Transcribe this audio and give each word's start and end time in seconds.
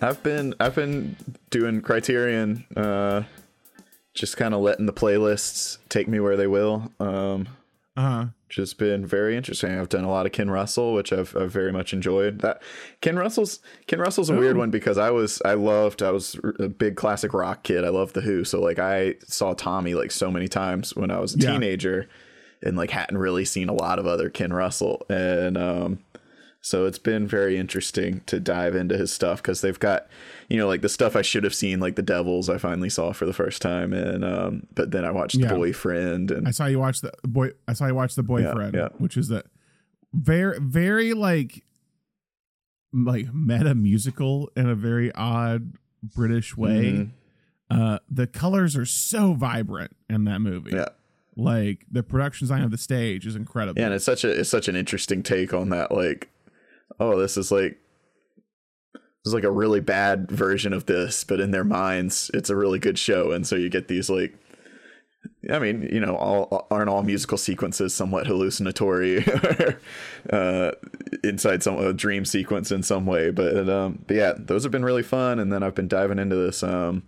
I've 0.00 0.22
been 0.22 0.54
I've 0.60 0.74
been 0.74 1.16
doing 1.50 1.80
Criterion, 1.80 2.64
uh, 2.76 3.22
just 4.14 4.36
kind 4.36 4.54
of 4.54 4.60
letting 4.60 4.86
the 4.86 4.92
playlists 4.92 5.78
take 5.88 6.08
me 6.08 6.20
where 6.20 6.36
they 6.36 6.46
will. 6.46 6.92
Um, 7.00 7.48
Uh 7.96 8.00
huh. 8.02 8.24
just 8.48 8.78
been 8.78 9.04
very 9.04 9.36
interesting. 9.36 9.76
I've 9.78 9.88
done 9.88 10.04
a 10.04 10.10
lot 10.10 10.24
of 10.26 10.32
Ken 10.32 10.50
Russell, 10.50 10.94
which 10.94 11.12
I've, 11.12 11.36
I've 11.36 11.50
very 11.50 11.72
much 11.72 11.92
enjoyed. 11.92 12.40
That 12.40 12.62
Ken 13.00 13.16
Russell's 13.16 13.58
Ken 13.88 13.98
Russell's 13.98 14.30
a 14.30 14.34
weird 14.36 14.56
one 14.56 14.70
because 14.70 14.98
I 14.98 15.10
was 15.10 15.42
I 15.44 15.54
loved 15.54 16.02
I 16.02 16.10
was 16.12 16.38
a 16.60 16.68
big 16.68 16.96
classic 16.96 17.34
rock 17.34 17.62
kid. 17.64 17.84
I 17.84 17.88
loved 17.88 18.14
the 18.14 18.20
Who, 18.20 18.44
so 18.44 18.60
like 18.60 18.78
I 18.78 19.16
saw 19.26 19.52
Tommy 19.54 19.94
like 19.94 20.10
so 20.12 20.30
many 20.30 20.46
times 20.48 20.94
when 20.94 21.10
I 21.10 21.18
was 21.18 21.34
a 21.34 21.38
Yeah. 21.38 21.52
teenager, 21.52 22.08
and 22.62 22.76
like 22.76 22.90
hadn't 22.90 23.18
really 23.18 23.44
seen 23.44 23.68
a 23.68 23.74
lot 23.74 23.98
of 23.98 24.06
other 24.06 24.30
Ken 24.30 24.52
Russell, 24.52 25.04
and 25.08 25.58
um, 25.58 25.98
so 26.68 26.84
it's 26.84 26.98
been 26.98 27.26
very 27.26 27.56
interesting 27.56 28.20
to 28.26 28.38
dive 28.38 28.74
into 28.76 28.96
his 28.98 29.10
stuff 29.12 29.40
because 29.42 29.62
they've 29.62 29.78
got, 29.78 30.06
you 30.48 30.58
know, 30.58 30.66
like 30.68 30.82
the 30.82 30.88
stuff 30.88 31.16
I 31.16 31.22
should 31.22 31.44
have 31.44 31.54
seen, 31.54 31.80
like 31.80 31.96
the 31.96 32.02
Devils, 32.02 32.50
I 32.50 32.58
finally 32.58 32.90
saw 32.90 33.12
for 33.12 33.24
the 33.24 33.32
first 33.32 33.62
time, 33.62 33.94
and 33.94 34.22
um, 34.24 34.66
but 34.74 34.90
then 34.90 35.04
I 35.04 35.10
watched 35.10 35.36
Yeah. 35.36 35.54
Boyfriend, 35.54 36.30
and 36.30 36.46
I 36.46 36.50
saw 36.50 36.66
you 36.66 36.78
watch 36.78 37.00
the 37.00 37.12
boy. 37.24 37.52
I 37.66 37.72
saw 37.72 37.86
you 37.86 37.94
watch 37.94 38.14
the 38.16 38.22
boyfriend, 38.22 38.74
yeah. 38.74 38.88
which 38.98 39.16
is 39.16 39.28
the 39.28 39.44
very, 40.12 40.58
very 40.60 41.14
like, 41.14 41.64
like 42.92 43.32
meta 43.32 43.74
musical 43.74 44.50
in 44.56 44.68
a 44.68 44.74
very 44.74 45.10
odd 45.14 45.72
British 46.02 46.56
way. 46.56 46.92
Mhm. 46.92 47.10
Uh, 47.70 47.98
the 48.10 48.26
colors 48.26 48.76
are 48.76 48.86
so 48.86 49.34
vibrant 49.34 49.94
in 50.08 50.24
that 50.24 50.40
movie. 50.40 50.72
yeah. 50.74 50.88
Like 51.36 51.84
the 51.90 52.02
production 52.02 52.46
design 52.46 52.62
of 52.62 52.70
the 52.72 52.78
stage 52.78 53.26
is 53.26 53.36
incredible. 53.36 53.78
Yeah, 53.80 53.86
and 53.86 53.94
it's 53.94 54.04
such 54.04 54.24
a 54.24 54.28
it's 54.28 54.50
such 54.50 54.66
an 54.68 54.74
interesting 54.74 55.22
take 55.22 55.54
on 55.54 55.68
that. 55.68 55.92
Like, 55.92 56.28
oh, 57.00 57.18
this 57.18 57.36
is 57.36 57.50
like 57.50 57.78
this 58.94 59.30
is 59.30 59.34
like 59.34 59.44
a 59.44 59.50
really 59.50 59.80
bad 59.80 60.30
version 60.30 60.72
of 60.72 60.86
this, 60.86 61.24
but 61.24 61.40
in 61.40 61.50
their 61.50 61.64
minds, 61.64 62.30
it's 62.34 62.50
a 62.50 62.56
really 62.56 62.78
good 62.78 62.98
show, 62.98 63.32
and 63.32 63.46
so 63.46 63.56
you 63.56 63.68
get 63.68 63.88
these 63.88 64.08
like. 64.10 64.34
I 65.50 65.58
mean, 65.58 65.88
you 65.92 66.00
know, 66.00 66.16
all 66.16 66.66
aren't 66.70 66.88
all 66.88 67.02
musical 67.02 67.38
sequences 67.38 67.92
somewhat 67.92 68.26
hallucinatory, 68.26 69.24
uh, 70.32 70.72
inside 71.24 71.62
some 71.62 71.78
a 71.78 71.92
dream 71.92 72.24
sequence 72.24 72.70
in 72.70 72.82
some 72.82 73.04
way. 73.04 73.30
But 73.30 73.68
um, 73.68 74.04
but 74.06 74.16
yeah, 74.16 74.32
those 74.36 74.62
have 74.62 74.72
been 74.72 74.84
really 74.84 75.02
fun. 75.02 75.38
And 75.38 75.52
then 75.52 75.62
I've 75.62 75.74
been 75.74 75.88
diving 75.88 76.18
into 76.18 76.36
this 76.36 76.62
um, 76.62 77.02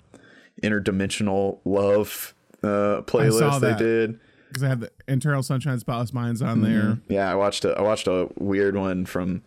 interdimensional 0.63 1.59
love 1.65 2.35
uh, 2.63 3.03
playlist 3.03 3.61
they 3.61 3.75
did. 3.75 4.21
because 4.49 4.63
I 4.63 4.69
had 4.69 4.81
the 4.81 4.91
Internal 5.09 5.43
Sunshine 5.43 5.79
Spotless 5.79 6.13
Minds 6.13 6.43
on 6.43 6.63
there. 6.63 6.99
Yeah, 7.09 7.31
I 7.31 7.35
watched 7.35 7.65
a 7.65 7.79
I 7.79 7.83
watched 7.83 8.07
a 8.07 8.29
weird 8.39 8.77
one 8.77 9.07
from 9.07 9.43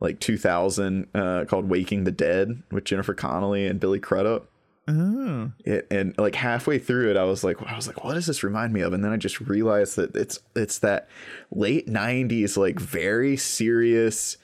like 0.00 0.20
2000 0.20 1.08
uh, 1.14 1.44
called 1.46 1.68
Waking 1.68 2.04
the 2.04 2.12
Dead 2.12 2.62
with 2.70 2.84
Jennifer 2.84 3.14
Connelly 3.14 3.66
and 3.66 3.80
Billy 3.80 3.98
Crudup. 4.00 4.48
Oh, 4.90 5.52
It, 5.66 5.86
and 5.90 6.16
like 6.16 6.34
halfway 6.34 6.78
through 6.78 7.10
it, 7.10 7.16
I 7.18 7.24
was 7.24 7.44
like, 7.44 7.60
I 7.62 7.76
was 7.76 7.86
like, 7.86 8.04
what 8.04 8.14
does 8.14 8.26
this 8.26 8.42
remind 8.42 8.72
me 8.72 8.80
of? 8.80 8.94
And 8.94 9.04
then 9.04 9.12
I 9.12 9.16
just 9.18 9.38
realized 9.40 9.96
that 9.96 10.16
it's 10.16 10.38
it's 10.56 10.78
that 10.78 11.08
late 11.50 11.88
90s 11.88 12.56
like 12.56 12.80
very 12.80 13.36
serious 13.36 14.38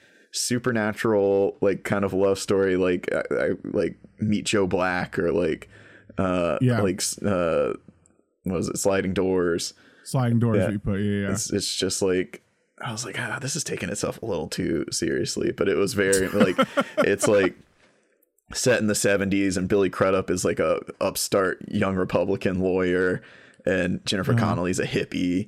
supernatural 0.59 1.57
like 1.61 1.83
kind 1.83 2.03
of 2.05 2.13
love 2.13 2.37
story 2.37 2.75
like 2.77 3.09
I, 3.13 3.21
I 3.35 3.49
like 3.63 3.97
Meet 4.19 4.45
Joe 4.45 4.67
Black 4.67 5.17
or 5.17 5.31
like 5.31 5.69
uh 6.17 6.57
Yeah. 6.61 6.81
like 6.81 7.01
uh 7.25 7.73
what 8.43 8.57
was 8.57 8.69
it 8.69 8.77
Sliding 8.77 9.13
Doors. 9.13 9.73
sliding 10.03 10.39
doors. 10.39 10.57
Yeah. 10.59 10.69
We 10.69 10.77
put 10.77 10.99
yeah, 10.99 11.21
yeah. 11.27 11.31
it's, 11.31 11.51
it's 11.51 11.73
just 11.75 12.01
like 12.01 12.43
I 12.83 12.91
was 12.91 13.05
like, 13.05 13.17
ah, 13.19 13.39
this 13.41 13.55
is 13.55 13.63
taking 13.63 13.89
itself 13.89 14.21
a 14.21 14.25
little 14.25 14.47
too 14.47 14.85
seriously, 14.91 15.51
but 15.51 15.67
it 15.69 15.77
was 15.77 15.93
very 15.95 16.27
like 16.29 16.57
it's 16.99 17.27
like 17.27 17.55
set 18.53 18.79
in 18.79 18.87
the 18.87 18.93
70s 18.93 19.57
and 19.57 19.67
Billy 19.67 19.89
Crudup 19.89 20.29
is 20.29 20.45
like 20.45 20.59
a 20.59 20.79
upstart 21.01 21.63
young 21.67 21.95
Republican 21.95 22.59
lawyer 22.59 23.21
and 23.65 24.05
Jennifer 24.05 24.33
Uh-huh. 24.33 24.39
Connelly's 24.45 24.79
a 24.79 24.85
hippie 24.85 25.47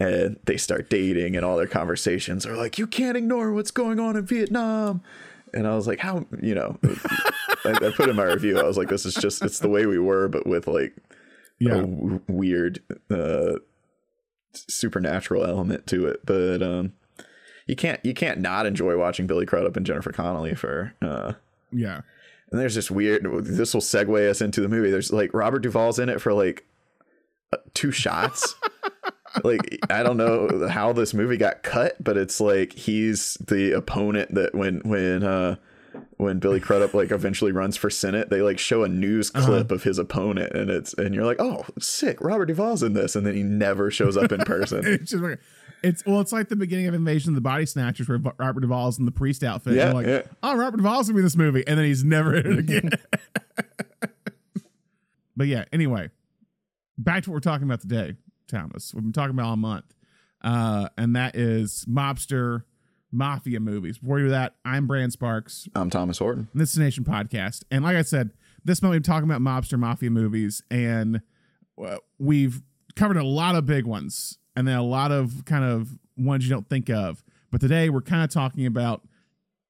and 0.00 0.38
they 0.44 0.56
start 0.56 0.88
dating 0.88 1.36
and 1.36 1.44
all 1.44 1.56
their 1.58 1.66
conversations 1.66 2.46
are 2.46 2.56
like 2.56 2.78
you 2.78 2.86
can't 2.86 3.16
ignore 3.18 3.52
what's 3.52 3.70
going 3.70 4.00
on 4.00 4.16
in 4.16 4.24
Vietnam 4.24 5.02
and 5.52 5.66
I 5.66 5.74
was 5.74 5.86
like 5.86 5.98
how 5.98 6.24
you 6.40 6.54
know 6.54 6.78
I, 7.64 7.72
I 7.72 7.90
put 7.94 8.08
in 8.08 8.16
my 8.16 8.24
review 8.24 8.58
I 8.58 8.62
was 8.62 8.78
like 8.78 8.88
this 8.88 9.04
is 9.04 9.14
just 9.14 9.42
it's 9.44 9.58
the 9.58 9.68
way 9.68 9.84
we 9.84 9.98
were 9.98 10.28
but 10.28 10.46
with 10.46 10.66
like 10.68 10.96
yeah. 11.58 11.74
a 11.74 11.80
w- 11.82 12.20
weird 12.28 12.80
uh 13.10 13.58
supernatural 14.68 15.44
element 15.44 15.86
to 15.86 16.06
it 16.06 16.20
but 16.24 16.62
um 16.62 16.92
you 17.66 17.76
can't 17.76 18.04
you 18.04 18.14
can't 18.14 18.40
not 18.40 18.66
enjoy 18.66 18.96
watching 18.96 19.26
Billy 19.26 19.46
Crudup 19.46 19.76
and 19.76 19.86
Jennifer 19.86 20.12
Connelly 20.12 20.54
for 20.54 20.94
uh 21.02 21.34
yeah. 21.70 22.00
and 22.50 22.60
there's 22.60 22.74
this 22.74 22.90
weird 22.90 23.26
this 23.44 23.74
will 23.74 23.80
segue 23.80 24.28
us 24.28 24.40
into 24.40 24.60
the 24.60 24.68
movie 24.68 24.90
there's 24.90 25.12
like 25.12 25.32
Robert 25.34 25.62
Duvall's 25.62 25.98
in 25.98 26.08
it 26.08 26.20
for 26.20 26.32
like 26.32 26.66
uh, 27.52 27.58
two 27.74 27.90
shots 27.90 28.54
like 29.44 29.78
I 29.90 30.02
don't 30.02 30.16
know 30.16 30.68
how 30.68 30.92
this 30.92 31.14
movie 31.14 31.36
got 31.36 31.62
cut 31.62 32.02
but 32.02 32.16
it's 32.16 32.40
like 32.40 32.72
he's 32.72 33.34
the 33.46 33.72
opponent 33.72 34.34
that 34.34 34.54
when 34.54 34.80
when 34.80 35.22
uh 35.22 35.56
when 36.16 36.38
Billy 36.38 36.60
Crudup 36.60 36.94
like 36.94 37.10
eventually 37.10 37.52
runs 37.52 37.76
for 37.76 37.90
Senate, 37.90 38.30
they 38.30 38.42
like 38.42 38.58
show 38.58 38.82
a 38.82 38.88
news 38.88 39.30
clip 39.30 39.70
of 39.70 39.82
his 39.84 39.98
opponent, 39.98 40.52
and 40.52 40.70
it's 40.70 40.94
and 40.94 41.14
you're 41.14 41.24
like, 41.24 41.40
oh, 41.40 41.64
sick, 41.78 42.20
Robert 42.20 42.46
Duvall's 42.46 42.82
in 42.82 42.92
this, 42.92 43.14
and 43.16 43.26
then 43.26 43.34
he 43.34 43.42
never 43.42 43.90
shows 43.90 44.16
up 44.16 44.32
in 44.32 44.40
person. 44.40 44.84
It's 44.98 45.10
just 45.10 45.22
like, 45.22 45.38
it's 45.82 46.04
well, 46.04 46.20
it's 46.20 46.32
like 46.32 46.48
the 46.48 46.56
beginning 46.56 46.86
of 46.86 46.94
Invasion 46.94 47.30
of 47.30 47.34
the 47.34 47.40
Body 47.40 47.66
Snatchers 47.66 48.08
where 48.08 48.18
Robert 48.38 48.60
Duvall's 48.60 48.98
in 48.98 49.04
the 49.04 49.12
priest 49.12 49.44
outfit. 49.44 49.74
Yeah, 49.74 49.92
like, 49.92 50.06
yeah. 50.06 50.22
oh, 50.42 50.56
Robert 50.56 50.78
Duvall's 50.78 51.08
gonna 51.08 51.14
be 51.14 51.20
in 51.20 51.26
this 51.26 51.36
movie, 51.36 51.66
and 51.66 51.78
then 51.78 51.86
he's 51.86 52.04
never 52.04 52.34
in 52.36 52.52
it 52.52 52.58
again. 52.58 52.90
but 55.36 55.46
yeah, 55.46 55.64
anyway, 55.72 56.10
back 56.96 57.22
to 57.24 57.30
what 57.30 57.34
we're 57.34 57.40
talking 57.40 57.66
about 57.66 57.80
today, 57.80 58.14
Thomas. 58.48 58.92
We've 58.92 59.02
been 59.02 59.12
talking 59.12 59.30
about 59.30 59.46
all 59.46 59.56
month, 59.56 59.84
uh, 60.42 60.88
and 60.96 61.14
that 61.16 61.36
is 61.36 61.84
mobster 61.88 62.62
mafia 63.10 63.60
movies. 63.60 63.98
Before 63.98 64.18
you 64.18 64.26
do 64.26 64.30
that, 64.30 64.54
I'm 64.64 64.86
Brandon 64.86 65.10
Sparks. 65.10 65.68
I'm 65.74 65.90
Thomas 65.90 66.18
Horton. 66.18 66.48
This 66.54 66.70
is 66.70 66.74
the 66.76 66.82
Nation 66.82 67.04
podcast. 67.04 67.64
And 67.70 67.84
like 67.84 67.96
I 67.96 68.02
said, 68.02 68.30
this 68.64 68.82
month 68.82 68.92
we've 68.92 69.02
been 69.02 69.12
talking 69.12 69.30
about 69.30 69.40
mobster 69.40 69.78
mafia 69.78 70.10
movies, 70.10 70.62
and 70.70 71.22
uh, 71.82 71.96
we've 72.18 72.62
covered 72.96 73.16
a 73.16 73.24
lot 73.24 73.54
of 73.54 73.64
big 73.64 73.84
ones 73.84 74.38
and 74.56 74.66
then 74.66 74.76
a 74.76 74.82
lot 74.82 75.12
of 75.12 75.44
kind 75.44 75.64
of 75.64 75.98
ones 76.16 76.44
you 76.44 76.50
don't 76.50 76.68
think 76.68 76.90
of. 76.90 77.22
But 77.50 77.60
today 77.60 77.88
we're 77.88 78.02
kind 78.02 78.24
of 78.24 78.30
talking 78.30 78.66
about 78.66 79.06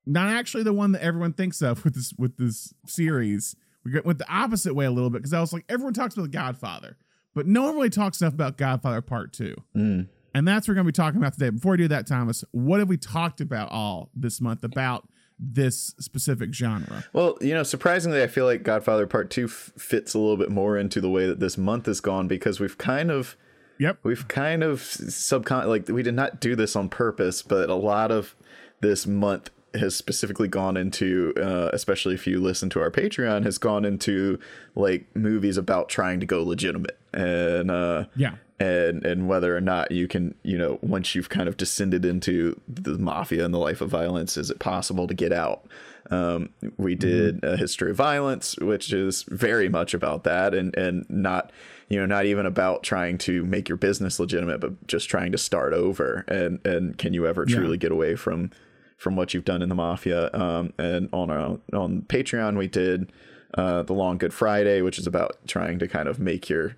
not 0.07 0.29
actually 0.31 0.63
the 0.63 0.73
one 0.73 0.93
that 0.93 1.03
everyone 1.03 1.35
thinks 1.35 1.61
of 1.61 1.85
with 1.85 1.95
this 1.95 2.13
with 2.19 2.37
this 2.39 2.73
series. 2.87 3.55
We 3.85 4.01
went 4.05 4.19
the 4.19 4.31
opposite 4.33 4.75
way 4.75 4.87
a 4.87 4.91
little 4.91 5.11
bit 5.11 5.19
because 5.19 5.33
I 5.33 5.41
was 5.41 5.53
like, 5.53 5.65
everyone 5.69 5.95
talks 5.95 6.15
about 6.15 6.25
The 6.25 6.37
Godfather, 6.37 6.97
but 7.35 7.47
no 7.47 7.63
one 7.63 7.75
really 7.75 7.91
talks 7.91 8.21
enough 8.21 8.35
about 8.35 8.57
Godfather 8.59 9.01
Part 9.01 9.33
Two. 9.33 9.55
Mm. 9.77 10.09
And 10.35 10.47
that's 10.47 10.67
what 10.69 10.73
we're 10.73 10.77
going 10.83 10.87
to 10.87 10.93
be 10.93 10.97
talking 10.97 11.19
about 11.19 11.33
today. 11.33 11.51
Before 11.51 11.73
we 11.73 11.79
do 11.79 11.89
that, 11.89 12.07
Thomas, 12.07 12.45
what 12.53 12.81
have 12.81 12.89
we 12.89 12.97
talked 12.97 13.41
about 13.41 13.71
all 13.73 14.11
this 14.15 14.41
month 14.41 14.63
about 14.65 15.09
this 15.39 15.95
specific 16.01 16.53
genre? 16.53 17.05
Well, 17.13 17.39
you 17.41 17.55
know, 17.55 17.63
surprisingly, 17.63 18.23
I 18.23 18.27
feel 18.27 18.45
like 18.45 18.63
Godfather 18.63 19.07
Part 19.07 19.31
Two 19.31 19.45
f- 19.47 19.73
fits 19.79 20.15
a 20.15 20.19
little 20.19 20.37
bit 20.37 20.51
more 20.51 20.77
into 20.77 21.01
the 21.01 21.09
way 21.11 21.27
that 21.27 21.41
this 21.41 21.57
month 21.57 21.87
has 21.87 22.01
gone 22.01 22.29
because 22.29 22.61
we've 22.61 22.77
kind 22.79 23.11
of 23.11 23.37
Yep. 23.79 23.99
we've 24.03 24.27
kind 24.27 24.65
of 24.65 24.81
subcon 24.81 25.67
like 25.67 25.87
we 25.89 26.03
did 26.03 26.15
not 26.15 26.41
do 26.41 26.57
this 26.57 26.75
on 26.75 26.89
purpose, 26.89 27.43
but 27.43 27.71
a 27.71 27.75
lot 27.77 28.11
of 28.11 28.35
this 28.81 29.07
month 29.07 29.51
has 29.75 29.95
specifically 29.95 30.49
gone 30.49 30.77
into, 30.77 31.33
uh, 31.37 31.71
especially 31.73 32.15
if 32.15 32.27
you 32.27 32.41
listen 32.41 32.69
to 32.71 32.81
our 32.81 32.91
Patreon, 32.91 33.45
has 33.45 33.57
gone 33.59 33.85
into 33.85 34.41
like 34.75 35.07
movies 35.15 35.57
about 35.57 35.89
trying 35.89 36.19
to 36.21 36.27
go 36.27 36.43
legitimate 36.43 36.99
and 37.15 37.71
uh, 37.71 38.05
Yeah. 38.17 38.35
And 38.61 39.05
and 39.05 39.29
whether 39.29 39.57
or 39.57 39.61
not 39.61 39.91
you 39.93 40.09
can 40.09 40.35
you 40.43 40.59
know 40.59 40.79
once 40.83 41.15
you've 41.15 41.29
kind 41.29 41.49
of 41.49 41.57
descended 41.57 42.05
into 42.05 42.61
the 42.67 42.99
mafia 42.99 43.45
and 43.45 43.55
the 43.55 43.59
life 43.59 43.81
of 43.81 43.89
violence 43.89 44.37
is 44.37 44.51
it 44.51 44.59
possible 44.59 45.07
to 45.07 45.15
get 45.15 45.33
out? 45.33 45.67
Um, 46.11 46.49
we 46.79 46.95
did 46.95 47.45
a 47.45 47.57
history 47.57 47.91
of 47.91 47.97
violence 47.97 48.57
which 48.59 48.93
is 48.93 49.25
very 49.29 49.69
much 49.69 49.95
about 49.95 50.25
that 50.25 50.55
and 50.55 50.75
and 50.77 51.05
not 51.09 51.53
you 51.89 51.99
know 52.01 52.07
not 52.07 52.25
even 52.25 52.47
about 52.47 52.83
trying 52.83 53.19
to 53.19 53.45
make 53.45 53.69
your 53.69 53.77
business 53.77 54.19
legitimate 54.19 54.59
but 54.61 54.87
just 54.89 55.09
trying 55.09 55.33
to 55.33 55.39
start 55.39 55.73
over. 55.73 56.25
And 56.27 56.65
and 56.67 56.97
can 56.99 57.13
you 57.15 57.27
ever 57.27 57.45
Yeah. 57.47 57.57
truly 57.57 57.77
get 57.77 57.93
away 57.93 58.17
from 58.17 58.51
from 58.97 59.15
what 59.15 59.33
you've 59.35 59.45
done 59.45 59.63
in 59.63 59.69
the 59.69 59.75
mafia? 59.77 60.31
Um, 60.33 60.73
and 60.79 61.09
on 61.13 61.31
our 61.31 61.59
on 61.73 62.03
patreon 62.09 62.57
we 62.59 62.67
did 62.69 63.13
uh, 63.55 63.83
the 63.83 63.95
long 63.95 64.19
good 64.19 64.33
friday 64.35 64.83
which 64.83 64.99
is 64.99 65.07
about 65.07 65.37
trying 65.47 65.79
to 65.79 65.89
kind 65.89 66.07
of 66.09 66.19
make 66.19 66.49
your 66.51 66.75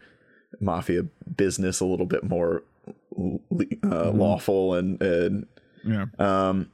mafia 0.59 1.03
business 1.37 1.81
a 1.81 1.85
little 1.85 2.07
bit 2.07 2.25
more 2.25 2.63
uh, 3.85 4.11
lawful 4.11 4.75
and 4.75 5.01
and 5.03 5.47
Yeah. 5.85 6.07
um 6.19 6.71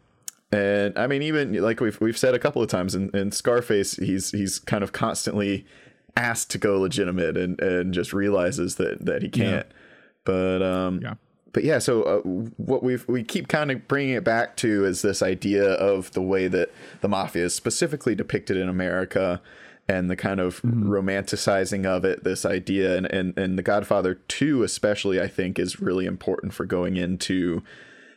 and 0.53 0.97
I 0.99 1.07
mean 1.07 1.23
even 1.23 1.53
like 1.63 1.81
we've 1.81 2.01
we've 2.01 2.17
said 2.19 2.35
a 2.35 2.39
couple 2.39 2.63
of 2.63 2.69
times 2.69 2.95
in, 2.95 3.11
in 3.15 3.33
Scarface 3.33 3.97
he's 3.97 4.31
he's 4.31 4.59
kind 4.59 4.83
of 4.85 4.93
constantly 4.93 5.67
asked 6.17 6.51
to 6.53 6.59
go 6.59 6.81
legitimate 6.81 7.37
and 7.37 7.61
and 7.61 7.93
just 7.93 8.13
realizes 8.13 8.77
that 8.77 9.05
that 9.05 9.23
he 9.23 9.29
can't 9.29 9.67
but 10.25 10.63
um 10.63 11.01
Yeah. 11.03 11.15
but 11.53 11.65
yeah, 11.65 11.79
so 11.79 12.03
uh, 12.03 12.19
what 12.57 12.83
we 12.83 12.99
we 13.07 13.23
keep 13.25 13.49
kind 13.49 13.71
of 13.71 13.87
bringing 13.89 14.15
it 14.15 14.25
back 14.25 14.57
to 14.59 14.85
is 14.85 15.03
this 15.03 15.23
idea 15.23 15.65
of 15.75 16.11
the 16.13 16.23
way 16.23 16.49
that 16.49 16.71
the 17.01 17.09
mafia 17.09 17.45
is 17.45 17.55
specifically 17.55 18.15
depicted 18.15 18.57
in 18.57 18.69
America 18.69 19.41
and 19.89 20.11
the 20.11 20.17
kind 20.17 20.41
of 20.41 20.61
mm-hmm. 20.63 20.89
romanticizing 20.89 21.87
of 21.87 22.05
it 22.05 22.25
this 22.25 22.45
idea 22.45 22.97
and, 22.97 23.07
and 23.07 23.39
and 23.39 23.59
the 23.59 23.63
godfather 23.63 24.15
2 24.15 24.63
especially 24.63 25.21
i 25.21 25.29
think 25.29 25.59
is 25.59 25.81
really 25.81 26.07
important 26.07 26.53
for 26.53 26.65
going 26.65 26.97
into 26.97 27.63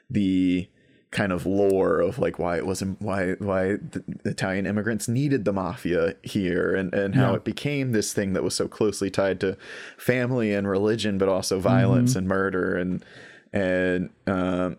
the 0.10 0.68
kind 1.12 1.32
of 1.32 1.46
lore 1.46 2.00
of 2.00 2.20
like 2.20 2.38
why 2.38 2.58
it 2.58 2.66
wasn't 2.68 3.02
why 3.02 3.32
why 3.40 3.70
the 3.78 4.04
Italian 4.26 4.68
immigrants 4.68 5.08
needed 5.08 5.44
the 5.44 5.52
mafia 5.52 6.16
here 6.22 6.76
and 6.76 6.94
and 6.94 7.16
how 7.16 7.32
yeah. 7.32 7.38
it 7.38 7.44
became 7.44 7.92
this 7.92 8.14
thing 8.14 8.34
that 8.34 8.44
was 8.44 8.54
so 8.54 8.68
closely 8.68 9.10
tied 9.10 9.40
to 9.40 9.58
family 9.98 10.54
and 10.54 10.68
religion 10.68 11.18
but 11.18 11.28
also 11.28 11.60
violence 11.60 12.12
mm-hmm. 12.12 12.20
and 12.20 12.28
murder 12.28 12.78
and 12.78 13.04
and 13.52 14.10
um, 14.28 14.78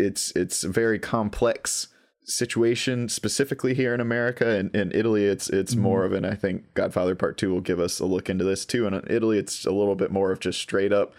it's 0.00 0.32
it's 0.34 0.64
a 0.64 0.68
very 0.68 0.98
complex 0.98 1.88
situation 2.30 3.08
specifically 3.08 3.74
here 3.74 3.92
in 3.92 4.00
America 4.00 4.48
and 4.48 4.74
in 4.74 4.92
Italy 4.94 5.24
it's 5.24 5.50
it's 5.50 5.74
mm-hmm. 5.74 5.82
more 5.82 6.04
of 6.04 6.12
an 6.12 6.24
I 6.24 6.34
think 6.34 6.72
Godfather 6.74 7.14
Part 7.14 7.36
2 7.36 7.52
will 7.52 7.60
give 7.60 7.80
us 7.80 7.98
a 7.98 8.06
look 8.06 8.30
into 8.30 8.44
this 8.44 8.64
too 8.64 8.86
and 8.86 8.94
in 8.94 9.02
Italy 9.08 9.38
it's 9.38 9.66
a 9.66 9.72
little 9.72 9.96
bit 9.96 10.12
more 10.12 10.30
of 10.30 10.38
just 10.38 10.60
straight 10.60 10.92
up 10.92 11.12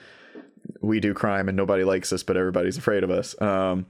we 0.79 0.99
do 0.99 1.13
crime 1.13 1.49
and 1.49 1.57
nobody 1.57 1.83
likes 1.83 2.13
us 2.13 2.23
but 2.23 2.37
everybody's 2.37 2.77
afraid 2.77 3.03
of 3.03 3.11
us 3.11 3.39
um, 3.41 3.85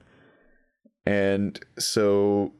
and 1.04 1.58
so, 1.78 2.52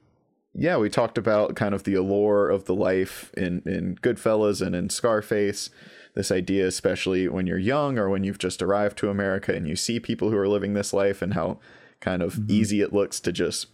yeah, 0.54 0.76
we 0.76 0.88
talked 0.88 1.18
about 1.18 1.54
kind 1.54 1.74
of 1.74 1.84
the 1.84 1.94
allure 1.94 2.48
of 2.48 2.64
the 2.64 2.74
life 2.74 3.32
in, 3.36 3.62
in 3.64 3.96
Goodfellas 3.96 4.64
and 4.64 4.74
in 4.74 4.90
Scarface. 4.90 5.70
This 6.14 6.30
idea, 6.30 6.66
especially 6.66 7.28
when 7.28 7.46
you're 7.46 7.58
young 7.58 7.98
or 7.98 8.10
when 8.10 8.24
you've 8.24 8.38
just 8.38 8.60
arrived 8.60 8.98
to 8.98 9.10
America 9.10 9.54
and 9.54 9.66
you 9.66 9.76
see 9.76 9.98
people 9.98 10.30
who 10.30 10.36
are 10.36 10.48
living 10.48 10.74
this 10.74 10.92
life 10.92 11.22
and 11.22 11.34
how 11.34 11.58
kind 12.00 12.20
of 12.22 12.34
mm-hmm. 12.34 12.50
easy 12.50 12.80
it 12.82 12.92
looks 12.92 13.20
to 13.20 13.32
just 13.32 13.68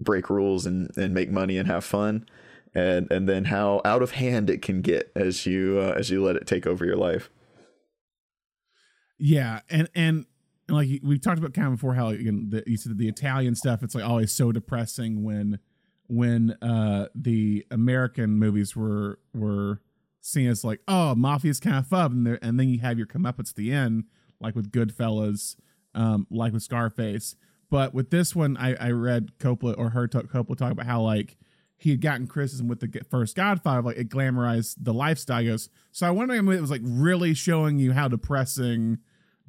break 0.00 0.30
rules 0.30 0.66
and, 0.66 0.90
and 0.96 1.14
make 1.14 1.30
money 1.30 1.58
and 1.58 1.68
have 1.68 1.84
fun. 1.84 2.26
And, 2.74 3.10
and 3.10 3.28
then 3.28 3.46
how 3.46 3.80
out 3.84 4.02
of 4.02 4.12
hand 4.12 4.50
it 4.50 4.62
can 4.62 4.82
get 4.82 5.10
as 5.16 5.46
you 5.46 5.78
uh, 5.80 5.94
as 5.96 6.10
you 6.10 6.22
let 6.22 6.36
it 6.36 6.46
take 6.46 6.66
over 6.66 6.84
your 6.84 6.96
life. 6.96 7.30
Yeah, 9.18 9.60
and 9.68 9.88
and 9.94 10.26
like 10.68 10.88
we've 11.02 11.20
talked 11.20 11.38
about 11.38 11.54
kind 11.54 11.68
of 11.68 11.74
before 11.74 11.94
how 11.94 12.10
you, 12.10 12.48
the, 12.48 12.62
you 12.66 12.76
said 12.76 12.98
the 12.98 13.08
Italian 13.08 13.54
stuff 13.54 13.82
it's 13.82 13.94
like 13.94 14.04
always 14.04 14.32
so 14.32 14.52
depressing 14.52 15.22
when 15.22 15.58
when 16.06 16.52
uh 16.62 17.08
the 17.14 17.66
American 17.70 18.38
movies 18.38 18.76
were 18.76 19.18
were 19.34 19.80
seen 20.20 20.48
as 20.48 20.64
like 20.64 20.80
oh 20.88 21.14
mafia's 21.16 21.60
kind 21.60 21.76
of 21.76 21.86
fun 21.86 22.26
and, 22.26 22.38
and 22.42 22.60
then 22.60 22.68
you 22.68 22.80
have 22.80 22.98
your 22.98 23.06
comeuppance 23.06 23.50
at 23.50 23.56
the 23.56 23.72
end 23.72 24.04
like 24.40 24.54
with 24.54 24.70
Goodfellas 24.70 25.56
um 25.94 26.26
like 26.30 26.52
with 26.52 26.62
Scarface 26.62 27.34
but 27.70 27.94
with 27.94 28.10
this 28.10 28.34
one 28.34 28.56
I 28.56 28.74
I 28.74 28.90
read 28.90 29.32
Coppola 29.38 29.76
or 29.78 29.90
heard 29.90 30.12
Coppola 30.12 30.56
talk 30.56 30.72
about 30.72 30.86
how 30.86 31.02
like 31.02 31.36
he 31.78 31.90
had 31.90 32.00
gotten 32.00 32.26
criticism 32.26 32.66
with 32.66 32.80
the 32.80 33.02
first 33.08 33.36
Godfather, 33.36 33.82
like 33.82 33.96
it 33.96 34.08
glamorized 34.08 34.74
the 34.80 34.92
lifestyle. 34.92 35.40
He 35.40 35.46
goes, 35.46 35.68
so 35.92 36.08
I 36.08 36.10
wonder 36.10 36.34
if 36.34 36.40
it 36.40 36.60
was 36.60 36.72
like 36.72 36.80
really 36.84 37.34
showing 37.34 37.78
you 37.78 37.92
how 37.92 38.08
depressing 38.08 38.98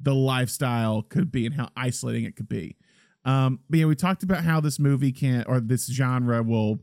the 0.00 0.14
lifestyle 0.14 1.02
could 1.02 1.32
be 1.32 1.44
and 1.44 1.56
how 1.56 1.70
isolating 1.76 2.24
it 2.24 2.36
could 2.36 2.48
be. 2.48 2.76
Um, 3.24 3.58
but 3.68 3.80
yeah, 3.80 3.86
we 3.86 3.96
talked 3.96 4.22
about 4.22 4.44
how 4.44 4.60
this 4.60 4.78
movie 4.78 5.12
can 5.12 5.44
or 5.46 5.60
this 5.60 5.86
genre 5.92 6.42
will 6.42 6.78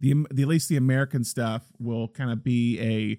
the, 0.00 0.14
the 0.30 0.42
at 0.42 0.48
least 0.48 0.68
the 0.68 0.76
American 0.76 1.24
stuff 1.24 1.72
will 1.80 2.08
kind 2.08 2.30
of 2.30 2.44
be 2.44 2.78
a 2.80 3.18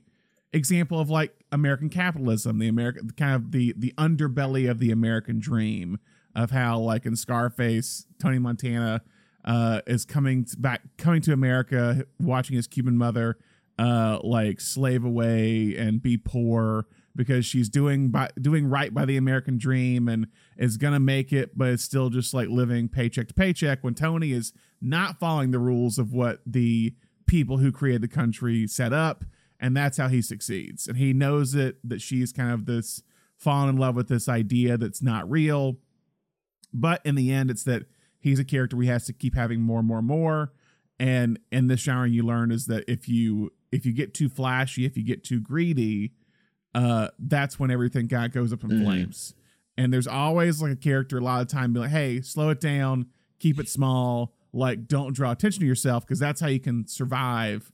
example 0.55 0.99
of 0.99 1.09
like 1.09 1.33
American 1.51 1.89
capitalism, 1.89 2.59
the 2.59 2.67
American 2.67 3.09
kind 3.11 3.35
of 3.35 3.51
the 3.51 3.73
the 3.75 3.93
underbelly 3.97 4.69
of 4.69 4.79
the 4.79 4.91
American 4.91 5.39
dream 5.39 5.97
of 6.35 6.51
how 6.51 6.79
like 6.79 7.05
in 7.05 7.15
Scarface, 7.15 8.05
Tony 8.19 8.39
Montana 8.39 9.01
uh, 9.45 9.81
is 9.87 10.05
coming 10.05 10.45
back 10.57 10.81
coming 10.97 11.21
to 11.21 11.33
America, 11.33 12.05
watching 12.19 12.55
his 12.55 12.67
Cuban 12.67 12.97
mother 12.97 13.37
uh, 13.77 14.19
like 14.23 14.59
slave 14.59 15.03
away 15.03 15.75
and 15.77 16.01
be 16.01 16.17
poor 16.17 16.85
because 17.15 17.45
she's 17.45 17.69
doing 17.69 18.09
by 18.09 18.29
doing 18.39 18.67
right 18.67 18.93
by 18.93 19.05
the 19.05 19.17
American 19.17 19.57
dream 19.57 20.07
and 20.07 20.27
is 20.57 20.77
gonna 20.77 20.99
make 20.99 21.33
it, 21.33 21.57
but 21.57 21.69
it's 21.69 21.83
still 21.83 22.09
just 22.09 22.33
like 22.33 22.49
living 22.49 22.87
paycheck 22.87 23.27
to 23.27 23.33
paycheck. 23.33 23.83
When 23.83 23.93
Tony 23.95 24.31
is 24.31 24.53
not 24.81 25.19
following 25.19 25.51
the 25.51 25.59
rules 25.59 25.97
of 25.97 26.13
what 26.13 26.41
the 26.45 26.93
people 27.25 27.57
who 27.57 27.71
created 27.71 28.01
the 28.01 28.07
country 28.07 28.67
set 28.67 28.93
up, 28.93 29.23
and 29.59 29.75
that's 29.75 29.97
how 29.97 30.07
he 30.07 30.21
succeeds. 30.21 30.87
And 30.87 30.97
he 30.97 31.13
knows 31.13 31.55
it 31.55 31.77
that 31.87 32.01
she's 32.01 32.31
kind 32.31 32.51
of 32.51 32.65
this 32.65 33.03
fallen 33.37 33.69
in 33.69 33.77
love 33.77 33.95
with 33.95 34.07
this 34.07 34.27
idea 34.27 34.77
that's 34.77 35.01
not 35.01 35.29
real, 35.29 35.77
but 36.73 37.01
in 37.05 37.15
the 37.15 37.31
end, 37.31 37.49
it's 37.49 37.63
that 37.63 37.83
he's 38.19 38.39
a 38.39 38.45
character 38.45 38.75
we 38.75 38.87
has 38.87 39.05
to 39.05 39.13
keep 39.13 39.35
having 39.35 39.61
more 39.61 39.79
and 39.79 39.87
more 39.87 39.99
and 39.99 40.07
more. 40.07 40.53
And 40.99 41.39
in 41.51 41.67
this 41.67 41.81
genre, 41.81 42.09
you 42.09 42.23
learn 42.23 42.51
is 42.51 42.65
that 42.65 42.83
if 42.87 43.07
you 43.07 43.51
if 43.71 43.85
you 43.85 43.93
get 43.93 44.13
too 44.13 44.29
flashy, 44.29 44.85
if 44.85 44.97
you 44.97 45.03
get 45.03 45.23
too 45.23 45.39
greedy, 45.39 46.13
uh, 46.75 47.09
that's 47.17 47.59
when 47.59 47.71
everything 47.71 48.11
of 48.13 48.31
goes 48.31 48.51
up 48.51 48.63
in 48.63 48.69
mm-hmm. 48.69 48.83
flames. 48.83 49.33
And 49.77 49.93
there's 49.93 50.07
always 50.07 50.61
like 50.61 50.73
a 50.73 50.75
character 50.75 51.17
a 51.17 51.21
lot 51.21 51.41
of 51.41 51.47
time 51.47 51.71
be 51.71 51.79
like, 51.79 51.91
hey, 51.91 52.21
slow 52.21 52.49
it 52.49 52.59
down, 52.59 53.07
keep 53.39 53.59
it 53.59 53.69
small, 53.69 54.33
like 54.51 54.87
don't 54.87 55.13
draw 55.13 55.31
attention 55.31 55.61
to 55.61 55.65
yourself 55.65 56.05
because 56.05 56.19
that's 56.19 56.41
how 56.41 56.47
you 56.47 56.59
can 56.59 56.87
survive 56.87 57.71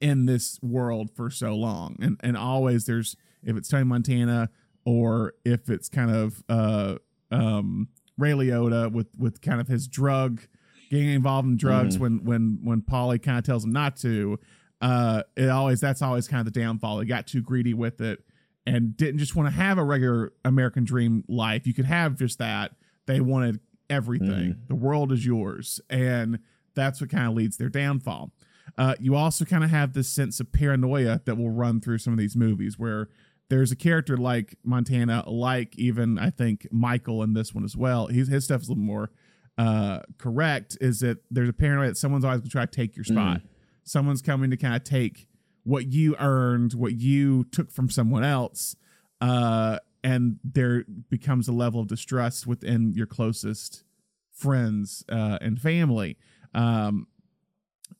in 0.00 0.26
this 0.26 0.60
world 0.62 1.10
for 1.14 1.30
so 1.30 1.54
long. 1.54 1.96
And 2.00 2.16
and 2.20 2.36
always 2.36 2.84
there's 2.86 3.16
if 3.42 3.56
it's 3.56 3.68
Tony 3.68 3.84
Montana 3.84 4.50
or 4.84 5.34
if 5.44 5.68
it's 5.68 5.88
kind 5.88 6.10
of 6.10 6.44
uh 6.48 6.96
um 7.30 7.88
Ray 8.18 8.32
Liotta 8.32 8.92
with 8.92 9.08
with 9.16 9.40
kind 9.40 9.60
of 9.60 9.68
his 9.68 9.88
drug 9.88 10.42
getting 10.90 11.08
involved 11.08 11.48
in 11.48 11.56
drugs 11.56 11.94
mm-hmm. 11.94 12.02
when 12.02 12.24
when 12.24 12.58
when 12.62 12.82
Paulie 12.82 13.22
kind 13.22 13.38
of 13.38 13.44
tells 13.44 13.64
him 13.64 13.72
not 13.72 13.96
to. 13.98 14.38
Uh, 14.80 15.22
it 15.36 15.48
always 15.48 15.80
that's 15.80 16.02
always 16.02 16.28
kind 16.28 16.46
of 16.46 16.52
the 16.52 16.60
downfall. 16.60 17.00
He 17.00 17.06
got 17.06 17.26
too 17.26 17.40
greedy 17.40 17.74
with 17.74 18.00
it, 18.00 18.22
and 18.66 18.96
didn't 18.96 19.18
just 19.18 19.34
want 19.34 19.48
to 19.48 19.54
have 19.54 19.78
a 19.78 19.84
regular 19.84 20.32
American 20.44 20.84
dream 20.84 21.24
life. 21.28 21.66
You 21.66 21.74
could 21.74 21.86
have 21.86 22.16
just 22.16 22.38
that. 22.38 22.72
They 23.06 23.20
wanted 23.20 23.60
everything. 23.90 24.28
Mm. 24.28 24.68
The 24.68 24.74
world 24.74 25.12
is 25.12 25.24
yours. 25.24 25.80
And 25.90 26.40
that's 26.74 27.00
what 27.00 27.10
kind 27.10 27.26
of 27.26 27.34
leads 27.34 27.56
their 27.56 27.68
downfall. 27.68 28.32
Uh, 28.76 28.94
you 29.00 29.14
also 29.14 29.44
kind 29.44 29.64
of 29.64 29.70
have 29.70 29.94
this 29.94 30.08
sense 30.08 30.40
of 30.40 30.52
paranoia 30.52 31.20
that 31.24 31.36
will 31.36 31.50
run 31.50 31.80
through 31.80 31.98
some 31.98 32.12
of 32.12 32.18
these 32.18 32.36
movies 32.36 32.78
where 32.78 33.08
there's 33.48 33.72
a 33.72 33.76
character 33.76 34.16
like 34.16 34.56
Montana, 34.62 35.24
like 35.26 35.76
even 35.78 36.18
I 36.18 36.30
think 36.30 36.66
Michael 36.70 37.22
in 37.22 37.32
this 37.32 37.54
one 37.54 37.64
as 37.64 37.76
well. 37.76 38.06
He's, 38.06 38.28
his 38.28 38.44
stuff 38.44 38.62
is 38.62 38.68
a 38.68 38.72
little 38.72 38.84
more 38.84 39.10
uh, 39.56 40.00
correct. 40.18 40.76
Is 40.80 41.00
that 41.00 41.18
there's 41.30 41.48
a 41.48 41.54
paranoia 41.54 41.88
that 41.88 41.96
someone's 41.96 42.24
always 42.24 42.40
going 42.40 42.48
to 42.48 42.52
try 42.52 42.66
to 42.66 42.70
take 42.70 42.96
your 42.96 43.04
spot. 43.04 43.38
Mm. 43.38 43.42
Someone's 43.84 44.22
coming 44.22 44.50
to 44.50 44.56
kind 44.56 44.76
of 44.76 44.84
take 44.84 45.28
what 45.64 45.86
you 45.86 46.14
earned, 46.18 46.74
what 46.74 46.94
you 46.94 47.44
took 47.44 47.70
from 47.70 47.90
someone 47.90 48.24
else, 48.24 48.76
uh, 49.20 49.78
and 50.04 50.38
there 50.44 50.84
becomes 51.10 51.48
a 51.48 51.52
level 51.52 51.80
of 51.80 51.88
distrust 51.88 52.46
within 52.46 52.92
your 52.92 53.06
closest 53.06 53.84
friends 54.30 55.04
uh, 55.08 55.38
and 55.40 55.60
family. 55.60 56.16
Um, 56.54 57.06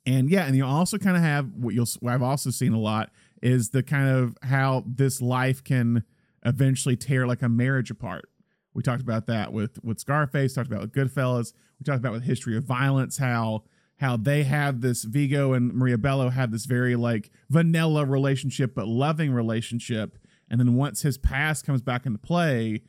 and 0.07 0.31
yeah, 0.31 0.47
and 0.47 0.57
you 0.57 0.65
also 0.65 0.99
kind 0.99 1.17
of 1.17 1.23
have 1.23 1.53
what 1.55 1.75
you'll 1.75 1.89
what 2.01 2.13
I've 2.13 2.23
also 2.23 2.51
seen 2.51 2.73
a 2.73 2.79
lot 2.79 3.11
is 3.43 3.71
the 3.71 3.83
kind 3.83 4.09
of 4.09 4.37
how 4.43 4.85
this 4.87 5.21
life 5.21 5.63
can 5.63 6.05
eventually 6.45 6.97
tear 6.97 7.27
like 7.27 7.43
a 7.43 7.49
marriage 7.49 7.91
apart. 7.91 8.29
We 8.75 8.83
talked 8.83 9.03
about 9.03 9.27
that 9.27 9.53
with 9.53 9.83
with 9.83 9.99
Scarface, 9.99 10.55
talked 10.55 10.69
about 10.69 10.83
with 10.83 10.93
Goodfellas, 10.93 11.53
we 11.79 11.85
talked 11.85 11.99
about 11.99 12.13
with 12.13 12.25
History 12.25 12.57
of 12.57 12.65
Violence, 12.65 13.19
how 13.19 13.65
how 13.99 14.17
they 14.17 14.45
have 14.45 14.81
this 14.81 15.05
Viggo 15.05 15.53
and 15.53 15.73
Maria 15.75 15.99
Bello 15.99 16.31
have 16.31 16.53
this 16.53 16.67
very 16.67 16.97
like 16.97 17.31
vanilla 17.51 18.05
relationship 18.05 18.75
but 18.75 18.87
loving 18.87 19.33
relationship 19.33 20.19
and 20.49 20.61
then 20.61 20.75
once 20.75 21.03
his 21.03 21.19
past 21.19 21.67
comes 21.67 21.83
back 21.83 22.07
into 22.07 22.19
play 22.19 22.83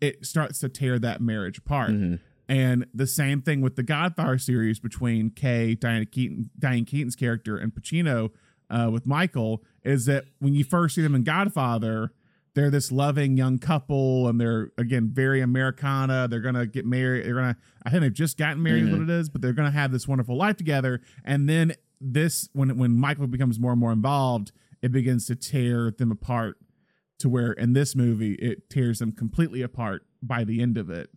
it 0.00 0.26
starts 0.26 0.58
to 0.60 0.68
tear 0.68 0.98
that 0.98 1.20
marriage 1.20 1.58
apart 1.58 1.90
mm-hmm. 1.90 2.16
and 2.48 2.86
the 2.92 3.06
same 3.06 3.40
thing 3.40 3.60
with 3.60 3.76
the 3.76 3.82
Godfather 3.82 4.38
series 4.38 4.80
between 4.80 5.30
Kay 5.30 5.74
Diana 5.74 6.06
Keaton 6.06 6.50
Diane 6.58 6.84
Keaton's 6.84 7.16
character 7.16 7.56
and 7.56 7.72
Pacino 7.72 8.30
uh, 8.70 8.90
with 8.92 9.06
Michael 9.06 9.62
is 9.84 10.06
that 10.06 10.24
when 10.38 10.54
you 10.54 10.64
first 10.64 10.94
see 10.94 11.02
them 11.02 11.14
in 11.14 11.22
Godfather 11.22 12.12
they're 12.56 12.70
this 12.70 12.90
loving 12.90 13.36
young 13.36 13.58
couple 13.58 14.26
and 14.26 14.40
they're 14.40 14.72
again 14.78 15.10
very 15.12 15.40
americana 15.40 16.26
they're 16.26 16.40
gonna 16.40 16.66
get 16.66 16.84
married 16.84 17.24
they're 17.24 17.34
gonna 17.34 17.56
i 17.84 17.90
think 17.90 18.00
they've 18.00 18.12
just 18.12 18.36
gotten 18.36 18.60
married 18.62 18.82
mm-hmm. 18.82 18.88
is 18.88 18.92
what 18.92 19.02
mm-hmm. 19.02 19.10
it 19.10 19.20
is 19.20 19.28
but 19.28 19.40
they're 19.40 19.52
gonna 19.52 19.70
have 19.70 19.92
this 19.92 20.08
wonderful 20.08 20.36
life 20.36 20.56
together 20.56 21.00
and 21.24 21.48
then 21.48 21.72
this 22.00 22.48
when 22.54 22.76
when 22.76 22.98
michael 22.98 23.28
becomes 23.28 23.60
more 23.60 23.70
and 23.70 23.80
more 23.80 23.92
involved 23.92 24.50
it 24.82 24.90
begins 24.90 25.26
to 25.26 25.36
tear 25.36 25.90
them 25.92 26.10
apart 26.10 26.56
to 27.18 27.28
where 27.28 27.52
in 27.52 27.74
this 27.74 27.94
movie 27.94 28.34
it 28.34 28.68
tears 28.68 28.98
them 28.98 29.12
completely 29.12 29.62
apart 29.62 30.02
by 30.22 30.42
the 30.42 30.60
end 30.60 30.76
of 30.76 30.90
it 30.90 31.10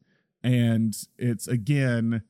and 0.43 0.93
it's 1.17 1.47
again 1.47 2.21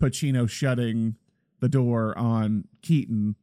pacino 0.00 0.48
shutting 0.48 1.16
the 1.60 1.68
door 1.68 2.16
on 2.16 2.64
keaton 2.82 3.34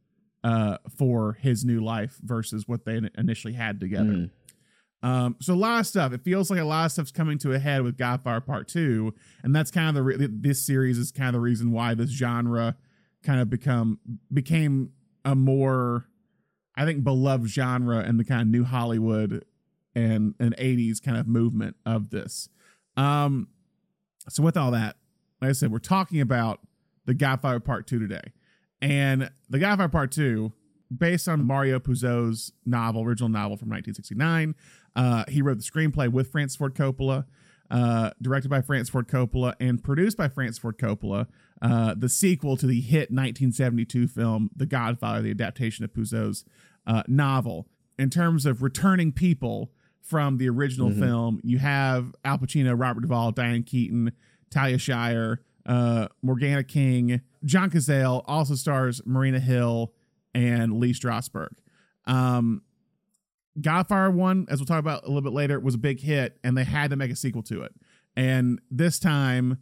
uh, 0.46 0.78
for 0.96 1.32
his 1.40 1.64
new 1.64 1.80
life 1.80 2.16
versus 2.22 2.68
what 2.68 2.84
they 2.84 3.00
initially 3.18 3.54
had 3.54 3.80
together 3.80 4.12
mm. 4.12 4.30
Um, 5.02 5.36
so 5.40 5.52
a 5.52 5.54
lot 5.54 5.78
of 5.78 5.86
stuff. 5.86 6.12
It 6.12 6.22
feels 6.24 6.50
like 6.50 6.58
a 6.58 6.64
lot 6.64 6.86
of 6.86 6.92
stuff's 6.92 7.12
coming 7.12 7.38
to 7.38 7.52
a 7.52 7.58
head 7.58 7.82
with 7.82 7.96
Godfather 7.96 8.40
Part 8.40 8.66
Two, 8.66 9.14
and 9.42 9.54
that's 9.54 9.70
kind 9.70 9.88
of 9.88 9.94
the 9.94 10.02
re- 10.02 10.28
this 10.28 10.66
series 10.66 10.98
is 10.98 11.12
kind 11.12 11.28
of 11.28 11.34
the 11.34 11.40
reason 11.40 11.70
why 11.70 11.94
this 11.94 12.10
genre 12.10 12.76
kind 13.22 13.40
of 13.40 13.48
become 13.50 14.00
became 14.32 14.90
a 15.24 15.36
more, 15.36 16.06
I 16.74 16.84
think, 16.84 17.04
beloved 17.04 17.48
genre 17.48 18.02
in 18.04 18.16
the 18.16 18.24
kind 18.24 18.40
of 18.40 18.48
new 18.48 18.64
Hollywood 18.64 19.44
and 19.94 20.34
and 20.40 20.56
'80s 20.56 21.00
kind 21.00 21.18
of 21.18 21.28
movement 21.28 21.76
of 21.84 22.10
this. 22.10 22.48
Um, 22.96 23.48
so 24.28 24.42
with 24.42 24.56
all 24.56 24.70
that, 24.72 24.96
like 25.40 25.50
I 25.50 25.52
said, 25.52 25.70
we're 25.70 25.78
talking 25.78 26.20
about 26.20 26.60
the 27.04 27.14
Godfather 27.14 27.60
Part 27.60 27.86
Two 27.86 28.00
today, 28.00 28.32
and 28.80 29.30
the 29.48 29.58
Godfather 29.58 29.88
Part 29.88 30.12
Two 30.12 30.52
based 30.96 31.28
on 31.28 31.44
Mario 31.44 31.78
Puzo's 31.78 32.52
novel, 32.64 33.02
original 33.02 33.28
novel 33.28 33.56
from 33.56 33.68
1969. 33.68 34.54
Uh, 34.94 35.24
he 35.28 35.42
wrote 35.42 35.58
the 35.58 35.64
screenplay 35.64 36.08
with 36.08 36.30
Francis 36.30 36.56
Ford 36.56 36.74
Coppola, 36.74 37.24
uh, 37.70 38.10
directed 38.22 38.48
by 38.48 38.62
Francis 38.62 38.90
Ford 38.90 39.08
Coppola, 39.08 39.54
and 39.60 39.82
produced 39.82 40.16
by 40.16 40.28
Francis 40.28 40.58
Ford 40.58 40.78
Coppola. 40.78 41.26
Uh, 41.60 41.94
the 41.96 42.08
sequel 42.08 42.56
to 42.56 42.66
the 42.66 42.80
hit 42.80 43.10
1972 43.10 44.08
film 44.08 44.50
The 44.54 44.66
Godfather, 44.66 45.22
the 45.22 45.30
adaptation 45.30 45.84
of 45.84 45.92
Puzo's 45.92 46.44
uh, 46.86 47.02
novel. 47.08 47.66
In 47.98 48.10
terms 48.10 48.44
of 48.46 48.62
returning 48.62 49.10
people 49.12 49.72
from 50.02 50.36
the 50.36 50.48
original 50.48 50.90
mm-hmm. 50.90 51.00
film, 51.00 51.40
you 51.42 51.58
have 51.58 52.14
Al 52.24 52.38
Pacino, 52.38 52.78
Robert 52.78 53.00
Duvall, 53.00 53.32
Diane 53.32 53.62
Keaton, 53.62 54.12
Talia 54.50 54.78
Shire, 54.78 55.40
uh, 55.64 56.08
Morgana 56.22 56.62
King. 56.62 57.22
John 57.46 57.70
Cazale 57.70 58.22
also 58.26 58.54
stars 58.54 59.00
Mariana 59.06 59.40
Hill 59.40 59.92
and 60.34 60.78
Lee 60.78 60.92
Strasberg. 60.92 61.54
Um, 62.06 62.62
1, 63.54 64.46
as 64.50 64.58
we'll 64.58 64.66
talk 64.66 64.80
about 64.80 65.04
a 65.04 65.06
little 65.06 65.22
bit 65.22 65.32
later, 65.32 65.58
was 65.58 65.74
a 65.74 65.78
big 65.78 66.00
hit 66.00 66.38
and 66.44 66.56
they 66.56 66.64
had 66.64 66.90
to 66.90 66.96
make 66.96 67.10
a 67.10 67.16
sequel 67.16 67.42
to 67.44 67.62
it. 67.62 67.72
And 68.14 68.60
this 68.70 68.98
time, 68.98 69.58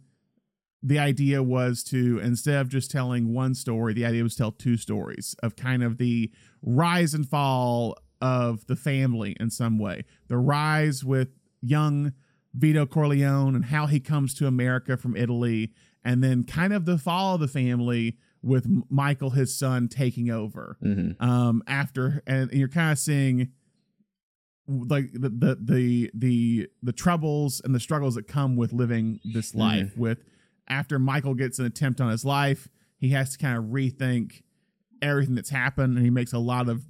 the 0.83 0.99
idea 0.99 1.41
was 1.41 1.83
to, 1.85 2.19
instead 2.19 2.61
of 2.61 2.69
just 2.69 2.91
telling 2.91 3.33
one 3.33 3.55
story, 3.55 3.93
the 3.93 4.05
idea 4.05 4.23
was 4.23 4.33
to 4.33 4.39
tell 4.39 4.51
two 4.51 4.77
stories 4.77 5.35
of 5.41 5.55
kind 5.55 5.81
of 5.81 5.97
the 5.97 6.31
rise 6.61 7.13
and 7.13 7.27
fall 7.27 7.97
of 8.21 8.65
the 8.67 8.75
family 8.75 9.35
in 9.39 9.49
some 9.49 9.79
way. 9.79 10.03
The 10.27 10.37
rise 10.37 11.03
with 11.03 11.29
young 11.61 12.13
Vito 12.53 12.85
Corleone 12.85 13.55
and 13.55 13.65
how 13.65 13.87
he 13.87 13.99
comes 13.99 14.33
to 14.35 14.47
America 14.47 14.95
from 14.95 15.15
Italy, 15.15 15.73
and 16.05 16.23
then 16.23 16.43
kind 16.43 16.71
of 16.71 16.85
the 16.85 16.99
fall 16.99 17.33
of 17.33 17.41
the 17.41 17.47
family 17.47 18.17
with 18.43 18.67
Michael, 18.89 19.31
his 19.31 19.57
son, 19.57 19.87
taking 19.87 20.29
over 20.29 20.77
mm-hmm. 20.81 21.21
um, 21.21 21.63
after, 21.67 22.21
and 22.27 22.51
you're 22.51 22.69
kind 22.69 22.91
of 22.91 22.99
seeing 22.99 23.51
like 24.67 25.11
the, 25.13 25.29
the 25.29 25.57
the 25.59 26.11
the 26.13 26.67
the 26.81 26.93
troubles 26.93 27.61
and 27.65 27.73
the 27.73 27.79
struggles 27.79 28.15
that 28.15 28.27
come 28.27 28.55
with 28.55 28.71
living 28.71 29.19
this 29.33 29.49
mm-hmm. 29.49 29.59
life. 29.59 29.91
Mm-hmm. 29.91 29.99
With 29.99 30.23
after 30.67 30.99
Michael 30.99 31.33
gets 31.33 31.57
an 31.57 31.65
attempt 31.65 31.99
on 31.99 32.11
his 32.11 32.23
life, 32.23 32.67
he 32.97 33.09
has 33.09 33.31
to 33.31 33.37
kind 33.39 33.57
of 33.57 33.65
rethink 33.65 34.43
everything 35.01 35.33
that's 35.33 35.49
happened, 35.49 35.97
and 35.97 36.05
he 36.05 36.11
makes 36.11 36.31
a 36.31 36.39
lot 36.39 36.69
of 36.69 36.83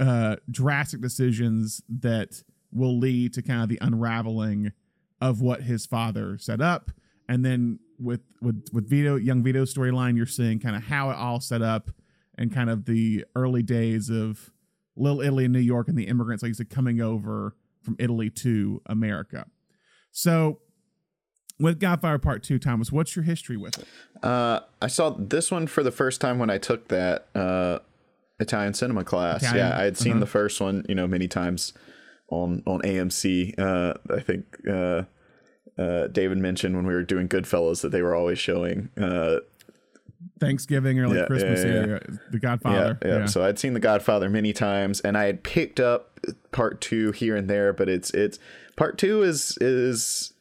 uh, 0.00 0.36
drastic 0.50 1.02
decisions 1.02 1.82
that 1.88 2.42
will 2.72 2.98
lead 2.98 3.34
to 3.34 3.42
kind 3.42 3.62
of 3.62 3.68
the 3.68 3.78
unraveling 3.82 4.72
of 5.20 5.42
what 5.42 5.62
his 5.62 5.84
father 5.84 6.38
set 6.38 6.62
up, 6.62 6.90
and 7.28 7.44
then 7.44 7.80
with 7.98 8.20
with 8.40 8.68
with 8.72 8.88
Vito 8.88 9.16
young 9.16 9.42
Vito 9.42 9.64
storyline, 9.64 10.16
you're 10.16 10.26
seeing 10.26 10.58
kind 10.58 10.76
of 10.76 10.84
how 10.84 11.10
it 11.10 11.16
all 11.16 11.40
set 11.40 11.62
up 11.62 11.90
and 12.36 12.52
kind 12.52 12.70
of 12.70 12.84
the 12.84 13.24
early 13.34 13.62
days 13.62 14.08
of 14.10 14.50
Little 14.96 15.20
Italy 15.20 15.44
in 15.44 15.52
New 15.52 15.58
York 15.58 15.88
and 15.88 15.96
the 15.96 16.08
immigrants, 16.08 16.42
like 16.42 16.48
you 16.48 16.54
said, 16.54 16.70
coming 16.70 17.00
over 17.00 17.56
from 17.82 17.96
Italy 17.98 18.30
to 18.30 18.82
America. 18.86 19.46
So 20.10 20.60
with 21.58 21.80
Godfather 21.80 22.18
Part 22.18 22.42
Two, 22.42 22.58
Thomas, 22.58 22.92
what's 22.92 23.16
your 23.16 23.24
history 23.24 23.56
with 23.56 23.78
it? 23.78 23.86
Uh, 24.22 24.60
I 24.80 24.86
saw 24.86 25.10
this 25.10 25.50
one 25.50 25.66
for 25.66 25.82
the 25.82 25.90
first 25.90 26.20
time 26.20 26.38
when 26.38 26.50
I 26.50 26.58
took 26.58 26.88
that 26.88 27.28
uh, 27.34 27.80
Italian 28.40 28.74
cinema 28.74 29.04
class. 29.04 29.42
Italian? 29.42 29.66
Yeah, 29.66 29.78
I 29.78 29.84
had 29.84 29.96
seen 29.96 30.12
uh-huh. 30.12 30.20
the 30.20 30.26
first 30.26 30.60
one, 30.60 30.84
you 30.88 30.94
know, 30.94 31.06
many 31.06 31.28
times 31.28 31.72
on 32.28 32.62
on 32.66 32.80
AMC. 32.82 33.58
Uh, 33.58 33.94
I 34.12 34.20
think 34.20 34.56
uh, 35.78 36.08
David 36.08 36.38
mentioned 36.38 36.76
when 36.76 36.86
we 36.86 36.94
were 36.94 37.02
doing 37.02 37.28
Goodfellas 37.28 37.82
that 37.82 37.90
they 37.90 38.02
were 38.02 38.14
always 38.14 38.38
showing 38.38 38.88
uh, 39.00 39.36
Thanksgiving 40.40 40.98
or 40.98 41.08
like 41.08 41.18
yeah, 41.18 41.26
Christmas 41.26 41.64
yeah, 41.64 41.86
yeah. 41.86 41.98
The 42.30 42.38
Godfather. 42.38 42.98
Yeah, 43.04 43.26
So 43.26 43.44
I'd 43.44 43.58
seen 43.58 43.74
The 43.74 43.80
Godfather 43.80 44.28
many 44.28 44.52
times, 44.52 45.00
and 45.00 45.16
I 45.16 45.24
had 45.24 45.42
picked 45.42 45.80
up 45.80 46.18
part 46.52 46.80
two 46.80 47.12
here 47.12 47.36
and 47.36 47.48
there, 47.48 47.72
but 47.72 47.88
it's 47.88 48.10
it's 48.10 48.38
part 48.76 48.98
two 48.98 49.22
is 49.22 49.56
is 49.60 50.32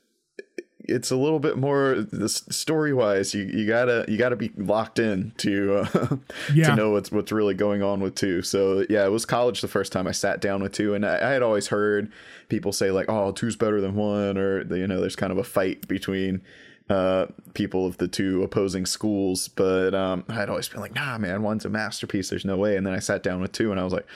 it's 0.87 1.11
a 1.11 1.15
little 1.17 1.39
bit 1.39 1.57
more 1.57 2.07
story 2.27 2.93
wise. 2.93 3.33
You 3.33 3.43
you 3.43 3.67
gotta 3.67 4.05
you 4.07 4.17
gotta 4.17 4.35
be 4.35 4.51
locked 4.55 4.99
in 4.99 5.33
to 5.37 5.75
uh, 5.93 6.17
to 6.47 6.75
know 6.75 6.91
what's 6.91 7.11
what's 7.11 7.31
really 7.31 7.53
going 7.53 7.83
on 7.83 7.99
with 7.99 8.15
two. 8.15 8.41
So 8.41 8.85
yeah, 8.89 9.05
it 9.05 9.09
was 9.09 9.25
college 9.25 9.61
the 9.61 9.67
first 9.67 9.91
time 9.91 10.07
I 10.07 10.11
sat 10.11 10.41
down 10.41 10.63
with 10.63 10.71
two, 10.71 10.93
and 10.93 11.05
I, 11.05 11.17
I 11.17 11.31
had 11.31 11.43
always 11.43 11.67
heard 11.67 12.11
people 12.49 12.71
say 12.71 12.91
like, 12.91 13.07
"Oh, 13.09 13.31
two's 13.31 13.55
better 13.55 13.81
than 13.81 13.95
one," 13.95 14.37
or 14.37 14.63
you 14.75 14.87
know, 14.87 15.01
there's 15.01 15.15
kind 15.15 15.31
of 15.31 15.37
a 15.37 15.43
fight 15.43 15.87
between 15.87 16.41
uh, 16.89 17.27
people 17.53 17.85
of 17.85 17.97
the 17.97 18.07
two 18.07 18.43
opposing 18.43 18.85
schools. 18.85 19.47
But 19.47 19.93
um, 19.93 20.23
I'd 20.29 20.49
always 20.49 20.69
been 20.69 20.81
like, 20.81 20.95
"Nah, 20.95 21.17
man, 21.17 21.43
one's 21.43 21.65
a 21.65 21.69
masterpiece. 21.69 22.29
There's 22.29 22.45
no 22.45 22.57
way." 22.57 22.77
And 22.77 22.85
then 22.85 22.93
I 22.93 22.99
sat 22.99 23.23
down 23.23 23.41
with 23.41 23.51
two, 23.51 23.71
and 23.71 23.79
I 23.79 23.83
was 23.83 23.93
like, 23.93 24.07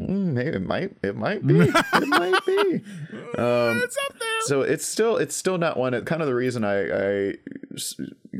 mm, 0.00 0.32
"Maybe 0.32 0.56
it 0.56 0.62
might, 0.62 0.96
it 1.02 1.16
might 1.16 1.46
be, 1.46 1.60
it 1.60 1.68
might 2.08 2.46
be." 2.46 2.82
Um, 3.38 3.80
it's 3.82 3.96
up 4.06 4.18
there. 4.18 4.40
So 4.42 4.62
it's 4.62 4.86
still, 4.86 5.16
it's 5.16 5.36
still 5.36 5.58
not 5.58 5.76
one. 5.76 6.04
Kind 6.04 6.22
of 6.22 6.28
the 6.28 6.34
reason 6.34 6.64
I, 6.64 7.28
I 7.28 7.34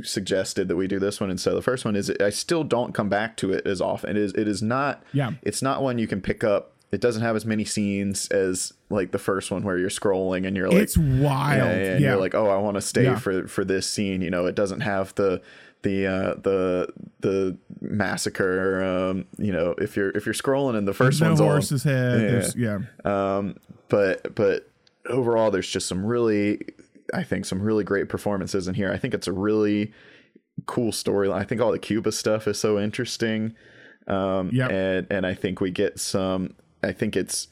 suggested 0.02 0.68
that 0.68 0.76
we 0.76 0.86
do 0.86 0.98
this 0.98 1.20
one 1.20 1.30
instead 1.30 1.50
of 1.50 1.56
the 1.56 1.62
first 1.62 1.84
one 1.84 1.96
is 1.96 2.10
I 2.20 2.30
still 2.30 2.64
don't 2.64 2.94
come 2.94 3.08
back 3.08 3.36
to 3.38 3.52
it 3.52 3.66
as 3.66 3.80
often. 3.80 4.10
It 4.10 4.16
is, 4.16 4.32
it 4.34 4.48
is 4.48 4.62
not. 4.62 5.02
Yeah. 5.12 5.32
It's 5.42 5.62
not 5.62 5.82
one 5.82 5.98
you 5.98 6.06
can 6.06 6.20
pick 6.20 6.44
up 6.44 6.72
it 6.92 7.00
doesn't 7.00 7.22
have 7.22 7.34
as 7.34 7.44
many 7.44 7.64
scenes 7.64 8.28
as 8.28 8.72
like 8.90 9.10
the 9.10 9.18
first 9.18 9.50
one 9.50 9.64
where 9.64 9.78
you're 9.78 9.90
scrolling 9.90 10.46
and 10.46 10.56
you're 10.56 10.68
like 10.68 10.82
it's 10.82 10.96
wild. 10.96 11.58
Yeah, 11.58 11.70
and 11.70 12.00
yeah. 12.00 12.10
you're 12.10 12.20
like 12.20 12.34
oh 12.34 12.48
i 12.48 12.58
want 12.58 12.76
to 12.76 12.80
stay 12.80 13.04
yeah. 13.04 13.18
for 13.18 13.46
for 13.48 13.64
this 13.64 13.88
scene 13.90 14.22
you 14.22 14.30
know? 14.30 14.46
It 14.46 14.54
doesn't 14.54 14.80
have 14.80 15.14
the 15.16 15.42
the 15.82 16.06
uh 16.06 16.34
the 16.42 16.92
the 17.20 17.58
massacre 17.80 18.82
um 18.82 19.26
you 19.38 19.52
know? 19.52 19.74
If 19.78 19.96
you're 19.96 20.10
if 20.10 20.26
you're 20.26 20.34
scrolling 20.34 20.76
and 20.76 20.86
the 20.86 20.94
first 20.94 21.20
no 21.20 21.28
one's 21.28 21.40
horse's 21.40 21.84
on, 21.86 21.92
head 21.92 22.52
yeah, 22.56 22.78
yeah. 23.04 23.36
Um 23.36 23.56
but 23.88 24.34
but 24.34 24.70
overall 25.08 25.50
there's 25.50 25.68
just 25.68 25.86
some 25.86 26.04
really 26.04 26.60
i 27.14 27.22
think 27.22 27.44
some 27.44 27.60
really 27.60 27.84
great 27.84 28.08
performances 28.08 28.68
in 28.68 28.74
here. 28.74 28.92
I 28.92 28.98
think 28.98 29.12
it's 29.12 29.28
a 29.28 29.32
really 29.32 29.92
cool 30.64 30.90
storyline 30.90 31.34
i 31.34 31.44
think 31.44 31.60
all 31.60 31.70
the 31.70 31.78
cuba 31.78 32.12
stuff 32.12 32.46
is 32.46 32.58
so 32.58 32.78
interesting. 32.78 33.54
Um 34.06 34.50
yeah 34.52 34.68
and 34.68 35.06
and 35.10 35.26
i 35.26 35.34
think 35.34 35.60
we 35.60 35.72
get 35.72 35.98
some 35.98 36.54
I 36.86 36.92
think 36.92 37.16
it's 37.16 37.48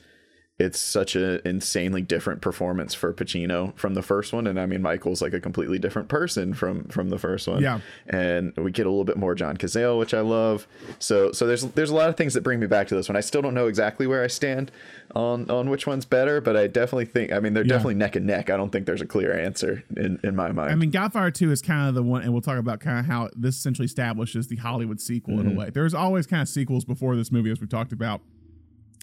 it's 0.56 0.78
such 0.78 1.16
an 1.16 1.40
insanely 1.44 2.00
different 2.00 2.40
performance 2.40 2.94
for 2.94 3.12
Pacino 3.12 3.76
from 3.76 3.94
the 3.94 4.02
first 4.02 4.32
one, 4.32 4.46
and 4.46 4.60
I 4.60 4.66
mean 4.66 4.82
Michael's 4.82 5.20
like 5.20 5.32
a 5.32 5.40
completely 5.40 5.80
different 5.80 6.08
person 6.08 6.54
from 6.54 6.84
from 6.84 7.08
the 7.08 7.18
first 7.18 7.48
one. 7.48 7.60
Yeah, 7.60 7.80
and 8.06 8.56
we 8.56 8.70
get 8.70 8.86
a 8.86 8.88
little 8.88 9.04
bit 9.04 9.16
more 9.16 9.34
John 9.34 9.56
Cazale, 9.56 9.98
which 9.98 10.14
I 10.14 10.20
love. 10.20 10.68
So 11.00 11.32
so 11.32 11.48
there's 11.48 11.62
there's 11.72 11.90
a 11.90 11.94
lot 11.94 12.08
of 12.08 12.16
things 12.16 12.34
that 12.34 12.42
bring 12.42 12.60
me 12.60 12.68
back 12.68 12.86
to 12.88 12.94
this 12.94 13.08
one. 13.08 13.16
I 13.16 13.20
still 13.20 13.42
don't 13.42 13.54
know 13.54 13.66
exactly 13.66 14.06
where 14.06 14.22
I 14.22 14.28
stand 14.28 14.70
on 15.16 15.50
on 15.50 15.70
which 15.70 15.88
one's 15.88 16.04
better, 16.04 16.40
but 16.40 16.56
I 16.56 16.68
definitely 16.68 17.06
think 17.06 17.32
I 17.32 17.40
mean 17.40 17.54
they're 17.54 17.64
yeah. 17.64 17.70
definitely 17.70 17.96
neck 17.96 18.14
and 18.14 18.24
neck. 18.24 18.48
I 18.48 18.56
don't 18.56 18.70
think 18.70 18.86
there's 18.86 19.02
a 19.02 19.06
clear 19.06 19.36
answer 19.36 19.82
in 19.96 20.20
in 20.22 20.36
my 20.36 20.52
mind. 20.52 20.70
I 20.70 20.76
mean 20.76 20.90
Godfather 20.90 21.32
Two 21.32 21.50
is 21.50 21.62
kind 21.62 21.88
of 21.88 21.96
the 21.96 22.04
one, 22.04 22.22
and 22.22 22.32
we'll 22.32 22.42
talk 22.42 22.58
about 22.58 22.78
kind 22.78 23.00
of 23.00 23.06
how 23.06 23.28
this 23.34 23.56
essentially 23.56 23.86
establishes 23.86 24.46
the 24.46 24.56
Hollywood 24.56 25.00
sequel 25.00 25.34
mm-hmm. 25.34 25.40
in 25.40 25.46
a 25.46 25.50
mm-hmm. 25.50 25.58
way. 25.58 25.70
There's 25.70 25.94
always 25.94 26.28
kind 26.28 26.42
of 26.42 26.48
sequels 26.48 26.84
before 26.84 27.16
this 27.16 27.32
movie, 27.32 27.50
as 27.50 27.60
we 27.60 27.66
talked 27.66 27.92
about 27.92 28.20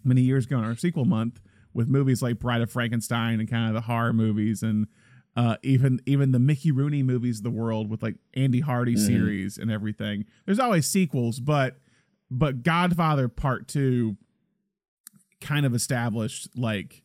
many 0.04 0.22
years 0.22 0.46
ago 0.46 0.58
in 0.58 0.64
our 0.64 0.76
sequel 0.76 1.06
month 1.06 1.42
with 1.74 1.88
movies 1.88 2.22
like 2.22 2.40
Bride 2.40 2.62
of 2.62 2.72
Frankenstein 2.72 3.40
and 3.40 3.50
kind 3.50 3.68
of 3.68 3.74
the 3.74 3.82
horror 3.82 4.14
movies 4.14 4.64
and 4.64 4.88
uh, 5.36 5.56
even 5.64 6.02
even 6.06 6.32
the 6.32 6.40
Mickey 6.40 6.72
Rooney 6.72 7.04
movies 7.04 7.38
of 7.38 7.44
the 7.44 7.52
world 7.52 7.90
with 7.90 8.04
like 8.04 8.16
Andy 8.34 8.60
Hardy 8.60 8.96
mm-hmm. 8.96 9.06
series 9.06 9.58
and 9.58 9.72
everything. 9.72 10.26
There's 10.46 10.60
always 10.60 10.88
sequels, 10.88 11.40
but 11.40 11.78
but 12.30 12.64
Godfather 12.64 13.30
Part 13.30 13.68
Two 13.68 14.18
kind 15.40 15.66
of 15.66 15.74
established 15.74 16.50
like 16.58 17.04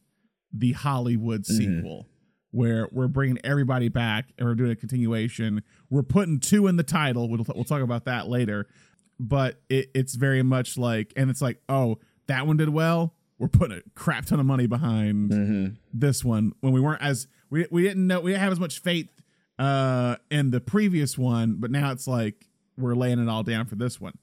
the 0.53 0.73
Hollywood 0.73 1.43
mm-hmm. 1.43 1.57
sequel 1.57 2.09
where 2.51 2.89
we're 2.91 3.09
bringing 3.09 3.39
everybody 3.45 3.89
back 3.89 4.31
and 4.39 4.49
we're 4.49 4.55
doing 4.55 4.71
a 4.71 4.77
continuation. 4.77 5.63
We're 5.91 6.03
putting 6.03 6.41
two 6.41 6.67
in 6.69 6.77
the 6.77 6.83
title. 6.83 7.29
We'll, 7.29 7.45
we'll 7.55 7.65
talk 7.65 7.83
about 7.83 8.07
that 8.07 8.29
later. 8.29 8.67
But 9.21 9.61
it, 9.69 9.91
it's 9.95 10.15
very 10.15 10.43
much 10.43 10.79
like, 10.79 11.13
and 11.17 11.29
it's 11.29 11.43
like, 11.43 11.61
oh, 11.69 11.99
that 12.27 12.47
one 12.47 12.57
did 12.57 12.69
well. 12.71 13.15
We're 13.39 13.49
putting 13.49 13.79
a 13.79 13.83
crap 13.95 14.27
ton 14.27 14.41
of 14.41 14.47
money 14.47 14.67
behind 14.67 15.31
mm-hmm. 15.31 15.67
this 15.93 16.25
one 16.25 16.53
when 16.61 16.73
we 16.73 16.81
weren't 16.81 17.03
as 17.03 17.27
we 17.51 17.67
we 17.71 17.83
didn't 17.83 18.07
know 18.07 18.21
we 18.21 18.31
didn't 18.31 18.43
have 18.43 18.53
as 18.53 18.61
much 18.61 18.81
faith 18.81 19.09
uh 19.59 20.17
in 20.31 20.51
the 20.51 20.61
previous 20.61 21.19
one, 21.19 21.57
but 21.59 21.71
now 21.71 21.93
it's 21.93 22.07
like 22.07 22.47
we're 22.79 22.95
laying 22.95 23.19
it 23.19 23.29
all 23.29 23.43
down 23.43 23.67
for 23.67 23.75
this 23.75 24.01
one. 24.01 24.19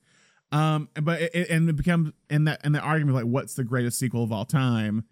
Um, 0.51 0.89
but 1.01 1.22
it, 1.22 1.50
and 1.50 1.67
it 1.69 1.75
becomes 1.75 2.12
in 2.29 2.45
that 2.45 2.63
in 2.63 2.72
the 2.72 2.79
argument 2.79 3.15
like 3.15 3.25
what's 3.25 3.55
the 3.55 3.63
greatest 3.63 3.98
sequel 3.98 4.24
of 4.24 4.31
all 4.31 4.45
time? 4.45 5.05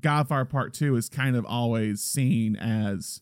Godfather 0.00 0.44
Part 0.44 0.74
Two 0.74 0.96
is 0.96 1.08
kind 1.08 1.36
of 1.36 1.46
always 1.46 2.02
seen 2.02 2.56
as 2.56 3.20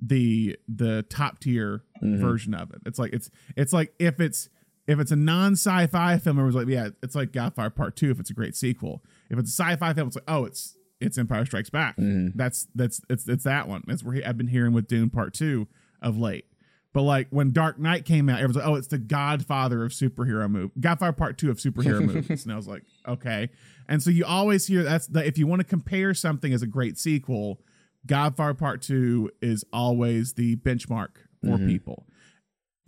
the 0.00 0.56
the 0.68 1.02
top 1.04 1.40
tier 1.40 1.82
Mhm. 2.02 2.20
version 2.20 2.54
of 2.54 2.70
it. 2.72 2.80
It's 2.86 2.98
like 2.98 3.12
it's 3.12 3.30
it's 3.56 3.72
like 3.72 3.94
if 3.98 4.20
it's 4.20 4.48
if 4.88 4.98
it's 4.98 5.12
a 5.12 5.16
non 5.16 5.52
sci-fi 5.52 6.18
film, 6.18 6.38
it 6.40 6.44
was 6.44 6.56
like 6.56 6.66
yeah, 6.66 6.88
it's 7.02 7.14
like 7.14 7.30
Godfather 7.32 7.70
Part 7.70 7.94
Two. 7.94 8.10
If 8.10 8.18
it's 8.18 8.30
a 8.30 8.34
great 8.34 8.56
sequel, 8.56 9.04
if 9.30 9.38
it's 9.38 9.50
a 9.50 9.62
sci-fi 9.62 9.92
film, 9.94 10.08
it's 10.08 10.16
like 10.16 10.24
oh, 10.26 10.44
it's 10.46 10.76
it's 11.00 11.16
Empire 11.18 11.44
Strikes 11.44 11.70
Back. 11.70 11.96
Mhm. 11.98 12.32
That's 12.34 12.66
that's 12.74 13.00
it's 13.08 13.28
it's 13.28 13.44
that 13.44 13.68
one. 13.68 13.84
That's 13.86 14.02
where 14.02 14.14
he, 14.16 14.24
I've 14.24 14.36
been 14.38 14.48
hearing 14.48 14.72
with 14.72 14.88
Dune 14.88 15.10
Part 15.10 15.34
Two 15.34 15.68
of 16.02 16.18
late. 16.18 16.46
But 16.94 17.02
like 17.02 17.28
when 17.30 17.52
Dark 17.52 17.78
Knight 17.78 18.06
came 18.06 18.28
out, 18.30 18.40
it 18.40 18.46
was 18.46 18.56
like, 18.56 18.66
oh, 18.66 18.74
it's 18.74 18.88
the 18.88 18.98
Godfather 18.98 19.84
of 19.84 19.92
superhero 19.92 20.50
movie, 20.50 20.72
Godfather 20.80 21.12
Part 21.12 21.36
Two 21.38 21.50
of 21.50 21.58
superhero 21.58 22.00
movies, 22.14 22.44
and 22.44 22.52
I 22.52 22.56
was 22.56 22.66
like, 22.66 22.82
okay. 23.06 23.50
And 23.88 24.02
so 24.02 24.08
you 24.10 24.24
always 24.24 24.66
hear 24.66 24.82
that's 24.82 25.06
the 25.06 25.24
if 25.24 25.36
you 25.38 25.46
want 25.46 25.60
to 25.60 25.66
compare 25.66 26.14
something 26.14 26.52
as 26.52 26.62
a 26.62 26.66
great 26.66 26.98
sequel, 26.98 27.60
Godfather 28.06 28.54
Part 28.54 28.80
Two 28.82 29.30
is 29.42 29.64
always 29.72 30.32
the 30.32 30.56
benchmark 30.56 31.08
for 31.42 31.58
Mhm. 31.58 31.68
people. 31.68 32.06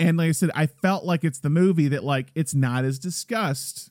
And 0.01 0.17
like 0.17 0.31
I 0.31 0.33
said, 0.33 0.51
I 0.55 0.67
felt 0.67 1.05
like 1.05 1.25
it's 1.25 1.41
the 1.41 1.51
movie 1.51 1.87
that 1.89 2.03
like 2.03 2.33
it's 2.35 2.55
not 2.55 2.85
as 2.85 2.99
discussed 2.99 3.91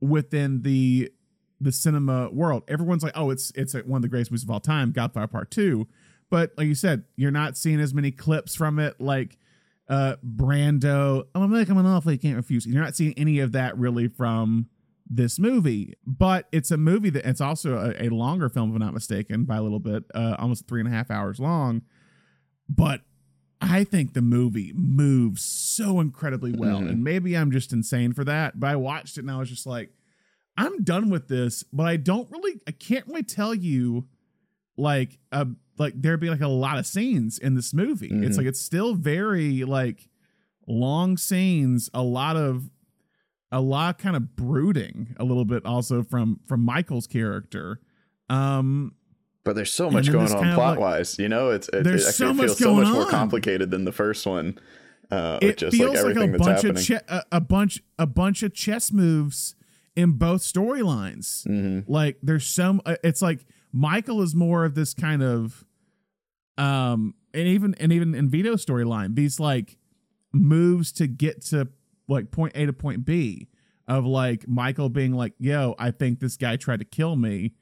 within 0.00 0.62
the 0.62 1.12
the 1.60 1.70
cinema 1.70 2.30
world. 2.30 2.64
Everyone's 2.66 3.04
like, 3.04 3.12
oh, 3.14 3.30
it's 3.30 3.52
it's 3.54 3.74
one 3.74 3.98
of 3.98 4.02
the 4.02 4.08
greatest 4.08 4.32
movies 4.32 4.42
of 4.42 4.50
all 4.50 4.60
time, 4.60 4.90
Godfather 4.90 5.28
Part 5.28 5.52
Two. 5.52 5.86
But 6.30 6.52
like 6.56 6.66
you 6.66 6.74
said, 6.74 7.04
you're 7.16 7.30
not 7.30 7.56
seeing 7.56 7.80
as 7.80 7.94
many 7.94 8.10
clips 8.10 8.56
from 8.56 8.80
it, 8.80 9.00
like 9.00 9.38
uh 9.88 10.16
Brando. 10.26 11.22
I'm 11.32 11.42
gonna 11.42 11.56
make 11.56 11.68
him 11.68 11.78
an 11.78 11.86
offer 11.86 12.10
you 12.10 12.18
can't 12.18 12.36
refuse. 12.36 12.66
You're 12.66 12.82
not 12.82 12.96
seeing 12.96 13.14
any 13.16 13.38
of 13.38 13.52
that 13.52 13.78
really 13.78 14.08
from 14.08 14.66
this 15.08 15.38
movie. 15.38 15.94
But 16.04 16.48
it's 16.50 16.72
a 16.72 16.76
movie 16.76 17.10
that 17.10 17.24
it's 17.24 17.40
also 17.40 17.76
a, 17.76 18.06
a 18.06 18.08
longer 18.08 18.48
film, 18.48 18.70
if 18.70 18.74
I'm 18.74 18.80
not 18.80 18.94
mistaken, 18.94 19.44
by 19.44 19.58
a 19.58 19.62
little 19.62 19.80
bit, 19.80 20.04
uh, 20.12 20.34
almost 20.40 20.66
three 20.66 20.80
and 20.80 20.88
a 20.88 20.92
half 20.92 21.08
hours 21.08 21.38
long. 21.38 21.82
But 22.68 23.02
I 23.60 23.84
think 23.84 24.14
the 24.14 24.22
movie 24.22 24.72
moves 24.74 25.42
so 25.42 26.00
incredibly 26.00 26.52
well. 26.52 26.80
Mhm. 26.80 26.88
And 26.90 27.04
maybe 27.04 27.36
I'm 27.36 27.50
just 27.50 27.72
insane 27.72 28.12
for 28.12 28.24
that. 28.24 28.58
But 28.58 28.68
I 28.68 28.76
watched 28.76 29.18
it 29.18 29.20
and 29.20 29.30
I 29.30 29.38
was 29.38 29.50
just 29.50 29.66
like, 29.66 29.92
I'm 30.56 30.82
done 30.82 31.10
with 31.10 31.28
this, 31.28 31.62
but 31.72 31.84
I 31.86 31.96
don't 31.96 32.30
really 32.30 32.60
I 32.66 32.72
can't 32.72 33.06
really 33.06 33.22
tell 33.22 33.54
you 33.54 34.06
like 34.76 35.18
uh 35.32 35.44
like 35.78 35.94
there'd 36.00 36.20
be 36.20 36.30
like 36.30 36.40
a 36.40 36.48
lot 36.48 36.78
of 36.78 36.86
scenes 36.86 37.38
in 37.38 37.54
this 37.54 37.72
movie. 37.74 38.08
It's 38.10 38.34
Mhm. 38.34 38.38
like 38.38 38.46
it's 38.46 38.60
still 38.60 38.94
very 38.94 39.64
like 39.64 40.08
long 40.66 41.16
scenes, 41.16 41.90
a 41.94 42.02
lot 42.02 42.36
of 42.36 42.70
a 43.52 43.60
lot 43.60 43.98
kind 43.98 44.16
of 44.16 44.36
brooding 44.36 45.14
a 45.18 45.24
little 45.24 45.44
bit 45.44 45.64
also 45.66 46.02
from 46.02 46.40
from 46.46 46.60
Michael's 46.64 47.06
character. 47.06 47.80
Um 48.28 48.94
But 49.44 49.56
there's 49.56 49.72
so 49.72 49.90
much 49.90 50.10
going 50.12 50.30
on 50.32 50.54
plot 50.54 50.72
like- 50.72 50.78
wise. 50.78 51.18
You 51.18 51.28
know, 51.28 51.50
it's 51.50 51.68
it, 51.70 51.82
There's 51.84 52.06
it 52.06 52.12
so 52.12 52.28
actually 52.30 52.36
much 52.36 52.46
feels 52.46 52.58
so 52.58 52.74
much 52.74 52.88
more 52.88 53.02
on. 53.04 53.08
complicated 53.10 53.70
than 53.70 53.84
the 53.84 53.92
first 53.92 54.26
one. 54.26 54.58
Uh, 55.10 55.38
it 55.42 55.56
just 55.58 55.76
feels 55.76 55.94
like 55.94 56.04
like, 56.04 56.10
everything 56.16 56.28
a 56.34 56.38
that's 56.38 56.44
bunch 56.44 56.56
happening. 56.62 56.76
of 56.76 56.84
che- 56.84 57.00
a, 57.08 57.22
a 57.32 57.40
bunch 57.40 57.82
a 57.98 58.06
bunch 58.06 58.42
of 58.42 58.54
chess 58.54 58.92
moves 58.92 59.54
in 59.96 60.12
both 60.12 60.42
storylines. 60.42 61.46
Mhm. 61.48 61.84
Like 61.88 62.18
there's 62.22 62.46
some 62.46 62.80
uh, 62.86 62.96
it's 63.02 63.20
like 63.22 63.44
Michael 63.72 64.22
is 64.22 64.34
more 64.34 64.64
of 64.64 64.74
this 64.74 64.94
kind 64.94 65.22
of 65.22 65.64
um 66.58 67.14
and 67.32 67.46
even 67.46 67.74
and 67.80 67.92
even 67.92 68.14
in 68.14 68.28
Vito's 68.28 68.64
storyline, 68.64 69.14
these 69.14 69.40
like 69.40 69.78
moves 70.32 70.92
to 70.92 71.06
get 71.06 71.42
to 71.46 71.68
like 72.08 72.30
point 72.30 72.52
A 72.56 72.66
to 72.66 72.72
point 72.72 73.04
B 73.04 73.48
of 73.88 74.04
like 74.04 74.46
Michael 74.48 74.88
being 74.88 75.12
like, 75.14 75.32
"Yo, 75.38 75.74
I 75.78 75.90
think 75.92 76.20
this 76.20 76.36
guy 76.36 76.56
tried 76.56 76.80
to 76.80 76.84
kill 76.84 77.16
me." 77.16 77.54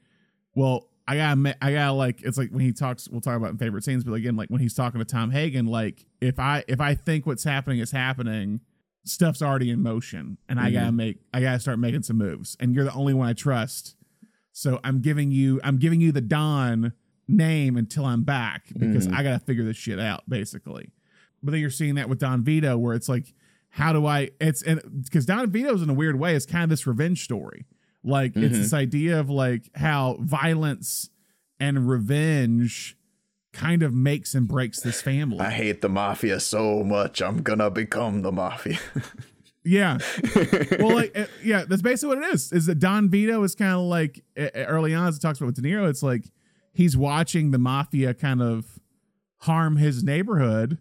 Well, 0.54 0.88
I 1.08 1.16
gotta, 1.16 1.56
I 1.64 1.72
gotta 1.72 1.92
like, 1.92 2.22
it's 2.22 2.36
like 2.38 2.50
when 2.50 2.60
he 2.60 2.72
talks. 2.72 3.08
We'll 3.08 3.20
talk 3.20 3.36
about 3.36 3.50
in 3.50 3.58
favorite 3.58 3.82
scenes, 3.84 4.04
but 4.04 4.12
again, 4.12 4.36
like 4.36 4.48
when 4.50 4.60
he's 4.60 4.74
talking 4.74 4.98
to 5.00 5.04
Tom 5.04 5.30
Hagen, 5.30 5.66
like 5.66 6.04
if 6.20 6.38
I 6.38 6.64
if 6.68 6.80
I 6.80 6.94
think 6.94 7.26
what's 7.26 7.44
happening 7.44 7.78
is 7.78 7.90
happening, 7.90 8.60
stuff's 9.04 9.40
already 9.42 9.70
in 9.70 9.82
motion, 9.82 10.36
and 10.48 10.60
I 10.60 10.70
gotta 10.70 10.92
make, 10.92 11.18
I 11.32 11.40
gotta 11.40 11.60
start 11.60 11.78
making 11.78 12.02
some 12.02 12.18
moves, 12.18 12.56
and 12.60 12.74
you're 12.74 12.84
the 12.84 12.92
only 12.92 13.14
one 13.14 13.26
I 13.26 13.32
trust. 13.32 13.96
So 14.52 14.80
I'm 14.84 15.00
giving 15.00 15.30
you, 15.30 15.60
I'm 15.64 15.78
giving 15.78 16.00
you 16.00 16.12
the 16.12 16.20
Don 16.20 16.92
name 17.26 17.76
until 17.76 18.04
I'm 18.04 18.22
back 18.24 18.66
because 18.76 19.06
Mhm. 19.08 19.14
I 19.14 19.22
gotta 19.22 19.38
figure 19.38 19.64
this 19.64 19.76
shit 19.76 19.98
out, 20.00 20.28
basically. 20.28 20.90
But 21.42 21.52
then 21.52 21.60
you're 21.60 21.70
seeing 21.70 21.94
that 21.94 22.08
with 22.08 22.18
Don 22.18 22.42
Vito, 22.42 22.76
where 22.76 22.94
it's 22.94 23.08
like, 23.08 23.32
how 23.70 23.92
do 23.92 24.04
I? 24.06 24.30
It's 24.40 24.62
and 24.62 24.80
because 25.04 25.24
Don 25.26 25.50
Vito's 25.50 25.80
in 25.82 25.88
a 25.88 25.94
weird 25.94 26.18
way 26.18 26.34
is 26.34 26.44
kind 26.44 26.64
of 26.64 26.70
this 26.70 26.86
revenge 26.86 27.22
story. 27.24 27.66
Like 28.04 28.36
it's 28.36 28.56
Mhm. 28.56 28.60
this 28.62 28.72
idea 28.72 29.18
of 29.20 29.28
like 29.28 29.70
how 29.74 30.18
violence 30.20 31.10
and 31.60 31.88
revenge 31.88 32.96
kind 33.52 33.82
of 33.82 33.92
makes 33.92 34.34
and 34.34 34.46
breaks 34.46 34.80
this 34.80 35.00
family. 35.02 35.40
I 35.40 35.50
hate 35.50 35.80
the 35.80 35.88
mafia 35.88 36.38
so 36.40 36.84
much. 36.84 37.20
I'm 37.20 37.42
gonna 37.42 37.70
become 37.70 38.22
the 38.22 38.30
mafia. 38.32 38.78
yeah. 39.64 39.98
Well, 40.78 40.94
like 40.94 41.18
uh, 41.18 41.26
yeah, 41.42 41.64
that's 41.68 41.82
basically 41.82 42.16
what 42.16 42.24
it 42.28 42.34
is. 42.34 42.52
Is 42.52 42.66
that 42.66 42.78
Don 42.78 43.08
Vito 43.10 43.42
is 43.42 43.54
kind 43.54 43.72
of 43.74 43.80
like 43.82 44.24
uh, 44.38 44.42
uh, 44.54 44.64
early 44.66 44.94
on 44.94 45.08
as 45.08 45.16
it 45.16 45.20
talks 45.20 45.38
about 45.40 45.46
with 45.46 45.56
De 45.56 45.62
Niro. 45.62 45.88
It's 45.88 46.02
like 46.02 46.24
he's 46.72 46.96
watching 46.96 47.50
the 47.50 47.58
mafia 47.58 48.14
kind 48.14 48.40
of 48.40 48.78
harm 49.38 49.76
his 49.76 50.02
neighborhood. 50.04 50.78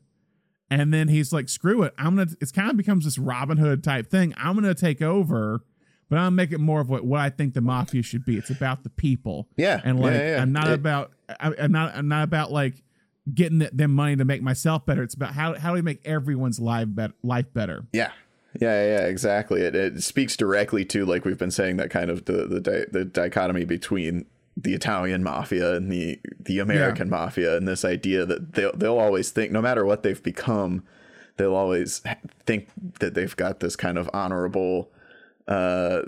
And 0.70 0.94
then 0.94 1.08
he's 1.08 1.32
like, 1.32 1.48
screw 1.50 1.82
it. 1.84 1.94
I'm 1.98 2.16
gonna 2.18 2.32
it's 2.42 2.52
kind 2.52 2.70
of 2.70 2.78
becomes 2.78 3.06
this 3.06 3.18
Robin 3.18 3.58
Hood 3.58 3.84
type 3.84 4.08
thing. 4.12 4.34
I'm 4.38 4.54
gonna 4.56 4.76
take 4.76 5.02
over, 5.02 5.64
but 6.10 6.18
I'm 6.18 6.26
gonna 6.26 6.32
make 6.32 6.52
it 6.52 6.60
more 6.60 6.80
of 6.82 6.90
what, 6.90 7.04
what 7.06 7.20
I 7.20 7.30
think 7.30 7.54
the 7.54 7.62
mafia 7.62 8.02
should 8.04 8.26
be. 8.26 8.38
It's 8.38 8.50
about 8.50 8.84
the 8.84 8.90
people. 8.90 9.48
yeah, 9.58 9.82
And 9.84 10.00
like 10.00 10.14
yeah, 10.14 10.36
yeah. 10.36 10.42
I'm 10.42 10.52
not 10.52 10.68
It- 10.70 10.74
about 10.76 11.12
I, 11.40 11.54
I'm 11.60 11.72
not 11.72 11.96
I'm 11.96 12.08
not 12.08 12.24
about 12.24 12.52
like 12.52 12.84
getting 13.34 13.60
th- 13.60 13.72
them 13.74 13.92
money 13.92 14.16
to 14.16 14.24
make 14.26 14.42
myself 14.42 14.86
better. 14.86 15.04
It's 15.04 15.14
about 15.16 15.34
how 15.34 15.54
how 15.56 15.70
do 15.70 15.74
we 15.76 15.82
make 15.82 16.06
everyone's 16.06 16.60
life 16.60 16.88
better 16.90 17.14
life 17.24 17.52
better. 17.54 17.86
Yeah. 17.94 18.12
Yeah, 18.60 18.84
yeah, 18.86 19.06
exactly. 19.06 19.62
It, 19.62 19.76
it 19.76 20.02
speaks 20.02 20.36
directly 20.36 20.84
to 20.86 21.06
like 21.06 21.26
we've 21.26 21.38
been 21.38 21.52
saying 21.52 21.78
that 21.78 21.90
kind 21.92 22.10
of 22.10 22.26
the 22.26 22.48
the 22.48 22.60
di- 22.62 22.86
the 22.92 23.06
dichotomy 23.06 23.66
between 23.66 24.26
the 24.56 24.74
Italian 24.74 25.22
mafia 25.24 25.76
and 25.76 25.92
the 25.92 26.20
the 26.40 26.58
American 26.58 27.10
mafia 27.10 27.56
and 27.58 27.68
this 27.68 27.86
idea 27.86 28.26
that 28.26 28.54
they'll 28.54 28.76
they'll 28.76 28.98
always 28.98 29.30
think 29.30 29.52
no 29.52 29.62
matter 29.62 29.86
what 29.86 30.02
they've 30.02 30.24
become, 30.24 30.84
they'll 31.36 31.54
always 31.54 32.02
think 32.46 32.70
that 33.00 33.14
they've 33.14 33.36
got 33.36 33.60
this 33.60 33.76
kind 33.76 33.98
of 34.00 34.10
honorable 34.14 34.90
uh 35.48 36.02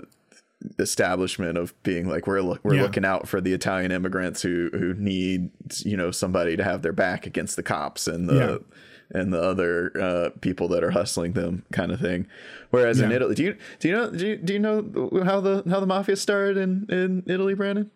establishment 0.78 1.56
of 1.56 1.80
being 1.82 2.06
like 2.08 2.26
we're 2.26 2.40
look, 2.42 2.60
we're 2.62 2.74
Yeah. 2.74 2.82
looking 2.82 3.04
out 3.04 3.26
for 3.28 3.40
the 3.40 3.52
Italian 3.54 3.90
immigrants 3.92 4.42
who 4.42 4.68
who 4.72 4.94
need 4.94 5.50
you 5.84 5.96
know 5.96 6.10
somebody 6.10 6.56
to 6.56 6.64
have 6.64 6.82
their 6.82 6.92
back 6.92 7.26
against 7.26 7.56
the 7.56 7.62
cops 7.62 8.06
and 8.06 8.28
the 8.28 8.34
Yeah. 8.34 9.18
and 9.20 9.32
the 9.32 9.40
other 9.40 9.90
uh, 10.00 10.30
people 10.40 10.68
that 10.68 10.84
are 10.84 10.90
hustling 10.90 11.32
them 11.32 11.64
kind 11.72 11.90
of 11.92 12.00
thing. 12.00 12.26
Whereas 12.70 13.00
in 13.00 13.10
Italy, 13.10 13.34
do 13.34 13.42
you 13.44 13.56
do 13.78 13.88
you 13.88 13.94
know 13.94 14.10
do 14.10 14.26
you, 14.28 14.36
do 14.36 14.52
you 14.52 14.58
know 14.58 14.82
how 15.24 15.40
the 15.40 15.62
how 15.70 15.80
the 15.80 15.86
mafia 15.86 16.16
started 16.16 16.56
in 16.58 16.86
in 16.90 17.22
Italy, 17.26 17.54
Brandon? 17.54 17.90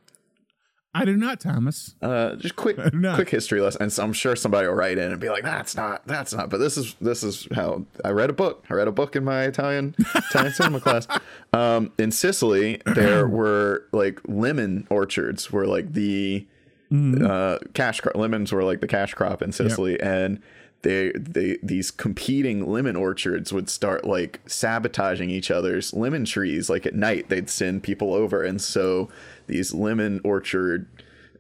I 0.95 1.05
do 1.05 1.17
not, 1.17 1.41
Thomas. 1.41 1.97
Uh, 2.01 2.37
just 2.37 2.55
quick 2.55 2.77
quick 3.15 3.29
history 3.29 3.61
lesson. 3.61 3.83
And 3.83 3.93
so 3.93 4.05
I'm 4.05 4.13
sure 4.13 4.37
somebody 4.37 4.69
will 4.69 4.75
write 4.75 4.97
in 4.97 5.11
and 5.11 5.21
be 5.21 5.29
like, 5.29 5.43
"That's 5.43 5.75
not 5.75 6.07
that's 6.07 6.33
not." 6.33 6.51
But 6.51 6.59
this 6.59 6.77
is 6.77 6.95
this 7.01 7.25
is 7.25 7.49
how 7.53 7.85
I 8.05 8.11
read 8.11 8.31
a 8.31 8.33
book. 8.33 8.65
I 8.71 8.75
read 8.75 8.87
a 8.87 8.93
book 8.93 9.17
in 9.17 9.25
my 9.25 9.43
Italian 9.45 9.97
Italian 10.15 10.53
cinema 10.55 10.81
class. 10.81 11.09
Um, 11.53 11.93
in 11.99 12.13
Sicily, 12.13 12.81
there 12.87 13.27
were 13.29 13.87
like 13.93 14.21
lemon 14.29 14.87
orchards, 14.89 15.51
were 15.51 15.67
like 15.67 15.93
the 15.95 16.47
uh, 16.93 17.59
cash 17.73 18.01
crop. 18.01 18.15
Lemons 18.15 18.53
were 18.53 18.63
like 18.63 18.81
the 18.81 18.87
cash 18.87 19.15
crop 19.15 19.43
in 19.43 19.51
Sicily, 19.51 20.01
and 20.01 20.41
they 20.85 21.11
they 21.17 21.59
these 21.63 21.91
competing 21.91 22.65
lemon 22.71 22.95
orchards 22.97 23.53
would 23.53 23.69
start 23.69 24.05
like 24.05 24.41
sabotaging 24.47 25.29
each 25.31 25.51
other's 25.51 25.93
lemon 25.93 26.25
trees. 26.25 26.71
Like 26.71 26.87
at 26.87 26.95
night, 26.95 27.29
they'd 27.29 27.51
send 27.51 27.83
people 27.83 28.15
over, 28.15 28.43
and 28.45 28.63
so 28.63 29.09
these 29.49 29.75
lemon 29.75 30.21
orchard 30.23 30.87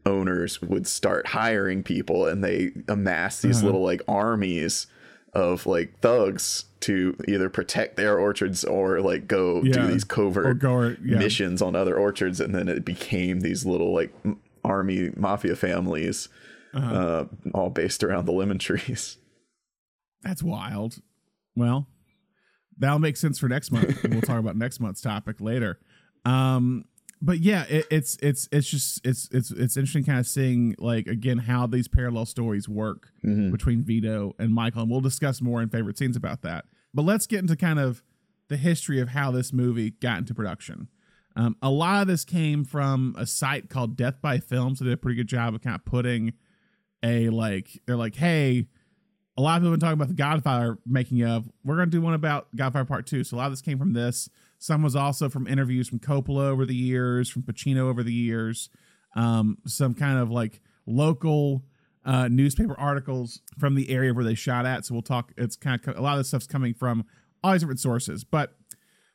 owners 0.07 0.61
would 0.61 0.87
start 0.87 1.29
hiring 1.29 1.83
people, 1.83 2.27
and 2.27 2.43
they 2.43 2.73
amass 2.89 3.41
these 3.41 3.59
Uh-huh. 3.59 3.67
little 3.67 3.83
like 3.85 4.03
armies 4.09 4.87
of 5.33 5.67
like 5.67 5.99
thugs 6.01 6.65
to 6.81 7.17
either 7.27 7.49
protect 7.49 7.97
their 7.97 8.19
orchards 8.19 8.63
or 8.65 9.01
like 9.01 9.27
go 9.27 9.63
Yeah. 9.65 9.73
do 9.73 9.87
these 9.89 10.05
covert 10.05 10.59
go 10.61 10.95
yeah. 11.05 11.19
missions 11.19 11.61
on 11.63 11.75
other 11.75 11.97
orchards 11.97 12.39
and 12.41 12.55
then 12.55 12.69
it 12.69 12.85
became 12.85 13.41
these 13.41 13.67
little 13.67 13.93
like 13.93 14.15
army 14.65 15.11
mafia 15.17 15.57
families 15.57 16.29
Uh-huh. 16.73 16.95
uh 16.95 17.25
all 17.53 17.71
based 17.71 18.05
around 18.05 18.27
the 18.27 18.33
lemon 18.33 18.59
trees 18.59 19.17
That's 20.25 20.43
wild. 20.43 20.97
Well, 21.55 21.87
that'll 22.79 22.99
make 22.99 23.17
sense 23.17 23.39
for 23.39 23.49
next 23.49 23.71
month. 23.71 24.03
we'll 24.05 24.23
talk 24.23 24.39
about 24.39 24.57
next 24.57 24.81
month's 24.81 25.01
topic 25.01 25.41
later. 25.41 25.79
Um, 26.25 26.87
but 27.21 27.39
yeah, 27.41 27.65
it, 27.69 27.87
it's 27.91 28.17
it's 28.23 28.49
it's 28.53 28.69
just 28.69 29.01
it's 29.07 29.29
it's 29.33 29.51
it's 29.51 29.77
interesting 29.77 30.05
kind 30.05 30.19
of 30.19 30.27
seeing 30.27 30.75
like 30.79 31.07
again 31.07 31.39
how 31.39 31.67
these 31.67 31.89
parallel 31.89 32.27
stories 32.27 32.69
work 32.69 33.13
between 33.23 33.83
Vito 33.83 34.35
and 34.39 34.53
Michael, 34.53 34.83
and 34.83 34.91
we'll 34.91 35.01
discuss 35.01 35.41
more 35.41 35.63
in 35.63 35.69
favorite 35.69 35.97
scenes 35.97 36.17
about 36.17 36.43
that. 36.43 36.65
But 36.93 37.03
let's 37.03 37.27
get 37.27 37.41
into 37.41 37.57
kind 37.57 37.79
of 37.79 38.03
the 38.49 38.57
history 38.57 39.01
of 39.01 39.11
how 39.11 39.31
this 39.31 39.53
movie 39.53 39.91
got 39.91 40.19
into 40.19 40.35
production. 40.35 40.89
Um, 41.37 41.57
a 41.63 41.71
lot 41.71 42.03
of 42.03 42.09
this 42.09 42.25
came 42.25 42.65
from 42.65 43.15
a 43.19 43.27
site 43.27 43.69
called 43.69 43.97
Death 43.97 44.21
by 44.21 44.39
Films. 44.39 44.79
They 44.79 44.85
did 44.85 44.95
a 44.95 44.99
pretty 44.99 45.17
good 45.17 45.27
job 45.27 45.55
of 45.55 45.63
kind 45.63 45.75
of 45.75 45.85
putting 45.85 46.35
a 47.03 47.31
like 47.31 47.81
they're 47.87 47.97
like, 47.97 48.17
hey, 48.17 48.67
a 49.37 49.43
lot 49.43 49.57
of 49.57 49.63
people 49.63 49.73
have 49.73 49.81
been 49.81 49.87
talking 49.87 50.01
about 50.01 50.09
the 50.09 50.15
Godfather 50.15 50.79
making 50.87 51.23
of. 51.23 51.49
We're 51.65 51.77
gonna 51.77 51.91
do 51.91 52.01
one 52.01 52.15
about 52.15 52.55
Godfather 52.55 52.85
Part 52.85 53.07
Two. 53.07 53.25
So 53.25 53.37
a 53.37 53.39
lot 53.39 53.47
of 53.47 53.53
this 53.53 53.63
came 53.63 53.79
from 53.79 53.93
this. 53.93 54.29
Some 54.59 54.83
was 54.83 54.97
also 54.97 55.29
from 55.29 55.47
interviews 55.47 55.89
from 55.89 55.99
Coppola 55.99 56.49
over 56.49 56.65
the 56.65 56.75
years, 56.75 57.29
from 57.29 57.43
Pacino 57.43 57.81
over 57.81 58.03
the 58.03 58.13
years, 58.13 58.71
um, 59.17 59.59
some 59.67 59.95
kind 59.95 60.19
of 60.19 60.31
like 60.31 60.61
local 60.87 61.65
uh, 62.05 62.29
newspaper 62.29 62.79
articles 62.79 63.41
from 63.59 63.75
the 63.75 63.91
area 63.91 64.15
where 64.15 64.25
they 64.25 64.35
shot 64.35 64.67
at. 64.67 64.85
So 64.85 64.95
we'll 64.95 65.03
talk. 65.03 65.33
It's 65.37 65.57
kind 65.57 65.81
of 65.87 65.97
a 65.97 66.01
lot 66.01 66.13
of 66.13 66.21
this 66.21 66.29
stuff's 66.29 66.47
coming 66.47 66.75
from 66.75 67.05
all 67.43 67.53
these 67.53 67.61
different 67.61 67.81
sources. 67.81 68.25
But 68.25 68.57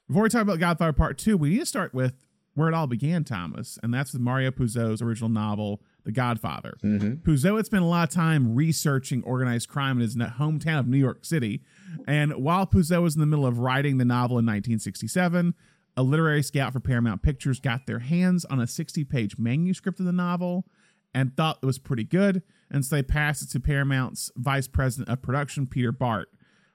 before 0.07 0.23
we 0.23 0.29
talk 0.29 0.41
about 0.41 0.59
Godfather 0.59 0.93
Part 0.93 1.17
Two, 1.17 1.37
we 1.37 1.49
need 1.49 1.59
to 1.59 1.65
start 1.65 1.93
with 1.93 2.13
where 2.55 2.67
it 2.67 2.73
all 2.73 2.87
began, 2.87 3.23
Thomas, 3.23 3.79
and 3.81 3.93
that's 3.93 4.11
with 4.11 4.21
Mario 4.21 4.51
Puzo's 4.51 5.01
original 5.01 5.29
novel, 5.29 5.81
The 6.09 6.13
Godfather. 6.13 6.75
Mm-hmm. 6.83 7.29
Puzo 7.29 7.55
had 7.57 7.67
spent 7.67 7.83
a 7.83 7.85
lot 7.85 8.09
of 8.09 8.11
time 8.11 8.55
researching 8.55 9.21
organized 9.21 9.69
crime 9.69 9.97
in 9.97 10.01
his 10.01 10.15
hometown 10.15 10.79
of 10.79 10.87
New 10.87 10.97
York 10.97 11.23
City. 11.23 11.61
And 12.07 12.33
while 12.33 12.65
Puzo 12.65 13.03
was 13.03 13.13
in 13.13 13.19
the 13.19 13.27
middle 13.27 13.45
of 13.45 13.59
writing 13.59 13.99
the 13.99 14.05
novel 14.05 14.39
in 14.39 14.45
1967, 14.45 15.53
a 15.95 16.01
literary 16.01 16.41
scout 16.41 16.73
for 16.73 16.79
Paramount 16.79 17.21
Pictures 17.21 17.59
got 17.59 17.85
their 17.85 17.99
hands 17.99 18.43
on 18.45 18.59
a 18.59 18.65
60 18.65 19.03
page 19.03 19.37
manuscript 19.37 19.99
of 19.99 20.07
the 20.07 20.11
novel 20.11 20.65
and 21.13 21.37
thought 21.37 21.59
it 21.61 21.65
was 21.67 21.77
pretty 21.77 22.05
good. 22.05 22.41
And 22.71 22.83
so 22.83 22.95
they 22.95 23.03
passed 23.03 23.43
it 23.43 23.51
to 23.51 23.59
Paramount's 23.59 24.31
vice 24.35 24.67
president 24.67 25.09
of 25.09 25.21
production, 25.21 25.67
Peter 25.67 25.91
Bart. 25.91 26.29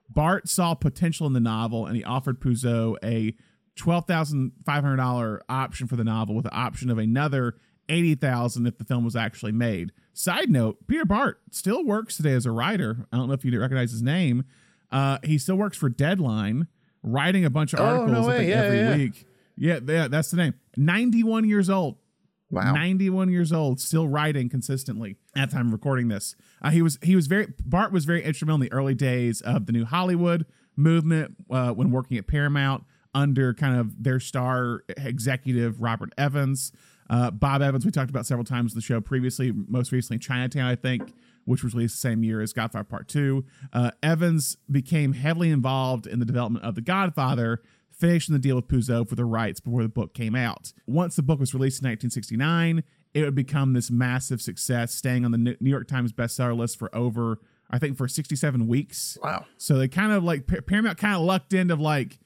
Bart 0.09 0.49
saw 0.49 0.77
potential 0.77 1.27
in 1.27 1.33
the 1.33 1.40
novel 1.40 1.87
and 1.87 1.97
he 1.97 2.05
offered 2.05 2.40
Puzo 2.40 2.94
a 3.03 3.35
$12,500 3.81 5.40
option 5.49 5.88
for 5.88 5.97
the 5.97 6.05
novel 6.05 6.37
with 6.37 6.44
the 6.44 6.55
option 6.55 6.88
of 6.88 6.99
another 6.99 7.57
80,000 7.88 8.66
if 8.66 8.79
the 8.79 8.85
film 8.85 9.05
was 9.05 9.16
actually 9.16 9.53
made. 9.53 9.92
Side 10.12 10.51
note, 10.51 10.87
Peter 10.87 11.05
Bart 11.05 11.40
still 11.51 11.85
works 11.85 12.16
today 12.16 12.33
as 12.33 12.47
a 12.47 12.51
writer. 12.51 13.07
I 13.12 13.16
don't 13.16 13.29
know 13.29 13.35
if 13.35 13.44
you 13.44 13.59
recognize 13.61 13.90
his 13.90 14.03
name. 14.03 14.44
Uh, 14.90 15.18
he 15.25 15.38
still 15.38 15.57
works 15.57 15.77
for 15.77 15.88
Deadline, 15.88 16.68
writing 17.03 17.44
a 17.44 17.51
bunch 17.51 17.73
of 17.73 17.81
Oh, 17.81 17.85
articles 17.85 18.27
no 18.27 18.33
think, 18.33 18.49
Yeah, 18.49 18.57
every 18.62 18.79
yeah. 18.79 18.97
week. 18.97 19.27
Yeah, 19.57 19.79
yeah, 19.87 20.09
that's 20.09 20.31
the 20.31 20.37
name. 20.37 20.55
91 20.77 21.49
years 21.49 21.68
old. 21.70 21.97
Wow. 22.51 22.73
91 22.75 23.31
years 23.31 23.53
old, 23.53 23.81
still 23.81 24.07
writing 24.07 24.49
consistently 24.49 25.16
at 25.35 25.51
the 25.51 25.57
time 25.57 25.66
of 25.68 25.73
recording 25.73 26.07
this. 26.09 26.37
Uh, 26.62 26.70
he 26.70 26.83
was 26.83 26.99
he 27.03 27.16
was 27.16 27.27
very 27.27 27.49
Bart 27.64 27.90
was 27.90 28.05
very 28.05 28.23
instrumental 28.23 28.57
in 28.62 28.68
the 28.68 28.73
early 28.73 28.94
days 28.94 29.40
of 29.40 29.66
the 29.66 29.73
new 29.73 29.85
Hollywood 29.85 30.47
movement 30.77 31.35
uh, 31.51 31.73
when 31.73 31.90
working 31.90 32.16
at 32.16 32.29
Paramount 32.29 32.85
under 33.12 33.55
kind 33.55 33.79
of 33.79 34.03
their 34.05 34.20
star 34.20 34.85
executive 34.97 35.81
Robert 35.81 36.12
Evans. 36.16 36.70
Uh, 37.14 37.31
Bob 37.31 37.62
Evans, 37.62 37.85
we 37.85 37.92
talked 37.92 38.11
about 38.11 38.27
several 38.27 38.44
times 38.44 38.72
in 38.72 38.77
the 38.77 38.83
show 38.83 39.00
previously, 39.00 39.53
most 39.53 39.92
recently 39.92 40.18
Chinatown, 40.18 40.66
I 40.66 40.74
think, 40.74 41.12
which 41.44 41.62
was 41.62 41.72
released 41.72 41.94
the 41.94 42.00
same 42.00 42.24
year 42.24 42.40
as 42.40 42.53
Godfather 42.53 42.83
Part 42.83 43.07
2. 43.07 43.44
Uh, 43.72 43.92
Evans 44.03 44.57
became 44.68 45.12
heavily 45.12 45.50
involved 45.50 46.09
in 46.09 46.18
the 46.18 46.24
development 46.24 46.64
of 46.64 46.74
The 46.74 46.81
Godfather, 46.81 47.62
finishing 47.88 48.33
the 48.33 48.40
deal 48.40 48.57
with 48.57 48.66
Puzo 48.66 49.09
for 49.09 49.14
the 49.14 49.24
rights 49.24 49.61
before 49.61 49.83
the 49.83 49.88
book 49.88 50.12
came 50.12 50.35
out. 50.35 50.72
Once 50.88 51.14
the 51.14 51.22
book 51.22 51.38
was 51.38 51.55
released 51.55 51.81
in 51.83 51.88
1969, 51.88 52.83
it 53.14 53.22
would 53.22 53.37
become 53.37 53.74
this 53.74 53.92
massive 53.92 54.42
success, 54.42 54.92
staying 54.92 55.24
on 55.24 55.31
the 55.31 55.38
New 55.38 55.70
York 55.70 55.87
Times 55.87 56.12
bestseller 56.12 56.57
list 56.57 56.81
for 56.81 56.92
over, 56.92 57.38
I 57.70 57.79
think, 57.79 57.96
for 57.96 58.09
67 58.09 58.66
weeks. 58.66 59.16
Wow. 59.22 59.44
So 59.57 59.79
they 59.79 59.87
kind 59.87 60.11
of 60.11 60.24
like 60.24 60.48
Paramount 60.66 60.98
kind 60.98 61.14
of 61.14 61.20
lucked 61.20 61.53
into 61.53 61.77
like, 61.77 62.18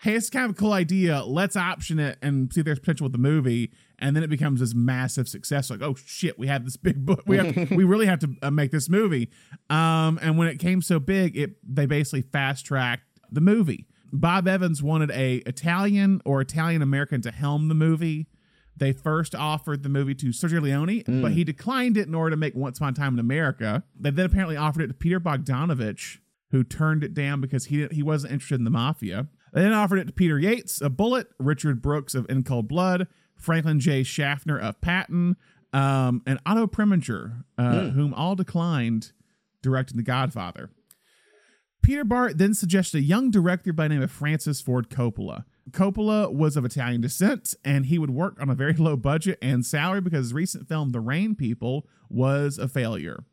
hey, 0.00 0.14
it's 0.14 0.30
kind 0.30 0.46
of 0.46 0.52
a 0.52 0.54
cool 0.54 0.72
idea. 0.72 1.24
Let's 1.24 1.56
option 1.56 1.98
it 1.98 2.16
and 2.22 2.50
see 2.50 2.60
if 2.60 2.64
there's 2.64 2.78
potential 2.78 3.04
with 3.04 3.12
the 3.12 3.18
movie. 3.18 3.70
And 4.00 4.16
then 4.16 4.22
it 4.22 4.30
becomes 4.30 4.60
this 4.60 4.74
massive 4.74 5.28
success. 5.28 5.70
Like, 5.70 5.82
oh 5.82 5.94
shit, 5.94 6.38
we 6.38 6.46
have 6.46 6.64
this 6.64 6.76
big 6.76 7.04
book. 7.06 7.22
We 7.26 7.36
have, 7.36 7.70
we 7.70 7.84
really 7.84 8.06
have 8.06 8.18
to 8.20 8.34
uh, 8.42 8.50
make 8.50 8.70
this 8.70 8.88
movie. 8.88 9.30
Um, 9.68 10.18
and 10.22 10.38
when 10.38 10.48
it 10.48 10.58
came 10.58 10.80
so 10.82 10.98
big, 10.98 11.36
it 11.36 11.56
they 11.62 11.86
basically 11.86 12.22
fast 12.22 12.64
tracked 12.66 13.04
the 13.30 13.40
movie. 13.40 13.86
Bob 14.12 14.48
Evans 14.48 14.82
wanted 14.82 15.10
a 15.12 15.36
Italian 15.46 16.20
or 16.24 16.40
Italian 16.40 16.82
American 16.82 17.20
to 17.22 17.30
helm 17.30 17.68
the 17.68 17.74
movie. 17.74 18.26
They 18.76 18.92
first 18.92 19.34
offered 19.34 19.82
the 19.82 19.88
movie 19.90 20.14
to 20.16 20.28
Sergio 20.28 20.62
Leone, 20.62 21.22
but 21.22 21.32
he 21.32 21.44
declined 21.44 21.98
it 21.98 22.08
in 22.08 22.14
order 22.14 22.30
to 22.30 22.36
make 22.36 22.54
Once 22.54 22.78
Upon 22.78 22.92
a 22.94 22.96
Time 22.96 23.12
in 23.12 23.20
America. 23.20 23.84
They 23.94 24.10
then 24.10 24.24
apparently 24.24 24.56
offered 24.56 24.82
it 24.82 24.86
to 24.88 24.94
Peter 24.94 25.20
Bogdanovich, 25.20 26.18
who 26.50 26.64
turned 26.64 27.04
it 27.04 27.12
down 27.12 27.40
because 27.42 27.66
he 27.66 27.86
he 27.88 28.02
wasn't 28.02 28.32
interested 28.32 28.58
in 28.58 28.64
the 28.64 28.70
mafia. 28.70 29.28
They 29.52 29.62
then 29.62 29.72
offered 29.74 29.98
it 29.98 30.06
to 30.06 30.12
Peter 30.12 30.38
Yates 30.38 30.80
a 30.80 30.88
Bullitt, 30.88 31.28
Richard 31.38 31.82
Brooks 31.82 32.14
of 32.14 32.26
In 32.30 32.42
Cold 32.42 32.68
Blood, 32.68 33.06
Franklin 33.40 33.80
J. 33.80 34.02
Schaffner 34.02 34.58
of 34.58 34.80
Patton, 34.80 35.36
um, 35.72 36.22
and 36.26 36.38
Otto 36.46 36.66
Preminger, 36.66 37.44
uh, 37.58 37.88
whom 37.88 38.12
all 38.14 38.34
declined 38.34 39.12
directing 39.62 39.96
The 39.96 40.02
Godfather. 40.02 40.70
Peter 41.82 42.04
Bart 42.04 42.38
then 42.38 42.54
suggested 42.54 42.98
a 42.98 43.02
young 43.02 43.30
director 43.30 43.72
by 43.72 43.88
the 43.88 43.94
name 43.94 44.02
of 44.02 44.10
Francis 44.10 44.60
Ford 44.60 44.90
Coppola. 44.90 45.44
Coppola 45.70 46.32
was 46.32 46.56
of 46.56 46.64
Italian 46.64 47.00
descent, 47.00 47.54
and 47.64 47.86
he 47.86 47.98
would 47.98 48.10
work 48.10 48.40
on 48.40 48.50
a 48.50 48.54
very 48.54 48.72
low 48.78 48.96
budget 48.96 49.38
and 49.40 49.64
salary 49.64 50.00
because 50.00 50.26
his 50.26 50.34
recent 50.34 50.68
film, 50.68 50.90
The 50.90 51.00
Rain 51.00 51.34
People, 51.34 51.86
was 52.08 52.58
a 52.58 52.68
failure. 52.68 53.24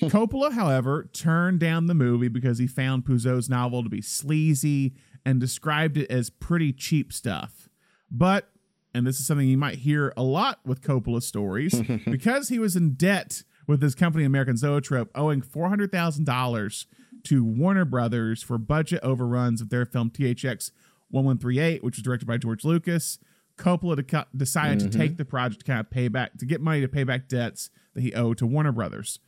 Coppola, 0.00 0.52
however, 0.52 1.08
turned 1.12 1.60
down 1.60 1.86
the 1.86 1.94
movie 1.94 2.28
because 2.28 2.58
he 2.58 2.66
found 2.66 3.04
Puzo's 3.04 3.48
novel 3.48 3.82
to 3.82 3.88
be 3.88 4.02
sleazy 4.02 4.94
and 5.24 5.38
described 5.38 5.96
it 5.96 6.10
as 6.10 6.28
pretty 6.30 6.72
cheap 6.72 7.12
stuff. 7.12 7.68
But, 8.10 8.50
and 8.94 9.06
this 9.06 9.18
is 9.18 9.26
something 9.26 9.48
you 9.48 9.58
might 9.58 9.78
hear 9.78 10.12
a 10.16 10.22
lot 10.22 10.60
with 10.64 10.82
Coppola 10.82 11.22
stories, 11.22 11.80
because 12.04 12.48
he 12.48 12.58
was 12.58 12.76
in 12.76 12.94
debt 12.94 13.42
with 13.66 13.82
his 13.82 13.94
company 13.94 14.24
American 14.24 14.56
Zoetrope, 14.56 15.10
owing 15.14 15.40
$400,000 15.40 16.86
to 17.24 17.44
Warner 17.44 17.84
Brothers 17.84 18.42
for 18.42 18.58
budget 18.58 19.00
overruns 19.02 19.60
of 19.60 19.70
their 19.70 19.86
film 19.86 20.10
THX 20.10 20.70
1138, 21.10 21.84
which 21.84 21.96
was 21.96 22.02
directed 22.02 22.26
by 22.26 22.36
George 22.36 22.64
Lucas. 22.64 23.18
Coppola 23.58 23.96
deca- 23.96 24.26
decided 24.36 24.80
to 24.80 24.86
mm-hmm. 24.86 24.98
take 24.98 25.16
the 25.16 25.24
project 25.24 25.60
to 25.60 25.66
kind 25.66 25.80
of 25.80 25.90
pay 25.90 26.08
back, 26.08 26.36
to 26.38 26.46
get 26.46 26.60
money 26.60 26.80
to 26.80 26.88
pay 26.88 27.04
back 27.04 27.28
debts 27.28 27.70
that 27.94 28.00
he 28.00 28.12
owed 28.14 28.38
to 28.38 28.46
Warner 28.46 28.72
Brothers. 28.72 29.20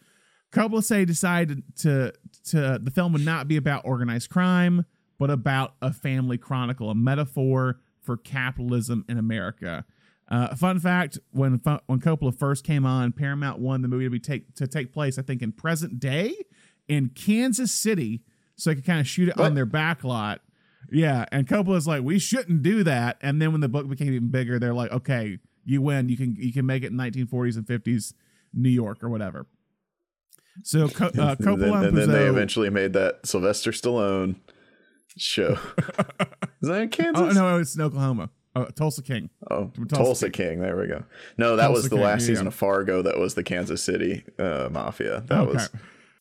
Coppola 0.51 0.83
say 0.83 1.05
decided 1.05 1.63
to 1.81 2.13
to 2.51 2.79
the 2.81 2.91
film 2.91 3.13
would 3.13 3.25
not 3.25 3.49
be 3.49 3.57
about 3.57 3.83
organized 3.85 4.31
crime, 4.31 4.87
but 5.19 5.31
about 5.31 5.75
a 5.83 5.93
family 5.93 6.39
chronicle, 6.39 6.91
a 6.91 6.95
metaphor 6.95 7.81
for 8.05 8.17
capitalism 8.17 9.05
in 9.09 9.19
America. 9.19 9.85
Uh, 10.29 10.55
fun 10.55 10.79
fact: 10.79 11.19
when 11.33 11.61
when 11.87 12.01
Coppola 12.01 12.37
first 12.37 12.65
came 12.65 12.87
on, 12.87 13.13
Paramount 13.13 13.59
wanted 13.59 13.85
the 13.85 13.89
movie 13.89 14.05
to 14.05 14.11
be 14.11 14.21
take 14.21 14.55
to 14.55 14.67
take 14.67 14.93
place, 14.93 15.19
I 15.19 15.23
think, 15.23 15.43
in 15.43 15.53
present 15.53 15.99
day 15.99 16.35
in 16.89 17.11
Kansas 17.11 17.73
City, 17.73 18.23
so 18.57 18.71
they 18.71 18.77
could 18.77 18.87
kind 18.87 19.01
of 19.01 19.07
shoot 19.07 19.29
it 19.29 19.39
on 19.39 19.55
their 19.55 19.67
back 19.67 20.05
lot. 20.05 20.41
Yeah, 20.91 21.25
and 21.33 21.47
Coppola's 21.47 21.87
like, 21.87 22.03
we 22.03 22.19
shouldn't 22.19 22.63
do 22.63 22.85
that. 22.85 23.17
And 23.23 23.41
then 23.41 23.53
when 23.53 23.61
the 23.61 23.69
book 23.69 23.89
became 23.89 24.13
even 24.13 24.29
bigger, 24.29 24.59
they're 24.59 24.75
like, 24.75 24.93
okay, 24.93 25.39
you 25.65 25.83
win. 25.83 26.09
You 26.09 26.17
can 26.17 26.37
you 26.37 26.53
can 26.53 26.67
make 26.67 26.83
it 26.83 26.93
in 26.93 26.97
1940s 26.97 27.57
and 27.57 27.67
50s 27.67 28.15
New 28.53 28.69
York 28.69 29.03
or 29.03 29.09
whatever. 29.09 29.47
So 30.63 30.89
Co- 30.89 31.07
uh, 31.19 31.37
and 31.39 31.39
Coppola 31.39 31.59
then, 31.59 31.73
and 31.73 31.85
and 31.85 31.97
then 31.97 32.09
they 32.11 32.27
eventually 32.27 32.71
made 32.71 32.93
that 32.93 33.27
Sylvester 33.27 33.73
Stallone 33.73 34.37
show. 35.17 35.59
Is 36.61 36.69
that 36.69 36.81
in 36.81 36.89
Kansas? 36.89 37.23
Oh 37.23 37.31
no, 37.31 37.59
it's 37.59 37.75
in 37.75 37.83
Oklahoma. 37.83 38.31
Oh, 38.57 38.67
Tulsa 38.67 39.03
King. 39.03 39.31
Oh, 39.51 39.71
Tulsa 39.89 39.97
Tulsa, 39.97 40.31
King. 40.31 40.61
There 40.61 40.77
we 40.77 40.87
go. 40.87 41.05
No, 41.37 41.57
that 41.57 41.67
Tulsa 41.67 41.75
was 41.75 41.85
the 41.91 41.97
King, 41.97 42.05
last 42.05 42.23
yeah, 42.23 42.27
season 42.27 42.47
of 42.47 42.55
Fargo. 42.55 43.03
That 43.03 43.19
was 43.19 43.35
the 43.35 43.43
Kansas 43.43 43.83
City 43.83 44.25
uh, 44.39 44.69
Mafia. 44.71 45.25
That 45.27 45.41
okay. 45.41 45.53
was 45.55 45.71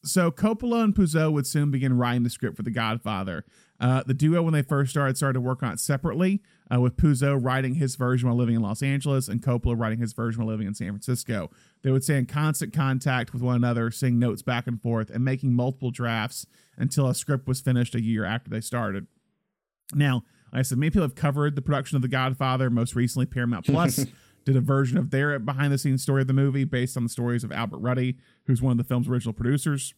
So 0.04 0.32
Coppola 0.32 0.84
and 0.84 0.96
Puzo 0.96 1.32
would 1.32 1.46
soon 1.46 1.70
begin 1.70 1.98
writing 1.98 2.24
the 2.24 2.32
script 2.32 2.58
for 2.58 2.64
The 2.64 2.72
Godfather. 2.72 3.46
Uh, 3.80 4.02
the 4.06 4.14
duo, 4.14 4.42
when 4.42 4.54
they 4.54 4.62
first 4.62 4.92
started, 4.92 5.18
started 5.18 5.34
to 5.34 5.42
work 5.42 5.62
on 5.62 5.74
it 5.74 5.80
separately, 5.80 6.42
uh, 6.72 6.80
with 6.80 6.98
Puzo 6.98 7.38
writing 7.42 7.76
his 7.76 7.96
version 7.96 8.28
while 8.28 8.38
living 8.38 8.56
in 8.56 8.62
Los 8.62 8.82
Angeles 8.82 9.28
and 9.28 9.42
Coppola 9.42 9.78
writing 9.78 10.00
his 10.00 10.14
version 10.14 10.42
while 10.42 10.52
living 10.52 10.68
in 10.68 10.74
San 10.74 10.90
Francisco. 10.90 11.50
They 11.82 11.92
would 11.92 12.04
stay 12.04 12.18
in 12.18 12.26
constant 12.26 12.74
contact 12.74 13.34
with 13.34 13.42
one 13.42 13.56
another, 13.56 13.92
seeing 13.92 14.20
notes 14.20 14.42
back 14.42 14.68
and 14.68 14.82
forth, 14.82 15.10
and 15.10 15.24
making 15.24 15.54
multiple 15.54 15.92
drafts 15.92 16.46
until 16.78 17.08
a 17.08 17.16
script 17.16 17.48
was 17.48 17.62
finished 17.62 17.96
a 17.96 18.02
year 18.02 18.26
after 18.26 18.50
they 18.50 18.62
started. 18.62 19.08
Now, 19.94 20.24
like 20.52 20.60
I 20.60 20.62
said, 20.64 20.78
many 20.78 20.92
people 20.92 21.04
have 21.04 21.16
covered 21.16 21.56
the 21.56 21.62
production 21.62 21.96
of 21.96 22.02
The 22.02 22.08
Godfather. 22.08 22.70
Most 22.70 22.96
recently, 22.96 23.26
Paramount 23.26 23.66
Plus 23.66 24.06
did 24.46 24.56
a 24.56 24.62
version 24.62 24.98
of 24.98 25.10
their 25.10 25.38
behind 25.40 25.74
the 25.74 25.78
scenes 25.78 26.04
story 26.04 26.22
of 26.22 26.28
the 26.28 26.34
movie 26.34 26.64
based 26.64 26.96
on 26.96 27.04
the 27.04 27.10
stories 27.10 27.44
of 27.44 27.52
Albert 27.52 27.80
Ruddy, 27.80 28.18
who's 28.46 28.62
one 28.62 28.72
of 28.72 28.78
the 28.78 28.84
film's 28.84 29.08
original 29.08 29.34
producers. 29.34 29.94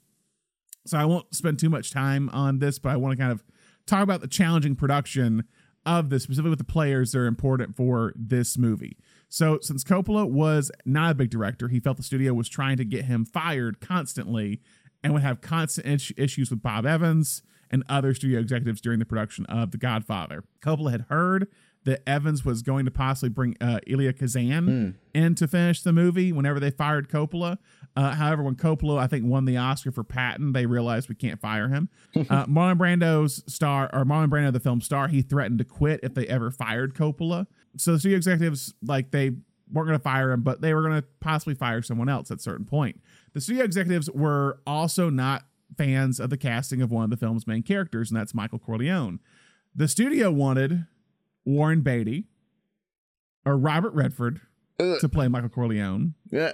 So 0.86 0.98
I 0.98 1.06
won't 1.06 1.34
spend 1.34 1.60
too 1.60 1.70
much 1.70 1.92
time 1.92 2.30
on 2.30 2.60
this, 2.60 2.78
but 2.80 2.90
I 2.90 2.98
want 2.98 3.18
to 3.18 3.18
kind 3.18 3.32
of 3.32 3.44
talk 3.86 4.04
about 4.04 4.22
the 4.22 4.28
challenging 4.28 4.76
production 4.76 5.46
of 5.86 6.10
this, 6.10 6.24
specifically 6.24 6.50
with 6.52 6.60
the 6.60 6.66
players 6.66 7.12
that 7.12 7.20
are 7.20 7.26
important 7.28 7.76
for 7.76 8.14
this 8.16 8.58
movie. 8.58 8.98
So, 9.30 9.60
since 9.62 9.84
Coppola 9.84 10.30
was 10.30 10.72
not 10.86 11.12
a 11.12 11.16
big 11.16 11.30
director, 11.30 11.68
he 11.68 11.80
felt 11.80 11.98
the 11.98 12.04
studio 12.04 12.34
was 12.34 12.48
trying 12.50 12.78
to 12.78 12.86
get 12.86 13.06
him 13.06 13.26
fired 13.26 13.80
constantly 13.82 14.62
and 15.04 15.14
would 15.14 15.22
have 15.24 15.42
constant 15.42 15.86
is- 15.88 16.12
issues 16.18 16.50
with 16.50 16.62
Bob 16.62 16.86
Evans 16.86 17.44
and 17.72 17.84
other 17.90 18.14
studio 18.14 18.40
executives 18.40 18.80
during 18.82 19.00
the 19.00 19.06
production 19.06 19.46
of 19.48 19.72
The 19.72 19.78
Godfather. 19.78 20.44
Coppola 20.62 20.92
had 20.92 21.06
heard 21.10 21.48
that 21.84 22.02
Evans 22.08 22.44
was 22.44 22.62
going 22.64 22.86
to 22.86 22.92
possibly 22.92 23.30
bring 23.30 23.56
uh, 23.62 23.80
Elia 23.88 24.14
Kazan 24.14 24.66
Hmm. 25.14 25.20
in 25.20 25.36
to 25.36 25.48
finish 25.48 25.82
the 25.84 25.94
movie 25.94 26.32
whenever 26.32 26.60
they 26.60 26.72
fired 26.72 27.10
Coppola. 27.10 27.58
Uh, 27.96 28.12
however, 28.12 28.44
when 28.44 28.56
Coppola, 28.56 28.98
I 29.00 29.08
think, 29.08 29.26
won 29.26 29.46
the 29.46 29.56
Oscar 29.58 29.92
for 29.92 30.04
Patton, 30.04 30.52
they 30.52 30.66
realized 30.66 31.08
we 31.08 31.16
can't 31.16 31.40
fire 31.40 31.70
him. 31.70 31.88
uh, 32.16 32.22
Marlon 32.46 32.78
Brando's 32.78 33.42
star, 33.52 33.90
or 33.94 34.04
Marlon 34.04 34.30
Brando, 34.30 34.52
the 34.52 34.60
film 34.60 34.82
star, 34.82 35.08
he 35.08 35.22
threatened 35.22 35.60
to 35.60 35.66
quit 35.66 36.02
if 36.04 36.14
they 36.14 36.28
ever 36.28 36.52
fired 36.52 36.94
Coppola. 36.94 37.48
So 37.78 37.94
the 37.94 38.00
studio 38.00 38.18
executives, 38.18 38.74
like, 38.86 39.12
they 39.12 39.30
weren't 39.72 39.88
going 39.88 39.98
to 39.98 40.04
fire 40.04 40.32
him, 40.32 40.42
but 40.42 40.62
they 40.62 40.74
were 40.74 40.82
going 40.82 41.02
to 41.02 41.08
possibly 41.22 41.56
fire 41.56 41.82
someone 41.82 42.10
else 42.10 42.32
at 42.32 42.38
a 42.38 42.42
certain 42.42 42.66
point. 42.66 43.02
The 43.34 43.40
studio 43.42 43.64
executives 43.64 44.10
were 44.12 44.60
also 44.68 45.10
not 45.10 45.46
fans 45.78 46.20
of 46.20 46.30
the 46.30 46.38
casting 46.38 46.82
of 46.82 46.92
one 46.92 47.04
of 47.06 47.10
the 47.10 47.18
film's 47.18 47.48
main 47.48 47.64
characters, 47.64 48.12
and 48.12 48.20
that's 48.20 48.34
Michael 48.34 48.60
Corleone. 48.60 49.20
The 49.74 49.88
studio 49.88 50.32
wanted 50.32 50.86
Warren 51.46 51.82
Beatty 51.82 52.26
or 53.46 53.58
Robert 53.58 53.94
Redford 53.94 54.42
Ugh. 54.80 55.00
to 55.00 55.10
play 55.10 55.28
Michael 55.28 55.50
Corleone. 55.50 56.14
Yeah. 56.32 56.54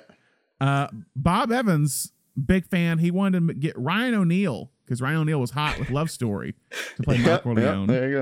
Uh, 0.62 0.88
Bob 1.15 1.52
Evans, 1.52 2.12
big 2.45 2.67
fan. 2.67 3.00
He 3.00 3.10
wanted 3.10 3.47
to 3.47 3.54
get 3.56 3.78
Ryan 3.78 4.13
O'Neal 4.13 4.71
because 4.86 5.02
Ryan 5.02 5.17
O'Neal 5.17 5.39
was 5.39 5.52
hot 5.52 5.80
with 5.80 5.89
Love 5.89 6.12
Story 6.12 6.54
to 6.97 7.04
play 7.04 7.17
Michael 7.24 7.32
yeah, 7.32 7.38
Corleone. 7.39 7.88
there 7.88 8.10
you 8.10 8.15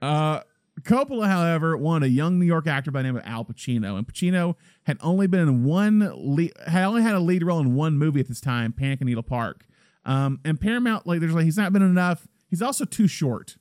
go. 0.00 0.06
Uh, 0.06 0.40
Coppola, 0.82 1.28
however, 1.28 1.76
wanted 1.76 2.06
a 2.06 2.08
young 2.08 2.40
New 2.40 2.46
York 2.46 2.66
actor 2.66 2.90
by 2.90 3.00
the 3.02 3.04
name 3.04 3.16
of 3.16 3.22
Al 3.24 3.44
Pacino, 3.44 3.96
and 3.96 4.06
Pacino 4.06 4.56
had 4.82 4.98
only 5.00 5.28
been 5.28 5.40
in 5.40 5.64
one 5.64 6.10
lead, 6.16 6.52
had 6.66 6.84
only 6.84 7.00
had 7.02 7.14
a 7.14 7.20
lead 7.20 7.44
role 7.44 7.60
in 7.60 7.74
one 7.76 7.96
movie 7.96 8.18
at 8.18 8.26
this 8.26 8.40
time, 8.40 8.72
Panic 8.72 9.00
in 9.00 9.06
Needle 9.06 9.22
Park. 9.22 9.64
Um, 10.04 10.40
and 10.44 10.60
Paramount, 10.60 11.06
like, 11.06 11.20
there's 11.20 11.32
like 11.32 11.44
he's 11.44 11.56
not 11.56 11.72
been 11.72 11.82
enough. 11.82 12.26
He's 12.48 12.60
also 12.60 12.84
too 12.84 13.06
short 13.06 13.56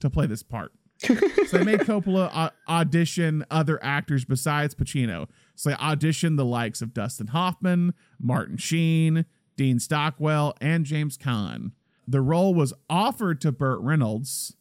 to 0.00 0.08
play 0.08 0.26
this 0.26 0.44
part. 0.44 0.72
so 0.98 1.14
they 1.58 1.64
made 1.64 1.80
Coppola 1.80 2.30
au- 2.32 2.72
audition 2.72 3.44
other 3.50 3.82
actors 3.82 4.24
besides 4.24 4.74
Pacino. 4.76 5.28
So 5.54 5.70
they 5.70 5.76
auditioned 5.76 6.36
the 6.36 6.44
likes 6.44 6.82
of 6.82 6.92
Dustin 6.94 7.28
Hoffman, 7.28 7.94
Martin 8.20 8.56
Sheen, 8.56 9.24
Dean 9.56 9.78
Stockwell, 9.78 10.54
and 10.60 10.84
James 10.84 11.16
Caan. 11.16 11.72
The 12.06 12.20
role 12.20 12.54
was 12.54 12.74
offered 12.90 13.40
to 13.42 13.52
Burt 13.52 13.80
Reynolds, 13.80 14.56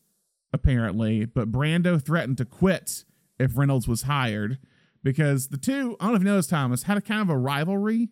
apparently, 0.53 1.25
but 1.25 1.51
Brando 1.51 2.01
threatened 2.03 2.37
to 2.37 2.45
quit 2.45 3.03
if 3.39 3.57
Reynolds 3.57 3.87
was 3.87 4.03
hired 4.03 4.59
because 5.03 5.47
the 5.47 5.57
two, 5.57 5.97
I 5.99 6.05
don't 6.05 6.13
know 6.13 6.15
if 6.15 6.21
you 6.21 6.29
noticed, 6.29 6.49
Thomas, 6.49 6.83
had 6.83 6.97
a 6.97 7.01
kind 7.01 7.21
of 7.21 7.29
a 7.29 7.37
rivalry 7.37 8.09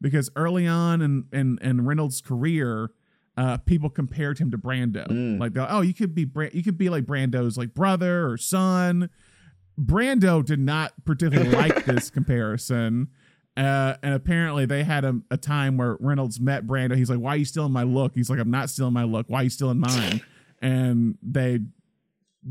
because 0.00 0.30
early 0.34 0.66
on 0.66 1.00
in, 1.00 1.26
in, 1.32 1.58
in 1.62 1.84
Reynolds' 1.84 2.20
career, 2.20 2.90
uh, 3.36 3.58
people 3.58 3.88
compared 3.88 4.38
him 4.38 4.50
to 4.50 4.58
Brando. 4.58 5.06
Mm. 5.08 5.40
Like, 5.40 5.52
oh, 5.56 5.80
you 5.80 5.94
could 5.94 6.14
be 6.14 6.24
Bra- 6.24 6.50
you 6.52 6.62
could 6.62 6.76
be 6.76 6.88
like 6.88 7.04
Brando's 7.04 7.56
like 7.56 7.72
brother 7.72 8.28
or 8.28 8.36
son. 8.36 9.08
Brando 9.82 10.44
did 10.44 10.60
not 10.60 10.92
particularly 11.04 11.50
like 11.56 11.84
this 11.84 12.10
comparison. 12.10 13.08
Uh, 13.56 13.94
and 14.02 14.14
apparently 14.14 14.64
they 14.64 14.82
had 14.82 15.04
a, 15.04 15.20
a 15.30 15.36
time 15.36 15.76
where 15.76 15.96
Reynolds 16.00 16.40
met 16.40 16.66
Brando. 16.66 16.96
He's 16.96 17.10
like, 17.10 17.18
"Why 17.18 17.30
are 17.34 17.36
you 17.36 17.44
stealing 17.44 17.72
my 17.72 17.82
look?" 17.82 18.12
He's 18.14 18.30
like, 18.30 18.38
"I'm 18.38 18.50
not 18.50 18.70
stealing 18.70 18.94
my 18.94 19.04
look. 19.04 19.26
Why 19.28 19.40
are 19.40 19.44
you 19.44 19.50
stealing 19.50 19.78
mine?" 19.78 20.22
and 20.62 21.18
they, 21.22 21.58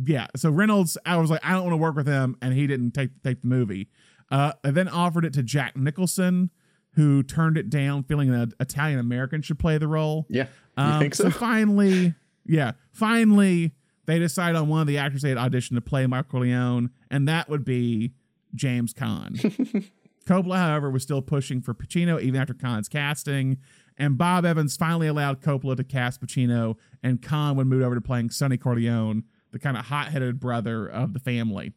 yeah. 0.05 0.27
So 0.35 0.51
Reynolds, 0.51 0.99
I 1.05 1.17
was 1.17 1.31
like, 1.31 1.39
I 1.43 1.53
don't 1.53 1.63
want 1.63 1.73
to 1.73 1.77
work 1.77 1.95
with 1.95 2.05
him, 2.07 2.37
and 2.41 2.53
he 2.53 2.67
didn't 2.67 2.91
take 2.91 3.23
take 3.23 3.41
the 3.41 3.47
movie. 3.47 3.89
Uh, 4.29 4.53
I 4.63 4.69
then 4.69 4.87
offered 4.87 5.25
it 5.25 5.33
to 5.33 5.41
Jack 5.43 5.75
Nicholson, 5.75 6.51
who 6.93 7.23
turned 7.23 7.57
it 7.57 7.71
down, 7.71 8.03
feeling 8.03 8.31
an 8.31 8.53
Italian 8.59 8.99
American 8.99 9.41
should 9.41 9.57
play 9.57 9.79
the 9.79 9.87
role. 9.87 10.27
Yeah. 10.29 10.47
You 10.77 10.83
Um, 10.83 10.99
think 10.99 11.15
so? 11.15 11.31
finally, 11.31 12.13
yeah, 12.45 12.73
finally, 12.93 13.73
they 14.05 14.19
decide 14.19 14.55
on 14.55 14.67
one 14.67 14.81
of 14.81 14.87
the 14.87 14.97
actors 14.97 15.21
they 15.21 15.29
had 15.29 15.37
auditioned 15.37 15.75
to 15.75 15.81
play 15.81 16.05
Michael 16.07 16.39
Corleone, 16.39 16.89
and 17.09 17.27
that 17.27 17.49
would 17.49 17.63
be 17.63 18.13
James 18.55 18.93
Caan. 18.93 19.91
Coppola, 20.27 20.57
however, 20.57 20.89
was 20.89 21.03
still 21.03 21.21
pushing 21.21 21.61
for 21.61 21.73
Pacino 21.73 22.21
even 22.21 22.39
after 22.39 22.53
Caan's 22.53 22.87
casting, 22.87 23.57
and 23.97 24.17
Bob 24.17 24.45
Evans 24.45 24.77
finally 24.77 25.07
allowed 25.07 25.41
Coppola 25.41 25.75
to 25.77 25.83
cast 25.83 26.21
Pacino, 26.21 26.75
and 27.03 27.21
Caan 27.21 27.55
would 27.55 27.67
move 27.67 27.83
over 27.83 27.95
to 27.95 28.01
playing 28.01 28.29
Sonny 28.29 28.57
Corleone, 28.57 29.23
the 29.51 29.59
kind 29.59 29.77
of 29.77 29.85
hot-headed 29.85 30.39
brother 30.39 30.87
of 30.87 31.13
the 31.13 31.19
family. 31.19 31.73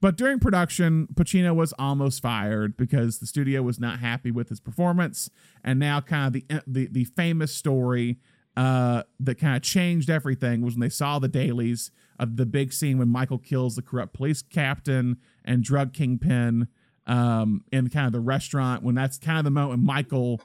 But 0.00 0.16
during 0.16 0.40
production, 0.40 1.06
Pacino 1.14 1.54
was 1.54 1.72
almost 1.78 2.22
fired 2.22 2.76
because 2.76 3.20
the 3.20 3.26
studio 3.26 3.62
was 3.62 3.78
not 3.78 4.00
happy 4.00 4.32
with 4.32 4.48
his 4.48 4.58
performance, 4.58 5.30
and 5.62 5.78
now 5.78 6.00
kind 6.00 6.26
of 6.26 6.32
the 6.32 6.62
the, 6.66 6.88
the 6.88 7.04
famous 7.04 7.54
story 7.54 8.18
uh, 8.56 9.02
that 9.20 9.36
kind 9.36 9.56
of 9.56 9.62
changed 9.62 10.10
everything 10.10 10.60
was 10.62 10.74
when 10.74 10.80
they 10.80 10.88
saw 10.88 11.18
the 11.18 11.28
dailies 11.28 11.90
of 12.18 12.36
the 12.36 12.46
big 12.46 12.72
scene 12.72 12.98
when 12.98 13.08
Michael 13.08 13.38
kills 13.38 13.76
the 13.76 13.82
corrupt 13.82 14.12
police 14.14 14.42
captain 14.42 15.16
and 15.44 15.62
drug 15.64 15.92
kingpin 15.92 16.68
um, 17.06 17.64
in 17.72 17.88
kind 17.88 18.06
of 18.06 18.12
the 18.12 18.20
restaurant. 18.20 18.82
When 18.82 18.94
that's 18.94 19.18
kind 19.18 19.38
of 19.38 19.44
the 19.44 19.50
moment 19.50 19.80
when 19.80 19.86
Michael 19.86 20.40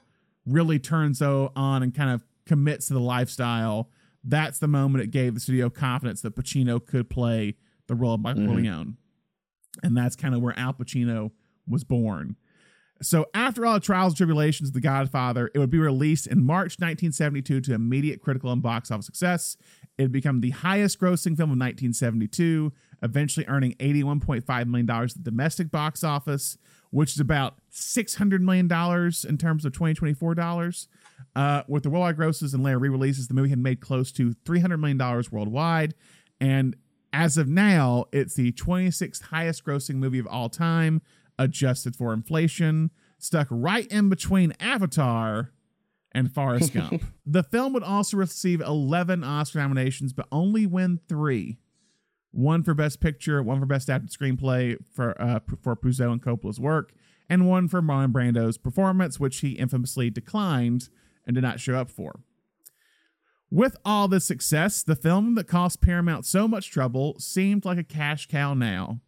really 0.46 0.80
turns 0.80 1.22
on 1.22 1.84
and 1.84 1.94
kind 1.94 2.10
of 2.10 2.24
commits 2.46 2.88
to 2.88 2.94
the 2.94 3.00
lifestyle. 3.02 3.90
That's 4.24 4.60
the 4.60 4.68
moment 4.68 5.04
it 5.04 5.12
gave 5.12 5.34
the 5.34 5.40
studio 5.40 5.70
confidence 5.70 6.22
that 6.22 6.36
Pacino 6.36 6.84
could 6.86 7.10
play 7.10 7.56
the 7.88 7.96
role 7.96 8.14
of 8.16 8.22
Michael 8.22 8.44
Mhm. 8.44 8.48
Corleone 8.48 8.98
and 9.84 9.96
that's 9.96 10.16
kind 10.16 10.34
of 10.34 10.42
where 10.42 10.58
Al 10.58 10.74
Pacino 10.74 11.32
was 11.68 11.84
born. 11.84 12.36
So 13.02 13.28
after 13.34 13.66
all 13.66 13.76
the 13.76 13.80
trials 13.80 14.14
and 14.14 14.18
tribulations 14.18 14.70
of 14.70 14.74
The 14.74 14.82
Godfather, 14.82 15.52
it 15.54 15.60
would 15.60 15.70
be 15.70 15.78
released 15.78 16.28
in 16.28 16.44
March 16.44 16.80
1972 16.80 17.62
to 17.62 17.74
immediate 17.74 18.22
critical 18.22 18.52
and 18.52 18.62
box 18.62 18.92
office 18.92 19.06
success. 19.06 19.58
It 19.98 20.04
would 20.04 20.12
become 20.12 20.42
the 20.42 20.52
highest 20.52 21.00
grossing 21.00 21.36
film 21.38 21.52
of 21.52 21.58
1972, 21.58 22.72
eventually 23.02 23.46
earning 23.48 23.74
$81.5 23.74 24.68
million 24.68 24.90
at 24.90 25.14
the 25.14 25.20
domestic 25.24 25.72
box 25.72 26.04
office, 26.04 26.58
which 26.92 27.12
is 27.14 27.20
about 27.20 27.56
$600 27.72 28.40
million 28.42 28.66
in 29.28 29.38
terms 29.38 29.66
of 29.66 29.74
2024 29.74 30.36
dollars. 30.36 30.88
Uh, 31.36 31.64
with 31.68 31.84
the 31.84 31.90
worldwide 31.90 32.16
grosses 32.16 32.54
and 32.54 32.64
later 32.64 32.80
re-releases, 32.80 33.28
the 33.28 33.34
movie 33.34 33.50
had 33.50 33.60
made 33.60 33.80
close 33.82 34.12
to 34.12 34.36
$300 34.46 34.80
million 34.80 35.24
worldwide. 35.32 35.96
And 36.40 36.76
as 37.14 37.38
of 37.38 37.48
now, 37.48 38.06
it's 38.12 38.36
the 38.36 38.52
26th 38.52 39.24
highest 39.24 39.64
grossing 39.66 39.96
movie 39.96 40.20
of 40.20 40.28
all 40.28 40.50
time, 40.50 41.02
adjusted 41.40 41.96
for 41.96 42.14
inflation, 42.14 42.92
stuck 43.18 43.48
right 43.50 43.88
in 43.88 44.10
between 44.10 44.54
Avatar 44.60 45.52
and 46.12 46.34
Forrest 46.34 46.74
Gump. 46.74 47.04
The 47.30 47.44
film 47.44 47.74
would 47.74 47.84
also 47.84 48.16
receive 48.16 48.62
11 48.62 49.24
Oscar 49.24 49.60
nominations, 49.60 50.14
but 50.14 50.28
only 50.32 50.66
win 50.66 51.02
three. 51.10 51.58
One 52.32 52.64
for 52.64 52.74
Best 52.74 53.02
Picture, 53.02 53.44
one 53.44 53.60
for 53.60 53.66
Best 53.66 53.90
Adapted 53.90 54.12
Screenplay 54.12 54.78
for 54.94 55.20
uh, 55.22 55.40
for 55.62 55.76
Puzo 55.76 56.12
and 56.12 56.22
Coppola's 56.22 56.60
work, 56.60 56.94
and 57.30 57.48
one 57.50 57.68
for 57.68 57.82
Marlon 57.82 58.14
Brando's 58.14 58.58
performance, 58.58 59.20
which 59.20 59.40
he 59.40 59.52
infamously 59.52 60.10
declined 60.10 60.88
and 61.26 61.36
did 61.36 61.42
not 61.42 61.60
show 61.60 61.76
up 61.76 61.90
for. 61.90 62.22
With 63.50 63.78
all 63.86 64.08
this 64.08 64.26
success, 64.26 64.84
the 64.84 64.96
film 64.96 65.36
that 65.36 65.48
cost 65.48 65.82
Paramount 65.82 66.26
so 66.26 66.48
much 66.48 66.70
trouble 66.70 67.16
seemed 67.20 67.66
like 67.66 67.78
a 67.78 67.84
cash 67.84 68.28
cow 68.28 68.54
now. 68.54 69.00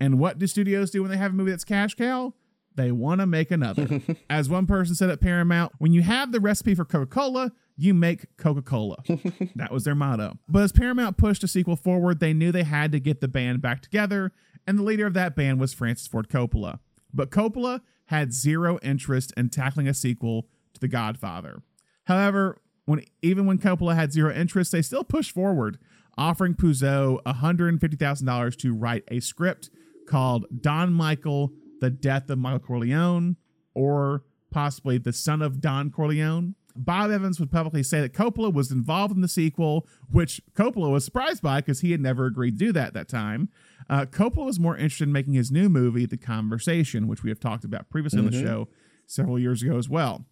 And 0.00 0.18
what 0.18 0.38
do 0.38 0.46
studios 0.46 0.90
do 0.90 1.02
when 1.02 1.10
they 1.10 1.16
have 1.16 1.32
a 1.32 1.34
movie 1.34 1.50
that's 1.50 1.64
cash 1.64 1.94
cow? 1.94 2.34
They 2.74 2.92
want 2.92 3.20
to 3.20 3.26
make 3.26 3.50
another. 3.50 4.02
As 4.30 4.48
one 4.48 4.66
person 4.66 4.94
said 4.94 5.08
at 5.08 5.20
Paramount, 5.20 5.72
when 5.78 5.92
you 5.92 6.02
have 6.02 6.30
the 6.30 6.40
recipe 6.40 6.74
for 6.74 6.84
Coca 6.84 7.06
Cola, 7.06 7.52
you 7.76 7.94
make 7.94 8.36
Coca 8.36 8.62
Cola. 8.62 8.96
that 9.54 9.72
was 9.72 9.84
their 9.84 9.94
motto. 9.94 10.38
But 10.48 10.62
as 10.62 10.72
Paramount 10.72 11.18
pushed 11.18 11.44
a 11.44 11.48
sequel 11.48 11.76
forward, 11.76 12.20
they 12.20 12.32
knew 12.32 12.52
they 12.52 12.62
had 12.62 12.92
to 12.92 13.00
get 13.00 13.20
the 13.20 13.28
band 13.28 13.60
back 13.60 13.82
together, 13.82 14.32
and 14.66 14.78
the 14.78 14.82
leader 14.82 15.06
of 15.06 15.14
that 15.14 15.36
band 15.36 15.60
was 15.60 15.74
Francis 15.74 16.06
Ford 16.06 16.28
Coppola. 16.28 16.78
But 17.12 17.30
Coppola 17.30 17.82
had 18.06 18.32
zero 18.32 18.78
interest 18.82 19.32
in 19.36 19.50
tackling 19.50 19.88
a 19.88 19.94
sequel 19.94 20.48
to 20.74 20.80
The 20.80 20.88
Godfather. 20.88 21.62
However, 22.04 22.60
when 22.84 23.04
even 23.20 23.46
when 23.46 23.58
Coppola 23.58 23.94
had 23.94 24.12
zero 24.12 24.32
interest, 24.32 24.72
they 24.72 24.82
still 24.82 25.04
pushed 25.04 25.32
forward, 25.32 25.78
offering 26.16 26.54
Puzo 26.54 27.22
$150,000 27.24 28.56
to 28.58 28.74
write 28.74 29.04
a 29.08 29.20
script 29.20 29.70
called 30.06 30.46
Don 30.60 30.92
Michael, 30.92 31.52
The 31.80 31.90
Death 31.90 32.30
of 32.30 32.38
Michael 32.38 32.60
Corleone, 32.60 33.36
or 33.74 34.24
possibly 34.50 34.98
The 34.98 35.12
Son 35.12 35.42
of 35.42 35.60
Don 35.60 35.90
Corleone. 35.90 36.54
Bob 36.78 37.10
Evans 37.10 37.40
would 37.40 37.50
publicly 37.50 37.82
say 37.82 38.02
that 38.02 38.12
Coppola 38.12 38.52
was 38.52 38.70
involved 38.70 39.14
in 39.14 39.22
the 39.22 39.28
sequel, 39.28 39.86
which 40.10 40.42
Coppola 40.54 40.90
was 40.90 41.06
surprised 41.06 41.42
by 41.42 41.60
because 41.60 41.80
he 41.80 41.90
had 41.92 42.00
never 42.02 42.26
agreed 42.26 42.58
to 42.58 42.66
do 42.66 42.72
that 42.72 42.88
at 42.88 42.94
that 42.94 43.08
time. 43.08 43.48
Uh, 43.88 44.04
Coppola 44.04 44.44
was 44.44 44.60
more 44.60 44.76
interested 44.76 45.04
in 45.04 45.12
making 45.12 45.32
his 45.32 45.50
new 45.50 45.70
movie, 45.70 46.04
The 46.04 46.18
Conversation, 46.18 47.08
which 47.08 47.22
we 47.22 47.30
have 47.30 47.40
talked 47.40 47.64
about 47.64 47.88
previously 47.88 48.18
on 48.18 48.26
the 48.26 48.30
Mhm. 48.32 48.42
show 48.42 48.68
several 49.06 49.38
years 49.38 49.62
ago 49.62 49.78
as 49.78 49.88
well. 49.88 50.26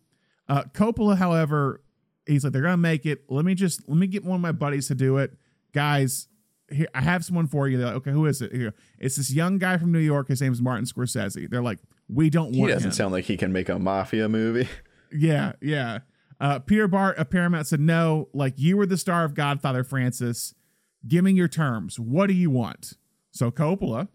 Uh, 0.46 0.64
Coppola, 0.74 1.16
however, 1.16 1.82
he's 2.26 2.44
like, 2.44 2.52
they're 2.52 2.60
gonna 2.62 2.76
make 2.76 3.06
it. 3.06 3.24
Let 3.30 3.46
me 3.46 3.54
just 3.54 3.88
let 3.88 3.96
me 3.96 4.06
get 4.06 4.22
one 4.22 4.34
of 4.36 4.42
my 4.42 4.52
buddies 4.52 4.88
to 4.88 4.94
do 4.94 5.16
it, 5.16 5.38
guys. 5.72 6.28
Here, 6.70 6.88
I 6.94 7.02
have 7.02 7.24
someone 7.24 7.46
for 7.46 7.68
you. 7.68 7.76
They're 7.76 7.86
like, 7.86 7.96
okay, 7.96 8.10
who 8.10 8.26
is 8.26 8.40
it? 8.40 8.52
Here, 8.52 8.74
it's 8.98 9.16
this 9.16 9.30
young 9.32 9.58
guy 9.58 9.76
from 9.76 9.92
New 9.92 9.98
York. 9.98 10.28
His 10.28 10.40
name 10.40 10.52
is 10.52 10.62
Martin 10.62 10.86
Scorsese. 10.86 11.48
They're 11.48 11.62
like, 11.62 11.78
we 12.08 12.30
don't 12.30 12.46
want. 12.46 12.56
He 12.56 12.66
doesn't 12.66 12.88
him. 12.88 12.92
sound 12.92 13.12
like 13.12 13.24
he 13.24 13.36
can 13.36 13.52
make 13.52 13.68
a 13.68 13.78
mafia 13.78 14.28
movie. 14.28 14.68
Yeah, 15.16 15.52
yeah. 15.60 16.00
Uh, 16.40 16.58
Peter 16.58 16.88
Bart 16.88 17.16
of 17.18 17.30
Paramount 17.30 17.68
said, 17.68 17.78
no, 17.78 18.28
like 18.32 18.54
you 18.56 18.76
were 18.76 18.86
the 18.86 18.96
star 18.96 19.24
of 19.24 19.34
Godfather, 19.34 19.84
Francis. 19.84 20.54
Give 21.06 21.24
me 21.24 21.30
your 21.32 21.46
terms. 21.46 22.00
What 22.00 22.26
do 22.26 22.32
you 22.34 22.50
want? 22.50 22.94
So 23.30 23.52
Coppola 23.52 24.08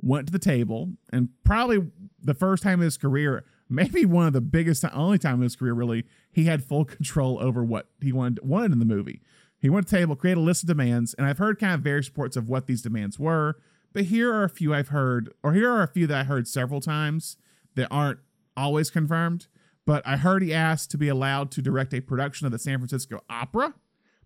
went 0.00 0.26
to 0.26 0.32
the 0.32 0.38
table 0.40 0.90
and 1.12 1.28
probably 1.44 1.86
the 2.20 2.34
first 2.34 2.64
time 2.64 2.80
in 2.80 2.84
his 2.84 2.96
career, 2.96 3.44
maybe 3.68 4.04
one 4.04 4.26
of 4.26 4.32
the 4.32 4.40
biggest, 4.40 4.84
only 4.92 5.18
time 5.18 5.36
in 5.36 5.42
his 5.42 5.54
career, 5.56 5.74
really, 5.74 6.04
he 6.32 6.44
had 6.44 6.64
full 6.64 6.84
control 6.96 7.38
over 7.40 7.62
what 7.62 7.88
he 8.00 8.12
wanted 8.12 8.44
wanted 8.44 8.72
in 8.72 8.78
the 8.80 8.84
movie. 8.84 9.22
He 9.60 9.68
went 9.68 9.88
to 9.88 9.90
the 9.90 9.98
table, 9.98 10.16
created 10.16 10.40
a 10.40 10.42
list 10.42 10.62
of 10.62 10.68
demands, 10.68 11.14
and 11.14 11.26
I've 11.26 11.38
heard 11.38 11.58
kind 11.58 11.74
of 11.74 11.80
various 11.80 12.08
reports 12.08 12.36
of 12.36 12.48
what 12.48 12.66
these 12.66 12.82
demands 12.82 13.18
were. 13.18 13.56
But 13.92 14.04
here 14.04 14.32
are 14.32 14.44
a 14.44 14.48
few 14.48 14.74
I've 14.74 14.88
heard, 14.88 15.32
or 15.42 15.52
here 15.52 15.70
are 15.70 15.82
a 15.82 15.88
few 15.88 16.06
that 16.06 16.16
I 16.16 16.24
heard 16.24 16.46
several 16.46 16.80
times 16.80 17.36
that 17.74 17.88
aren't 17.90 18.20
always 18.56 18.90
confirmed. 18.90 19.48
But 19.86 20.06
I 20.06 20.18
heard 20.18 20.42
he 20.42 20.52
asked 20.52 20.90
to 20.90 20.98
be 20.98 21.08
allowed 21.08 21.50
to 21.52 21.62
direct 21.62 21.94
a 21.94 22.00
production 22.00 22.46
of 22.46 22.52
the 22.52 22.58
San 22.58 22.78
Francisco 22.78 23.22
Opera 23.30 23.74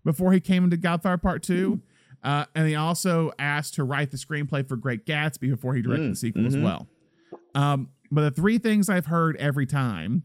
before 0.03 0.33
he 0.33 0.39
came 0.41 0.65
into 0.65 0.75
Godfather 0.77 1.17
Part 1.17 1.41
2. 1.43 1.81
Uh, 2.21 2.45
and 2.53 2.67
he 2.67 2.75
also 2.75 3.31
asked 3.39 3.73
to 3.75 3.83
write 3.83 4.11
the 4.11 4.17
screenplay 4.17 4.67
for 4.67 4.75
Great 4.75 5.05
Gatsby 5.05 5.49
before 5.49 5.73
he 5.73 5.81
directed 5.81 6.11
the 6.11 6.15
sequel 6.15 6.45
as 6.45 6.55
well. 6.57 6.87
Um, 7.55 7.89
but 8.11 8.21
the 8.21 8.31
three 8.31 8.57
things 8.57 8.89
I've 8.89 9.07
heard 9.07 9.35
every 9.37 9.65
time 9.65 10.23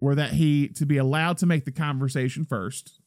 were 0.00 0.14
that 0.14 0.32
he 0.32 0.68
to 0.68 0.84
be 0.86 0.96
allowed 0.96 1.38
to 1.38 1.46
make 1.46 1.64
the 1.64 1.72
conversation 1.72 2.44
first, 2.44 3.00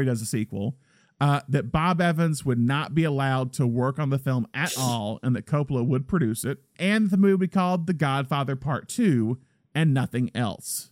he 0.00 0.06
does 0.06 0.22
a 0.22 0.26
sequel, 0.26 0.76
uh, 1.20 1.40
that 1.48 1.70
Bob 1.70 2.00
Evans 2.00 2.44
would 2.44 2.58
not 2.58 2.94
be 2.94 3.04
allowed 3.04 3.52
to 3.54 3.66
work 3.66 3.98
on 3.98 4.10
the 4.10 4.18
film 4.18 4.46
at 4.52 4.74
all, 4.78 5.20
and 5.22 5.34
that 5.36 5.46
Coppola 5.46 5.86
would 5.86 6.08
produce 6.08 6.44
it, 6.44 6.58
and 6.78 7.10
the 7.10 7.16
movie 7.16 7.48
called 7.48 7.86
The 7.86 7.94
Godfather 7.94 8.56
Part 8.56 8.88
Two, 8.88 9.38
and 9.74 9.94
nothing 9.94 10.30
else. 10.34 10.90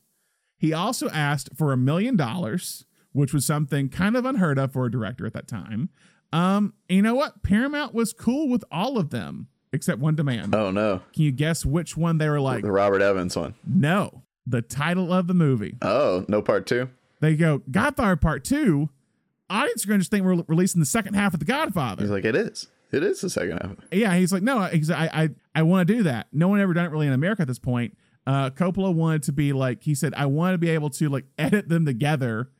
He 0.56 0.72
also 0.72 1.08
asked 1.10 1.50
for 1.56 1.72
a 1.72 1.76
million 1.76 2.16
dollars, 2.16 2.84
which 3.12 3.32
was 3.34 3.44
something 3.44 3.88
kind 3.88 4.16
of 4.16 4.24
unheard 4.24 4.58
of 4.58 4.72
for 4.72 4.86
a 4.86 4.90
director 4.90 5.26
at 5.26 5.32
that 5.32 5.48
time. 5.48 5.88
Um, 6.32 6.74
you 6.88 7.02
know 7.02 7.14
what? 7.14 7.42
Paramount 7.42 7.92
was 7.92 8.12
cool 8.12 8.48
with 8.48 8.64
all 8.70 8.96
of 8.98 9.10
them 9.10 9.48
except 9.72 10.00
one 10.00 10.14
demand. 10.14 10.54
Oh 10.54 10.70
no, 10.70 11.00
Can 11.12 11.22
you 11.24 11.32
guess 11.32 11.64
which 11.66 11.96
one 11.96 12.18
they 12.18 12.28
were 12.28 12.40
like? 12.40 12.62
the 12.62 12.70
Robert 12.72 13.02
Evans 13.02 13.36
one. 13.36 13.54
No, 13.66 14.22
the 14.46 14.62
title 14.62 15.12
of 15.12 15.26
the 15.26 15.34
movie. 15.34 15.76
Oh, 15.82 16.24
no 16.28 16.40
part 16.42 16.66
two. 16.66 16.88
They 17.22 17.36
go 17.36 17.62
Godfather 17.70 18.16
Part 18.16 18.44
Two. 18.44 18.90
Audience 19.48 19.84
are 19.84 19.88
going 19.88 20.00
to 20.00 20.02
just 20.02 20.10
think 20.10 20.24
we're 20.24 20.42
releasing 20.48 20.80
the 20.80 20.86
second 20.86 21.14
half 21.14 21.34
of 21.34 21.40
the 21.40 21.46
Godfather. 21.46 22.02
He's 22.02 22.10
like, 22.10 22.24
it 22.24 22.34
is. 22.34 22.68
It 22.90 23.04
is 23.04 23.20
the 23.20 23.30
second 23.30 23.58
half. 23.58 23.76
Yeah, 23.92 24.14
he's 24.16 24.32
like, 24.32 24.42
no, 24.42 24.62
he's, 24.64 24.90
I, 24.90 25.04
I, 25.04 25.28
I 25.54 25.62
want 25.62 25.86
to 25.86 25.94
do 25.94 26.02
that. 26.04 26.28
No 26.32 26.48
one 26.48 26.60
ever 26.60 26.74
done 26.74 26.86
it 26.86 26.90
really 26.90 27.06
in 27.06 27.12
America 27.12 27.42
at 27.42 27.48
this 27.48 27.58
point. 27.58 27.96
Uh, 28.26 28.50
Coppola 28.50 28.94
wanted 28.94 29.22
to 29.24 29.32
be 29.32 29.52
like, 29.52 29.82
he 29.82 29.94
said, 29.94 30.14
I 30.14 30.26
want 30.26 30.54
to 30.54 30.58
be 30.58 30.70
able 30.70 30.90
to 30.90 31.08
like 31.08 31.24
edit 31.38 31.68
them 31.68 31.86
together 31.86 32.50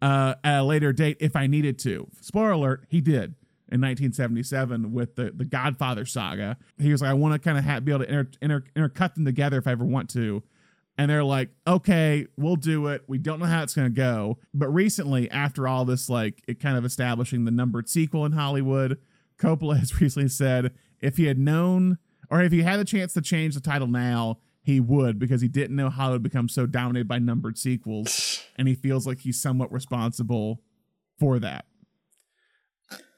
uh, 0.00 0.34
at 0.44 0.60
a 0.60 0.64
later 0.64 0.92
date 0.92 1.16
if 1.20 1.34
I 1.34 1.46
needed 1.46 1.78
to. 1.80 2.06
Spoiler 2.20 2.52
alert, 2.52 2.84
he 2.88 3.00
did 3.00 3.34
in 3.70 3.80
1977 3.80 4.92
with 4.92 5.16
the 5.16 5.32
the 5.34 5.44
Godfather 5.44 6.04
saga. 6.04 6.58
He 6.78 6.92
was 6.92 7.00
like, 7.00 7.10
I 7.10 7.14
want 7.14 7.34
to 7.34 7.38
kind 7.38 7.58
of 7.58 7.64
ha- 7.64 7.80
be 7.80 7.92
able 7.92 8.04
to 8.04 8.10
inter, 8.10 8.30
inter, 8.40 8.64
intercut 8.76 9.14
them 9.14 9.24
together 9.24 9.58
if 9.58 9.66
I 9.66 9.72
ever 9.72 9.84
want 9.84 10.10
to. 10.10 10.42
And 10.98 11.10
they're 11.10 11.24
like, 11.24 11.50
okay, 11.66 12.26
we'll 12.36 12.56
do 12.56 12.88
it. 12.88 13.02
We 13.06 13.18
don't 13.18 13.40
know 13.40 13.46
how 13.46 13.62
it's 13.62 13.74
going 13.74 13.88
to 13.88 13.96
go. 13.96 14.38
But 14.52 14.68
recently, 14.68 15.30
after 15.30 15.66
all 15.66 15.84
this, 15.84 16.08
like 16.08 16.42
it 16.46 16.60
kind 16.60 16.76
of 16.76 16.84
establishing 16.84 17.44
the 17.44 17.50
numbered 17.50 17.88
sequel 17.88 18.26
in 18.26 18.32
Hollywood, 18.32 18.98
Coppola 19.38 19.78
has 19.80 20.00
recently 20.00 20.28
said 20.28 20.72
if 21.00 21.16
he 21.16 21.24
had 21.24 21.38
known 21.38 21.98
or 22.30 22.42
if 22.42 22.52
he 22.52 22.62
had 22.62 22.78
a 22.78 22.84
chance 22.84 23.14
to 23.14 23.22
change 23.22 23.54
the 23.54 23.60
title 23.60 23.88
now, 23.88 24.38
he 24.62 24.80
would 24.80 25.18
because 25.18 25.40
he 25.40 25.48
didn't 25.48 25.76
know 25.76 25.90
how 25.90 26.10
it 26.10 26.12
would 26.12 26.22
become 26.22 26.48
so 26.48 26.66
dominated 26.66 27.08
by 27.08 27.18
numbered 27.18 27.58
sequels. 27.58 28.42
and 28.56 28.68
he 28.68 28.74
feels 28.74 29.06
like 29.06 29.20
he's 29.20 29.40
somewhat 29.40 29.72
responsible 29.72 30.60
for 31.18 31.38
that. 31.40 31.64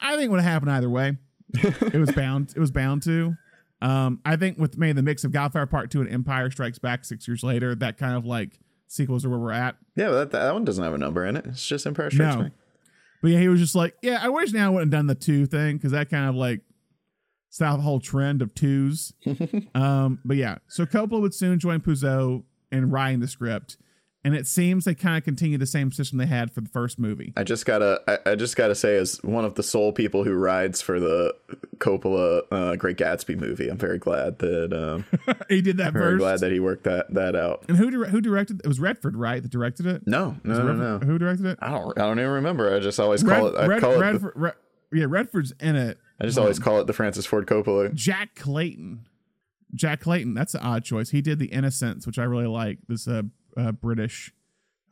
I 0.01 0.15
think 0.15 0.25
it 0.25 0.31
would 0.31 0.41
have 0.41 0.51
happened 0.51 0.71
either 0.71 0.89
way. 0.89 1.17
it 1.53 1.99
was 1.99 2.11
bound. 2.11 2.53
It 2.55 2.59
was 2.59 2.71
bound 2.71 3.03
to. 3.03 3.35
Um, 3.81 4.19
I 4.25 4.35
think 4.35 4.57
with 4.57 4.77
maybe 4.77 4.93
the 4.93 5.03
mix 5.03 5.23
of 5.23 5.31
Godfather 5.31 5.65
Part 5.65 5.91
Two 5.91 6.01
and 6.01 6.11
Empire 6.11 6.49
Strikes 6.49 6.79
Back 6.79 7.05
six 7.05 7.27
years 7.27 7.43
later, 7.43 7.75
that 7.75 7.97
kind 7.97 8.15
of 8.15 8.25
like 8.25 8.59
sequels 8.87 9.25
are 9.25 9.29
where 9.29 9.39
we're 9.39 9.51
at. 9.51 9.75
Yeah, 9.95 10.09
but 10.09 10.31
that, 10.31 10.39
that 10.39 10.53
one 10.53 10.65
doesn't 10.65 10.83
have 10.83 10.93
a 10.93 10.97
number 10.97 11.25
in 11.25 11.35
it. 11.35 11.45
It's 11.45 11.65
just 11.65 11.85
Empire 11.85 12.09
Strikes 12.09 12.35
No. 12.35 12.43
Back. 12.43 12.51
But 13.21 13.31
yeah, 13.31 13.39
he 13.39 13.47
was 13.47 13.59
just 13.59 13.75
like, 13.75 13.95
yeah, 14.01 14.19
I 14.21 14.29
wish 14.29 14.53
now 14.53 14.67
I 14.67 14.69
wouldn't 14.69 14.93
have 14.93 14.99
done 14.99 15.07
the 15.07 15.15
two 15.15 15.45
thing 15.45 15.77
because 15.77 15.91
that 15.91 16.09
kind 16.09 16.29
of 16.29 16.35
like 16.35 16.61
stop 17.49 17.77
the 17.77 17.83
whole 17.83 17.99
trend 17.99 18.41
of 18.41 18.53
twos. 18.53 19.13
um, 19.75 20.19
but 20.23 20.37
yeah, 20.37 20.57
so 20.67 20.85
Coppola 20.85 21.21
would 21.21 21.33
soon 21.33 21.57
join 21.57 21.79
Puzo 21.79 22.43
in 22.71 22.89
writing 22.91 23.21
the 23.21 23.27
script, 23.27 23.77
and 24.25 24.35
it 24.35 24.45
seems 24.47 24.83
they 24.83 24.93
kind 24.95 25.17
of 25.17 25.23
continue 25.23 25.57
the 25.57 25.65
same 25.65 25.91
system 25.93 26.17
they 26.17 26.25
had 26.25 26.51
for 26.51 26.59
the 26.59 26.67
first 26.69 26.99
movie. 26.99 27.31
I 27.37 27.43
just 27.45 27.65
gotta, 27.65 28.01
I, 28.07 28.31
I 28.31 28.35
just 28.35 28.57
gotta 28.57 28.75
say, 28.75 28.97
as 28.97 29.23
one 29.23 29.45
of 29.45 29.55
the 29.55 29.63
sole 29.63 29.93
people 29.93 30.25
who 30.25 30.33
rides 30.33 30.81
for 30.81 30.99
the 30.99 31.33
Coppola 31.77 32.41
uh, 32.51 32.75
Great 32.75 32.97
Gatsby 32.97 33.39
movie, 33.39 33.69
I'm 33.69 33.77
very 33.77 33.97
glad 33.99 34.39
that, 34.39 34.73
um, 34.73 35.05
he 35.49 35.61
did 35.61 35.77
that 35.77 35.93
very 35.93 36.13
first. 36.13 36.19
glad 36.19 36.39
that 36.41 36.51
he 36.51 36.59
worked 36.59 36.83
that 36.85 37.13
that 37.13 37.35
out. 37.35 37.63
and 37.69 37.77
who 37.77 37.89
dir- 37.91 38.05
who 38.09 38.19
directed? 38.19 38.61
It 38.63 38.67
was 38.67 38.79
Redford, 38.79 39.15
right? 39.15 39.41
That 39.41 39.49
directed 39.51 39.85
it. 39.85 40.03
No, 40.05 40.35
no, 40.43 40.53
it 40.59 40.63
no, 40.63 40.73
no. 40.73 40.99
Who 41.05 41.17
directed 41.17 41.45
it? 41.45 41.59
I 41.61 41.69
don't, 41.71 41.97
I 41.97 42.01
don't 42.01 42.19
even 42.19 42.31
remember. 42.31 42.75
I 42.75 42.79
just 42.79 42.99
always 42.99 43.23
call 43.23 43.47
it. 43.47 43.55
I 43.55 43.67
Red- 43.67 43.79
call 43.81 43.91
it. 43.91 43.95
the- 43.95 44.01
Redford, 44.01 44.33
Red- 44.35 44.53
yeah, 44.91 45.05
Redford's 45.07 45.53
in 45.59 45.75
it. 45.75 45.97
I 46.19 46.25
just 46.25 46.37
always 46.37 46.59
call 46.59 46.79
it 46.79 46.87
the 46.87 46.93
Francis 46.93 47.25
Ford 47.25 47.45
Coppola. 47.45 47.93
Jack 47.93 48.35
Clayton. 48.35 49.07
Jack 49.73 49.99
Clayton. 49.99 50.33
That's 50.33 50.53
an 50.53 50.61
odd 50.61 50.85
choice. 50.85 51.09
He 51.09 51.21
did 51.21 51.37
The 51.37 51.47
Innocents, 51.47 52.07
which 52.07 52.17
I 52.17 52.23
really 52.23 52.47
like. 52.47 52.77
This 52.87 53.05
uh, 53.07 53.23
uh 53.57 53.71
British 53.71 54.33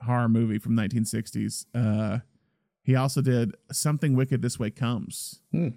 horror 0.02 0.30
movie 0.30 0.60
from 0.60 0.76
1960s. 0.76 1.66
Uh, 1.74 2.20
he 2.84 2.96
also 2.96 3.22
did 3.22 3.56
Something 3.72 4.16
Wicked 4.16 4.42
This 4.42 4.60
Way 4.60 4.70
Comes. 4.70 5.40
Hmm. 5.52 5.70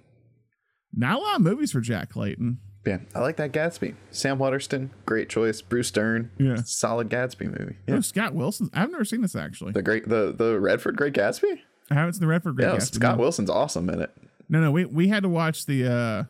Not 0.93 1.19
a 1.19 1.23
lot 1.23 1.37
of 1.37 1.43
movies 1.43 1.73
for 1.73 1.81
Jack 1.81 2.11
Clayton. 2.11 2.59
Yeah, 2.85 2.99
I 3.15 3.19
like 3.21 3.37
that 3.37 3.53
Gatsby. 3.53 3.95
Sam 4.13 4.39
Waterston, 4.39 4.91
great 5.07 5.29
choice. 5.29 5.61
Bruce 5.61 5.91
Dern, 5.91 6.31
Yeah. 6.39 6.57
solid 6.65 7.09
Gatsby 7.11 7.47
movie. 7.59 7.77
Oh, 7.89 8.01
Scott 8.01 8.33
Wilson. 8.35 8.71
I've 8.73 8.91
never 8.93 9.05
seen 9.05 9.23
this 9.23 9.35
actually. 9.35 9.73
the 9.73 9.83
great, 9.83 10.09
the 10.09 10.33
the 10.37 10.59
Redford 10.61 10.97
Great 10.97 11.13
Gatsby. 11.15 11.59
I 11.91 11.95
haven't 11.95 12.15
seen 12.15 12.21
the 12.21 12.27
Redford 12.29 12.57
Great 12.57 12.67
Yeah, 12.67 12.77
Gatsby. 12.77 12.95
Scott 12.95 13.17
no. 13.17 13.23
Wilson's 13.23 13.51
awesome 13.51 13.91
in 13.91 14.01
it. 14.01 14.11
No, 14.49 14.61
no, 14.61 14.71
we 14.71 14.85
we 14.85 15.09
had 15.09 15.25
to 15.25 15.29
watch 15.29 15.67
the 15.67 15.85
uh 15.85 16.25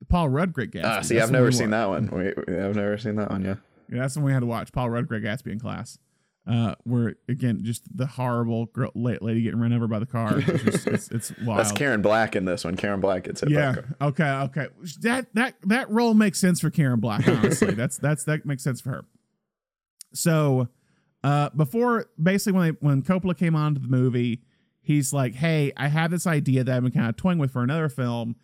the 0.00 0.04
Paul 0.08 0.28
Rudd 0.28 0.52
Great 0.52 0.72
Gatsby. 0.72 0.84
Ah, 0.84 1.00
see, 1.02 1.14
That's 1.14 1.26
I've 1.28 1.32
never 1.32 1.52
seen 1.52 1.70
wa- 1.70 1.76
that 1.78 1.88
one. 1.88 2.10
Wait, 2.10 2.34
I've 2.48 2.74
never 2.76 2.98
seen 2.98 3.14
that 3.16 3.30
one. 3.30 3.42
Yeah, 3.44 3.48
Yeah, 3.50 3.54
that's 3.88 4.14
the 4.14 4.20
one 4.20 4.26
we 4.26 4.32
had 4.32 4.40
to 4.40 4.46
watch. 4.46 4.72
Paul 4.72 4.90
Rudd 4.90 5.08
Great 5.08 5.22
Gatsby 5.22 5.52
in 5.52 5.58
class. 5.58 5.98
Uh, 6.44 6.74
where 6.82 7.14
again, 7.28 7.60
just 7.62 7.84
the 7.96 8.04
horrible 8.04 8.66
girl, 8.66 8.90
la- 8.96 9.14
lady 9.20 9.42
getting 9.42 9.60
run 9.60 9.72
over 9.72 9.86
by 9.86 10.00
the 10.00 10.06
car. 10.06 10.38
It's, 10.38 10.64
just, 10.64 10.86
it's, 10.88 11.10
it's 11.12 11.32
wild. 11.44 11.60
that's 11.60 11.70
Karen 11.70 12.02
Black 12.02 12.34
in 12.34 12.46
this 12.46 12.64
one. 12.64 12.76
Karen 12.76 13.00
Black 13.00 13.22
gets 13.24 13.42
hit 13.42 13.50
Yeah. 13.50 13.76
Okay. 14.00 14.28
Okay. 14.28 14.66
That 15.02 15.32
that 15.34 15.54
that 15.62 15.88
role 15.88 16.14
makes 16.14 16.40
sense 16.40 16.60
for 16.60 16.68
Karen 16.68 16.98
Black. 16.98 17.28
Honestly, 17.28 17.74
that's 17.74 17.96
that's 17.96 18.24
that 18.24 18.44
makes 18.44 18.64
sense 18.64 18.80
for 18.80 18.90
her. 18.90 19.04
So, 20.14 20.68
uh, 21.22 21.50
before 21.50 22.06
basically 22.20 22.58
when 22.58 22.72
they, 22.72 22.76
when 22.80 23.02
Coppola 23.02 23.36
came 23.38 23.54
on 23.54 23.74
to 23.74 23.80
the 23.80 23.86
movie, 23.88 24.42
he's 24.80 25.12
like, 25.12 25.34
"Hey, 25.36 25.72
I 25.76 25.86
have 25.86 26.10
this 26.10 26.26
idea 26.26 26.64
that 26.64 26.76
I've 26.76 26.82
been 26.82 26.92
kind 26.92 27.08
of 27.08 27.16
toying 27.16 27.38
with 27.38 27.52
for 27.52 27.62
another 27.62 27.88
film," 27.88 28.34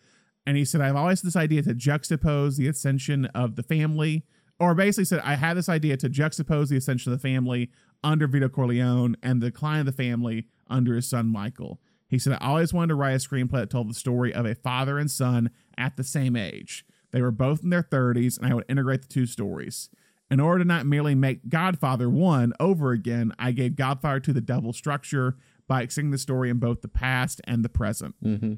and 0.46 0.56
he 0.56 0.64
said, 0.64 0.80
"I've 0.80 0.94
always 0.96 1.20
had 1.20 1.26
this 1.26 1.36
idea 1.36 1.62
to 1.62 1.74
juxtapose 1.74 2.56
the 2.56 2.68
ascension 2.68 3.26
of 3.26 3.56
the 3.56 3.64
family." 3.64 4.24
Or 4.60 4.74
basically 4.74 5.04
said, 5.04 5.20
I 5.24 5.36
had 5.36 5.56
this 5.56 5.68
idea 5.68 5.96
to 5.98 6.10
juxtapose 6.10 6.68
the 6.68 6.76
ascension 6.76 7.12
of 7.12 7.20
the 7.20 7.28
family 7.28 7.70
under 8.02 8.26
Vito 8.26 8.48
Corleone 8.48 9.16
and 9.22 9.40
the 9.40 9.50
decline 9.50 9.80
of 9.80 9.86
the 9.86 9.92
family 9.92 10.46
under 10.68 10.94
his 10.94 11.08
son 11.08 11.28
Michael. 11.28 11.80
He 12.08 12.18
said, 12.18 12.38
I 12.40 12.48
always 12.48 12.72
wanted 12.72 12.88
to 12.88 12.94
write 12.94 13.12
a 13.12 13.16
screenplay 13.16 13.60
that 13.60 13.70
told 13.70 13.88
the 13.88 13.94
story 13.94 14.32
of 14.32 14.46
a 14.46 14.54
father 14.54 14.98
and 14.98 15.10
son 15.10 15.50
at 15.76 15.96
the 15.96 16.04
same 16.04 16.36
age. 16.36 16.84
They 17.10 17.22
were 17.22 17.30
both 17.30 17.62
in 17.62 17.70
their 17.70 17.82
30s, 17.82 18.38
and 18.38 18.50
I 18.50 18.54
would 18.54 18.64
integrate 18.68 19.02
the 19.02 19.08
two 19.08 19.26
stories. 19.26 19.90
In 20.30 20.40
order 20.40 20.62
to 20.62 20.68
not 20.68 20.86
merely 20.86 21.14
make 21.14 21.48
Godfather 21.48 22.10
1 22.10 22.52
over 22.60 22.92
again, 22.92 23.32
I 23.38 23.52
gave 23.52 23.76
Godfather 23.76 24.20
2 24.20 24.32
the 24.32 24.40
double 24.40 24.72
structure 24.72 25.36
by 25.66 25.82
extending 25.82 26.10
the 26.10 26.18
story 26.18 26.50
in 26.50 26.58
both 26.58 26.82
the 26.82 26.88
past 26.88 27.40
and 27.44 27.64
the 27.64 27.68
present. 27.68 28.14
Mm-hmm. 28.22 28.54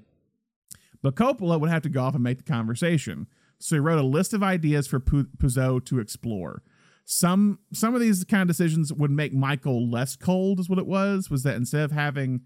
But 1.03 1.15
Coppola 1.15 1.61
would 1.61 1.71
have 1.71 1.83
to 1.83 1.89
go 1.89 2.03
off 2.03 2.15
and 2.15 2.25
make 2.25 2.39
the 2.39 2.45
conversation. 2.53 3.27
So 3.61 3.77
he 3.77 3.81
wrote 3.81 3.99
a 3.99 4.03
list 4.03 4.33
of 4.33 4.43
ideas 4.43 4.87
for 4.87 4.99
Pu- 4.99 5.29
Puzo 5.37 5.85
to 5.85 5.99
explore. 6.01 6.63
Some 7.05 7.59
some 7.73 7.95
of 7.95 8.01
these 8.01 8.25
kind 8.25 8.43
of 8.43 8.49
decisions 8.49 8.93
would 8.93 9.11
make 9.11 9.35
Michael 9.35 9.89
less 9.89 10.17
cold, 10.17 10.61
is 10.61 10.69
what 10.69 10.79
it 10.79 10.87
was. 10.87 11.29
Was 11.29 11.43
that 11.43 11.57
instead 11.57 11.83
of 11.83 11.93
having 11.93 12.43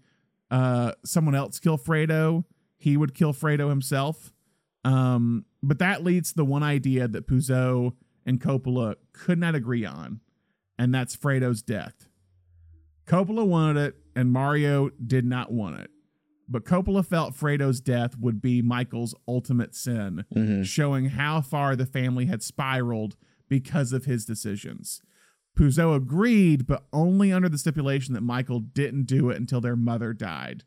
uh, 0.51 0.93
someone 1.03 1.35
else 1.35 1.59
kill 1.59 1.77
Fredo, 1.77 2.43
he 2.77 2.97
would 2.97 3.13
kill 3.13 3.33
Fredo 3.33 3.69
himself. 3.69 4.33
Um, 4.83 5.45
but 5.63 5.79
that 5.79 6.03
leads 6.03 6.29
to 6.29 6.35
the 6.35 6.45
one 6.45 6.63
idea 6.63 7.07
that 7.07 7.27
Puzo 7.27 7.93
and 8.25 8.41
Coppola 8.41 8.95
could 9.13 9.39
not 9.39 9.55
agree 9.55 9.85
on, 9.85 10.19
and 10.77 10.93
that's 10.93 11.15
Fredo's 11.15 11.61
death. 11.61 12.07
Coppola 13.05 13.45
wanted 13.45 13.77
it, 13.81 13.95
and 14.15 14.31
Mario 14.31 14.89
did 14.89 15.25
not 15.25 15.51
want 15.51 15.79
it. 15.79 15.91
But 16.47 16.63
Coppola 16.65 17.03
felt 17.05 17.33
Fredo's 17.35 17.79
death 17.81 18.17
would 18.19 18.41
be 18.41 18.61
Michael's 18.61 19.15
ultimate 19.27 19.73
sin, 19.75 20.25
Mm-hmm. 20.35 20.63
showing 20.63 21.05
how 21.09 21.41
far 21.41 21.75
the 21.75 21.85
family 21.87 22.25
had 22.27 22.43
spiraled 22.43 23.15
because 23.49 23.91
of 23.93 24.05
his 24.05 24.25
decisions. 24.25 25.01
Puzo 25.57 25.95
agreed, 25.95 26.67
but 26.67 26.85
only 26.91 27.31
under 27.31 27.47
the 27.49 27.57
stipulation 27.57 28.13
that 28.13 28.21
Michael 28.21 28.59
didn't 28.59 29.05
do 29.05 29.29
it 29.29 29.37
until 29.37 29.61
their 29.61 29.75
mother 29.75 30.13
died. 30.13 30.63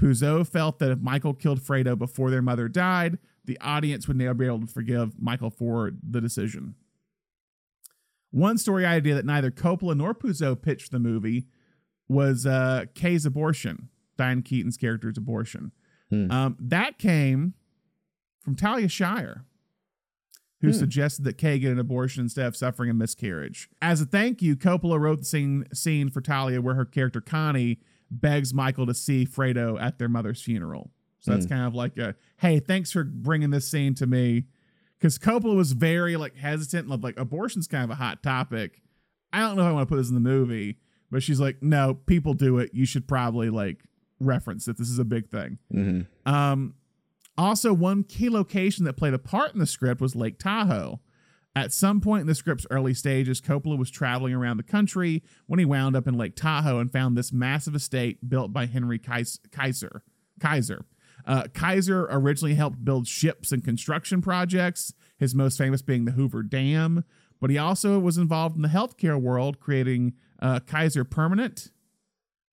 Puzo 0.00 0.46
felt 0.46 0.78
that 0.78 0.90
if 0.90 0.98
Michael 1.00 1.34
killed 1.34 1.60
Fredo 1.60 1.96
before 1.96 2.30
their 2.30 2.40
mother 2.42 2.66
died, 2.68 3.18
the 3.44 3.58
audience 3.60 4.08
would 4.08 4.16
never 4.16 4.32
be 4.34 4.46
able 4.46 4.60
to 4.60 4.66
forgive 4.66 5.20
Michael 5.20 5.50
for 5.50 5.92
the 6.02 6.20
decision. 6.20 6.74
One 8.30 8.58
story 8.58 8.86
idea 8.86 9.14
that 9.14 9.26
neither 9.26 9.50
Coppola 9.50 9.96
nor 9.96 10.14
Puzo 10.14 10.60
pitched 10.60 10.90
the 10.92 10.98
movie 10.98 11.46
was 12.08 12.46
uh, 12.46 12.86
Kay's 12.94 13.26
abortion, 13.26 13.88
Diane 14.20 14.42
Keaton's 14.42 14.76
character's 14.76 15.16
abortion. 15.16 15.72
Hmm. 16.10 16.30
Um, 16.30 16.56
that 16.60 16.98
came 16.98 17.54
from 18.42 18.54
Talia 18.54 18.88
Shire, 18.88 19.44
who 20.60 20.68
Hmm. 20.68 20.72
suggested 20.74 21.24
that 21.24 21.38
Kay 21.38 21.58
get 21.58 21.72
an 21.72 21.78
abortion 21.78 22.22
instead 22.24 22.46
of 22.46 22.54
suffering 22.56 22.90
a 22.90 22.94
miscarriage. 22.94 23.70
As 23.80 24.00
a 24.02 24.04
thank 24.06 24.42
you, 24.42 24.56
Coppola 24.56 25.00
wrote 25.00 25.20
the 25.20 25.24
scene, 25.24 25.64
scene 25.72 26.10
for 26.10 26.20
Talia 26.20 26.60
where 26.60 26.74
her 26.74 26.84
character 26.84 27.20
Connie 27.20 27.80
begs 28.10 28.52
Michael 28.52 28.86
to 28.86 28.94
see 28.94 29.24
Fredo 29.24 29.80
at 29.80 29.98
their 29.98 30.08
mother's 30.08 30.42
funeral. 30.42 30.90
So 31.20 31.30
that's 31.32 31.46
Hmm. 31.46 31.52
kind 31.52 31.66
of 31.66 31.74
like 31.74 31.96
a 31.96 32.14
hey, 32.38 32.58
thanks 32.60 32.90
for 32.92 33.04
bringing 33.04 33.50
this 33.50 33.68
scene 33.68 33.94
to 33.94 34.06
me. 34.06 34.46
Because 34.98 35.18
Coppola 35.18 35.56
was 35.56 35.72
very 35.72 36.16
like 36.16 36.36
hesitant, 36.36 36.88
like 36.88 37.18
abortion's 37.18 37.66
kind 37.66 37.84
of 37.84 37.90
a 37.90 37.94
hot 37.94 38.22
topic. 38.22 38.82
I 39.32 39.40
don't 39.40 39.56
know 39.56 39.62
if 39.62 39.68
I 39.68 39.72
want 39.72 39.88
to 39.88 39.94
put 39.94 39.96
this 39.98 40.08
in 40.08 40.14
the 40.14 40.20
movie, 40.20 40.78
but 41.10 41.22
she's 41.22 41.40
like, 41.40 41.62
no, 41.62 41.94
people 41.94 42.34
do 42.34 42.58
it. 42.58 42.70
You 42.74 42.84
should 42.84 43.06
probably 43.08 43.48
like 43.48 43.82
reference 44.20 44.66
that 44.66 44.76
this 44.78 44.88
is 44.88 44.98
a 44.98 45.04
big 45.04 45.28
thing. 45.28 45.58
hmm 45.72 46.00
Um, 46.26 46.74
also, 47.38 47.72
one 47.72 48.04
key 48.04 48.28
location 48.28 48.84
that 48.84 48.94
played 48.98 49.14
a 49.14 49.18
part 49.18 49.54
in 49.54 49.60
the 49.60 49.66
script 49.66 50.00
was 50.00 50.14
Lake 50.14 50.38
Tahoe. 50.38 51.00
At 51.56 51.72
some 51.72 52.00
point 52.00 52.20
in 52.20 52.26
the 52.26 52.34
script's 52.34 52.66
early 52.70 52.94
stages, 52.94 53.40
Coppola 53.40 53.76
was 53.78 53.90
traveling 53.90 54.34
around 54.34 54.58
the 54.58 54.62
country 54.62 55.22
when 55.46 55.58
he 55.58 55.64
wound 55.64 55.96
up 55.96 56.06
in 56.06 56.16
Lake 56.16 56.36
Tahoe 56.36 56.78
and 56.78 56.92
found 56.92 57.16
this 57.16 57.32
massive 57.32 57.74
estate 57.74 58.28
built 58.28 58.52
by 58.52 58.66
Henry 58.66 58.98
Kaiser. 58.98 60.02
Kaiser. 60.38 60.84
Uh, 61.26 61.44
Kaiser 61.52 62.06
originally 62.10 62.54
helped 62.54 62.84
build 62.84 63.06
ships 63.06 63.52
and 63.52 63.64
construction 63.64 64.22
projects, 64.22 64.94
his 65.18 65.34
most 65.34 65.58
famous 65.58 65.82
being 65.82 66.04
the 66.04 66.12
Hoover 66.12 66.42
Dam, 66.42 67.04
but 67.40 67.50
he 67.50 67.58
also 67.58 67.98
was 67.98 68.16
involved 68.16 68.56
in 68.56 68.62
the 68.62 68.68
healthcare 68.68 69.20
world, 69.20 69.60
creating 69.60 70.14
uh, 70.40 70.60
Kaiser 70.60 71.04
Permanente. 71.04 71.70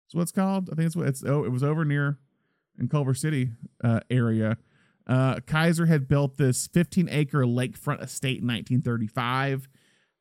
That's 0.07 0.15
what 0.15 0.21
it's 0.23 0.31
called. 0.31 0.69
I 0.71 0.75
think 0.75 0.87
it's 0.87 0.95
what 0.95 1.07
it's. 1.07 1.23
Oh, 1.25 1.43
it 1.43 1.51
was 1.51 1.63
over 1.63 1.83
near 1.85 2.17
in 2.79 2.87
Culver 2.87 3.13
City 3.13 3.51
uh, 3.83 3.99
area. 4.09 4.57
Uh, 5.05 5.39
Kaiser 5.45 5.85
had 5.85 6.07
built 6.07 6.37
this 6.37 6.67
15 6.67 7.07
acre 7.09 7.43
lakefront 7.43 8.01
estate 8.03 8.41
in 8.41 8.47
1935, 8.47 9.67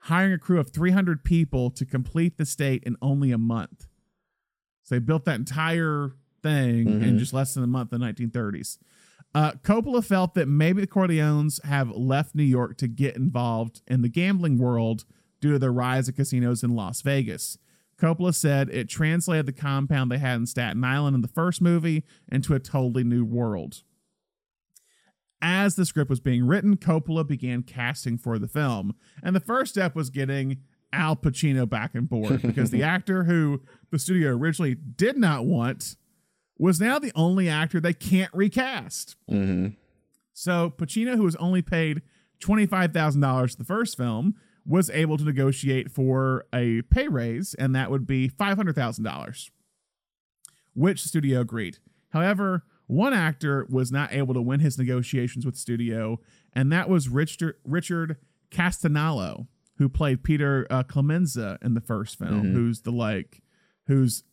hiring 0.00 0.32
a 0.32 0.38
crew 0.38 0.58
of 0.60 0.70
300 0.70 1.24
people 1.24 1.70
to 1.70 1.84
complete 1.84 2.36
the 2.36 2.42
estate 2.42 2.82
in 2.84 2.96
only 3.02 3.32
a 3.32 3.38
month. 3.38 3.86
So 4.84 4.94
they 4.94 4.98
built 5.00 5.24
that 5.24 5.38
entire 5.40 6.12
thing 6.42 6.86
in 7.02 7.16
Mhm. 7.16 7.18
just 7.18 7.32
less 7.32 7.54
than 7.54 7.64
a 7.64 7.66
month 7.68 7.92
in 7.92 7.98
the 8.00 8.06
1930s. 8.06 8.78
Uh, 9.34 9.52
Coppola 9.64 10.04
felt 10.04 10.34
that 10.34 10.46
maybe 10.46 10.80
the 10.80 10.86
Corleones 10.86 11.62
have 11.64 11.90
left 11.90 12.34
New 12.36 12.44
York 12.44 12.76
to 12.78 12.86
get 12.88 13.16
involved 13.16 13.82
in 13.88 14.02
the 14.02 14.08
gambling 14.08 14.56
world 14.56 15.04
due 15.40 15.52
to 15.52 15.58
the 15.58 15.70
rise 15.72 16.08
of 16.08 16.14
casinos 16.16 16.62
in 16.62 16.70
Las 16.74 17.02
Vegas. 17.02 17.58
Coppola 18.00 18.34
said 18.34 18.68
it 18.70 18.88
translated 18.88 19.46
the 19.46 19.52
compound 19.52 20.10
they 20.10 20.18
had 20.18 20.36
in 20.36 20.46
Staten 20.46 20.84
Island 20.84 21.14
in 21.14 21.22
the 21.22 21.28
first 21.28 21.62
movie 21.62 22.04
into 22.30 22.54
a 22.54 22.58
totally 22.60 23.04
new 23.04 23.24
world. 23.24 23.82
As 25.42 25.76
the 25.76 25.84
script 25.86 26.10
was 26.10 26.20
being 26.20 26.46
written, 26.46 26.76
Coppola 26.76 27.26
began 27.26 27.62
casting 27.62 28.18
for 28.18 28.38
the 28.38 28.48
film. 28.48 28.94
And 29.22 29.36
the 29.36 29.40
first 29.40 29.72
step 29.72 29.94
was 29.94 30.10
getting 30.10 30.58
Al 30.92 31.16
Pacino 31.16 31.68
back 31.68 31.92
on 31.94 32.06
board 32.06 32.42
because 32.42 32.70
the 32.70 32.82
actor 32.82 33.24
who 33.24 33.62
the 33.90 33.98
studio 33.98 34.30
originally 34.30 34.74
did 34.74 35.16
not 35.16 35.44
want 35.44 35.96
was 36.58 36.80
now 36.80 36.98
the 36.98 37.12
only 37.14 37.48
actor 37.48 37.80
they 37.80 37.92
can't 37.92 38.32
recast. 38.32 39.16
hmm 39.28 39.68
So 40.32 40.72
Pacino, 40.76 41.16
who 41.16 41.22
was 41.24 41.36
only 41.36 41.60
paid 41.62 42.02
$25,000 42.40 43.50
for 43.50 43.56
the 43.56 43.64
first 43.64 43.96
film, 43.96 44.34
was 44.66 44.90
able 44.90 45.16
to 45.16 45.24
negotiate 45.24 45.90
for 45.90 46.44
a 46.52 46.82
pay 46.82 47.06
raise, 47.08 47.54
and 47.54 47.74
that 47.74 47.90
would 47.90 48.06
be 48.06 48.28
$500,000, 48.28 49.50
which 50.74 51.02
the 51.02 51.08
studio 51.08 51.40
agreed. 51.40 51.78
However, 52.10 52.64
one 52.86 53.12
actor 53.12 53.66
was 53.68 53.90
not 53.92 54.12
able 54.12 54.34
to 54.34 54.42
win 54.42 54.60
his 54.60 54.78
negotiations 54.78 55.44
with 55.46 55.56
studio, 55.56 56.20
and 56.52 56.70
that 56.72 56.88
was 56.88 57.08
Richard, 57.08 57.56
Richard 57.64 58.16
Castellano, 58.50 59.48
who 59.78 59.88
played 59.88 60.22
Peter 60.22 60.66
uh, 60.70 60.82
Clemenza 60.82 61.58
in 61.62 61.74
the 61.74 61.80
first 61.80 62.18
film, 62.18 62.44
Mhm. 62.44 62.52
who's 62.52 62.80
the 62.82 62.92
like, 62.92 63.42
who's 63.86 64.24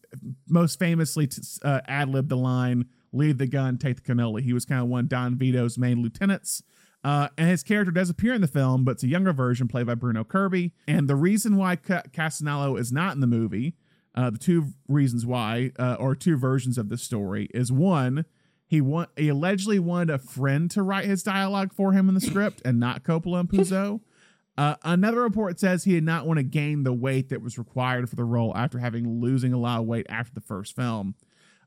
most 0.48 0.78
famously 0.80 1.28
t- 1.28 1.42
uh, 1.64 1.82
ad 1.88 2.10
libbed 2.10 2.30
the 2.30 2.38
line 2.38 2.86
"Leave 3.12 3.38
the 3.40 3.48
gun, 3.48 3.78
take 3.78 3.96
the 3.98 4.02
cannoli." 4.14 4.42
He 4.42 4.54
was 4.54 4.66
kind 4.66 4.82
of 4.82 4.88
one 4.88 5.02
of 5.06 5.10
Don 5.10 5.36
Vito's 5.38 5.78
main 5.78 6.02
lieutenants. 6.02 6.64
Uh, 7.04 7.28
and 7.38 7.50
his 7.50 7.64
character 7.64 7.92
does 7.92 8.10
appear 8.10 8.34
in 8.34 8.42
the 8.42 8.48
film, 8.48 8.84
but 8.84 8.92
it's 8.92 9.04
a 9.04 9.08
younger 9.08 9.34
version 9.34 9.68
played 9.68 9.86
by 9.86 9.96
Bruno 9.96 10.24
Kirby. 10.24 10.74
And 10.88 11.10
the 11.10 11.16
reason 11.16 11.58
why 11.58 11.76
Ca- 11.76 12.04
Castellano 12.14 12.78
is 12.78 12.92
not 12.94 13.14
in 13.14 13.20
the 13.20 13.28
movie, 13.28 13.76
uh, 14.16 14.30
the 14.30 14.38
two 14.38 14.74
reasons 14.88 15.26
why, 15.26 15.72
uh, 15.78 15.98
or 16.00 16.16
two 16.16 16.38
versions 16.38 16.78
of 16.78 16.90
the 16.90 16.98
story, 16.98 17.50
is 17.54 17.72
one, 17.72 18.26
he 18.66 18.80
want 18.80 19.10
he 19.18 19.30
allegedly 19.30 19.80
wanted 19.80 20.10
a 20.12 20.18
friend 20.18 20.72
to 20.72 20.82
write 20.82 21.06
his 21.06 21.24
dialogue 21.24 21.74
for 21.74 21.92
him 21.92 22.08
in 22.08 22.16
the 22.16 22.22
script 22.22 22.62
and 22.64 22.80
not 22.80 23.04
Coppola 23.04 23.42
and 23.42 23.50
Puzo. 23.50 24.02
Uh, 24.56 24.76
another 24.84 25.22
report 25.22 25.60
says 25.60 25.84
he 25.84 25.94
did 25.94 26.04
not 26.04 26.28
want 26.28 26.38
to 26.38 26.44
gain 26.44 26.84
the 26.84 26.94
weight 26.94 27.30
that 27.30 27.42
was 27.42 27.58
required 27.58 28.08
for 28.08 28.16
the 28.16 28.24
role 28.24 28.56
after 28.56 28.78
having 28.78 29.20
losing 29.20 29.52
a 29.52 29.58
lot 29.58 29.80
of 29.80 29.88
weight 29.88 30.06
after 30.10 30.32
the 30.32 30.42
first 30.42 30.76
film. 30.76 31.16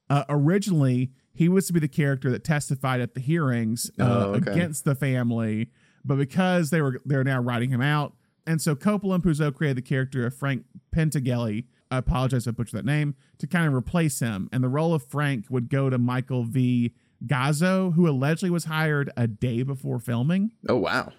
Uh, 0.08 0.22
originally, 0.28 1.10
he 1.36 1.48
was 1.48 1.66
to 1.68 1.72
be 1.72 1.80
the 1.80 1.88
character 1.88 2.30
that 2.30 2.42
testified 2.44 3.00
at 3.00 3.14
the 3.14 3.20
hearings 3.20 3.90
uh, 4.00 4.02
Oh, 4.04 4.34
okay. 4.34 4.52
against 4.52 4.84
the 4.84 4.94
family, 4.94 5.70
but 6.04 6.16
because 6.16 6.70
they 6.70 6.80
were 6.82 7.00
they're 7.04 7.24
now 7.24 7.40
writing 7.40 7.70
him 7.70 7.80
out, 7.82 8.14
and 8.46 8.60
so 8.60 8.74
Coppola 8.74 9.14
and 9.16 9.22
Puzo 9.24 9.54
created 9.54 9.76
the 9.76 9.82
character 9.88 10.26
of 10.26 10.34
Frank 10.34 10.64
Pentagelli. 10.94 11.64
I 11.90 11.98
apologize 11.98 12.46
if 12.48 12.54
I 12.54 12.56
butchered 12.56 12.78
that 12.78 12.84
name 12.84 13.14
to 13.38 13.46
kind 13.46 13.66
of 13.68 13.74
replace 13.74 14.18
him, 14.20 14.48
and 14.52 14.64
the 14.64 14.68
role 14.68 14.92
of 14.94 15.04
Frank 15.04 15.46
would 15.50 15.68
go 15.68 15.88
to 15.90 15.98
Michael 15.98 16.44
V. 16.44 16.92
Gazzo, 17.26 17.94
who 17.94 18.08
allegedly 18.08 18.50
was 18.50 18.64
hired 18.64 19.10
a 19.16 19.26
day 19.26 19.62
before 19.62 19.98
filming. 19.98 20.50
Oh 20.68 20.76
wow. 20.76 21.12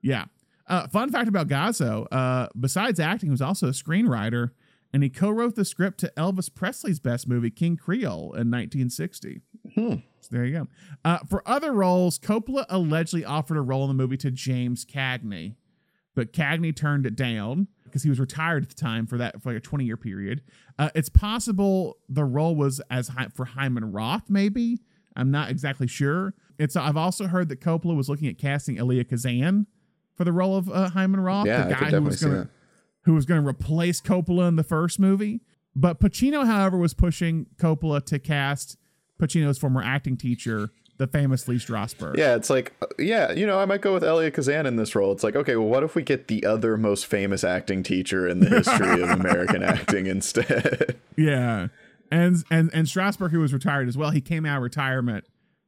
Yeah. 0.00 0.26
Uh, 0.66 0.86
fun 0.88 1.10
fact 1.10 1.28
about 1.28 1.48
Gazzo, 1.48 2.06
uh, 2.12 2.48
besides 2.58 3.00
acting, 3.00 3.28
he 3.28 3.30
was 3.30 3.40
also 3.40 3.68
a 3.68 3.70
screenwriter, 3.70 4.50
and 4.92 5.02
he 5.02 5.08
co-wrote 5.08 5.54
the 5.54 5.64
script 5.64 5.98
to 6.00 6.12
Elvis 6.16 6.54
Presley's 6.54 7.00
best 7.00 7.26
movie, 7.28 7.50
King 7.50 7.76
Creole, 7.76 8.32
in 8.34 8.50
1960. 8.50 9.40
Hmm. 9.74 9.94
So 10.20 10.28
there 10.30 10.44
you 10.44 10.52
go. 10.58 10.68
Uh, 11.04 11.18
for 11.28 11.42
other 11.46 11.72
roles, 11.72 12.18
Coppola 12.18 12.66
allegedly 12.68 13.24
offered 13.24 13.56
a 13.56 13.60
role 13.60 13.82
in 13.84 13.88
the 13.88 13.94
movie 13.94 14.16
to 14.18 14.30
James 14.30 14.84
Cagney, 14.84 15.54
but 16.14 16.32
Cagney 16.32 16.74
turned 16.74 17.06
it 17.06 17.16
down 17.16 17.68
because 17.84 18.02
he 18.02 18.10
was 18.10 18.20
retired 18.20 18.64
at 18.64 18.68
the 18.68 18.74
time 18.74 19.06
for 19.06 19.16
that 19.18 19.40
for 19.42 19.50
like 19.50 19.58
a 19.58 19.60
20 19.60 19.84
year 19.84 19.96
period. 19.96 20.42
Uh, 20.78 20.90
it's 20.94 21.08
possible 21.08 21.98
the 22.08 22.24
role 22.24 22.54
was 22.56 22.80
as 22.90 23.08
Hy- 23.08 23.28
for 23.34 23.44
Hyman 23.44 23.92
Roth, 23.92 24.28
maybe. 24.28 24.78
I'm 25.16 25.30
not 25.30 25.50
exactly 25.50 25.86
sure. 25.86 26.34
It's 26.58 26.76
I've 26.76 26.96
also 26.96 27.26
heard 27.26 27.48
that 27.48 27.60
Coppola 27.60 27.96
was 27.96 28.08
looking 28.08 28.28
at 28.28 28.38
casting 28.38 28.78
Elia 28.78 29.04
Kazan 29.04 29.66
for 30.14 30.24
the 30.24 30.32
role 30.32 30.56
of 30.56 30.68
uh, 30.68 30.90
Hyman 30.90 31.20
Roth, 31.20 31.46
Yeah, 31.46 31.64
the 31.64 31.74
guy 31.74 31.90
who 31.90 32.02
was 32.02 32.22
going 32.22 32.42
to 32.44 32.50
who 33.02 33.14
was 33.14 33.24
going 33.24 33.40
to 33.42 33.48
replace 33.48 34.00
Coppola 34.00 34.48
in 34.48 34.56
the 34.56 34.64
first 34.64 34.98
movie. 34.98 35.40
But 35.74 36.00
Pacino, 36.00 36.44
however, 36.44 36.76
was 36.76 36.92
pushing 36.92 37.46
Coppola 37.56 38.04
to 38.06 38.18
cast 38.18 38.76
Pacino's 39.18 39.58
former 39.58 39.82
acting 39.82 40.16
teacher, 40.16 40.70
the 40.98 41.06
famous 41.06 41.46
Lee 41.48 41.56
Strasberg. 41.56 42.16
Yeah, 42.16 42.34
it's 42.34 42.50
like, 42.50 42.72
uh, 42.82 42.86
yeah, 42.98 43.32
you 43.32 43.46
know, 43.46 43.58
I 43.58 43.64
might 43.64 43.80
go 43.80 43.94
with 43.94 44.04
Elia 44.04 44.30
Kazan 44.30 44.66
in 44.66 44.76
this 44.76 44.94
role. 44.94 45.12
It's 45.12 45.22
like, 45.22 45.36
okay, 45.36 45.56
well, 45.56 45.68
what 45.68 45.82
if 45.82 45.94
we 45.94 46.02
get 46.02 46.28
the 46.28 46.44
other 46.44 46.76
most 46.76 47.06
famous 47.06 47.44
acting 47.44 47.82
teacher 47.82 48.28
in 48.28 48.40
the 48.40 48.48
history 48.48 49.00
of 49.00 49.10
American 49.20 49.62
acting 49.62 50.06
instead? 50.06 50.98
Yeah. 51.16 51.68
And 52.10 52.42
and 52.50 52.70
and 52.72 52.86
Strasberg, 52.86 53.30
who 53.30 53.40
was 53.40 53.52
retired 53.52 53.88
as 53.88 53.96
well, 53.96 54.10
he 54.10 54.20
came 54.20 54.46
out 54.46 54.56
of 54.56 54.62
retirement 54.62 55.24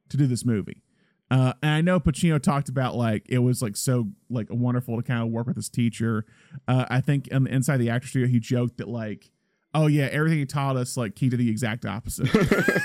to 0.08 0.16
do 0.16 0.26
this 0.26 0.44
movie. 0.44 0.82
Uh, 1.30 1.52
and 1.62 1.70
I 1.70 1.80
know 1.80 2.00
Pacino 2.00 2.42
talked 2.42 2.68
about 2.68 2.96
like 2.96 3.24
it 3.28 3.38
was 3.38 3.62
like 3.62 3.76
so 3.76 4.08
like 4.28 4.48
wonderful 4.50 4.96
to 4.96 5.02
kind 5.02 5.22
of 5.22 5.28
work 5.28 5.46
with 5.46 5.56
his 5.56 5.68
teacher. 5.68 6.24
Uh, 6.66 6.86
I 6.90 7.00
think 7.00 7.28
um, 7.32 7.46
inside 7.46 7.76
the 7.76 7.90
actor 7.90 8.08
studio, 8.08 8.28
he 8.28 8.40
joked 8.40 8.78
that 8.78 8.88
like, 8.88 9.30
oh 9.72 9.86
yeah, 9.86 10.08
everything 10.10 10.38
he 10.38 10.46
taught 10.46 10.76
us 10.76 10.96
like 10.96 11.18
he 11.18 11.28
did 11.28 11.38
the 11.38 11.48
exact 11.48 11.86
opposite. 11.86 12.28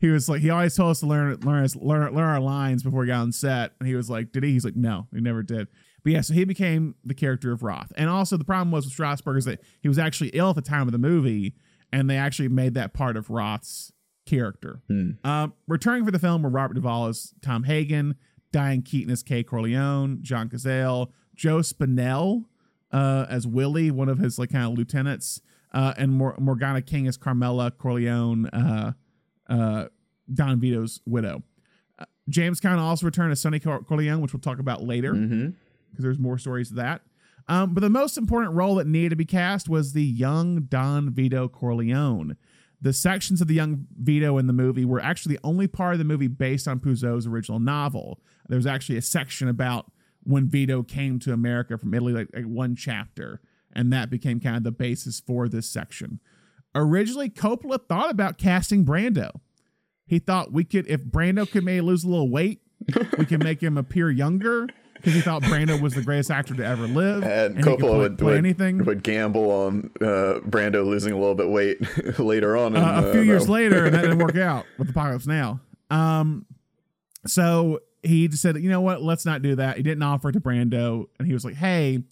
he 0.00 0.08
was 0.08 0.28
like 0.28 0.40
he 0.40 0.50
always 0.50 0.74
told 0.74 0.90
us 0.90 1.00
to 1.00 1.06
learn 1.06 1.38
learn 1.40 1.66
learn 1.76 2.14
learn 2.14 2.24
our 2.24 2.40
lines 2.40 2.82
before 2.82 3.00
we 3.00 3.06
got 3.06 3.20
on 3.20 3.32
set, 3.32 3.72
and 3.78 3.88
he 3.88 3.94
was 3.94 4.10
like, 4.10 4.32
did 4.32 4.42
he? 4.42 4.52
He's 4.52 4.64
like, 4.64 4.76
no, 4.76 5.06
he 5.12 5.20
never 5.20 5.42
did. 5.42 5.68
But 6.02 6.12
yeah, 6.12 6.20
so 6.20 6.34
he 6.34 6.44
became 6.44 6.96
the 7.04 7.14
character 7.14 7.52
of 7.52 7.62
Roth. 7.62 7.92
And 7.96 8.10
also 8.10 8.36
the 8.36 8.44
problem 8.44 8.70
was 8.70 8.84
with 8.84 8.94
Strasberg 8.94 9.38
is 9.38 9.46
that 9.46 9.60
he 9.80 9.88
was 9.88 9.98
actually 9.98 10.30
ill 10.34 10.50
at 10.50 10.56
the 10.56 10.62
time 10.62 10.86
of 10.86 10.92
the 10.92 10.98
movie, 10.98 11.54
and 11.92 12.10
they 12.10 12.16
actually 12.16 12.48
made 12.48 12.74
that 12.74 12.92
part 12.92 13.16
of 13.16 13.30
Roth's 13.30 13.90
character. 14.26 14.82
Hmm. 14.88 15.12
Um, 15.24 15.54
returning 15.66 16.04
for 16.04 16.10
the 16.10 16.18
film 16.18 16.42
were 16.42 16.50
Robert 16.50 16.74
Duvall 16.74 17.06
as 17.06 17.32
Tom 17.40 17.64
Hagen, 17.64 18.16
Diane 18.52 18.82
Keaton 18.82 19.10
as 19.10 19.22
Kay 19.22 19.42
Corleone, 19.42 20.18
John 20.22 20.48
Cazale, 20.48 21.08
Joe 21.34 21.58
Spinell 21.58 22.44
uh, 22.92 23.26
as 23.28 23.46
Willie, 23.46 23.90
one 23.90 24.08
of 24.08 24.18
his 24.18 24.38
like 24.38 24.52
kind 24.52 24.66
of 24.66 24.78
lieutenants, 24.78 25.40
uh, 25.72 25.94
and 25.96 26.12
Mor- 26.12 26.36
Morgana 26.38 26.80
King 26.80 27.08
as 27.08 27.16
Carmela 27.16 27.70
Corleone, 27.72 28.46
uh, 28.46 28.92
uh, 29.48 29.86
Don 30.32 30.60
Vito's 30.60 31.00
widow. 31.06 31.42
Uh, 31.98 32.04
James 32.28 32.60
Caan 32.60 32.78
also 32.78 33.06
returned 33.06 33.32
as 33.32 33.40
Sonny 33.40 33.60
Cor- 33.60 33.82
Corleone, 33.82 34.20
which 34.20 34.32
we'll 34.32 34.40
talk 34.40 34.58
about 34.58 34.82
later 34.82 35.12
because 35.12 35.28
Mm-hmm. 35.30 35.50
there's 36.02 36.18
more 36.18 36.38
stories 36.38 36.68
to 36.70 36.74
that. 36.76 37.02
Um, 37.46 37.74
but 37.74 37.80
the 37.82 37.90
most 37.90 38.16
important 38.16 38.54
role 38.54 38.76
that 38.76 38.86
needed 38.86 39.10
to 39.10 39.16
be 39.16 39.26
cast 39.26 39.68
was 39.68 39.92
the 39.92 40.02
young 40.02 40.62
Don 40.62 41.10
Vito 41.10 41.46
Corleone. 41.46 42.36
The 42.80 42.92
sections 42.94 43.40
of 43.42 43.48
the 43.48 43.54
young 43.54 43.86
Vito 43.98 44.38
in 44.38 44.46
the 44.46 44.52
movie 44.54 44.84
were 44.84 45.00
actually 45.00 45.36
the 45.36 45.40
only 45.44 45.66
part 45.66 45.92
of 45.94 45.98
the 45.98 46.04
movie 46.04 46.26
based 46.26 46.66
on 46.66 46.80
Puzo's 46.80 47.26
original 47.26 47.58
novel. 47.58 48.20
There 48.48 48.56
was 48.56 48.66
actually 48.66 48.96
a 48.98 49.02
section 49.02 49.48
about 49.48 49.90
when 50.22 50.48
Vito 50.48 50.82
came 50.82 51.18
to 51.20 51.32
America 51.34 51.76
from 51.76 51.92
Italy, 51.92 52.12
like, 52.14 52.28
like 52.34 52.44
one 52.46 52.74
chapter, 52.76 53.40
and 53.74 53.92
that 53.92 54.08
became 54.08 54.40
kind 54.40 54.56
of 54.56 54.64
the 54.64 54.72
basis 54.72 55.20
for 55.20 55.48
this 55.48 55.68
section. 55.68 56.20
Originally, 56.74 57.30
Coppola 57.30 57.78
thought 57.88 58.10
about 58.10 58.38
casting 58.38 58.84
Brando. 58.84 59.40
He 60.06 60.18
thought 60.18 60.52
we 60.52 60.64
could, 60.64 60.86
if 60.88 61.04
Brando 61.04 61.50
could 61.50 61.64
maybe 61.64 61.80
lose 61.80 62.04
a 62.04 62.08
little 62.08 62.28
weight, 62.28 62.60
we 63.16 63.24
can 63.24 63.42
make 63.42 63.62
him 63.62 63.78
appear 63.78 64.10
younger 64.10 64.68
because 65.04 65.14
he 65.14 65.20
thought 65.20 65.42
Brando 65.42 65.80
was 65.80 65.94
the 65.94 66.02
greatest 66.02 66.30
actor 66.30 66.54
to 66.54 66.64
ever 66.64 66.86
live, 66.86 67.24
And, 67.24 67.62
could 67.62 67.78
Coppola 67.78 67.78
play, 67.78 67.98
would, 67.98 68.18
play 68.18 68.26
would, 68.32 68.38
anything. 68.38 68.84
would 68.84 69.02
gamble 69.02 69.50
on 69.50 69.90
uh, 70.00 70.40
Brando 70.48 70.84
losing 70.84 71.12
a 71.12 71.18
little 71.18 71.34
bit 71.34 71.48
weight 71.48 71.78
later 72.18 72.56
on. 72.56 72.74
In, 72.74 72.82
uh, 72.82 73.02
a 73.02 73.08
uh, 73.08 73.12
few 73.12 73.20
years 73.20 73.48
later, 73.48 73.84
and 73.84 73.94
that 73.94 74.02
didn't 74.02 74.18
work 74.18 74.36
out 74.38 74.64
with 74.78 74.88
Apocalypse 74.90 75.26
Now. 75.26 75.60
Um, 75.90 76.46
so 77.26 77.80
he 78.02 78.28
just 78.28 78.42
said, 78.42 78.56
you 78.56 78.70
know 78.70 78.80
what, 78.80 79.02
let's 79.02 79.26
not 79.26 79.42
do 79.42 79.56
that. 79.56 79.76
He 79.76 79.82
didn't 79.82 80.02
offer 80.02 80.30
it 80.30 80.32
to 80.32 80.40
Brando, 80.40 81.06
and 81.18 81.28
he 81.28 81.34
was 81.34 81.44
like, 81.44 81.54
hey, 81.54 82.02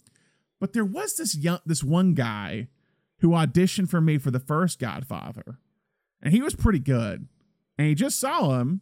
but 0.59 0.73
there 0.73 0.85
was 0.85 1.17
this 1.17 1.35
young, 1.35 1.59
this 1.65 1.83
one 1.83 2.13
guy 2.13 2.67
who 3.23 3.29
auditioned 3.29 3.89
for 3.89 3.99
me 4.01 4.19
for 4.19 4.29
the 4.29 4.39
first 4.39 4.77
Godfather, 4.79 5.57
and 6.21 6.31
he 6.33 6.41
was 6.41 6.55
pretty 6.55 6.77
good, 6.79 7.27
and 7.79 7.87
he 7.87 7.95
just 7.95 8.19
saw 8.19 8.59
him 8.59 8.81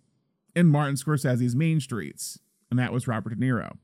in 0.55 0.67
Martin 0.67 0.95
Scorsese's 0.95 1.55
Mean 1.55 1.79
Streets, 1.79 2.39
and 2.69 2.77
that 2.79 2.91
was 2.91 3.07
Robert 3.07 3.29
De 3.29 3.35
Niro. 3.37 3.77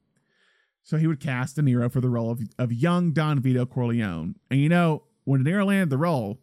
So 0.84 0.98
he 0.98 1.08
would 1.08 1.20
cast 1.20 1.56
De 1.56 1.62
Niro 1.62 1.90
for 1.92 2.02
the 2.02 2.10
role 2.10 2.32
of, 2.32 2.42
of 2.58 2.74
young 2.74 3.12
Don 3.14 3.40
Vito 3.40 3.66
Corleone. 3.66 4.36
And 4.50 4.60
you 4.60 4.68
know, 4.70 5.04
when 5.26 5.44
De 5.44 5.52
Niro 5.52 5.66
landed 5.68 5.90
the 5.92 5.98
role, 5.98 6.40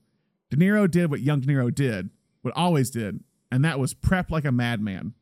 De 0.51 0.57
Niro 0.57 0.91
did 0.91 1.11
what 1.11 1.21
young 1.21 1.41
De 1.41 1.47
Niro 1.49 1.75
did, 1.75 2.11
what 2.43 2.55
always 2.57 2.91
did, 2.91 3.21
and 3.51 3.65
that 3.65 3.79
was 3.81 3.95
prep 3.95 4.31
like 4.31 4.45
a 4.45 4.53
madman. 4.53 5.15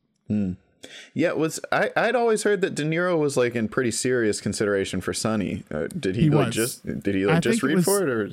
Yeah, 1.13 1.29
it 1.29 1.37
was 1.37 1.59
I? 1.71 1.89
I'd 1.95 2.15
always 2.15 2.43
heard 2.43 2.61
that 2.61 2.75
De 2.75 2.83
Niro 2.83 3.17
was 3.17 3.37
like 3.37 3.55
in 3.55 3.69
pretty 3.69 3.91
serious 3.91 4.39
consideration 4.41 4.99
for 5.01 5.13
Sonny. 5.13 5.63
Uh, 5.71 5.87
did 5.87 6.15
he, 6.15 6.23
He 6.23 6.29
like 6.29 6.51
just 6.51 6.85
did 6.85 7.15
he 7.15 7.23
I 7.25 7.33
like 7.35 7.43
just 7.43 7.63
read 7.63 7.75
was- 7.77 7.85
for 7.85 8.03
it 8.03 8.09
or? 8.09 8.31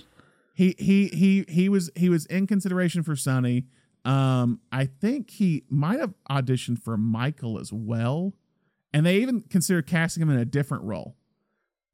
He 0.61 0.75
he 0.79 1.07
he 1.07 1.47
he 1.49 1.71
was 1.71 1.91
he 1.97 2.11
was 2.11 2.27
in 2.27 2.47
consideration 2.47 3.03
for 3.03 3.17
Sonny. 3.17 3.65
Um, 4.05 4.61
I 4.71 4.85
think 4.85 5.31
he 5.31 5.65
might 5.71 6.01
have 6.01 6.13
auditioned 6.31 6.83
for 6.83 6.99
Michael 6.99 7.59
as 7.59 7.73
well, 7.73 8.35
and 8.93 9.07
they 9.07 9.17
even 9.17 9.41
considered 9.41 9.87
casting 9.87 10.23
him 10.23 10.29
in 10.29 10.37
a 10.37 10.45
different 10.45 10.85
role. 10.85 11.17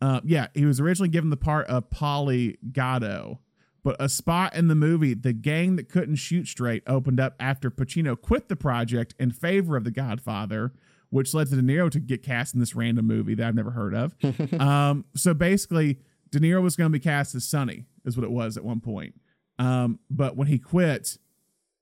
Uh, 0.00 0.20
yeah, 0.24 0.48
he 0.52 0.64
was 0.64 0.80
originally 0.80 1.08
given 1.08 1.30
the 1.30 1.36
part 1.36 1.68
of 1.68 1.90
Paulie 1.90 2.56
Gatto, 2.72 3.38
but 3.84 3.94
a 4.00 4.08
spot 4.08 4.56
in 4.56 4.66
the 4.66 4.74
movie, 4.74 5.14
The 5.14 5.32
Gang 5.32 5.76
That 5.76 5.88
Couldn't 5.88 6.16
Shoot 6.16 6.48
Straight, 6.48 6.82
opened 6.88 7.20
up 7.20 7.36
after 7.38 7.70
Pacino 7.70 8.20
quit 8.20 8.48
the 8.48 8.56
project 8.56 9.14
in 9.16 9.30
favor 9.30 9.76
of 9.76 9.84
The 9.84 9.92
Godfather, 9.92 10.72
which 11.10 11.32
led 11.34 11.50
to 11.50 11.54
De 11.54 11.62
Niro 11.62 11.88
to 11.88 12.00
get 12.00 12.24
cast 12.24 12.52
in 12.52 12.58
this 12.58 12.74
random 12.74 13.06
movie 13.06 13.36
that 13.36 13.46
I've 13.46 13.54
never 13.54 13.70
heard 13.70 13.94
of. 13.94 14.16
um, 14.60 15.04
so 15.14 15.34
basically, 15.34 16.00
De 16.30 16.40
Niro 16.40 16.62
was 16.62 16.76
going 16.76 16.90
to 16.90 16.98
be 16.98 17.02
cast 17.02 17.34
as 17.34 17.44
Sonny, 17.44 17.86
is 18.04 18.16
what 18.16 18.24
it 18.24 18.30
was 18.30 18.56
at 18.56 18.64
one 18.64 18.80
point. 18.80 19.14
Um, 19.58 20.00
but 20.10 20.36
when 20.36 20.48
he 20.48 20.58
quit, 20.58 21.18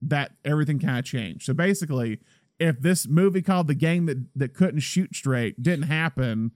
that 0.03 0.33
everything 0.45 0.79
kind 0.79 0.99
of 0.99 1.05
changed. 1.05 1.45
So 1.47 1.55
basically, 1.55 2.21
if 2.59 2.81
this 2.81 3.09
movie 3.09 3.43
called 3.43 3.67
The 3.67 3.75
Gang 3.75 4.07
That, 4.07 4.27
that 4.37 4.55
Couldn't 4.55 4.81
Shoot 4.81 5.15
Straight 5.15 5.63
didn't 5.63 5.87
happen, 5.87 6.53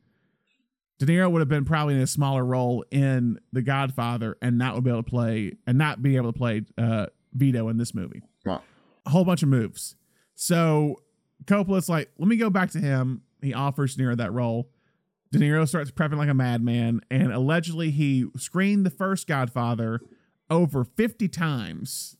De 0.98 1.06
Niro 1.06 1.30
would 1.30 1.40
have 1.40 1.48
been 1.48 1.64
probably 1.64 1.94
in 1.94 2.00
a 2.00 2.06
smaller 2.06 2.44
role 2.44 2.84
in 2.90 3.38
The 3.52 3.62
Godfather 3.62 4.36
and 4.42 4.58
not 4.58 4.74
would 4.74 4.84
be 4.84 4.90
able 4.90 5.02
to 5.02 5.10
play 5.10 5.52
and 5.66 5.78
not 5.78 6.02
be 6.02 6.16
able 6.16 6.32
to 6.32 6.38
play 6.38 6.62
uh, 6.76 7.06
Vito 7.32 7.68
in 7.68 7.78
this 7.78 7.94
movie. 7.94 8.22
Wow. 8.44 8.62
A 9.06 9.10
whole 9.10 9.24
bunch 9.24 9.42
of 9.42 9.48
moves. 9.48 9.96
So 10.34 11.02
Coppola's 11.44 11.88
like, 11.88 12.10
let 12.18 12.28
me 12.28 12.36
go 12.36 12.50
back 12.50 12.70
to 12.72 12.78
him. 12.78 13.22
He 13.40 13.54
offers 13.54 13.96
De 13.96 14.02
Niro 14.02 14.16
that 14.16 14.32
role. 14.32 14.70
De 15.30 15.38
Niro 15.38 15.68
starts 15.68 15.90
prepping 15.90 16.16
like 16.16 16.28
a 16.28 16.34
madman, 16.34 17.00
and 17.10 17.32
allegedly 17.32 17.90
he 17.90 18.26
screened 18.36 18.86
the 18.86 18.90
first 18.90 19.26
Godfather 19.26 20.00
over 20.50 20.84
50 20.84 21.28
times 21.28 22.16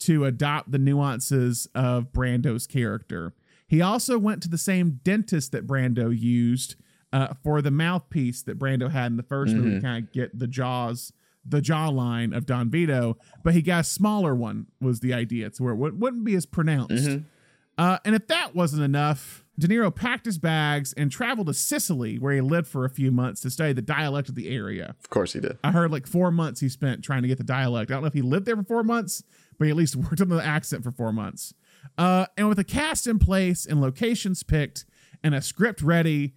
to 0.00 0.24
adopt 0.24 0.72
the 0.72 0.78
nuances 0.78 1.68
of 1.74 2.12
Brando's 2.12 2.66
character. 2.66 3.34
He 3.68 3.80
also 3.80 4.18
went 4.18 4.42
to 4.42 4.48
the 4.48 4.58
same 4.58 5.00
dentist 5.04 5.52
that 5.52 5.66
Brando 5.66 6.10
used 6.16 6.74
uh, 7.12 7.34
for 7.42 7.60
the 7.62 7.70
mouthpiece 7.70 8.42
that 8.42 8.58
Brando 8.58 8.90
had 8.90 9.12
in 9.12 9.16
the 9.16 9.22
1st 9.22 9.54
movie 9.54 9.70
to 9.76 9.80
kind 9.80 10.04
of 10.04 10.12
get 10.12 10.36
the 10.38 10.46
jaws, 10.48 11.12
the 11.44 11.60
jawline 11.60 12.36
of 12.36 12.46
Don 12.46 12.70
Vito, 12.70 13.16
but 13.44 13.54
he 13.54 13.62
got 13.62 13.80
a 13.80 13.84
smaller 13.84 14.34
one, 14.34 14.66
was 14.80 15.00
the 15.00 15.12
idea, 15.14 15.50
to 15.50 15.62
where 15.62 15.72
it 15.74 15.76
wou- 15.76 15.94
wouldn't 15.94 16.24
be 16.24 16.34
as 16.34 16.46
pronounced. 16.46 17.06
Uh, 17.78 17.98
and 18.04 18.14
if 18.14 18.26
that 18.28 18.54
wasn't 18.54 18.82
enough, 18.82 19.44
De 19.60 19.68
Niro 19.68 19.94
packed 19.94 20.24
his 20.24 20.38
bags 20.38 20.94
and 20.94 21.12
traveled 21.12 21.46
to 21.46 21.54
Sicily, 21.54 22.18
where 22.18 22.32
he 22.32 22.40
lived 22.40 22.66
for 22.66 22.86
a 22.86 22.90
few 22.90 23.10
months 23.10 23.42
to 23.42 23.50
study 23.50 23.74
the 23.74 23.82
dialect 23.82 24.30
of 24.30 24.34
the 24.34 24.48
area. 24.48 24.96
Of 24.98 25.10
course 25.10 25.34
he 25.34 25.40
did. 25.40 25.58
I 25.62 25.70
heard 25.70 25.90
like 25.90 26.06
four 26.06 26.30
months 26.30 26.60
he 26.60 26.68
spent 26.70 27.04
trying 27.04 27.22
to 27.22 27.28
get 27.28 27.36
the 27.36 27.44
dialect. 27.44 27.90
I 27.90 27.94
don't 27.94 28.02
know 28.02 28.08
if 28.08 28.14
he 28.14 28.22
lived 28.22 28.46
there 28.46 28.56
for 28.56 28.64
four 28.64 28.82
months, 28.82 29.22
but 29.58 29.66
he 29.66 29.70
at 29.70 29.76
least 29.76 29.96
worked 29.96 30.20
on 30.20 30.30
the 30.30 30.42
accent 30.42 30.82
for 30.82 30.90
four 30.90 31.12
months. 31.12 31.52
Uh, 31.98 32.26
and 32.38 32.48
with 32.48 32.58
a 32.58 32.64
cast 32.64 33.06
in 33.06 33.18
place 33.18 33.66
and 33.66 33.80
locations 33.80 34.42
picked 34.42 34.86
and 35.22 35.34
a 35.34 35.42
script 35.42 35.82
ready, 35.82 36.34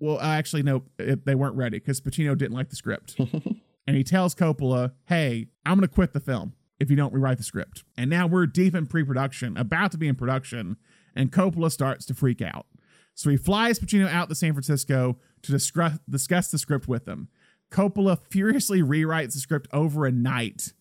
well, 0.00 0.18
actually, 0.20 0.64
no, 0.64 0.82
it, 0.98 1.24
they 1.24 1.36
weren't 1.36 1.56
ready 1.56 1.78
because 1.78 2.00
Pacino 2.00 2.36
didn't 2.36 2.54
like 2.54 2.70
the 2.70 2.76
script. 2.76 3.16
and 3.86 3.96
he 3.96 4.02
tells 4.02 4.34
Coppola, 4.34 4.92
hey, 5.06 5.46
I'm 5.64 5.76
going 5.76 5.88
to 5.88 5.94
quit 5.94 6.14
the 6.14 6.20
film 6.20 6.54
if 6.80 6.90
you 6.90 6.96
don't 6.96 7.12
rewrite 7.12 7.38
the 7.38 7.44
script. 7.44 7.84
And 7.96 8.10
now 8.10 8.26
we're 8.26 8.46
deep 8.46 8.74
in 8.74 8.86
pre 8.86 9.04
production, 9.04 9.56
about 9.56 9.92
to 9.92 9.98
be 9.98 10.08
in 10.08 10.16
production, 10.16 10.78
and 11.14 11.32
Coppola 11.32 11.70
starts 11.70 12.04
to 12.06 12.14
freak 12.14 12.42
out. 12.42 12.66
So 13.14 13.30
he 13.30 13.36
flies 13.36 13.78
Pacino 13.78 14.08
out 14.08 14.28
to 14.28 14.34
San 14.34 14.52
Francisco 14.52 15.18
to 15.42 15.52
discuss, 15.52 15.98
discuss 16.08 16.50
the 16.50 16.58
script 16.58 16.88
with 16.88 17.06
him. 17.06 17.28
Coppola 17.70 18.18
furiously 18.30 18.82
rewrites 18.82 19.34
the 19.34 19.40
script 19.40 19.68
over 19.72 20.06
a 20.06 20.10
night, 20.12 20.72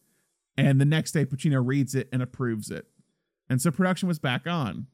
and 0.57 0.80
the 0.80 0.86
next 0.86 1.11
day 1.11 1.25
Pacino 1.25 1.65
reads 1.65 1.95
it 1.95 2.09
and 2.11 2.21
approves 2.21 2.71
it. 2.71 2.88
And 3.49 3.61
so 3.61 3.71
production 3.71 4.07
was 4.07 4.19
back 4.19 4.47
on. 4.47 4.88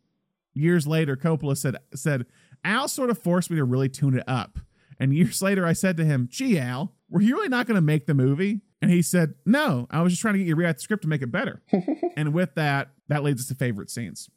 Years 0.53 0.88
later, 0.88 1.15
Coppola 1.15 1.57
said, 1.57 1.77
said 1.93 2.25
Al 2.63 2.88
sort 2.88 3.09
of 3.09 3.17
forced 3.17 3.49
me 3.49 3.57
to 3.57 3.63
really 3.63 3.89
tune 3.89 4.17
it 4.17 4.23
up. 4.27 4.59
And 4.99 5.13
years 5.13 5.41
later, 5.41 5.65
I 5.65 5.73
said 5.73 5.97
to 5.97 6.05
him, 6.05 6.27
Gee, 6.31 6.57
Al, 6.57 6.93
were 7.09 7.21
you 7.21 7.36
really 7.36 7.49
not 7.49 7.67
going 7.67 7.75
to 7.75 7.81
make 7.81 8.05
the 8.05 8.13
movie? 8.13 8.61
And 8.81 8.89
he 8.89 9.01
said, 9.01 9.36
No, 9.45 9.88
I 9.91 10.01
was 10.01 10.13
just 10.13 10.21
trying 10.21 10.36
to 10.36 10.38
get 10.39 10.47
you 10.47 10.53
to 10.53 10.59
rewrite 10.59 10.77
the 10.77 10.81
script 10.81 11.03
to 11.03 11.09
make 11.09 11.21
it 11.21 11.31
better. 11.31 11.61
and 12.17 12.33
with 12.33 12.55
that, 12.55 12.91
that 13.07 13.23
leads 13.23 13.41
us 13.41 13.47
to 13.49 13.55
favorite 13.55 13.89
scenes. 13.89 14.29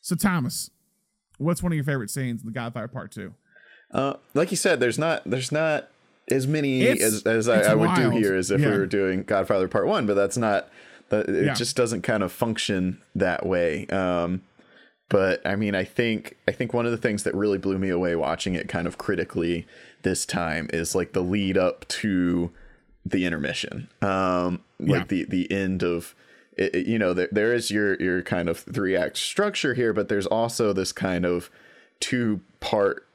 So, 0.00 0.16
Thomas, 0.16 0.70
what's 1.38 1.62
one 1.62 1.72
of 1.72 1.76
your 1.76 1.84
favorite 1.84 2.10
scenes 2.10 2.42
in 2.42 2.46
The 2.46 2.52
Godfather 2.52 2.88
Part 2.88 3.12
2? 3.12 3.34
Uh, 3.92 4.14
like 4.34 4.50
you 4.50 4.56
said, 4.56 4.78
there's 4.80 4.98
not 4.98 5.22
there's 5.28 5.50
not 5.50 5.88
as 6.30 6.46
many 6.46 6.82
It's- 6.82 7.02
as, 7.02 7.22
as 7.24 7.48
I, 7.48 7.72
I 7.72 7.74
would 7.74 7.94
do 7.96 8.10
here 8.10 8.36
as 8.36 8.50
if 8.52 8.60
Yeah. 8.60 8.70
we 8.70 8.78
were 8.78 8.86
doing 8.86 9.24
Godfather 9.24 9.66
Part 9.68 9.86
One, 9.86 10.06
but 10.06 10.14
that's 10.14 10.36
not. 10.36 10.68
That 11.08 11.28
it 11.28 11.44
Yeah. 11.46 11.54
just 11.54 11.74
doesn't 11.74 12.02
kind 12.02 12.22
of 12.22 12.30
function 12.30 12.98
that 13.16 13.44
way. 13.44 13.84
Um, 13.88 14.42
but 15.08 15.44
I 15.44 15.56
mean, 15.56 15.74
I 15.74 15.82
think 15.82 16.36
I 16.46 16.52
think 16.52 16.72
one 16.72 16.86
of 16.86 16.92
the 16.92 16.96
things 16.98 17.24
that 17.24 17.34
really 17.34 17.58
blew 17.58 17.78
me 17.78 17.88
away 17.88 18.14
watching 18.14 18.54
it 18.54 18.68
kind 18.68 18.86
of 18.86 18.96
critically 18.96 19.66
this 20.02 20.24
time 20.24 20.70
is 20.72 20.94
like 20.94 21.12
the 21.12 21.20
lead 21.22 21.58
up 21.58 21.86
to 21.88 22.52
the 23.04 23.24
intermission, 23.26 23.88
um, 24.02 24.60
like 24.78 25.00
Yeah. 25.00 25.04
the 25.08 25.24
the 25.24 25.50
end 25.50 25.82
of. 25.82 26.14
It, 26.60 26.74
it- 26.74 26.86
you 26.86 26.98
know, 26.98 27.12
there, 27.14 27.28
there 27.32 27.52
is 27.54 27.70
your 27.70 27.94
your 28.00 28.22
kind 28.22 28.48
of 28.48 28.58
three 28.58 28.94
act 28.96 29.16
structure 29.16 29.74
here, 29.74 29.92
but 29.92 30.08
there's 30.08 30.26
also 30.26 30.72
this 30.72 30.92
kind 30.92 31.24
of 31.24 31.50
two 31.98 32.40
part 32.60 33.06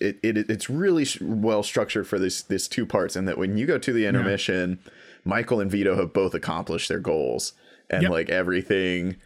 it, 0.00 0.18
it 0.22 0.38
it's 0.50 0.70
really 0.70 1.06
well 1.20 1.62
structured 1.62 2.06
for 2.06 2.18
this 2.18 2.42
this 2.42 2.66
two 2.66 2.86
parts 2.86 3.14
and 3.14 3.28
that 3.28 3.36
when 3.36 3.58
you 3.58 3.66
go 3.66 3.76
to 3.76 3.92
the 3.92 4.06
intermission 4.06 4.78
michael 5.22 5.60
and 5.60 5.70
vito 5.70 5.96
have 5.96 6.14
both 6.14 6.32
accomplished 6.32 6.88
their 6.88 6.98
goals 6.98 7.52
and 7.90 8.02
Yep. 8.04 8.10
like 8.10 8.30
everything 8.30 9.16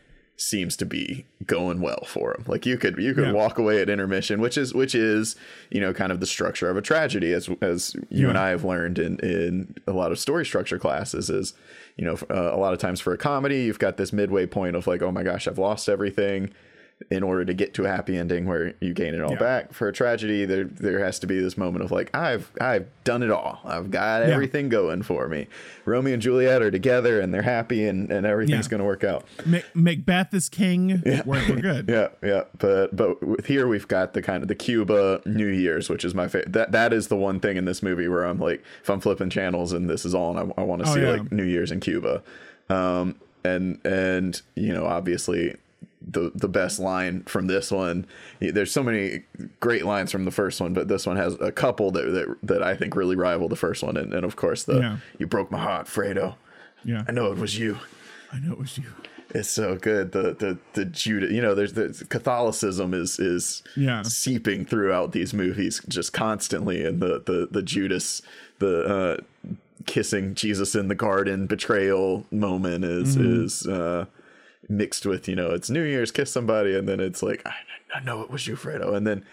seems 0.40 0.74
to 0.74 0.86
be 0.86 1.26
going 1.44 1.80
well 1.82 2.02
for 2.06 2.34
him. 2.34 2.44
like 2.46 2.64
you 2.64 2.78
could 2.78 2.96
you 2.96 3.12
could 3.12 3.26
Yeah. 3.26 3.32
walk 3.32 3.58
away 3.58 3.82
at 3.82 3.90
intermission 3.90 4.40
which 4.40 4.56
is 4.56 4.72
which 4.72 4.94
is 4.94 5.36
you 5.70 5.80
know 5.82 5.92
kind 5.92 6.10
of 6.10 6.20
the 6.20 6.26
structure 6.26 6.70
of 6.70 6.78
a 6.78 6.82
tragedy 6.82 7.34
as 7.34 7.50
as 7.60 7.94
you 8.08 8.28
and 8.30 8.38
i 8.38 8.48
have 8.48 8.64
learned 8.64 8.98
in 8.98 9.18
in 9.20 9.74
a 9.86 9.92
lot 9.92 10.12
of 10.12 10.18
story 10.18 10.46
structure 10.46 10.78
classes 10.78 11.28
is 11.28 11.52
you 11.96 12.06
know 12.06 12.14
uh, 12.30 12.54
a 12.54 12.56
lot 12.56 12.72
of 12.72 12.78
times 12.78 13.00
for 13.00 13.12
a 13.12 13.18
comedy 13.18 13.64
you've 13.64 13.78
got 13.78 13.98
this 13.98 14.14
midway 14.14 14.46
point 14.46 14.76
of 14.76 14.86
like 14.86 15.02
oh 15.02 15.12
my 15.12 15.22
gosh 15.22 15.46
i've 15.46 15.58
lost 15.58 15.88
everything 15.90 16.50
in 17.10 17.22
order 17.22 17.44
to 17.44 17.54
get 17.54 17.72
to 17.74 17.84
a 17.84 17.88
happy 17.88 18.16
ending 18.16 18.46
where 18.46 18.74
you 18.80 18.92
gain 18.92 19.14
it 19.14 19.20
all 19.20 19.32
Yeah. 19.32 19.38
back. 19.38 19.72
For 19.72 19.88
a 19.88 19.92
tragedy, 19.92 20.44
there 20.44 20.64
there 20.64 20.98
has 21.04 21.18
to 21.20 21.26
be 21.26 21.40
this 21.40 21.56
moment 21.56 21.84
of 21.84 21.90
like 21.90 22.14
I've 22.14 22.50
I've 22.60 22.86
done 23.04 23.22
it 23.22 23.30
all. 23.30 23.60
I've 23.64 23.90
got 23.90 24.26
Yeah. 24.26 24.34
everything 24.34 24.68
going 24.68 25.02
for 25.02 25.26
me. 25.28 25.46
Romeo 25.86 26.12
and 26.14 26.22
Juliet 26.22 26.60
are 26.62 26.70
together 26.70 27.18
and 27.20 27.32
they're 27.32 27.42
happy 27.42 27.86
and, 27.86 28.10
and 28.12 28.26
everything's 28.26 28.66
Yeah. 28.66 28.70
going 28.70 28.78
to 28.80 28.84
work 28.84 29.02
out. 29.02 29.24
Ma- 29.46 29.58
Macbeth 29.74 30.34
is 30.34 30.48
king. 30.48 31.02
We're, 31.24 31.48
we're 31.48 31.56
good. 31.60 31.88
Yeah, 31.88 32.08
yeah, 32.22 32.42
but 32.58 32.94
but 32.94 33.22
with 33.22 33.46
here 33.46 33.66
we've 33.66 33.88
got 33.88 34.12
the 34.12 34.22
kind 34.22 34.42
of 34.42 34.48
the 34.48 34.54
Cuba 34.54 35.22
New 35.24 35.46
Year's, 35.48 35.88
which 35.88 36.04
is 36.04 36.14
my 36.14 36.28
favorite. 36.28 36.52
That 36.52 36.72
that 36.72 36.92
is 36.92 37.08
the 37.08 37.16
one 37.16 37.40
thing 37.40 37.56
in 37.56 37.64
this 37.64 37.82
movie 37.82 38.08
where 38.08 38.24
I'm 38.24 38.38
like, 38.38 38.62
if 38.82 38.90
I'm 38.90 39.00
flipping 39.00 39.30
channels 39.30 39.72
and 39.72 39.88
this 39.88 40.04
is 40.04 40.14
on, 40.14 40.36
I, 40.36 40.60
I 40.60 40.64
want 40.64 40.84
to 40.84 40.90
Oh, 40.90 40.94
see 40.94 41.00
like 41.06 41.32
New 41.32 41.44
Year's 41.44 41.70
in 41.72 41.80
Cuba, 41.80 42.22
um, 42.68 43.16
and 43.44 43.78
and 43.84 44.40
you 44.54 44.72
know 44.72 44.84
obviously 44.86 45.56
the 46.06 46.32
the 46.34 46.48
best 46.48 46.78
line 46.78 47.22
from 47.24 47.46
this 47.46 47.70
one. 47.70 48.06
There's 48.40 48.72
so 48.72 48.82
many 48.82 49.22
great 49.60 49.84
lines 49.84 50.10
from 50.10 50.24
the 50.24 50.30
first 50.30 50.60
one, 50.60 50.72
but 50.72 50.88
this 50.88 51.06
one 51.06 51.16
has 51.16 51.34
a 51.40 51.52
couple 51.52 51.90
that 51.92 52.02
that, 52.12 52.36
that 52.42 52.62
I 52.62 52.74
think 52.76 52.96
really 52.96 53.16
rival 53.16 53.48
the 53.48 53.56
first 53.56 53.82
one, 53.82 53.96
and, 53.96 54.12
and 54.14 54.24
of 54.24 54.36
course 54.36 54.64
the 54.64 54.78
Yeah. 54.78 54.96
"You 55.18 55.26
broke 55.26 55.50
my 55.50 55.58
heart, 55.60 55.86
Fredo." 55.86 56.36
Yeah. 56.84 57.04
I 57.06 57.12
know 57.12 57.30
it 57.32 57.38
was 57.38 57.58
you. 57.58 57.78
I 58.32 58.38
know 58.38 58.52
it 58.52 58.58
was 58.58 58.78
you. 58.78 58.84
It's 59.32 59.48
so 59.50 59.76
good. 59.76 60.12
The 60.12 60.34
the 60.34 60.58
the 60.72 60.84
Judah, 60.86 61.32
you 61.32 61.40
know, 61.42 61.54
there's 61.54 61.74
the 61.74 62.04
Catholicism 62.08 62.94
is 62.94 63.18
is 63.20 63.62
Yeah. 63.76 64.02
seeping 64.02 64.64
throughout 64.64 65.12
these 65.12 65.32
movies 65.34 65.80
just 65.88 66.12
constantly, 66.12 66.84
and 66.84 67.00
the 67.00 67.22
the 67.24 67.46
the 67.50 67.62
Judas, 67.62 68.22
the 68.58 68.84
uh, 68.84 69.52
kissing 69.86 70.34
Jesus 70.34 70.74
in 70.74 70.88
the 70.88 70.94
garden 70.94 71.46
betrayal 71.46 72.26
moment 72.30 72.84
is 72.84 73.16
Mm-hmm. 73.16 73.44
is 73.44 73.66
uh, 73.66 74.06
mixed 74.70 75.04
with 75.04 75.28
you 75.28 75.36
know 75.36 75.50
it's 75.50 75.68
New 75.68 75.82
Year's 75.82 76.10
kiss 76.10 76.30
somebody, 76.30 76.74
and 76.74 76.88
then 76.88 77.00
it's 77.00 77.22
like 77.22 77.42
I, 77.46 78.00
know 78.00 78.22
it 78.22 78.30
was 78.30 78.46
you, 78.46 78.56
Fredo, 78.56 78.94
and 78.94 79.06
then 79.06 79.24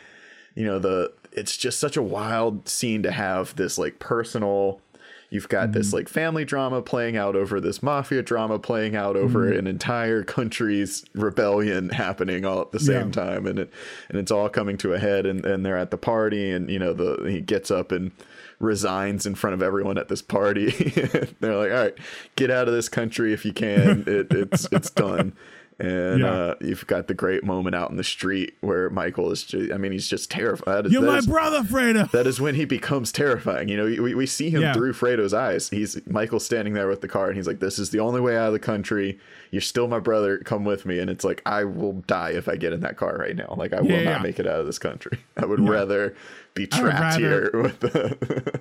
you 0.55 0.65
know 0.65 0.79
the 0.79 1.13
it's 1.31 1.55
just 1.55 1.79
such 1.79 1.95
a 1.95 2.01
wild 2.01 2.67
scene 2.67 3.03
to 3.03 3.11
have 3.11 3.55
this 3.55 3.77
like 3.77 3.99
personal 3.99 4.81
you've 5.29 5.49
got 5.49 5.73
this 5.73 5.87
mm-hmm. 5.87 5.97
like 5.97 6.09
family 6.09 6.45
drama 6.45 6.81
playing 6.81 7.17
out 7.17 7.35
over 7.35 7.59
this 7.59 7.83
mafia 7.83 8.21
drama 8.21 8.57
playing 8.57 8.95
out 8.95 9.15
over 9.15 9.45
mm-hmm. 9.45 9.59
an 9.59 9.67
entire 9.67 10.23
country's 10.23 11.05
rebellion 11.13 11.89
happening 11.89 12.45
all 12.45 12.61
at 12.61 12.71
the 12.71 12.79
same 12.79 13.07
Yeah. 13.07 13.11
time 13.11 13.45
and 13.45 13.59
it 13.59 13.73
and 14.09 14.17
it's 14.17 14.31
all 14.31 14.49
coming 14.49 14.77
to 14.77 14.93
a 14.93 14.99
head 14.99 15.25
and, 15.25 15.45
and 15.45 15.65
they're 15.65 15.77
at 15.77 15.91
the 15.91 15.97
party 15.97 16.51
and 16.51 16.69
you 16.69 16.79
know 16.79 16.93
the 16.93 17.29
he 17.29 17.41
gets 17.41 17.69
up 17.71 17.91
and 17.91 18.11
resigns 18.59 19.25
in 19.25 19.35
front 19.35 19.53
of 19.53 19.61
everyone 19.61 19.99
at 19.99 20.07
this 20.07 20.21
party. 20.23 20.71
They're 21.39 21.55
like 21.55 21.71
all 21.71 21.77
right 21.77 21.97
get 22.35 22.49
out 22.49 22.67
of 22.67 22.73
this 22.73 22.89
country 22.89 23.33
if 23.33 23.45
you 23.45 23.53
can. 23.53 24.03
It, 24.07 24.31
it's 24.31 24.67
it's 24.71 24.89
done 24.89 25.33
and 25.79 26.21
Yeah. 26.21 26.31
uh, 26.31 26.55
you've 26.61 26.87
got 26.87 27.07
the 27.07 27.13
great 27.13 27.43
moment 27.43 27.75
out 27.75 27.91
in 27.91 27.97
the 27.97 28.03
street 28.03 28.55
where 28.61 28.89
Michael 28.89 29.31
is 29.31 29.43
just, 29.43 29.71
I 29.71 29.77
mean, 29.77 29.91
he's 29.91 30.07
just 30.07 30.31
terrified. 30.31 30.87
You're 30.87 31.01
that 31.03 31.07
my 31.07 31.17
is- 31.19 31.27
brother, 31.27 31.61
Fredo. 31.61 32.09
that 32.11 32.25
is 32.25 32.41
when 32.41 32.55
he 32.55 32.65
becomes 32.65 33.11
terrifying. 33.11 33.69
You 33.69 33.77
know, 33.77 33.85
we, 34.01 34.15
we 34.15 34.25
see 34.25 34.49
him 34.49 34.61
Yeah. 34.61 34.73
through 34.73 34.93
Fredo's 34.93 35.33
eyes. 35.33 35.69
He's 35.69 35.99
Michael 36.07 36.39
standing 36.39 36.73
there 36.73 36.87
with 36.87 37.01
the 37.01 37.07
car, 37.07 37.27
and 37.27 37.35
he's 37.35 37.45
like, 37.47 37.59
"This 37.59 37.77
is 37.77 37.91
the 37.91 37.99
only 37.99 38.21
way 38.21 38.35
out 38.37 38.47
of 38.47 38.53
the 38.53 38.59
country. 38.59 39.19
You're 39.51 39.61
still 39.61 39.87
my 39.87 39.99
brother. 39.99 40.39
Come 40.39 40.65
with 40.65 40.85
me." 40.85 40.97
And 40.99 41.09
it's 41.09 41.23
like, 41.23 41.41
I 41.45 41.63
will 41.63 41.93
die 42.07 42.31
if 42.31 42.47
I 42.49 42.55
get 42.55 42.73
in 42.73 42.79
that 42.81 42.97
car 42.97 43.15
right 43.17 43.35
now. 43.35 43.53
Like, 43.57 43.73
I 43.73 43.81
will 43.81 43.91
Yeah, 43.91 44.03
not 44.03 44.09
yeah. 44.17 44.23
make 44.23 44.39
it 44.39 44.47
out 44.47 44.59
of 44.59 44.65
this 44.65 44.79
country. 44.79 45.19
I 45.37 45.45
would 45.45 45.67
rather 45.67 46.15
be 46.55 46.65
trapped 46.65 47.19
rather- 47.19 47.19
here 47.19 47.51
with 47.61 47.79
the 47.81 48.59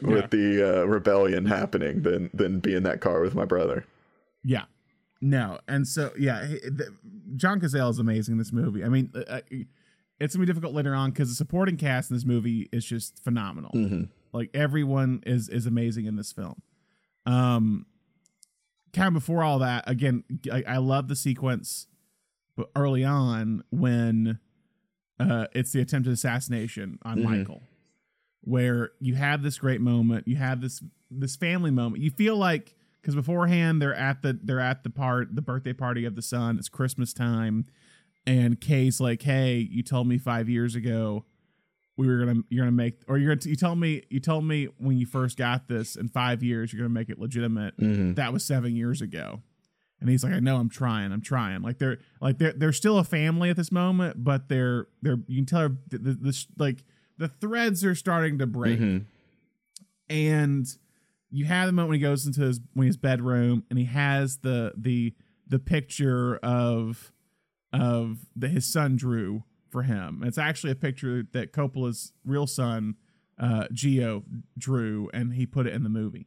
with 0.00 0.30
the 0.30 0.82
uh, 0.82 0.84
rebellion 0.84 1.46
happening 1.46 2.02
than 2.02 2.30
than 2.32 2.60
be 2.60 2.74
in 2.74 2.84
that 2.84 3.00
car 3.00 3.20
with 3.20 3.34
my 3.34 3.44
brother. 3.44 3.84
Yeah. 4.44 4.62
No. 5.20 5.58
And 5.66 5.86
so, 5.86 6.12
yeah, 6.18 6.40
the, 6.42 6.94
John 7.36 7.60
Cazale 7.60 7.90
is 7.90 7.98
amazing 7.98 8.32
in 8.32 8.38
this 8.38 8.52
movie. 8.52 8.84
I 8.84 8.88
mean, 8.88 9.12
uh, 9.14 9.40
it's 9.50 9.60
going 10.18 10.28
to 10.30 10.38
be 10.38 10.46
difficult 10.46 10.74
later 10.74 10.94
on 10.94 11.10
because 11.10 11.28
the 11.28 11.34
supporting 11.34 11.76
cast 11.76 12.10
in 12.10 12.16
this 12.16 12.24
movie 12.24 12.68
is 12.72 12.84
just 12.84 13.22
phenomenal. 13.22 13.70
Like, 14.32 14.50
everyone 14.54 15.22
is 15.26 15.48
is 15.48 15.66
amazing 15.66 16.06
in 16.06 16.16
this 16.16 16.32
film. 16.32 16.62
Um, 17.26 17.86
kind 18.92 19.08
of 19.08 19.14
before 19.14 19.42
all 19.42 19.58
that, 19.60 19.88
again, 19.88 20.24
I, 20.52 20.64
I 20.66 20.76
love 20.78 21.08
the 21.08 21.16
sequence 21.16 21.86
but 22.58 22.70
early 22.74 23.04
on 23.04 23.62
when 23.70 24.40
uh, 25.20 25.46
it's 25.54 25.70
the 25.70 25.80
attempted 25.80 26.12
assassination 26.12 26.98
on 27.04 27.22
Michael, 27.22 27.62
where 28.40 28.90
you 28.98 29.14
have 29.14 29.42
this 29.44 29.58
great 29.58 29.80
moment, 29.80 30.26
you 30.26 30.36
have 30.36 30.60
this 30.60 30.82
this 31.08 31.36
family 31.36 31.70
moment. 31.70 32.02
You 32.02 32.10
feel 32.10 32.36
like 32.36 32.74
because 33.00 33.14
beforehand 33.14 33.80
they're 33.80 33.94
at 33.94 34.22
the 34.22 34.38
they're 34.42 34.60
at 34.60 34.84
the 34.84 34.90
part 34.90 35.34
the 35.34 35.42
birthday 35.42 35.72
party 35.72 36.04
of 36.04 36.14
the 36.14 36.22
son. 36.22 36.58
It's 36.58 36.68
Christmas 36.68 37.12
time, 37.12 37.66
and 38.26 38.60
Kay's 38.60 39.00
like, 39.00 39.22
"Hey, 39.22 39.56
you 39.70 39.82
told 39.82 40.06
me 40.06 40.18
five 40.18 40.48
years 40.48 40.74
ago." 40.74 41.24
We 41.96 42.06
were 42.06 42.18
gonna, 42.18 42.42
you're 42.48 42.64
gonna 42.64 42.70
make, 42.70 43.00
or 43.08 43.18
you're, 43.18 43.34
gonna, 43.34 43.50
you 43.50 43.56
told 43.56 43.76
me, 43.76 44.04
you 44.08 44.20
told 44.20 44.44
me 44.44 44.68
when 44.78 44.98
you 44.98 45.04
first 45.04 45.36
got 45.36 45.66
this 45.66 45.96
in 45.96 46.06
five 46.08 46.44
years, 46.44 46.72
you're 46.72 46.78
gonna 46.78 46.94
make 46.94 47.08
it 47.08 47.18
legitimate. 47.18 47.76
Mm-hmm. 47.76 48.14
That 48.14 48.32
was 48.32 48.44
seven 48.44 48.76
years 48.76 49.02
ago. 49.02 49.42
And 50.00 50.08
he's 50.08 50.22
like, 50.22 50.32
I 50.32 50.38
know 50.38 50.58
I'm 50.58 50.68
trying, 50.68 51.10
I'm 51.10 51.20
trying. 51.20 51.62
Like 51.62 51.78
they're 51.78 51.98
like 52.20 52.38
they're 52.38 52.52
they're 52.52 52.72
still 52.72 52.98
a 52.98 53.04
family 53.04 53.50
at 53.50 53.56
this 53.56 53.72
moment, 53.72 54.22
but 54.22 54.48
they're 54.48 54.86
they're 55.02 55.18
you 55.26 55.38
can 55.38 55.46
tell 55.46 55.70
the, 55.88 55.98
the, 55.98 56.12
the 56.12 56.46
like 56.56 56.84
the 57.16 57.28
threads 57.28 57.84
are 57.84 57.96
starting 57.96 58.38
to 58.38 58.46
break. 58.46 58.78
Mm-hmm. 58.78 59.04
And 60.10 60.66
you 61.30 61.44
have 61.44 61.66
the 61.66 61.72
moment 61.72 61.90
when 61.90 61.98
he 61.98 62.02
goes 62.02 62.26
into 62.26 62.40
his 62.42 62.60
when 62.74 62.86
his 62.86 62.96
bedroom 62.96 63.64
and 63.70 63.78
he 63.78 63.84
has 63.86 64.38
the 64.38 64.72
the 64.76 65.14
the 65.46 65.58
picture 65.58 66.36
of 66.36 67.12
of 67.72 68.18
that 68.36 68.48
his 68.48 68.64
son 68.66 68.96
drew 68.96 69.44
for 69.70 69.82
him. 69.82 70.22
It's 70.24 70.38
actually 70.38 70.72
a 70.72 70.76
picture 70.76 71.24
that 71.32 71.52
Coppola's 71.52 72.12
real 72.24 72.46
son, 72.46 72.94
uh, 73.38 73.64
Gio, 73.72 74.22
drew, 74.56 75.10
and 75.12 75.34
he 75.34 75.44
put 75.44 75.66
it 75.66 75.74
in 75.74 75.82
the 75.82 75.90
movie. 75.90 76.26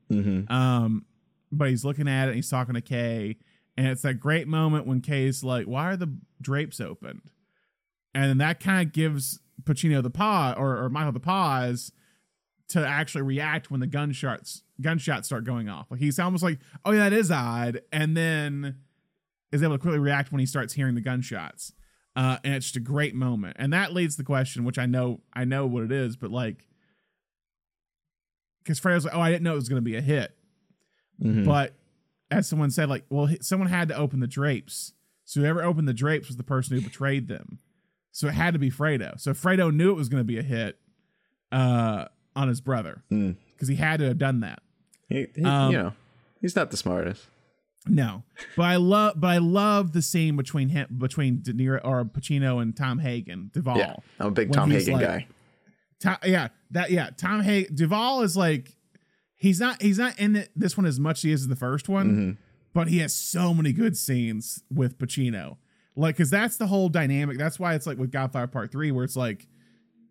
Um, 0.49 1.05
but 1.51 1.69
he's 1.69 1.83
looking 1.83 2.07
at 2.07 2.25
it 2.25 2.27
and 2.27 2.35
he's 2.35 2.49
talking 2.49 2.75
to 2.75 2.81
Kay, 2.81 3.37
and 3.75 3.87
it's 3.87 4.03
that 4.03 4.19
great 4.19 4.47
moment 4.47 4.85
when 4.85 5.01
Kay's 5.01 5.43
like, 5.43 5.65
"Why 5.65 5.91
are 5.91 5.97
the 5.97 6.15
drapes 6.39 6.79
opened?" 6.79 7.31
And 8.13 8.25
then 8.25 8.37
that 8.39 8.59
kind 8.59 8.85
of 8.85 8.93
gives 8.93 9.39
Pacino 9.63 10.03
the 10.03 10.09
pause, 10.09 10.55
or, 10.57 10.77
or 10.83 10.89
Michael 10.89 11.11
the 11.13 11.19
pause, 11.19 11.91
to 12.71 12.87
actually 12.87 13.23
react 13.23 13.69
when 13.69 13.79
the 13.81 13.87
gunshots 13.87 14.63
gunshots 14.79 15.27
start 15.27 15.43
going 15.43 15.67
off. 15.69 15.91
Like 15.91 15.99
he's 15.99 16.17
almost 16.19 16.43
like, 16.43 16.59
"Oh 16.85 16.91
yeah, 16.91 17.09
that 17.09 17.13
is 17.13 17.29
odd," 17.29 17.81
and 17.91 18.15
then 18.15 18.77
is 19.51 19.61
able 19.61 19.75
to 19.75 19.79
quickly 19.79 19.99
react 19.99 20.31
when 20.31 20.39
he 20.39 20.45
starts 20.45 20.73
hearing 20.73 20.95
the 20.95 21.01
gunshots. 21.01 21.73
Uh, 22.15 22.37
and 22.43 22.53
it's 22.55 22.67
just 22.67 22.75
a 22.77 22.81
great 22.81 23.13
moment, 23.13 23.57
and 23.59 23.73
that 23.73 23.93
leads 23.93 24.15
the 24.15 24.23
question, 24.23 24.63
which 24.63 24.77
I 24.77 24.85
know 24.85 25.21
I 25.33 25.43
know 25.43 25.65
what 25.65 25.83
it 25.83 25.91
is, 25.91 26.15
but 26.15 26.31
like, 26.31 26.67
because 28.63 28.79
Fredo's 28.79 29.05
like, 29.05 29.15
"Oh, 29.15 29.21
I 29.21 29.29
didn't 29.29 29.43
know 29.43 29.53
it 29.53 29.55
was 29.55 29.69
going 29.69 29.81
to 29.81 29.89
be 29.89 29.95
a 29.95 30.01
hit," 30.01 30.35
but 31.45 31.75
as 32.29 32.47
someone 32.47 32.71
said, 32.71 32.87
like, 32.89 33.03
well, 33.09 33.29
someone 33.41 33.67
had 33.69 33.89
to 33.89 33.97
open 33.97 34.21
the 34.21 34.27
drapes, 34.27 34.93
so 35.25 35.41
whoever 35.41 35.61
opened 35.61 35.87
the 35.87 35.93
drapes 35.93 36.27
was 36.27 36.37
the 36.37 36.43
person 36.43 36.75
who 36.77 36.81
betrayed 36.81 37.27
them, 37.27 37.59
so 38.11 38.27
it 38.27 38.33
had 38.33 38.53
to 38.53 38.59
be 38.59 38.71
Fredo. 38.71 39.19
So 39.19 39.33
Fredo 39.33 39.73
knew 39.73 39.91
it 39.91 39.97
was 39.97 40.07
going 40.09 40.21
to 40.21 40.25
be 40.25 40.37
a 40.37 40.43
hit 40.43 40.79
uh, 41.51 42.05
on 42.35 42.47
his 42.47 42.61
brother 42.61 43.03
because 43.09 43.67
he 43.67 43.75
had 43.75 43.99
to 43.99 44.07
have 44.07 44.17
done 44.17 44.39
that. 44.41 44.61
He, 45.09 45.27
he- 45.35 45.43
Um, 45.43 45.71
you 45.71 45.77
know, 45.77 45.93
he's 46.41 46.55
not 46.55 46.71
the 46.71 46.77
smartest. 46.77 47.27
No, 47.87 48.21
but 48.55 48.63
I 48.63 48.75
love, 48.75 49.13
but 49.19 49.27
I 49.27 49.39
love 49.39 49.93
the 49.93 50.03
scene 50.03 50.37
between 50.37 50.69
him, 50.69 50.87
between 50.99 51.41
De 51.41 51.51
Niro 51.51 51.81
or 51.83 52.05
Pacino 52.05 52.61
and 52.61 52.77
Tom 52.77 52.99
Hagen, 52.99 53.49
Duvall. 53.53 53.77
Yeah, 53.77 53.95
I'm 54.19 54.27
a 54.27 54.31
big 54.31 54.53
Tom 54.53 54.69
Hagen 54.69 54.93
like- 54.93 55.05
guy. 55.05 55.27
Tom, 55.99 56.17
yeah, 56.23 56.47
that 56.71 56.91
yeah, 56.91 57.09
Tom 57.17 57.41
Hagen, 57.41 57.75
Duvall 57.75 58.21
is 58.21 58.37
like, 58.37 58.75
he's 59.35 59.59
not, 59.59 59.81
he's 59.81 59.97
not 59.99 60.17
in 60.19 60.45
this 60.55 60.77
one 60.77 60.85
as 60.85 60.99
much 60.99 61.19
as 61.19 61.21
he 61.23 61.31
is 61.31 61.43
in 61.43 61.49
the 61.49 61.55
first 61.55 61.89
one, 61.89 62.09
Mm-hmm. 62.09 62.31
but 62.73 62.87
he 62.87 62.99
has 62.99 63.13
so 63.15 63.51
many 63.53 63.73
good 63.73 63.97
scenes 63.97 64.63
with 64.71 64.97
Pacino, 64.99 65.57
like, 65.95 66.15
because 66.17 66.29
that's 66.29 66.57
the 66.57 66.67
whole 66.67 66.87
dynamic. 66.89 67.37
That's 67.39 67.59
why 67.59 67.73
it's 67.75 67.85
like 67.87 67.97
with 67.97 68.11
Godfather 68.11 68.47
Part 68.47 68.71
Three, 68.71 68.91
where 68.91 69.03
it's 69.03 69.15
like, 69.15 69.47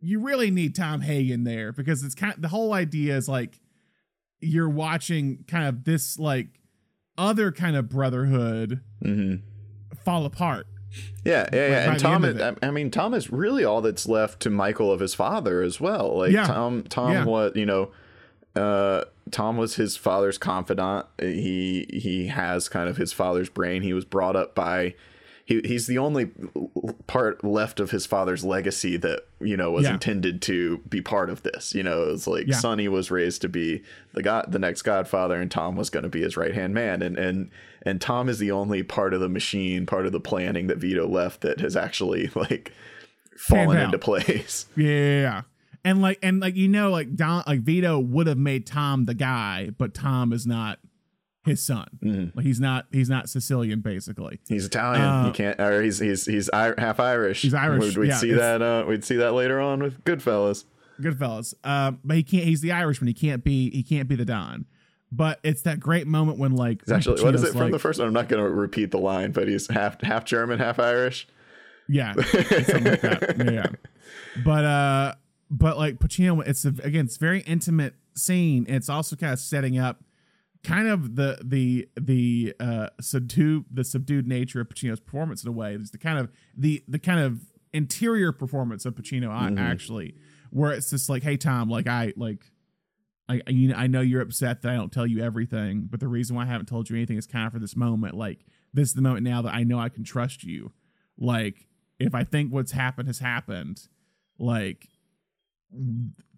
you 0.00 0.20
really 0.20 0.50
need 0.50 0.74
Tom 0.74 1.00
Hagen 1.02 1.44
there 1.44 1.72
because 1.72 2.02
it's 2.02 2.14
kind, 2.14 2.34
of, 2.34 2.42
the 2.42 2.48
whole 2.48 2.72
idea 2.72 3.16
is 3.16 3.28
like, 3.28 3.60
you're 4.40 4.68
watching 4.70 5.44
kind 5.46 5.66
of 5.68 5.84
this 5.84 6.18
like 6.18 6.48
other 7.18 7.52
kind 7.52 7.76
of 7.76 7.88
brotherhood 7.88 8.80
fall 10.04 10.24
apart. 10.24 10.66
Yeah, 11.24 11.48
yeah, 11.52 11.66
yeah. 11.68 11.86
by 11.86 11.92
And 11.92 12.00
Tom, 12.00 12.24
is, 12.24 12.56
I 12.62 12.70
mean, 12.70 12.90
Tom 12.90 13.14
is 13.14 13.30
really 13.30 13.64
all 13.64 13.80
that's 13.80 14.08
left 14.08 14.40
to 14.40 14.50
Michael 14.50 14.90
of 14.90 15.00
his 15.00 15.14
father 15.14 15.62
as 15.62 15.80
well. 15.80 16.18
Like 16.18 16.32
Yeah. 16.32 16.46
Tom, 16.46 16.82
Tom, 16.84 17.12
Yeah. 17.12 17.24
what 17.24 17.54
you 17.54 17.66
know, 17.66 17.90
uh, 18.56 19.04
Tom 19.30 19.56
was 19.56 19.76
his 19.76 19.96
father's 19.96 20.38
confidant. 20.38 21.06
He 21.20 21.86
he 21.92 22.26
has 22.28 22.68
kind 22.68 22.88
of 22.88 22.96
his 22.96 23.12
father's 23.12 23.48
brain. 23.48 23.82
He 23.82 23.92
was 23.92 24.04
brought 24.04 24.34
up 24.34 24.54
by 24.54 24.94
he 25.50 25.60
he's 25.64 25.86
the 25.88 25.98
only 25.98 26.30
part 27.06 27.42
left 27.44 27.80
of 27.80 27.90
his 27.90 28.06
father's 28.06 28.44
legacy 28.44 28.96
that 28.98 29.26
you 29.40 29.56
know 29.56 29.70
was 29.72 29.84
Yeah. 29.84 29.94
intended 29.94 30.40
to 30.42 30.78
be 30.88 31.00
part 31.00 31.28
of 31.28 31.42
this. 31.42 31.74
You 31.74 31.82
know, 31.82 32.04
it's 32.04 32.26
like 32.26 32.46
Yeah. 32.46 32.56
Sonny 32.56 32.88
was 32.88 33.10
raised 33.10 33.42
to 33.42 33.48
be 33.48 33.82
the 34.14 34.22
god, 34.22 34.52
the 34.52 34.58
next 34.58 34.82
Godfather, 34.82 35.40
and 35.40 35.50
Tom 35.50 35.76
was 35.76 35.90
going 35.90 36.04
to 36.04 36.08
be 36.08 36.22
his 36.22 36.36
right 36.36 36.54
hand 36.54 36.72
man, 36.72 37.02
and 37.02 37.18
and 37.18 37.50
and 37.82 38.00
Tom 38.00 38.28
is 38.28 38.38
the 38.38 38.50
only 38.52 38.82
part 38.82 39.12
of 39.12 39.20
the 39.20 39.28
machine, 39.28 39.86
part 39.86 40.06
of 40.06 40.12
the 40.12 40.20
planning 40.20 40.68
that 40.68 40.78
Vito 40.78 41.08
left 41.08 41.40
that 41.40 41.60
has 41.60 41.76
actually 41.76 42.30
like 42.34 42.72
fallen 43.36 43.78
into 43.78 43.98
place. 43.98 44.66
Yeah. 44.76 45.42
And 45.82 46.02
like 46.02 46.18
and 46.22 46.40
like 46.40 46.56
you 46.56 46.68
know 46.68 46.90
like 46.90 47.16
Don 47.16 47.42
like 47.46 47.60
Vito 47.60 47.98
would 47.98 48.26
have 48.26 48.36
made 48.38 48.66
Tom 48.66 49.06
the 49.06 49.14
guy, 49.14 49.70
but 49.78 49.94
Tom 49.94 50.32
is 50.32 50.46
not 50.46 50.78
his 51.44 51.64
son. 51.64 51.88
Mm-hmm. 52.02 52.36
Like 52.36 52.46
he's 52.46 52.60
not 52.60 52.86
he's 52.92 53.08
not 53.08 53.28
Sicilian 53.28 53.80
basically. 53.80 54.40
He's 54.48 54.66
Italian. 54.66 55.02
Uh, 55.02 55.26
he 55.26 55.32
can't, 55.32 55.60
or 55.60 55.82
he's 55.82 55.98
he's 55.98 56.26
he's 56.26 56.50
I- 56.50 56.74
half 56.78 57.00
Irish. 57.00 57.42
He's 57.42 57.54
Irish, 57.54 57.82
We'd, 57.82 57.96
we'd 57.96 58.08
yeah, 58.08 58.16
see 58.16 58.32
that. 58.32 58.62
Uh, 58.62 58.84
we'd 58.86 59.04
see 59.04 59.16
that 59.16 59.32
later 59.32 59.60
on 59.60 59.82
with 59.82 60.04
Goodfellas. 60.04 60.64
Goodfellas. 61.00 61.54
Um, 61.64 61.98
but 62.04 62.16
he 62.16 62.22
can't. 62.22 62.44
He's 62.44 62.60
the 62.60 62.72
Irishman. 62.72 63.08
He 63.08 63.14
can't 63.14 63.42
be. 63.42 63.70
He 63.70 63.82
can't 63.82 64.08
be 64.08 64.16
the 64.16 64.24
Don. 64.24 64.66
But 65.12 65.40
it's 65.42 65.62
that 65.62 65.80
great 65.80 66.06
moment 66.06 66.38
when 66.38 66.54
like 66.54 66.82
It's 66.82 66.92
actually, 66.92 67.22
what 67.24 67.34
is 67.34 67.42
it 67.42 67.52
from 67.52 67.72
the 67.72 67.80
first 67.80 67.98
one? 67.98 68.06
I'm 68.06 68.14
not 68.14 68.28
going 68.28 68.42
to 68.42 68.48
repeat 68.48 68.92
the 68.92 68.98
line, 68.98 69.32
but 69.32 69.48
he's 69.48 69.66
half 69.68 70.00
half 70.02 70.24
German, 70.24 70.60
half 70.60 70.78
Irish. 70.78 71.26
Yeah, 71.88 72.12
like 72.16 72.26
that. 72.28 73.34
Yeah, 73.38 73.50
yeah. 73.50 73.66
But 74.44 74.64
uh, 74.64 75.14
but 75.50 75.76
like 75.76 75.98
Pacino, 75.98 76.46
it's 76.46 76.64
a, 76.64 76.68
again, 76.84 77.06
it's 77.06 77.16
very 77.16 77.40
intimate 77.40 77.94
scene. 78.14 78.66
It's 78.68 78.88
also 78.88 79.16
kind 79.16 79.32
of 79.32 79.40
setting 79.40 79.78
up 79.78 80.00
kind 80.62 80.88
of 80.88 81.16
the 81.16 81.38
the 81.42 81.88
the 81.98 82.54
uh 82.60 82.88
subdued 83.00 83.64
the 83.70 83.84
subdued 83.84 84.26
nature 84.26 84.60
of 84.60 84.68
Pacino's 84.68 85.00
performance 85.00 85.42
in 85.42 85.48
a 85.48 85.52
way. 85.52 85.74
It's 85.74 85.90
the 85.90 85.98
kind 85.98 86.18
of 86.18 86.30
the 86.56 86.82
the 86.86 86.98
kind 86.98 87.20
of 87.20 87.40
interior 87.72 88.32
performance 88.32 88.84
of 88.84 88.94
Pacino 88.94 89.30
I 89.30 89.48
actually, 89.60 90.16
where 90.50 90.72
it's 90.72 90.90
just 90.90 91.08
like, 91.08 91.22
hey 91.22 91.36
Tom, 91.36 91.68
like 91.68 91.86
I 91.86 92.12
like. 92.16 92.44
I 93.28 93.42
you 93.46 93.68
know, 93.68 93.76
I 93.76 93.86
know 93.86 94.00
you're 94.00 94.22
upset 94.22 94.62
that 94.62 94.72
I 94.72 94.74
don't 94.74 94.90
tell 94.90 95.06
you 95.06 95.22
everything, 95.22 95.86
but 95.88 96.00
the 96.00 96.08
reason 96.08 96.34
why 96.34 96.42
I 96.42 96.46
haven't 96.46 96.66
told 96.66 96.90
you 96.90 96.96
anything 96.96 97.16
is 97.16 97.28
kind 97.28 97.46
of 97.46 97.52
for 97.52 97.60
this 97.60 97.76
moment. 97.76 98.16
Like 98.16 98.44
this 98.74 98.88
is 98.88 98.94
the 98.94 99.02
moment 99.02 99.22
now 99.22 99.40
that 99.42 99.54
I 99.54 99.62
know 99.62 99.78
I 99.78 99.88
can 99.88 100.02
trust 100.02 100.42
you. 100.42 100.72
Like 101.16 101.68
if 102.00 102.12
I 102.12 102.24
think 102.24 102.52
what's 102.52 102.72
happened 102.72 103.06
has 103.08 103.20
happened, 103.20 103.86
like 104.36 104.88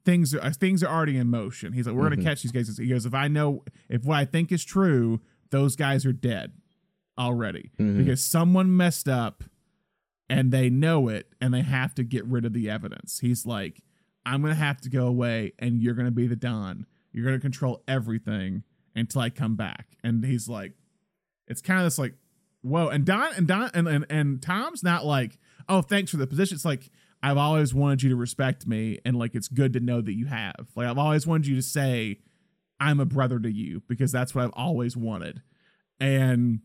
things 0.05 0.35
are 0.35 0.43
uh, 0.43 0.51
things 0.51 0.83
are 0.83 0.89
already 0.89 1.17
in 1.17 1.29
motion. 1.29 1.73
He's 1.73 1.87
like, 1.87 1.95
we're 1.95 2.05
gonna 2.05 2.17
mm-hmm. 2.17 2.27
catch 2.27 2.43
these 2.43 2.53
guys. 2.53 2.77
He 2.77 2.89
goes, 2.89 3.07
if 3.07 3.15
I 3.15 3.29
know 3.29 3.65
if 3.89 4.05
what 4.05 4.19
I 4.19 4.25
think 4.25 4.53
is 4.53 4.65
true, 4.65 5.21
those 5.51 5.77
guys 5.77 6.05
are 6.07 6.13
dead 6.13 6.53
already 7.19 7.71
mm-hmm. 7.79 7.99
because 7.99 8.25
someone 8.25 8.77
messed 8.77 9.09
up 9.09 9.45
and 10.29 10.51
they 10.51 10.71
know 10.71 11.09
it 11.09 11.29
and 11.41 11.53
they 11.53 11.61
have 11.61 11.95
to 11.97 12.05
get 12.05 12.25
rid 12.27 12.45
of 12.45 12.53
the 12.53 12.71
evidence. 12.71 13.21
He's 13.21 13.45
like, 13.47 13.83
I'm 14.25 14.43
gonna 14.43 14.55
have 14.55 14.81
to 14.83 14.91
go 14.91 15.07
away 15.07 15.53
and 15.59 15.81
you're 15.81 15.95
gonna 15.95 16.11
be 16.11 16.27
the 16.27 16.37
Don. 16.37 16.87
You're 17.13 17.25
gonna 17.25 17.39
control 17.39 17.83
everything 17.87 18.65
until 18.95 19.21
I 19.21 19.31
come 19.31 19.57
back. 19.57 19.87
And 20.03 20.25
he's 20.25 20.49
like, 20.49 20.73
it's 21.49 21.61
kind 21.61 21.81
of 21.81 21.87
this 21.87 21.99
like, 21.99 22.15
whoa. 22.63 22.89
And 22.89 23.05
Don 23.05 23.33
and 23.35 23.47
Don 23.47 23.71
and, 23.75 23.87
and 23.89 24.07
and 24.09 24.43
Tom's 24.43 24.83
not 24.83 25.05
like, 25.05 25.39
oh, 25.69 25.83
thanks 25.83 26.11
for 26.11 26.17
the 26.17 26.27
position. 26.27 26.55
It's 26.55 26.65
like 26.65 26.91
I've 27.23 27.37
always 27.37 27.73
wanted 27.73 28.03
you 28.03 28.11
to 28.11 28.17
respect 28.17 28.67
me, 28.67 28.99
and 29.05 29.17
like 29.17 29.35
it's 29.35 29.49
good 29.49 29.73
to 29.75 29.81
know 29.81 30.01
that 30.01 30.15
you 30.15 30.27
have. 30.27 30.69
Like 30.75 30.89
I've 30.89 30.99
always 30.99 31.27
wanted 31.27 31.47
you 31.47 31.57
to 31.57 31.63
say, 31.63 32.19
I'm 32.81 32.99
a 32.99 33.07
brother 33.07 33.39
to 33.39 33.51
you 33.51 33.83
because 33.89 34.11
that's 34.11 34.35
what 34.35 34.45
I've 34.45 34.55
always 34.55 34.97
wanted. 34.97 35.43
And 36.01 36.61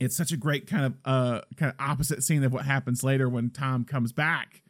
it's 0.00 0.16
such 0.16 0.32
a 0.32 0.36
great 0.36 0.66
kind 0.66 0.86
of 0.86 0.94
uh 1.04 1.40
kind 1.56 1.72
of 1.72 1.76
opposite 1.78 2.24
scene 2.24 2.42
of 2.42 2.52
what 2.52 2.64
happens 2.64 3.04
later 3.04 3.28
when 3.28 3.50
Tom 3.50 3.84
comes 3.84 4.12
back 4.12 4.62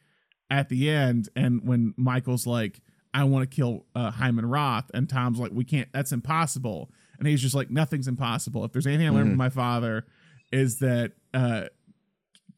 at 0.51 0.69
the 0.69 0.91
end 0.91 1.29
and 1.37 1.67
when 1.67 1.95
Michael's 1.97 2.47
like 2.47 2.81
I 3.15 3.25
want 3.25 3.49
to 3.49 3.57
kill 3.57 3.87
uh, 3.95 4.11
Hyman 4.11 4.47
Roth 4.47 4.91
and 4.93 5.09
Tom's 5.09 5.39
like 5.39 5.53
we 5.53 5.65
can't 5.65 5.89
that's 5.93 6.13
impossible 6.13 6.91
and 7.19 7.27
he's 7.27 7.41
just 7.41 7.55
like 7.55 7.71
nothing's 7.71 8.09
impossible 8.09 8.65
if 8.65 8.73
there's 8.73 8.87
anything 8.87 9.07
I 9.07 9.11
learned 9.11 9.31
from 9.31 9.37
my 9.37 9.49
father 9.51 10.05
is 10.53 10.81
that 10.81 11.13
uh 11.33 11.65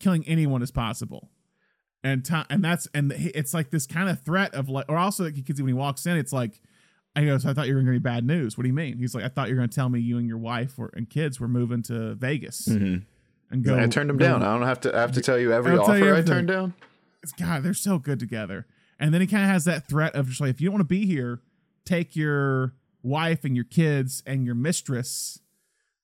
killing 0.00 0.24
anyone 0.26 0.62
is 0.62 0.70
possible 0.70 1.28
and 2.04 2.24
time 2.24 2.46
and 2.50 2.64
that's 2.64 2.88
and 2.94 3.12
it's 3.12 3.54
like 3.54 3.70
this 3.70 3.86
kind 3.86 4.08
of 4.08 4.20
threat 4.20 4.54
of 4.54 4.68
like 4.68 4.86
or 4.88 4.96
also 4.96 5.24
like 5.24 5.34
because 5.34 5.60
when 5.60 5.68
he 5.68 5.74
walks 5.74 6.04
in 6.06 6.16
it's 6.16 6.32
like 6.32 6.60
I 7.14 7.24
go 7.24 7.38
so 7.38 7.50
I 7.50 7.54
thought 7.54 7.68
you 7.68 7.74
were 7.74 7.80
going 7.80 7.92
to 7.92 8.00
be 8.00 8.02
bad 8.02 8.24
news. 8.24 8.56
What 8.56 8.62
do 8.62 8.68
you 8.68 8.74
mean? 8.74 8.96
He's 8.96 9.14
like, 9.14 9.24
I 9.24 9.28
thought 9.28 9.48
you 9.48 9.54
were 9.54 9.58
going 9.58 9.68
to 9.68 9.74
tell 9.74 9.88
me 9.88 10.00
you 10.00 10.16
and 10.16 10.26
your 10.26 10.38
wife 10.38 10.78
were, 10.78 10.90
and 10.96 11.10
kids 11.10 11.38
were 11.38 11.48
moving 11.48 11.82
to 11.84 12.14
Vegas 12.14 12.66
mm-hmm. 12.66 13.00
and 13.50 13.64
go. 13.64 13.74
and 13.74 13.82
I 13.82 13.86
turned 13.86 14.08
him 14.08 14.16
down. 14.16 14.42
I 14.42 14.54
don't 14.56 14.66
have 14.66 14.80
to 14.80 14.96
I 14.96 15.00
have 15.00 15.12
to 15.12 15.20
tell 15.20 15.38
you 15.38 15.52
every 15.52 15.72
I'll 15.72 15.84
tell 15.84 15.98
you 15.98 16.10
offer 16.10 16.14
I 16.14 16.22
turned 16.22 16.48
down. 16.48 16.74
God, 17.38 17.62
they're 17.62 17.74
so 17.74 17.98
good 17.98 18.18
together. 18.18 18.66
And 18.98 19.12
then 19.12 19.20
he 19.20 19.26
kind 19.26 19.44
of 19.44 19.50
has 19.50 19.64
that 19.64 19.86
threat 19.88 20.14
of 20.14 20.28
just 20.28 20.40
like, 20.40 20.50
if 20.50 20.60
you 20.60 20.68
don't 20.68 20.74
want 20.74 20.88
to 20.88 20.94
be 20.94 21.06
here, 21.06 21.40
take 21.84 22.16
your 22.16 22.74
wife 23.02 23.44
and 23.44 23.54
your 23.54 23.64
kids 23.64 24.22
and 24.26 24.46
your 24.46 24.54
mistress 24.54 25.40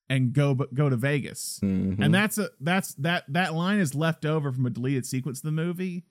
and 0.09 0.33
go 0.33 0.55
but 0.55 0.73
go 0.73 0.89
to 0.89 0.95
Vegas. 0.97 1.59
Mm-hmm. 1.63 2.01
And 2.01 2.13
that's 2.13 2.37
a 2.37 2.49
that's 2.59 2.95
that 2.95 3.25
that 3.29 3.53
line 3.53 3.79
is 3.79 3.93
left 3.95 4.25
over 4.25 4.51
from 4.51 4.65
a 4.65 4.69
deleted 4.69 5.05
sequence 5.05 5.39
of 5.39 5.43
the 5.43 5.51
movie 5.51 6.05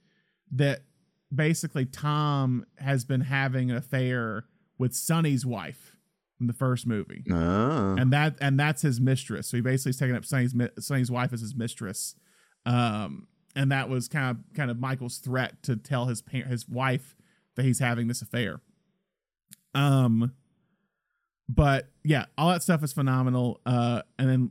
that 0.52 0.80
basically 1.34 1.84
Tom 1.84 2.64
has 2.78 3.04
been 3.04 3.22
having 3.22 3.70
an 3.70 3.76
affair 3.76 4.44
with 4.78 4.94
Sonny's 4.94 5.44
wife 5.44 5.96
in 6.40 6.46
the 6.46 6.52
first 6.52 6.86
movie 6.86 7.24
Ah. 7.30 7.96
and 7.98 8.12
that 8.12 8.36
and 8.40 8.58
that's 8.58 8.82
his 8.82 9.00
mistress. 9.00 9.48
So 9.48 9.56
he 9.56 9.60
basically 9.60 9.90
is 9.90 9.96
taking 9.98 10.14
up 10.14 10.24
Sonny's 10.24 10.54
Sonny's 10.78 11.10
wife 11.10 11.32
as 11.32 11.40
his 11.40 11.54
mistress, 11.56 12.14
um, 12.64 13.26
and 13.56 13.72
that 13.72 13.88
was 13.88 14.06
kind 14.06 14.30
of 14.30 14.54
kind 14.54 14.70
of 14.70 14.78
Michael's 14.78 15.18
threat 15.18 15.62
to 15.64 15.74
tell 15.76 16.06
his 16.06 16.22
parent 16.22 16.50
his 16.50 16.68
wife 16.68 17.16
that 17.56 17.64
he's 17.64 17.80
having 17.80 18.06
this 18.06 18.22
affair. 18.22 18.60
Um, 19.74 20.32
but 21.48 21.88
yeah, 22.04 22.26
all 22.36 22.50
that 22.50 22.62
stuff 22.62 22.82
is 22.82 22.92
phenomenal. 22.92 23.60
Uh, 23.64 24.02
and 24.18 24.28
then 24.28 24.50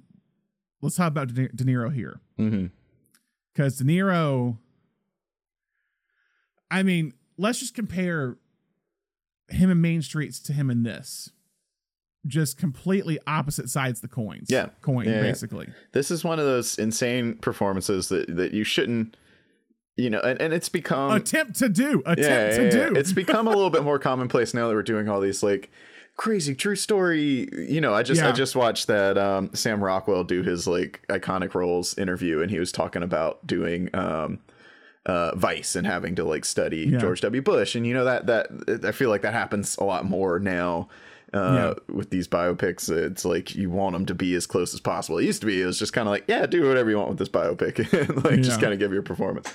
let's 0.81 0.95
talk 0.95 1.07
about 1.07 1.33
De, 1.33 1.47
De 1.49 1.63
Niro 1.63 1.93
here 1.93 2.19
because 3.53 3.77
De 3.77 3.83
Niro. 3.83 4.57
I 6.69 6.83
mean, 6.83 7.13
let's 7.37 7.59
just 7.59 7.73
compare 7.75 8.37
him 9.49 9.71
in 9.71 9.79
Mean 9.79 10.01
Streets 10.01 10.39
to 10.41 10.53
him 10.53 10.69
in 10.69 10.83
this. 10.83 11.31
Just 12.25 12.57
completely 12.57 13.19
opposite 13.25 13.69
sides 13.69 13.99
of 13.99 14.01
the 14.09 14.13
coins. 14.13 14.47
Yeah. 14.49 14.67
Coin, 14.81 15.05
Yeah, 15.05 15.15
yeah. 15.15 15.21
basically. 15.21 15.69
This 15.93 16.11
is 16.11 16.25
one 16.25 16.39
of 16.39 16.45
those 16.45 16.77
insane 16.77 17.35
performances 17.35 18.09
that 18.09 18.35
that 18.35 18.53
you 18.53 18.63
shouldn't 18.63 19.15
you 19.95 20.11
know, 20.11 20.19
and, 20.19 20.39
and 20.39 20.53
it's 20.53 20.69
become 20.69 21.11
Attempt 21.11 21.55
to 21.57 21.69
do. 21.69 22.01
Attempt 22.05 22.21
yeah, 22.21 22.49
to 22.49 22.63
yeah, 22.63 22.83
yeah. 22.83 22.89
do. 22.89 22.95
It's 22.95 23.13
become 23.13 23.47
a 23.47 23.49
little 23.49 23.71
bit 23.71 23.83
more 23.83 23.97
commonplace 23.99 24.53
now 24.53 24.67
that 24.67 24.75
we're 24.75 24.83
doing 24.83 25.09
all 25.09 25.19
these 25.19 25.41
like 25.41 25.71
crazy 26.17 26.53
true 26.55 26.75
story. 26.75 27.47
You 27.53 27.79
know, 27.79 27.93
I 27.93 28.03
just 28.03 28.21
I 28.21 28.31
just 28.33 28.55
watched 28.55 28.87
that 28.87 29.17
um, 29.17 29.51
Sam 29.53 29.81
Rockwell 29.83 30.23
do 30.23 30.43
his 30.43 30.67
like 30.67 31.05
iconic 31.07 31.53
roles 31.53 31.97
interview, 31.97 32.41
and 32.41 32.51
he 32.51 32.59
was 32.59 32.71
talking 32.71 33.03
about 33.03 33.45
doing 33.47 33.89
um, 33.95 34.39
uh, 35.05 35.33
Vice 35.35 35.75
and 35.75 35.87
having 35.87 36.15
to 36.15 36.23
like 36.25 36.43
study 36.43 36.87
Yeah. 36.89 36.97
George 36.97 37.21
W. 37.21 37.41
Bush, 37.41 37.75
and 37.75 37.87
you 37.87 37.93
know 37.93 38.03
that 38.05 38.25
that 38.25 38.83
I 38.83 38.91
feel 38.91 39.09
like 39.09 39.21
that 39.21 39.33
happens 39.33 39.77
a 39.77 39.83
lot 39.85 40.03
more 40.05 40.39
now. 40.39 40.89
Uh, 41.33 41.75
with 41.89 42.09
these 42.09 42.25
biopics, 42.25 42.89
it's 42.89 43.25
like 43.25 43.53
you 43.53 43.69
want 43.69 43.93
them 43.93 44.05
to 44.05 44.15
be 44.15 44.33
as 44.33 44.47
close 44.47 44.73
as 44.73 44.79
possible. 44.79 45.17
It 45.17 45.25
used 45.25 45.41
to 45.41 45.45
be, 45.45 45.61
it 45.61 45.65
was 45.65 45.77
just 45.77 45.91
kind 45.91 46.07
of 46.07 46.11
like, 46.11 46.23
yeah, 46.27 46.45
do 46.45 46.65
whatever 46.65 46.89
you 46.89 46.95
want 46.95 47.09
with 47.09 47.19
this 47.19 47.27
biopic, 47.27 48.23
like 48.23 48.41
just 48.41 48.61
kind 48.61 48.71
of 48.71 48.79
give 48.79 48.93
your 48.93 49.01
performance. 49.01 49.53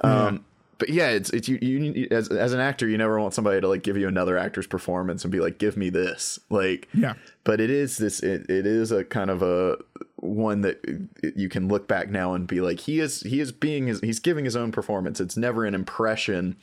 Um, 0.00 0.46
but 0.80 0.88
yeah, 0.88 1.10
it's 1.10 1.30
it's 1.30 1.46
you, 1.46 1.58
you 1.60 2.08
as 2.10 2.28
as 2.28 2.52
an 2.54 2.58
actor, 2.58 2.88
you 2.88 2.98
never 2.98 3.20
want 3.20 3.34
somebody 3.34 3.60
to 3.60 3.68
like 3.68 3.82
give 3.82 3.98
you 3.98 4.08
another 4.08 4.36
actor's 4.36 4.66
performance 4.66 5.22
and 5.22 5.30
be 5.30 5.38
like, 5.38 5.58
give 5.58 5.76
me 5.76 5.90
this, 5.90 6.40
like 6.48 6.88
Yeah. 6.92 7.14
But 7.44 7.60
it 7.60 7.70
is 7.70 7.98
this, 7.98 8.20
it, 8.20 8.50
it 8.50 8.66
is 8.66 8.90
a 8.90 9.04
kind 9.04 9.30
of 9.30 9.42
a 9.42 9.76
one 10.16 10.62
that 10.62 10.80
uh, 10.88 11.28
you 11.36 11.48
can 11.48 11.68
look 11.68 11.86
back 11.86 12.08
now 12.10 12.32
and 12.32 12.46
be 12.46 12.62
like, 12.62 12.80
he 12.80 12.98
is 12.98 13.20
he 13.20 13.40
is 13.40 13.52
being 13.52 13.86
his 13.86 14.00
he's 14.00 14.18
giving 14.18 14.46
his 14.46 14.56
own 14.56 14.72
performance. 14.72 15.20
It's 15.20 15.36
never 15.36 15.66
an 15.66 15.74
impression 15.74 16.56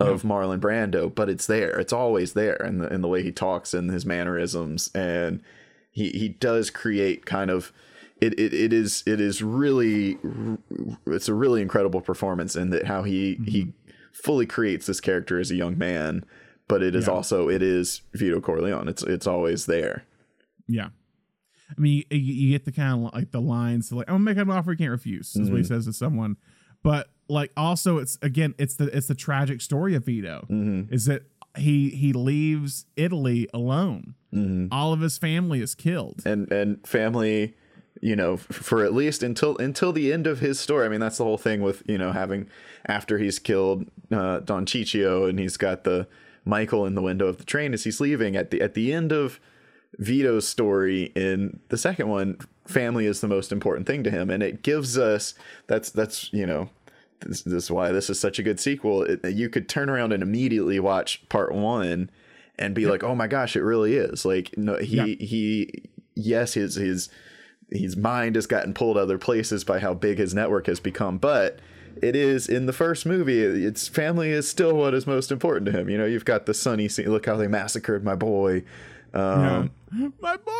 of 0.00 0.22
Marlon 0.24 0.58
Brando, 0.58 1.14
but 1.14 1.28
it's 1.30 1.46
there. 1.46 1.78
It's 1.78 1.92
always 1.92 2.32
there 2.32 2.56
in 2.56 2.78
the 2.78 2.92
in 2.92 3.00
the 3.00 3.08
way 3.08 3.22
he 3.22 3.30
talks 3.30 3.72
and 3.72 3.90
his 3.92 4.04
mannerisms, 4.04 4.90
and 4.92 5.40
he 5.92 6.10
he 6.10 6.28
does 6.28 6.68
create 6.68 7.24
kind 7.24 7.50
of. 7.50 7.72
It, 8.22 8.38
it, 8.38 8.54
it 8.54 8.72
is 8.72 9.02
it 9.04 9.20
is 9.20 9.42
really 9.42 10.16
it's 11.06 11.28
a 11.28 11.34
really 11.34 11.60
incredible 11.60 12.00
performance 12.00 12.54
in 12.54 12.70
that 12.70 12.86
how 12.86 13.02
he 13.02 13.40
he 13.46 13.64
mm-hmm. 13.64 13.90
fully 14.12 14.46
creates 14.46 14.86
this 14.86 15.00
character 15.00 15.40
as 15.40 15.50
a 15.50 15.56
young 15.56 15.76
man 15.76 16.24
but 16.68 16.82
it 16.82 16.94
is 16.94 17.06
Yeah. 17.08 17.14
also 17.14 17.48
it 17.48 17.62
is 17.62 18.02
Vito 18.14 18.40
Corleone 18.40 18.86
it's 18.88 19.02
it's 19.02 19.26
always 19.26 19.66
there 19.66 20.04
Yeah. 20.68 20.90
I 21.76 21.80
mean, 21.80 22.04
you, 22.10 22.18
you 22.18 22.50
get 22.52 22.64
the 22.64 22.72
kind 22.72 23.06
of 23.06 23.14
like 23.14 23.30
the 23.30 23.40
lines 23.40 23.90
like, 23.92 24.08
"I'm 24.08 24.16
gonna 24.16 24.24
make 24.24 24.36
an 24.36 24.50
offer 24.50 24.72
you 24.72 24.76
can't 24.78 24.90
refuse," 24.90 25.34
is 25.34 25.50
what 25.50 25.56
he 25.56 25.62
mm-hmm. 25.62 25.74
says 25.74 25.86
to 25.86 25.92
someone. 25.92 26.36
But 26.82 27.08
like, 27.28 27.50
also, 27.56 27.98
it's 27.98 28.18
again, 28.20 28.54
it's 28.58 28.74
the 28.76 28.94
it's 28.94 29.06
the 29.06 29.14
tragic 29.14 29.60
story 29.62 29.94
of 29.94 30.04
Vito 30.04 30.46
mm-hmm. 30.50 30.92
is 30.92 31.06
that 31.06 31.22
he 31.56 31.88
he 31.90 32.12
leaves 32.12 32.84
Italy 32.96 33.48
alone. 33.54 34.14
All 34.70 34.92
of 34.92 35.00
his 35.00 35.16
family 35.18 35.60
is 35.62 35.74
killed. 35.74 36.22
and 36.26 36.50
and 36.52 36.86
family 36.86 37.54
you 38.00 38.16
know, 38.16 38.36
for 38.36 38.84
at 38.84 38.94
least 38.94 39.22
until 39.22 39.56
until 39.58 39.92
the 39.92 40.12
end 40.12 40.26
of 40.26 40.40
his 40.40 40.58
story. 40.58 40.86
I 40.86 40.88
mean, 40.88 41.00
that's 41.00 41.18
the 41.18 41.24
whole 41.24 41.38
thing 41.38 41.62
with 41.62 41.82
you 41.86 41.98
know 41.98 42.12
having 42.12 42.48
after 42.86 43.18
he's 43.18 43.38
killed 43.38 43.86
uh, 44.10 44.40
Don 44.40 44.66
Ciccio 44.66 45.28
and 45.28 45.38
he's 45.38 45.56
got 45.56 45.84
the 45.84 46.06
Michael 46.44 46.86
in 46.86 46.94
the 46.94 47.02
window 47.02 47.26
of 47.26 47.38
the 47.38 47.44
train 47.44 47.72
as 47.72 47.84
he's 47.84 48.00
leaving 48.00 48.36
at 48.36 48.50
the 48.50 48.60
at 48.60 48.74
the 48.74 48.92
end 48.92 49.12
of 49.12 49.38
Vito's 49.98 50.48
story 50.48 51.12
in 51.14 51.60
the 51.68 51.76
second 51.76 52.08
one, 52.08 52.38
family 52.66 53.06
is 53.06 53.20
the 53.20 53.28
most 53.28 53.52
important 53.52 53.86
thing 53.86 54.02
to 54.04 54.10
him, 54.10 54.30
and 54.30 54.42
it 54.42 54.62
gives 54.62 54.96
us 54.96 55.34
that's 55.66 55.90
that's 55.90 56.32
you 56.32 56.46
know 56.46 56.70
this, 57.20 57.42
this 57.42 57.64
is 57.64 57.70
why 57.70 57.92
this 57.92 58.10
is 58.10 58.18
such 58.18 58.38
a 58.38 58.42
good 58.42 58.58
sequel. 58.58 59.02
It, 59.02 59.32
you 59.32 59.48
could 59.48 59.68
turn 59.68 59.90
around 59.90 60.12
and 60.12 60.22
immediately 60.22 60.80
watch 60.80 61.26
part 61.28 61.54
one 61.54 62.10
and 62.58 62.74
be 62.74 62.82
yep. 62.82 62.90
like, 62.90 63.04
oh 63.04 63.14
my 63.14 63.26
gosh, 63.26 63.56
it 63.56 63.62
really 63.62 63.96
is. 63.96 64.24
Like 64.24 64.56
no, 64.56 64.76
he 64.78 64.96
yeah. 64.96 65.26
he 65.26 65.84
yes 66.14 66.54
his 66.54 66.74
his 66.76 67.08
his 67.74 67.96
mind 67.96 68.36
has 68.36 68.46
gotten 68.46 68.74
pulled 68.74 68.96
other 68.96 69.18
places 69.18 69.64
by 69.64 69.80
how 69.80 69.94
big 69.94 70.18
his 70.18 70.34
network 70.34 70.66
has 70.66 70.80
become, 70.80 71.18
but 71.18 71.58
it 72.00 72.16
is 72.16 72.48
in 72.48 72.66
the 72.66 72.72
first 72.72 73.04
movie 73.04 73.42
its 73.42 73.86
family 73.86 74.30
is 74.30 74.48
still 74.48 74.74
what 74.74 74.94
is 74.94 75.06
most 75.06 75.30
important 75.30 75.66
to 75.66 75.72
him 75.72 75.90
you 75.90 75.98
know 75.98 76.06
you've 76.06 76.24
got 76.24 76.46
the 76.46 76.54
Sonny 76.54 76.88
scene 76.88 77.10
look 77.10 77.26
how 77.26 77.36
they 77.36 77.46
massacred 77.46 78.02
my 78.02 78.14
boy 78.14 78.64
um, 79.12 79.70
yeah. 79.94 80.08
my 80.22 80.36
boy 80.38 80.52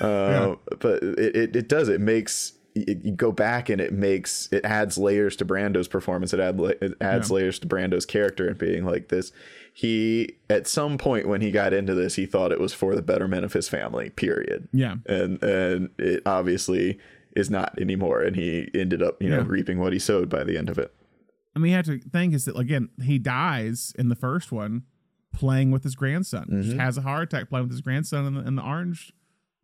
uh, 0.00 0.04
yeah. 0.04 0.54
but 0.78 1.02
it, 1.02 1.36
it, 1.36 1.56
it 1.56 1.68
does 1.68 1.88
it 1.88 2.00
makes 2.00 2.52
it, 2.74 3.04
you 3.04 3.12
go 3.12 3.32
back 3.32 3.68
and 3.68 3.80
it 3.80 3.92
makes 3.92 4.48
it 4.52 4.64
adds 4.64 4.96
layers 4.96 5.36
to 5.36 5.44
Brando's 5.44 5.88
performance. 5.88 6.32
It 6.32 6.40
add 6.40 6.58
it 6.60 6.94
adds 7.00 7.30
yeah. 7.30 7.34
layers 7.34 7.58
to 7.60 7.66
Brando's 7.66 8.06
character 8.06 8.48
and 8.48 8.58
being 8.58 8.84
like 8.84 9.08
this. 9.08 9.32
He 9.72 10.36
at 10.50 10.66
some 10.66 10.98
point 10.98 11.26
when 11.26 11.40
he 11.40 11.50
got 11.50 11.72
into 11.72 11.94
this, 11.94 12.16
he 12.16 12.26
thought 12.26 12.52
it 12.52 12.60
was 12.60 12.74
for 12.74 12.94
the 12.94 13.02
betterment 13.02 13.44
of 13.44 13.54
his 13.54 13.68
family. 13.68 14.10
Period. 14.10 14.68
Yeah, 14.72 14.96
and 15.06 15.42
and 15.42 15.90
it 15.98 16.22
obviously 16.26 16.98
is 17.34 17.50
not 17.50 17.78
anymore. 17.80 18.20
And 18.20 18.36
he 18.36 18.68
ended 18.74 19.02
up, 19.02 19.22
you 19.22 19.30
know, 19.30 19.40
reaping 19.40 19.78
what 19.78 19.92
he 19.92 19.98
sowed 19.98 20.28
by 20.28 20.44
the 20.44 20.58
end 20.58 20.68
of 20.68 20.78
it. 20.78 20.94
I 21.54 21.58
mean, 21.58 21.70
you 21.70 21.76
have 21.76 21.86
to 21.86 21.98
think 21.98 22.34
is 22.34 22.44
that 22.46 22.56
again, 22.56 22.90
he 23.02 23.18
dies 23.18 23.94
in 23.98 24.08
the 24.08 24.16
first 24.16 24.52
one 24.52 24.84
playing 25.32 25.70
with 25.70 25.82
his 25.82 25.94
grandson. 25.94 26.44
Mm-hmm. 26.44 26.62
Just 26.62 26.76
has 26.76 26.98
a 26.98 27.02
heart 27.02 27.32
attack 27.32 27.48
playing 27.48 27.64
with 27.64 27.72
his 27.72 27.80
grandson 27.80 28.26
in 28.26 28.34
the, 28.34 28.40
in 28.46 28.56
the 28.56 28.62
orange 28.62 29.12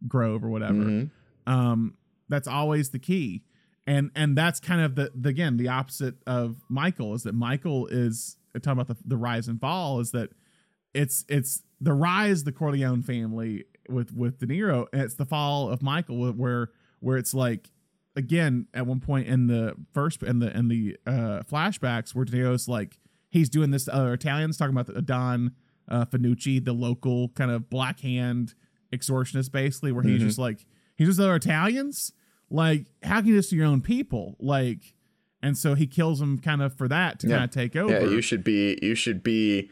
grove 0.06 0.44
or 0.44 0.48
whatever. 0.48 0.74
Mm-hmm. 0.74 1.52
Um, 1.52 1.94
that's 2.28 2.48
always 2.48 2.90
the 2.90 2.98
key. 2.98 3.44
And 3.86 4.10
and 4.14 4.36
that's 4.36 4.60
kind 4.60 4.82
of 4.82 4.96
the, 4.96 5.10
the 5.14 5.30
again 5.30 5.56
the 5.56 5.68
opposite 5.68 6.16
of 6.26 6.56
Michael 6.68 7.14
is 7.14 7.22
that 7.22 7.34
Michael 7.34 7.86
is 7.86 8.36
talking 8.60 8.80
about 8.80 8.88
the, 8.88 9.02
the 9.04 9.16
rise 9.16 9.48
and 9.48 9.60
fall 9.60 10.00
is 10.00 10.10
that 10.12 10.30
it's 10.94 11.24
it's 11.28 11.62
the 11.80 11.92
rise 11.92 12.44
the 12.44 12.52
Corleone 12.52 13.02
family 13.02 13.64
with 13.88 14.12
with 14.12 14.38
De 14.38 14.46
Niro 14.46 14.86
and 14.92 15.02
it's 15.02 15.14
the 15.14 15.26
fall 15.26 15.70
of 15.70 15.82
Michael 15.82 16.32
where 16.32 16.70
where 17.00 17.16
it's 17.16 17.34
like 17.34 17.70
again 18.16 18.66
at 18.74 18.86
one 18.86 19.00
point 19.00 19.28
in 19.28 19.46
the 19.46 19.74
first 19.92 20.22
in 20.22 20.38
the 20.40 20.56
in 20.56 20.68
the 20.68 20.96
uh 21.06 21.42
flashbacks 21.50 22.14
where 22.14 22.24
De 22.24 22.32
Niro's 22.32 22.68
like 22.68 22.98
he's 23.30 23.48
doing 23.48 23.70
this 23.70 23.84
to 23.84 23.94
other 23.94 24.12
Italians 24.12 24.56
talking 24.56 24.74
about 24.74 24.92
the 24.92 25.02
Don 25.02 25.52
uh, 25.88 26.04
Fanucci, 26.04 26.64
the 26.64 26.72
local 26.72 27.28
kind 27.30 27.50
of 27.50 27.70
black 27.70 28.00
hand 28.00 28.54
extortionist, 28.92 29.52
basically, 29.52 29.92
where 29.92 30.02
he's 30.02 30.18
mm-hmm. 30.18 30.26
just 30.26 30.38
like 30.38 30.66
he's 30.96 31.08
just 31.08 31.20
other 31.20 31.34
Italians. 31.34 32.12
Like, 32.50 32.86
how 33.02 33.16
can 33.16 33.26
you 33.26 33.32
do 33.32 33.36
this 33.36 33.50
to 33.50 33.56
your 33.56 33.66
own 33.66 33.82
people? 33.82 34.36
Like, 34.38 34.94
and 35.42 35.56
so 35.56 35.74
he 35.74 35.86
kills 35.86 36.20
him 36.20 36.38
kind 36.38 36.62
of 36.62 36.74
for 36.74 36.88
that 36.88 37.20
to 37.20 37.28
yeah. 37.28 37.36
kind 37.36 37.44
of 37.44 37.50
take 37.50 37.76
over. 37.76 37.92
Yeah, 37.92 38.06
you 38.06 38.20
should 38.20 38.44
be 38.44 38.78
you 38.82 38.94
should 38.94 39.22
be 39.22 39.70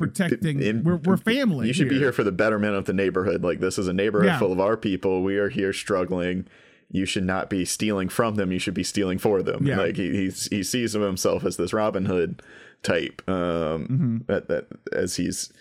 protecting 0.00 0.62
in, 0.62 0.82
we're, 0.82 0.96
we're 0.96 1.16
family 1.18 1.66
you 1.66 1.72
should 1.74 1.90
here. 1.90 1.92
be 1.92 1.98
here 1.98 2.12
for 2.12 2.24
the 2.24 2.32
betterment 2.32 2.74
of 2.74 2.86
the 2.86 2.92
neighborhood 2.92 3.44
like 3.44 3.60
this 3.60 3.78
is 3.78 3.86
a 3.86 3.92
neighborhood 3.92 4.28
yeah. 4.28 4.38
full 4.38 4.50
of 4.50 4.58
our 4.58 4.74
people 4.74 5.22
we 5.22 5.36
are 5.36 5.50
here 5.50 5.74
struggling 5.74 6.46
you 6.90 7.04
should 7.04 7.24
not 7.24 7.50
be 7.50 7.66
stealing 7.66 8.08
from 8.08 8.36
them 8.36 8.50
you 8.50 8.58
should 8.58 8.72
be 8.72 8.82
stealing 8.82 9.18
for 9.18 9.42
them 9.42 9.66
yeah. 9.66 9.76
like 9.76 9.96
he 9.96 10.10
he's, 10.10 10.46
he 10.46 10.62
sees 10.62 10.94
himself 10.94 11.44
as 11.44 11.58
this 11.58 11.74
robin 11.74 12.06
hood 12.06 12.42
type 12.82 13.22
um 13.28 13.36
mm-hmm. 13.36 14.18
that, 14.26 14.48
that 14.48 14.66
as 14.90 15.16
he's 15.16 15.52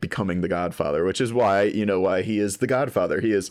becoming 0.00 0.40
the 0.40 0.48
godfather 0.48 1.04
which 1.04 1.20
is 1.20 1.32
why 1.32 1.64
you 1.64 1.84
know 1.84 1.98
why 1.98 2.22
he 2.22 2.38
is 2.38 2.58
the 2.58 2.66
godfather 2.68 3.20
he 3.20 3.32
is 3.32 3.50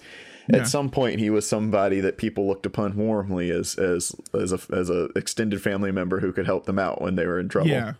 at 0.53 0.67
some 0.67 0.89
point 0.89 1.19
he 1.19 1.29
was 1.29 1.47
somebody 1.47 1.99
that 1.99 2.17
people 2.17 2.47
looked 2.47 2.65
upon 2.65 2.95
warmly 2.95 3.51
as 3.51 3.75
as 3.75 4.15
as 4.33 4.51
a 4.51 4.59
as 4.73 4.89
a 4.89 5.05
extended 5.15 5.61
family 5.61 5.91
member 5.91 6.19
who 6.19 6.31
could 6.31 6.45
help 6.45 6.65
them 6.65 6.79
out 6.79 7.01
when 7.01 7.15
they 7.15 7.25
were 7.25 7.39
in 7.39 7.49
trouble. 7.49 7.69
Yeah. 7.69 7.93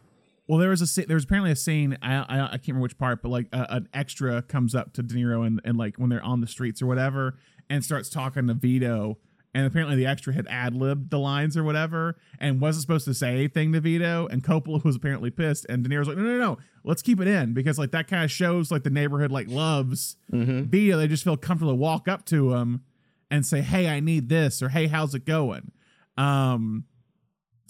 Well, 0.47 0.59
there 0.59 0.69
was 0.69 0.97
a 0.97 1.05
there 1.05 1.15
was 1.15 1.25
apparently 1.25 1.51
a 1.51 1.57
scene 1.57 1.97
I, 2.01 2.15
I, 2.15 2.45
I 2.45 2.49
can't 2.51 2.69
remember 2.69 2.83
which 2.83 2.97
part, 2.97 3.21
but 3.21 3.29
like 3.29 3.47
an 3.51 3.89
extra 3.93 4.41
comes 4.41 4.73
up 4.73 4.93
to 4.93 5.03
De 5.03 5.13
Niro 5.15 5.45
and 5.45 5.59
and 5.65 5.77
like 5.77 5.97
when 5.97 6.09
they're 6.09 6.23
on 6.23 6.41
the 6.41 6.47
streets 6.47 6.81
or 6.81 6.85
whatever, 6.85 7.37
and 7.69 7.83
starts 7.83 8.09
talking 8.09 8.47
to 8.47 8.53
Vito, 8.53 9.17
and 9.57 9.65
apparently 9.65 9.95
the 9.95 10.05
extra 10.05 10.31
had 10.33 10.45
ad 10.51 10.75
libbed 10.75 11.09
the 11.09 11.17
lines 11.17 11.57
or 11.57 11.63
whatever, 11.63 12.15
and 12.39 12.61
wasn't 12.61 12.83
supposed 12.83 13.05
to 13.05 13.13
say 13.15 13.33
anything 13.33 13.73
to 13.73 13.81
Vito, 13.81 14.27
and 14.27 14.43
Coppola 14.43 14.83
was 14.83 14.95
apparently 14.95 15.31
pissed, 15.31 15.65
and 15.67 15.83
De 15.83 15.89
Niro's 15.89 16.07
like, 16.07 16.15
no, 16.15 16.21
no, 16.21 16.37
no, 16.37 16.57
let's 16.83 17.01
keep 17.01 17.19
it 17.19 17.27
in 17.27 17.55
because 17.55 17.79
like 17.79 17.89
that 17.89 18.07
kind 18.07 18.23
of 18.23 18.29
shows 18.29 18.69
like 18.69 18.83
the 18.83 18.91
neighborhood 18.91 19.31
like 19.31 19.47
loves 19.49 20.15
mm-hmm. 20.31 20.65
Vito. 20.65 20.95
They 20.95 21.07
just 21.07 21.23
feel 21.23 21.37
comfortable 21.37 21.73
to 21.73 21.75
walk 21.75 22.07
up 22.07 22.23
to 22.25 22.53
him 22.53 22.83
and 23.31 23.43
say, 23.43 23.61
hey, 23.61 23.89
I 23.89 23.99
need 23.99 24.29
this, 24.29 24.61
or 24.61 24.69
hey, 24.69 24.85
how's 24.85 25.15
it 25.15 25.25
going? 25.25 25.71
Um, 26.17 26.85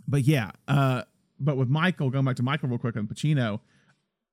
but 0.05 0.23
yeah, 0.23 0.51
uh 0.67 1.03
but 1.39 1.55
with 1.55 1.69
Michael, 1.69 2.09
going 2.09 2.25
back 2.25 2.35
to 2.35 2.43
Michael 2.43 2.67
real 2.67 2.79
quick 2.79 2.97
on 2.97 3.07
Pacino, 3.07 3.61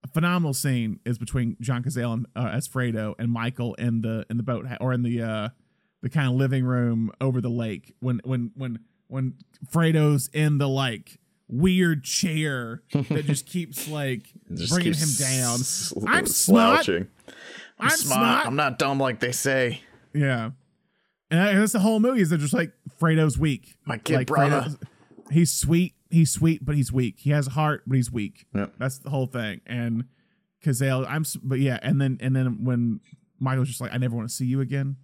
a 0.02 0.08
phenomenal 0.08 0.54
scene 0.54 0.98
is 1.04 1.18
between 1.18 1.56
John 1.60 1.84
Cazale 1.84 2.14
and, 2.14 2.26
uh, 2.34 2.50
as 2.52 2.66
Fredo 2.66 3.14
and 3.16 3.30
Michael 3.30 3.74
in 3.74 4.00
the 4.00 4.26
in 4.28 4.38
the 4.38 4.42
boat 4.42 4.66
or 4.80 4.92
in 4.92 5.04
the 5.04 5.22
uh, 5.22 5.48
the 6.04 6.10
kind 6.10 6.28
of 6.28 6.34
living 6.34 6.66
room 6.66 7.10
over 7.18 7.40
the 7.40 7.48
lake 7.48 7.94
when 8.00 8.20
when 8.24 8.50
when 8.54 8.78
when 9.08 9.32
Fredo's 9.70 10.28
in 10.34 10.58
the 10.58 10.68
like 10.68 11.18
weird 11.48 12.04
chair 12.04 12.82
that 12.92 13.24
just 13.26 13.46
keeps 13.46 13.88
like 13.88 14.28
just 14.52 14.70
bringing 14.70 14.92
keeps 14.92 15.18
him 15.18 15.26
down. 15.26 15.58
Sl- 15.58 16.06
I'm 16.06 16.26
slouching. 16.26 17.08
I'm, 17.26 17.34
I'm 17.78 17.90
smart. 17.90 18.18
smart. 18.18 18.46
I'm 18.46 18.54
not 18.54 18.78
dumb 18.78 19.00
like 19.00 19.20
they 19.20 19.32
say. 19.32 19.80
Yeah. 20.12 20.50
And 21.30 21.58
that's 21.58 21.72
the 21.72 21.78
whole 21.78 22.00
movie 22.00 22.20
is 22.20 22.28
they're 22.28 22.38
just 22.38 22.52
like 22.52 22.72
Fredo's 22.98 23.38
weak. 23.38 23.74
My 23.86 23.96
kid 23.96 24.16
like, 24.16 24.26
brother. 24.26 24.76
he's 25.30 25.52
sweet 25.52 25.94
he's 26.10 26.30
sweet, 26.30 26.62
but 26.62 26.74
he's 26.74 26.92
weak. 26.92 27.14
He 27.20 27.30
has 27.30 27.46
a 27.46 27.50
heart, 27.50 27.84
but 27.86 27.96
he's 27.96 28.12
weak. 28.12 28.44
Yep. 28.54 28.74
That's 28.78 28.98
the 28.98 29.08
whole 29.08 29.26
thing. 29.26 29.62
And 29.66 30.04
Cazale, 30.62 31.06
I'm, 31.08 31.24
but 31.42 31.60
yeah, 31.60 31.78
and 31.82 31.98
then 31.98 32.18
and 32.20 32.36
then 32.36 32.62
when 32.62 33.00
Michael's 33.40 33.68
just 33.68 33.80
like, 33.80 33.94
I 33.94 33.96
never 33.96 34.14
want 34.14 34.28
to 34.28 34.34
see 34.34 34.44
you 34.44 34.60
again. 34.60 34.96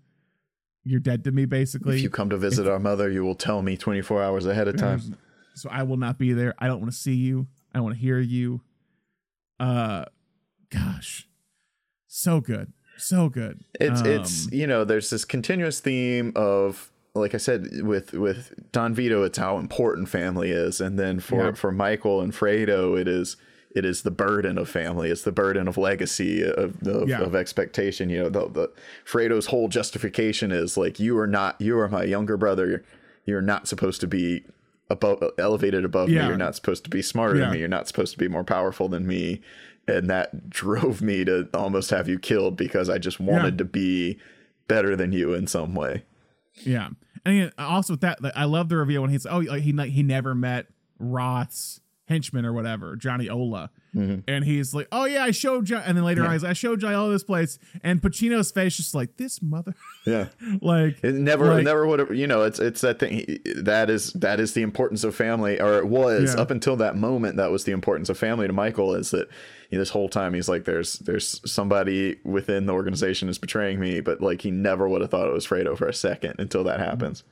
You're 0.84 1.00
dead 1.00 1.24
to 1.24 1.32
me, 1.32 1.44
basically. 1.44 1.96
If 1.96 2.02
you 2.02 2.10
come 2.10 2.30
to 2.30 2.36
visit 2.36 2.66
our 2.66 2.78
mother, 2.78 3.10
you 3.10 3.22
will 3.22 3.34
tell 3.34 3.62
me 3.62 3.76
24 3.76 4.22
hours 4.22 4.46
ahead 4.46 4.68
of 4.68 4.76
time. 4.76 5.16
So 5.52 5.68
I 5.68 5.82
will 5.82 5.98
not 5.98 6.16
be 6.16 6.32
there. 6.32 6.54
I 6.58 6.68
don't 6.68 6.80
want 6.80 6.92
to 6.92 6.96
see 6.96 7.16
you. 7.16 7.48
I 7.74 7.78
don't 7.78 7.84
want 7.84 7.96
to 7.96 8.00
hear 8.00 8.18
you. 8.18 8.62
Uh, 9.58 10.04
gosh, 10.70 11.28
so 12.06 12.40
good, 12.40 12.72
so 12.96 13.28
good. 13.28 13.62
It's 13.78 14.00
um, 14.00 14.06
it's 14.06 14.50
you 14.52 14.66
know, 14.66 14.84
there's 14.84 15.10
this 15.10 15.26
continuous 15.26 15.80
theme 15.80 16.32
of 16.34 16.90
like 17.14 17.34
I 17.34 17.38
said 17.38 17.82
with 17.82 18.12
with 18.12 18.54
Don 18.72 18.94
Vito, 18.94 19.22
it's 19.22 19.38
how 19.38 19.58
important 19.58 20.08
family 20.08 20.50
is, 20.50 20.80
and 20.80 20.98
then 20.98 21.20
for 21.20 21.46
yeah. 21.46 21.52
for 21.52 21.72
Michael 21.72 22.20
and 22.20 22.32
Fredo, 22.32 22.98
it 22.98 23.08
is 23.08 23.36
it 23.74 23.84
is 23.84 24.02
the 24.02 24.10
burden 24.10 24.58
of 24.58 24.68
family. 24.68 25.10
It's 25.10 25.22
the 25.22 25.32
burden 25.32 25.68
of 25.68 25.78
legacy 25.78 26.42
of 26.42 26.86
of, 26.86 27.08
yeah. 27.08 27.20
of 27.20 27.34
expectation. 27.34 28.10
You 28.10 28.24
know, 28.24 28.28
the, 28.28 28.48
the 28.48 28.72
Fredo's 29.04 29.46
whole 29.46 29.68
justification 29.68 30.52
is 30.52 30.76
like 30.76 30.98
you 30.98 31.18
are 31.18 31.26
not 31.26 31.60
you 31.60 31.78
are 31.78 31.88
my 31.88 32.04
younger 32.04 32.36
brother. 32.36 32.66
You're, 32.66 32.84
you're 33.26 33.42
not 33.42 33.68
supposed 33.68 34.00
to 34.00 34.06
be 34.06 34.44
above 34.88 35.22
elevated 35.38 35.84
above 35.84 36.08
yeah. 36.08 36.22
me. 36.22 36.28
You're 36.28 36.36
not 36.36 36.56
supposed 36.56 36.84
to 36.84 36.90
be 36.90 37.02
smarter 37.02 37.38
than 37.38 37.52
me. 37.52 37.58
You're 37.60 37.68
not 37.68 37.86
supposed 37.86 38.12
to 38.12 38.18
be 38.18 38.28
more 38.28 38.44
powerful 38.44 38.88
than 38.88 39.06
me. 39.06 39.40
And 39.86 40.10
that 40.10 40.50
drove 40.50 41.00
me 41.00 41.24
to 41.24 41.48
almost 41.54 41.90
have 41.90 42.08
you 42.08 42.18
killed 42.18 42.56
because 42.56 42.90
I 42.90 42.98
just 42.98 43.20
wanted 43.20 43.58
to 43.58 43.64
be 43.64 44.18
better 44.68 44.94
than 44.94 45.12
you 45.12 45.32
in 45.32 45.46
some 45.46 45.74
way. 45.74 46.04
Yeah, 46.62 46.90
and 47.24 47.52
also 47.58 47.94
with 47.94 48.00
that, 48.02 48.18
I 48.34 48.44
love 48.44 48.68
the 48.68 48.76
reveal 48.76 49.02
when 49.02 49.10
he's 49.10 49.26
oh 49.26 49.40
he 49.40 49.72
he 49.72 50.02
never 50.02 50.34
met 50.34 50.66
Roth's 50.98 51.80
henchman 52.10 52.44
or 52.44 52.52
whatever, 52.52 52.96
Johnny 52.96 53.28
Ola, 53.28 53.70
mm-hmm. 53.94 54.20
and 54.28 54.44
he's 54.44 54.74
like, 54.74 54.88
oh 54.92 55.04
yeah, 55.06 55.24
I 55.24 55.30
showed 55.30 55.64
John, 55.64 55.82
and 55.86 55.96
then 55.96 56.04
later 56.04 56.20
yeah. 56.22 56.26
on 56.26 56.32
he's 56.34 56.42
like, 56.42 56.50
I 56.50 56.54
showed 56.54 56.80
Johnny 56.80 56.96
Ola 56.96 57.12
this 57.12 57.24
place, 57.24 57.58
and 57.82 58.02
Pacino's 58.02 58.50
face 58.50 58.76
just 58.76 58.94
like 58.94 59.16
this 59.16 59.40
mother, 59.40 59.74
yeah, 60.04 60.26
like 60.60 61.02
it 61.02 61.14
never 61.14 61.54
like, 61.54 61.64
never 61.64 61.86
would 61.86 62.00
have, 62.00 62.14
you 62.14 62.26
know, 62.26 62.42
it's 62.42 62.58
it's 62.58 62.82
that 62.82 62.98
thing 62.98 63.38
that 63.56 63.88
is 63.88 64.12
that 64.14 64.40
is 64.40 64.52
the 64.52 64.62
importance 64.62 65.04
of 65.04 65.14
family, 65.14 65.60
or 65.60 65.78
it 65.78 65.86
was 65.86 66.34
yeah. 66.34 66.40
up 66.40 66.50
until 66.50 66.76
that 66.76 66.96
moment 66.96 67.36
that 67.36 67.50
was 67.50 67.64
the 67.64 67.72
importance 67.72 68.10
of 68.10 68.18
family 68.18 68.46
to 68.46 68.52
Michael 68.52 68.94
is 68.94 69.12
that 69.12 69.28
you 69.70 69.78
know, 69.78 69.82
this 69.82 69.90
whole 69.90 70.08
time 70.08 70.34
he's 70.34 70.48
like, 70.48 70.64
there's 70.64 70.94
there's 70.98 71.40
somebody 71.50 72.18
within 72.24 72.66
the 72.66 72.72
organization 72.72 73.28
is 73.28 73.38
betraying 73.38 73.78
me, 73.78 74.00
but 74.00 74.20
like 74.20 74.42
he 74.42 74.50
never 74.50 74.88
would 74.88 75.00
have 75.00 75.10
thought 75.10 75.28
it 75.28 75.32
was 75.32 75.46
Fredo 75.46 75.78
for 75.78 75.86
a 75.86 75.94
second 75.94 76.34
until 76.38 76.64
that 76.64 76.80
happens. 76.80 77.22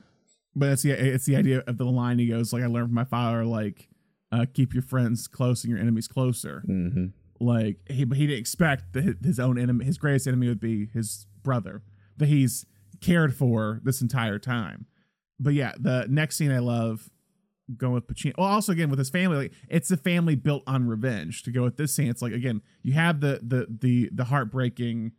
But 0.55 0.69
it's 0.69 0.83
the 0.83 0.91
it's 0.91 1.25
the 1.25 1.35
idea 1.35 1.63
of 1.67 1.77
the 1.77 1.85
line 1.85 2.17
he 2.17 2.27
goes 2.27 2.53
like, 2.53 2.63
I 2.63 2.67
learned 2.67 2.87
from 2.87 2.95
my 2.95 3.03
father, 3.03 3.45
like, 3.45 3.88
uh, 4.31 4.45
keep 4.53 4.73
your 4.73 4.83
friends 4.83 5.27
close 5.27 5.63
and 5.63 5.71
your 5.71 5.79
enemies 5.79 6.07
closer. 6.07 6.63
Mm-hmm. 6.67 7.05
Like 7.39 7.77
he, 7.87 7.95
he 7.99 8.27
didn't 8.27 8.39
expect 8.39 8.93
that 8.93 9.17
his 9.23 9.39
own 9.39 9.57
enemy, 9.57 9.85
his 9.85 9.97
greatest 9.97 10.27
enemy, 10.27 10.47
would 10.47 10.59
be 10.59 10.87
his 10.93 11.25
brother. 11.43 11.81
That 12.17 12.27
he's 12.27 12.65
cared 13.01 13.33
for 13.33 13.79
this 13.83 14.01
entire 14.01 14.39
time. 14.39 14.85
But 15.39 15.53
yeah, 15.53 15.71
the 15.79 16.05
next 16.09 16.35
scene 16.35 16.51
I 16.51 16.59
love 16.59 17.09
going 17.77 17.93
with 17.93 18.07
Pacino. 18.07 18.33
Well, 18.37 18.47
also 18.47 18.71
again 18.73 18.89
with 18.89 18.99
his 18.99 19.09
family, 19.09 19.37
like 19.37 19.53
it's 19.69 19.89
a 19.89 19.95
family 19.97 20.35
built 20.35 20.63
on 20.67 20.85
revenge. 20.85 21.43
To 21.43 21.51
go 21.51 21.63
with 21.63 21.77
this 21.77 21.95
scene, 21.95 22.09
it's 22.09 22.21
like 22.21 22.33
again 22.33 22.61
you 22.83 22.93
have 22.93 23.21
the 23.21 23.39
the 23.41 23.67
the 23.69 24.09
the 24.13 24.25
heartbreaking 24.25 25.13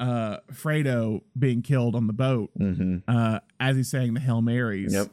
uh 0.00 0.38
Fredo 0.52 1.22
being 1.38 1.60
killed 1.60 1.94
on 1.96 2.06
the 2.06 2.12
boat 2.12 2.50
Mm-hmm. 2.58 2.98
uh 3.08 3.40
as 3.60 3.76
he's 3.76 3.90
saying 3.90 4.14
the 4.14 4.20
Hail 4.20 4.40
Marys. 4.40 4.94
Yep. 4.94 5.08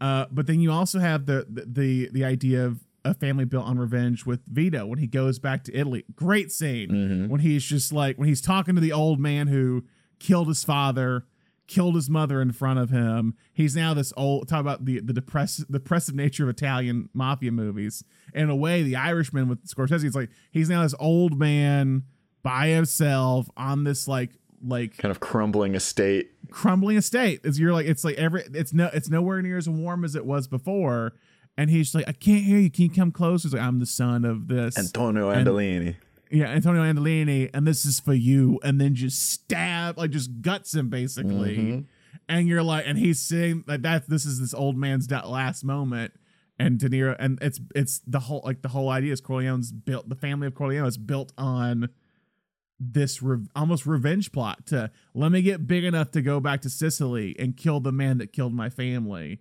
Uh, 0.00 0.24
but 0.32 0.46
then 0.46 0.60
you 0.60 0.72
also 0.72 0.98
have 0.98 1.26
the, 1.26 1.46
the 1.48 1.66
the 1.66 2.10
the 2.10 2.24
idea 2.24 2.64
of 2.66 2.80
a 3.04 3.14
family 3.14 3.44
built 3.44 3.64
on 3.66 3.78
revenge 3.78 4.26
with 4.26 4.40
Vito 4.46 4.86
when 4.86 4.98
he 4.98 5.06
goes 5.06 5.38
back 5.38 5.64
to 5.64 5.74
Italy. 5.76 6.04
Great 6.14 6.52
scene 6.52 6.88
Mhm. 6.90 7.28
when 7.28 7.40
he's 7.40 7.64
just 7.64 7.92
like 7.92 8.18
when 8.18 8.28
he's 8.28 8.40
talking 8.42 8.74
to 8.74 8.80
the 8.80 8.92
old 8.92 9.18
man 9.18 9.46
who 9.48 9.84
killed 10.18 10.48
his 10.48 10.62
father, 10.64 11.24
killed 11.66 11.94
his 11.94 12.10
mother 12.10 12.42
in 12.42 12.52
front 12.52 12.78
of 12.78 12.90
him. 12.90 13.34
He's 13.52 13.74
now 13.76 13.94
this 13.94 14.12
old 14.16 14.48
talk 14.48 14.60
about 14.60 14.84
the 14.84 15.00
the 15.00 15.12
depressive 15.14 15.66
depressive 15.70 16.14
nature 16.14 16.44
of 16.44 16.50
Italian 16.50 17.08
mafia 17.14 17.52
movies. 17.52 18.04
In 18.34 18.50
a 18.50 18.56
way, 18.56 18.82
the 18.82 18.96
Irishman 18.96 19.48
with 19.48 19.64
Scorsese, 19.66 20.04
it's 20.04 20.16
like 20.16 20.30
he's 20.50 20.68
now 20.68 20.82
this 20.82 20.94
old 20.98 21.38
man 21.38 22.02
by 22.42 22.68
himself 22.68 23.48
on 23.56 23.84
this 23.84 24.06
like 24.08 24.30
like 24.62 24.98
Kind 24.98 25.10
of 25.10 25.20
crumbling 25.20 25.74
estate. 25.74 26.32
crumbling 26.50 26.98
estate. 26.98 27.40
Is 27.44 27.58
you're 27.58 27.72
like 27.72 27.86
it's 27.86 28.04
like 28.04 28.16
every 28.16 28.42
it's 28.52 28.74
no 28.74 28.90
it's 28.92 29.08
nowhere 29.08 29.40
near 29.40 29.56
as 29.56 29.68
warm 29.70 30.04
as 30.04 30.14
it 30.14 30.26
was 30.26 30.48
before. 30.48 31.14
And 31.60 31.68
he's 31.68 31.94
like, 31.94 32.08
I 32.08 32.12
can't 32.12 32.42
hear 32.42 32.58
you. 32.58 32.70
Can 32.70 32.84
you 32.84 32.90
come 32.90 33.12
closer? 33.12 33.48
He's 33.48 33.52
like, 33.52 33.62
I'm 33.62 33.80
the 33.80 33.86
son 33.86 34.24
of 34.24 34.48
this. 34.48 34.78
Antonio 34.78 35.28
And- 35.28 35.46
Andolini. 35.46 35.96
yeah, 36.30 36.46
Antonio 36.46 36.82
Andolini, 36.82 37.50
and 37.52 37.66
this 37.66 37.84
is 37.84 38.00
for 38.00 38.14
you. 38.14 38.58
And 38.62 38.80
then 38.80 38.94
just 38.94 39.30
stab, 39.30 39.98
like 39.98 40.10
just 40.10 40.40
guts 40.40 40.74
him 40.74 40.88
basically. 40.88 41.56
Mhm. 41.56 41.84
And 42.30 42.48
you're 42.48 42.62
like, 42.62 42.84
and 42.86 42.96
he's 42.98 43.20
saying 43.20 43.64
like 43.66 43.82
that. 43.82 44.08
This 44.08 44.24
is 44.24 44.40
this 44.40 44.54
old 44.54 44.76
man's 44.78 45.10
last 45.10 45.62
moment. 45.64 46.12
And 46.58 46.78
De 46.78 46.88
Niro, 46.88 47.14
and 47.18 47.38
it's 47.42 47.60
it's 47.74 48.00
the 48.06 48.20
whole 48.20 48.40
like 48.44 48.62
the 48.62 48.68
whole 48.68 48.88
idea 48.88 49.12
is 49.12 49.20
Corleone's 49.20 49.70
built 49.72 50.08
the 50.08 50.14
family 50.14 50.46
of 50.46 50.54
Corleone 50.54 50.86
is 50.86 50.96
built 50.98 51.32
on 51.36 51.88
this 52.78 53.22
re- 53.22 53.44
almost 53.54 53.84
revenge 53.86 54.32
plot 54.32 54.66
to 54.66 54.90
let 55.14 55.30
me 55.32 55.42
get 55.42 55.66
big 55.66 55.84
enough 55.84 56.10
to 56.12 56.22
go 56.22 56.38
back 56.40 56.60
to 56.62 56.70
Sicily 56.70 57.34
and 57.38 57.56
kill 57.56 57.80
the 57.80 57.92
man 57.92 58.18
that 58.18 58.32
killed 58.32 58.52
my 58.54 58.68
family, 58.70 59.40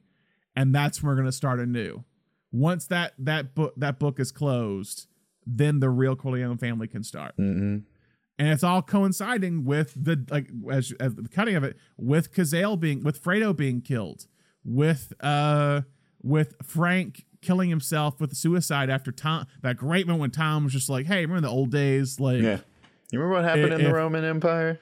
and 0.56 0.74
that's 0.76 1.02
when 1.02 1.10
we're 1.10 1.16
gonna 1.18 1.32
start 1.32 1.60
anew. 1.60 2.04
Once 2.52 2.88
that 2.88 3.14
that 3.18 3.54
book 3.56 3.74
that 3.78 4.00
book 4.00 4.20
is 4.20 4.32
closed, 4.32 5.08
then 5.46 5.80
the 5.80 5.90
real 5.90 6.16
Corleone 6.16 6.58
family 6.58 6.88
can 6.88 7.04
start, 7.04 7.36
Mhm. 7.38 7.84
and 8.40 8.48
it's 8.48 8.64
all 8.64 8.82
coinciding 8.82 9.66
with 9.66 9.94
the 9.96 10.26
like 10.30 10.50
as, 10.72 10.92
as 11.00 11.16
the 11.16 11.28
cutting 11.30 11.56
of 11.56 11.64
it 11.64 11.78
with 11.98 12.34
Cazale 12.34 12.80
being 12.80 13.04
with 13.04 13.22
Fredo 13.24 13.56
being 13.56 13.82
killed, 13.82 14.26
with 14.64 15.14
uh 15.22 15.82
with 16.22 16.56
Frank 16.64 17.26
killing 17.42 17.70
himself 17.70 18.20
with 18.20 18.36
suicide 18.36 18.90
after 18.90 19.12
Tom 19.12 19.46
that 19.62 19.78
great 19.78 20.06
moment 20.08 20.22
when 20.22 20.32
Tom 20.32 20.66
was 20.66 20.74
just 20.74 20.90
like, 20.90 21.06
hey, 21.06 21.22
remember 21.26 21.42
the 21.48 21.54
old 21.54 21.72
days, 21.72 22.20
like 22.20 22.42
Yeah. 22.42 22.60
You 23.12 23.20
remember 23.20 23.36
what 23.36 23.44
happened 23.46 23.74
in 23.74 23.84
the 23.84 23.94
Roman 23.94 24.24
Empire? 24.24 24.80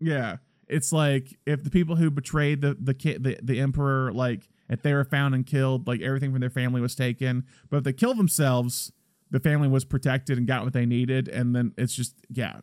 Yeah, 0.00 0.38
it's 0.68 0.92
like 0.92 1.38
if 1.46 1.62
the 1.62 1.70
people 1.70 1.96
who 1.96 2.10
betrayed 2.10 2.60
the 2.62 2.74
the 2.74 2.92
the, 3.18 3.38
the 3.42 3.60
emperor 3.60 4.12
like 4.12 4.48
if 4.68 4.82
they 4.82 4.92
were 4.94 5.04
found 5.04 5.34
and 5.34 5.46
killed, 5.46 5.86
like 5.86 6.00
everything 6.00 6.32
from 6.32 6.40
their 6.40 6.50
family 6.50 6.80
was 6.80 6.94
taken. 6.94 7.44
But 7.70 7.78
if 7.78 7.84
they 7.84 7.92
killed 7.92 8.18
themselves, 8.18 8.92
the 9.30 9.40
family 9.40 9.68
was 9.68 9.84
protected 9.84 10.38
and 10.38 10.46
got 10.46 10.64
what 10.64 10.72
they 10.72 10.86
needed, 10.86 11.28
and 11.28 11.54
then 11.54 11.72
it's 11.78 11.94
just 11.94 12.14
yeah, 12.30 12.60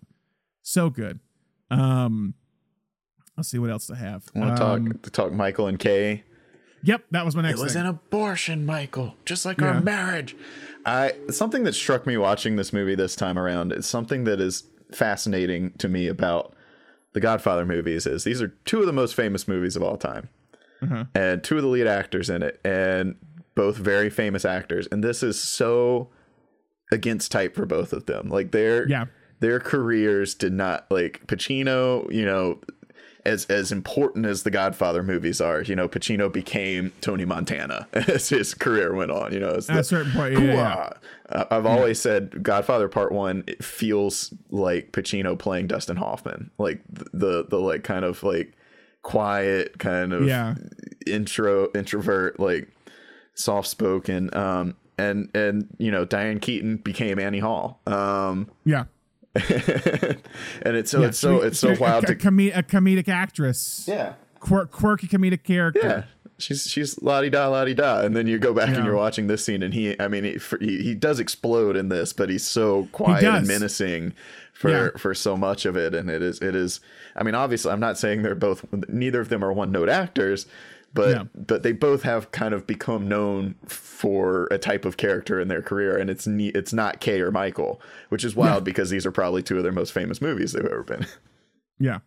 so 0.61 0.89
good. 0.89 1.19
Um, 1.71 2.33
I'll 3.37 3.43
see 3.43 3.57
what 3.59 3.69
else 3.69 3.87
to 3.87 3.95
have. 3.95 4.25
I 4.35 4.39
want 4.39 4.57
to 4.57 4.63
Um, 4.65 4.87
talk 4.91 5.01
to 5.03 5.09
talk 5.09 5.31
Michael 5.33 5.67
and 5.67 5.79
Kay. 5.79 6.23
Yep, 6.83 7.05
that 7.11 7.25
was 7.25 7.35
my 7.35 7.41
next. 7.41 7.59
It 7.59 7.63
was 7.63 7.73
thing. 7.73 7.81
an 7.81 7.87
abortion, 7.87 8.65
Michael, 8.65 9.15
just 9.25 9.45
like 9.45 9.59
Yeah. 9.59 9.73
our 9.75 9.81
marriage. 9.81 10.35
I 10.85 11.13
something 11.29 11.63
that 11.63 11.73
struck 11.73 12.07
me 12.07 12.15
watching 12.17 12.55
this 12.55 12.71
movie 12.71 12.95
this 12.95 13.15
time 13.15 13.37
around 13.37 13.73
is 13.73 13.85
something 13.85 14.23
that 14.23 14.39
is 14.39 14.63
fascinating 14.93 15.71
to 15.77 15.89
me 15.89 16.07
about 16.07 16.55
the 17.13 17.19
Godfather 17.19 17.65
movies 17.65 18.05
is 18.07 18.23
these 18.23 18.41
are 18.41 18.49
two 18.65 18.79
of 18.79 18.85
the 18.85 18.93
most 18.93 19.13
famous 19.15 19.47
movies 19.47 19.75
of 19.75 19.83
all 19.83 19.97
time. 19.97 20.29
Uh-huh. 20.81 21.05
And 21.13 21.43
two 21.43 21.57
of 21.57 21.61
the 21.63 21.67
lead 21.67 21.87
actors 21.87 22.29
in 22.29 22.41
it 22.43 22.59
and 22.63 23.15
both 23.55 23.77
very 23.77 24.09
famous 24.09 24.45
actors 24.45 24.87
and 24.91 25.03
this 25.03 25.21
is 25.23 25.39
so 25.39 26.09
against 26.91 27.31
type 27.31 27.55
for 27.55 27.65
both 27.65 27.93
of 27.93 28.05
them. 28.05 28.29
Like 28.29 28.51
their 28.51 28.87
Yeah. 28.87 29.05
their 29.39 29.59
careers 29.59 30.33
did 30.35 30.53
not 30.53 30.85
like 30.89 31.25
Pacino, 31.27 32.11
you 32.13 32.25
know, 32.25 32.59
as 33.25 33.45
as 33.45 33.71
important 33.71 34.25
as 34.25 34.43
the 34.43 34.49
Godfather 34.49 35.03
movies 35.03 35.41
are, 35.41 35.61
you 35.61 35.75
know, 35.75 35.89
Pacino 35.89 36.31
became 36.31 36.93
Tony 37.01 37.25
Montana 37.25 37.87
as 37.93 38.29
his 38.29 38.53
career 38.53 38.95
went 38.95 39.11
on. 39.11 39.33
You 39.33 39.41
know, 39.41 39.49
as 39.51 39.69
At 39.69 39.79
a 39.79 39.83
certain 39.83 40.11
point, 40.13 40.33
yeah, 40.33 40.39
yeah, 40.39 40.53
yeah. 40.53 40.89
Uh, 41.29 41.45
I've 41.51 41.65
always 41.65 42.01
said 42.01 42.41
Godfather 42.41 42.87
Part 42.87 43.11
One 43.11 43.43
it 43.45 43.63
feels 43.63 44.33
like 44.49 44.93
Pacino 44.93 45.37
playing 45.37 45.67
Dustin 45.67 45.97
Hoffman, 45.97 46.49
like 46.57 46.81
the 46.89 47.05
the, 47.13 47.45
the 47.49 47.59
like 47.59 47.83
kind 47.83 48.05
of 48.05 48.23
like 48.23 48.53
quiet 49.01 49.79
kind 49.79 50.13
of 50.13 50.25
Yeah. 50.25 50.55
intro 51.07 51.69
introvert 51.73 52.39
like 52.39 52.67
soft 53.33 53.67
spoken 53.67 54.33
um 54.35 54.75
and 54.97 55.29
and 55.33 55.67
you 55.77 55.91
know 55.91 56.03
Diane 56.05 56.39
Keaton 56.39 56.77
became 56.77 57.19
Annie 57.19 57.39
Hall 57.39 57.79
um 57.87 58.49
yeah. 58.65 58.85
and 59.35 60.75
it's 60.75 60.91
so 60.91 61.01
yeah. 61.01 61.07
it's 61.07 61.19
so 61.19 61.41
it's 61.41 61.59
so 61.59 61.75
wild 61.79 62.03
a, 62.03 62.07
to 62.07 62.13
a, 62.13 62.15
com- 62.15 62.39
a 62.39 62.63
comedic 62.63 63.07
actress, 63.07 63.85
yeah 63.87 64.13
quirk, 64.39 64.71
quirky 64.71 65.07
comedic 65.07 65.43
character. 65.43 65.79
yeah 65.83 66.03
she's 66.39 66.63
she's 66.67 67.01
la 67.01 67.21
di 67.21 67.29
da 67.29 67.47
la 67.47 67.63
di 67.65 67.73
da 67.73 68.01
and 68.01 68.15
then 68.15 68.25
you 68.27 68.39
go 68.39 68.53
back 68.53 68.69
Yeah. 68.69 68.75
and 68.77 68.85
you're 68.85 68.95
watching 68.95 69.27
this 69.27 69.43
scene 69.45 69.61
and 69.61 69.73
he 69.73 69.95
I 69.99 70.07
mean 70.07 70.23
he, 70.23 70.39
he 70.59 70.81
he 70.83 70.95
does 70.95 71.19
explode 71.19 71.75
in 71.75 71.89
this 71.89 72.11
but 72.13 72.29
he's 72.29 72.45
so 72.45 72.87
quiet 72.91 73.23
and 73.23 73.47
menacing 73.47 74.13
for 74.59 74.69
Yeah. 74.69 74.89
for 74.97 75.13
so 75.15 75.37
much 75.37 75.65
of 75.65 75.75
it 75.77 75.95
and 75.95 76.09
it 76.09 76.21
is 76.21 76.41
it 76.41 76.53
is 76.55 76.81
I 77.15 77.23
mean 77.23 77.33
obviously 77.35 77.71
I'm 77.71 77.79
not 77.79 77.97
saying 77.97 78.21
they're 78.23 78.35
both 78.35 78.65
neither 78.89 79.21
of 79.21 79.29
them 79.29 79.43
are 79.43 79.53
one 79.53 79.71
note 79.71 79.87
actors 79.89 80.45
but 80.93 81.09
Yeah. 81.09 81.23
but 81.33 81.63
they 81.63 81.71
both 81.71 82.01
have 82.03 82.31
kind 82.31 82.53
of 82.53 82.67
become 82.67 83.07
known 83.07 83.55
for 83.67 84.47
a 84.51 84.57
type 84.57 84.83
of 84.85 84.97
character 84.97 85.39
in 85.39 85.47
their 85.47 85.61
career 85.61 85.97
and 85.97 86.09
it's 86.09 86.27
ne- 86.27 86.47
it's 86.49 86.73
not 86.73 86.99
Kay 86.99 87.21
or 87.21 87.31
Michael 87.31 87.79
which 88.09 88.25
is 88.25 88.35
wild 88.35 88.63
because 88.65 88.89
these 88.89 89.05
are 89.05 89.11
probably 89.11 89.41
two 89.41 89.55
of 89.57 89.63
their 89.63 89.71
most 89.71 89.93
famous 89.93 90.21
movies 90.21 90.51
they've 90.51 90.65
ever 90.65 90.83
been 90.83 91.05
Yeah. 91.79 91.99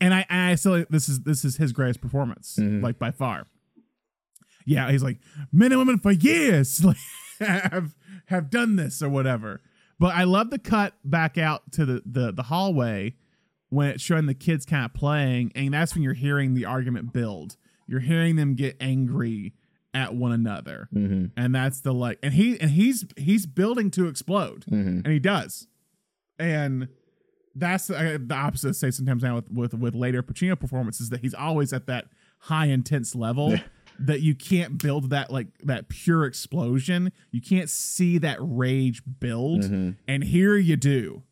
And 0.00 0.12
I, 0.12 0.26
and 0.28 0.50
I 0.50 0.54
still 0.56 0.84
this 0.90 1.08
is 1.08 1.20
this 1.20 1.44
is 1.44 1.56
his 1.58 1.72
greatest 1.72 2.00
performance, 2.00 2.56
Mm-hmm. 2.58 2.82
like 2.84 2.98
by 2.98 3.12
far. 3.12 3.46
Yeah, 4.66 4.90
he's 4.90 5.02
like 5.02 5.18
men 5.52 5.70
and 5.72 5.78
women 5.80 5.98
for 5.98 6.10
years 6.12 6.84
like, 6.84 6.96
have 7.40 7.94
have 8.26 8.50
done 8.50 8.76
this 8.76 9.00
or 9.02 9.08
whatever. 9.08 9.60
But 10.02 10.16
I 10.16 10.24
love 10.24 10.50
the 10.50 10.58
cut 10.58 10.94
back 11.04 11.38
out 11.38 11.70
to 11.74 11.86
the 11.86 12.02
the, 12.04 12.32
the 12.32 12.42
hallway 12.42 13.14
when 13.68 13.86
it's 13.90 14.02
showing 14.02 14.26
the 14.26 14.34
kids 14.34 14.66
kind 14.66 14.84
of 14.84 14.92
playing, 14.92 15.52
and 15.54 15.72
that's 15.72 15.94
when 15.94 16.02
you're 16.02 16.12
hearing 16.12 16.54
the 16.54 16.64
argument 16.64 17.12
build. 17.12 17.56
You're 17.86 18.00
hearing 18.00 18.34
them 18.34 18.56
get 18.56 18.76
angry 18.80 19.54
at 19.94 20.12
one 20.12 20.32
another, 20.32 20.88
mm-hmm. 20.92 21.26
and 21.36 21.54
that's 21.54 21.82
the 21.82 21.94
like, 21.94 22.18
and 22.20 22.34
he 22.34 22.60
and 22.60 22.72
he's 22.72 23.06
he's 23.16 23.46
building 23.46 23.92
to 23.92 24.08
explode 24.08 24.64
Mm-hmm. 24.68 24.88
and 25.04 25.06
he 25.06 25.20
does. 25.20 25.68
And 26.36 26.88
that's 27.54 27.88
uh, 27.88 28.18
the 28.20 28.34
opposite. 28.34 28.70
I 28.70 28.72
say 28.72 28.90
sometimes 28.90 29.22
now 29.22 29.36
with, 29.36 29.52
with 29.52 29.74
with 29.74 29.94
later 29.94 30.20
Pacino 30.24 30.58
performances 30.58 31.10
that 31.10 31.20
he's 31.20 31.32
always 31.32 31.72
at 31.72 31.86
that 31.86 32.06
high 32.40 32.66
intense 32.66 33.14
level 33.14 33.54
that 33.98 34.20
you 34.20 34.34
can't 34.34 34.82
build 34.82 35.10
that 35.10 35.30
like 35.30 35.48
that 35.64 35.88
pure 35.88 36.24
explosion. 36.24 37.12
You 37.30 37.40
can't 37.40 37.68
see 37.70 38.18
that 38.18 38.38
rage 38.40 39.02
build, 39.20 39.64
and 39.64 40.24
here 40.24 40.56
you 40.56 40.76
do, 40.76 41.22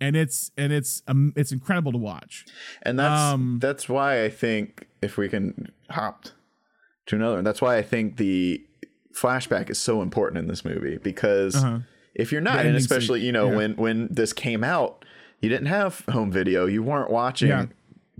and 0.00 0.16
it's 0.16 0.50
and 0.56 0.72
it's 0.72 1.02
um, 1.08 1.32
it's 1.36 1.52
incredible 1.52 1.92
to 1.92 1.98
watch. 1.98 2.44
And 2.82 2.98
that's 2.98 3.32
Um, 3.34 3.58
that's 3.60 3.88
why 3.88 4.24
I 4.24 4.30
think 4.30 4.86
if 5.02 5.16
we 5.16 5.28
can 5.28 5.70
hop 5.90 6.24
to 7.06 7.16
another 7.16 7.36
one, 7.36 7.44
that's 7.44 7.60
why 7.62 7.76
I 7.76 7.82
think 7.82 8.16
the 8.16 8.64
flashback 9.14 9.70
is 9.70 9.78
so 9.78 10.02
important 10.02 10.38
in 10.38 10.48
this 10.48 10.64
movie 10.64 10.98
because 10.98 11.54
Uh-huh. 11.56 11.78
if 12.14 12.32
you're 12.32 12.40
not, 12.40 12.64
and 12.66 12.74
especially 12.76 13.20
you 13.20 13.32
know 13.32 13.48
yeah. 13.50 13.56
when 13.56 13.76
when 13.76 14.08
this 14.10 14.32
came 14.32 14.64
out, 14.64 15.04
you 15.40 15.48
didn't 15.48 15.66
have 15.68 16.00
home 16.10 16.32
video, 16.32 16.66
you 16.66 16.82
weren't 16.82 17.10
watching 17.10 17.48
Yeah. 17.50 17.66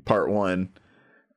part 0.05 0.31
one, 0.31 0.69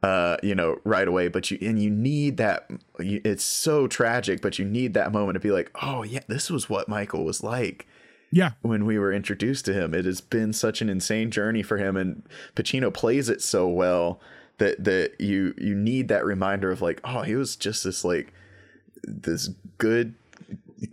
uh, 0.03 0.37
you 0.43 0.53
know, 0.55 0.77
right 0.83 1.07
away. 1.07 1.27
But 1.27 1.49
you 1.51 1.57
and 1.61 1.81
you 1.81 1.89
need 1.89 2.37
that. 2.37 2.69
You, 2.99 3.21
it's 3.25 3.43
so 3.43 3.87
tragic, 3.87 4.41
but 4.41 4.59
you 4.59 4.65
need 4.65 4.93
that 4.93 5.11
moment 5.11 5.35
to 5.35 5.39
be 5.39 5.51
like, 5.51 5.71
oh 5.81 6.03
yeah, 6.03 6.21
this 6.27 6.49
was 6.49 6.69
what 6.69 6.87
Michael 6.87 7.25
was 7.25 7.43
like 7.43 7.87
Yeah, 8.31 8.51
when 8.61 8.85
we 8.85 8.99
were 8.99 9.11
introduced 9.11 9.65
to 9.65 9.73
him. 9.73 9.93
It 9.93 10.05
has 10.05 10.21
been 10.21 10.53
such 10.53 10.81
an 10.81 10.89
insane 10.89 11.31
journey 11.31 11.63
for 11.63 11.77
him, 11.77 11.97
and 11.97 12.23
Pacino 12.55 12.93
plays 12.93 13.29
it 13.29 13.41
so 13.41 13.67
well 13.67 14.19
that 14.59 14.83
that 14.83 15.19
you 15.19 15.53
you 15.57 15.73
need 15.75 16.07
that 16.09 16.25
reminder 16.25 16.71
of 16.71 16.81
like, 16.81 17.01
oh, 17.03 17.21
he 17.21 17.35
was 17.35 17.55
just 17.55 17.83
this 17.83 18.03
like 18.03 18.33
this 19.03 19.49
good 19.77 20.13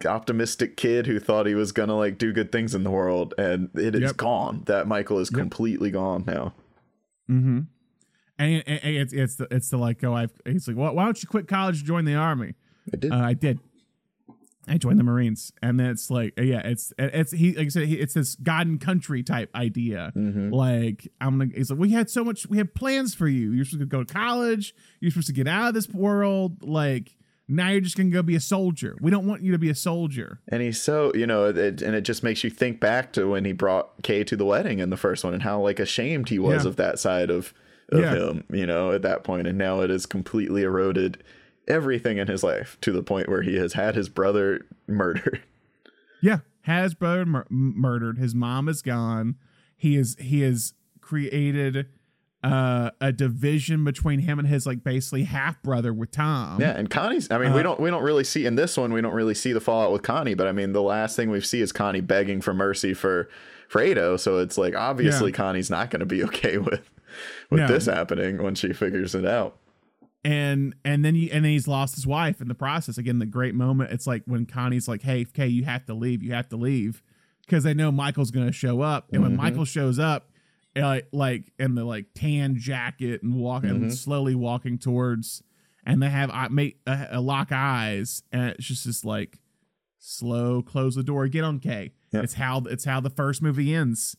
optimistic 0.07 0.77
kid 0.79 1.07
who 1.07 1.21
thought 1.21 1.47
he 1.47 1.55
was 1.55 1.73
gonna 1.73 1.97
like 1.97 2.17
do 2.17 2.33
good 2.33 2.51
things 2.51 2.75
in 2.75 2.85
the 2.85 2.91
world 2.91 3.35
and 3.37 3.69
it 3.75 3.95
is 3.95 4.01
Yep. 4.01 4.17
gone 4.17 4.63
that 4.65 4.87
michael 4.89 5.19
is 5.19 5.29
completely 5.29 5.91
gone 5.91 6.25
now 6.27 6.55
Mm-hmm. 7.31 7.61
And, 8.39 8.63
it's 8.67 9.13
it's 9.13 9.37
the 9.37 9.47
it's 9.51 9.71
the 9.71 9.77
like 9.77 10.03
oh 10.03 10.15
I've 10.15 10.33
he's 10.45 10.67
like 10.67 10.77
well, 10.77 10.95
why 10.95 11.05
don't 11.05 11.23
you 11.23 11.29
quit 11.29 11.47
college 11.49 11.79
and 11.79 11.87
join 11.87 12.05
the 12.05 12.15
army? 12.17 12.55
I 12.93 12.97
did. 12.97 13.13
Uh, 13.13 13.17
I 13.17 13.35
did. 13.35 13.61
I 14.67 14.79
joined 14.79 14.99
the 14.99 15.05
Marines, 15.05 15.53
and 15.63 15.79
then 15.79 15.89
it's 15.89 16.11
like, 16.11 16.33
yeah, 16.39 16.63
it's 16.65 16.91
it's 16.99 17.33
he 17.33 17.53
like 17.55 17.67
I 17.67 17.69
said, 17.69 17.85
he, 17.87 17.97
it's 17.97 18.15
this 18.15 18.35
God 18.37 18.67
and 18.67 18.81
country 18.81 19.23
type 19.23 19.51
idea. 19.55 20.11
Mhm. 20.17 20.51
Like 20.53 21.07
I'm 21.21 21.39
gonna, 21.39 21.51
he's 21.55 21.71
like, 21.71 21.79
we 21.79 21.91
had 21.91 22.09
so 22.09 22.25
much, 22.25 22.47
we 22.49 22.57
had 22.57 22.75
plans 22.75 23.15
for 23.15 23.29
you. 23.29 23.53
You're 23.53 23.67
supposed 23.67 23.81
to 23.83 23.87
go 23.87 24.03
to 24.03 24.13
college. 24.15 24.75
You're 25.01 25.11
supposed 25.11 25.27
to 25.27 25.35
get 25.35 25.47
out 25.47 25.69
of 25.69 25.75
this 25.75 25.91
world. 25.91 26.63
Like 26.63 27.15
now 27.47 27.69
you're 27.69 27.83
just 27.83 27.95
gonna 27.99 28.09
go 28.09 28.23
be 28.23 28.37
a 28.37 28.41
soldier. 28.41 28.97
We 29.03 29.11
don't 29.11 29.27
want 29.27 29.43
you 29.43 29.53
to 29.53 29.59
be 29.59 29.69
a 29.69 29.75
soldier. 29.75 30.41
And 30.49 30.63
he's 30.63 30.81
so, 30.81 31.13
you 31.15 31.27
know, 31.27 31.45
it, 31.51 31.83
and 31.83 31.95
it 31.95 32.01
just 32.01 32.23
makes 32.23 32.43
you 32.43 32.49
think 32.49 32.81
back 32.81 33.13
to 33.13 33.27
when 33.29 33.45
he 33.45 33.53
brought 33.53 34.03
Kay 34.03 34.25
to 34.25 34.35
the 34.35 34.47
wedding 34.47 34.79
in 34.79 34.89
the 34.89 34.97
first 34.97 35.25
one 35.25 35.35
and 35.35 35.43
how 35.43 35.61
like 35.61 35.79
ashamed 35.79 36.31
he 36.31 36.39
was 36.39 36.65
Yeah. 36.65 36.71
of 36.71 36.77
that 36.77 36.99
side 36.99 37.29
of 37.29 37.53
of 37.91 38.01
Yeah. 38.01 38.15
him, 38.15 38.45
you 38.51 38.67
know, 38.67 38.93
at 38.93 39.03
that 39.03 39.25
point. 39.25 39.47
And 39.47 39.59
now 39.59 39.81
it 39.81 39.91
has 39.91 40.07
completely 40.07 40.63
eroded 40.63 41.23
everything 41.69 42.19
in 42.19 42.27
his 42.29 42.43
life 42.43 42.77
to 42.83 42.93
the 42.93 43.03
point 43.03 43.29
where 43.29 43.43
he 43.43 43.57
has 43.57 43.73
had 43.75 43.95
his 43.95 44.09
brother 44.09 44.67
murdered. 44.87 45.43
Yeah, 46.23 46.39
has 46.63 46.95
brother 46.95 47.27
mur- 47.27 47.47
murdered. 47.51 48.19
His 48.19 48.35
mom 48.35 48.69
is 48.69 48.83
gone. 48.83 49.37
He 49.77 49.97
is 49.97 50.17
he 50.19 50.41
has 50.41 50.73
created 51.01 51.87
uh, 52.43 52.91
a 53.01 53.11
division 53.13 53.85
between 53.85 54.21
him 54.21 54.39
and 54.39 54.47
his 54.49 54.67
like 54.67 54.83
basically 54.85 55.25
half 55.25 55.63
brother 55.63 55.93
with 55.93 56.11
Tom. 56.11 56.61
Yeah, 56.61 56.73
and 56.73 56.89
Connie's. 56.91 57.31
I 57.31 57.39
mean, 57.39 57.53
we 57.55 57.61
Uh, 57.61 57.65
don't 57.65 57.81
we 57.81 57.91
don't 57.91 58.03
really 58.03 58.25
see 58.25 58.45
in 58.47 58.55
this 58.57 58.77
one. 58.77 58.93
We 58.93 59.01
don't 59.01 59.15
really 59.15 59.35
see 59.35 59.53
the 59.53 59.61
fallout 59.61 59.93
with 59.93 60.03
Connie. 60.03 60.35
But 60.35 60.47
I 60.47 60.53
mean, 60.53 60.73
the 60.73 60.83
last 60.83 61.17
thing 61.17 61.31
we 61.31 61.41
see 61.41 61.61
is 61.61 61.73
Connie 61.73 62.01
begging 62.03 62.41
for 62.41 62.53
mercy 62.55 62.95
for 62.95 63.29
Fredo. 63.71 64.19
So 64.21 64.39
it's 64.39 64.57
like 64.59 64.75
obviously 64.75 65.31
Yeah. 65.31 65.37
Connie's 65.37 65.71
not 65.71 65.91
going 65.91 66.01
to 66.01 66.07
be 66.07 66.23
okay 66.29 66.59
with 66.59 66.91
with 67.51 67.61
No. 67.61 67.67
this 67.69 67.87
happening 67.87 68.43
when 68.43 68.55
she 68.55 68.73
figures 68.73 69.15
it 69.15 69.25
out. 69.27 69.59
and 70.25 70.75
and 70.85 71.05
then 71.05 71.15
you 71.15 71.29
and 71.33 71.45
then 71.45 71.53
he's 71.53 71.69
lost 71.69 71.95
his 71.97 72.07
wife 72.07 72.41
in 72.41 72.49
the 72.49 72.55
process. 72.55 72.97
Again, 72.99 73.19
the 73.19 73.27
great 73.27 73.55
moment. 73.55 73.91
It's 73.93 74.07
like 74.07 74.23
when 74.27 74.47
Connie's 74.47 74.89
like, 74.89 75.03
"Hey, 75.03 75.25
Kay, 75.27 75.49
you 75.49 75.65
have 75.65 75.85
to 75.87 75.95
leave. 75.95 76.23
You 76.23 76.33
have 76.33 76.49
to 76.49 76.57
leave," 76.57 77.03
because 77.47 77.63
they 77.65 77.75
know 77.75 77.93
Michael's 77.93 78.31
going 78.31 78.47
to 78.47 78.53
show 78.53 78.81
up. 78.81 79.09
And 79.13 79.23
when 79.23 79.33
Mhm. 79.33 79.37
Michael 79.37 79.65
shows 79.67 79.99
up, 79.99 80.31
eh, 80.75 80.83
like 80.83 81.09
like 81.13 81.53
in 81.59 81.75
the 81.75 81.85
like 81.85 82.07
tan 82.15 82.57
jacket 82.57 83.23
and 83.23 83.35
walking 83.35 83.81
Mhm. 83.83 83.93
slowly 83.93 84.35
walking 84.35 84.79
towards, 84.79 85.43
and 85.85 86.03
they 86.03 86.09
have 86.09 86.31
I 86.31 86.49
make 86.49 86.81
a, 86.87 87.09
a 87.13 87.21
lock 87.21 87.53
eyes, 87.53 88.23
and 88.33 88.51
it's 88.51 88.65
just 88.67 88.87
this 88.87 89.05
like 89.05 89.41
slow 89.99 90.63
close 90.63 90.95
the 90.95 91.03
door, 91.03 91.29
get 91.29 91.45
on 91.45 91.59
Kay. 91.61 91.93
Yep. 92.13 92.25
It's 92.25 92.35
how 92.35 92.61
it's 92.61 92.85
how 92.87 93.01
the 93.01 93.11
first 93.11 93.43
movie 93.43 93.75
ends. 93.75 94.17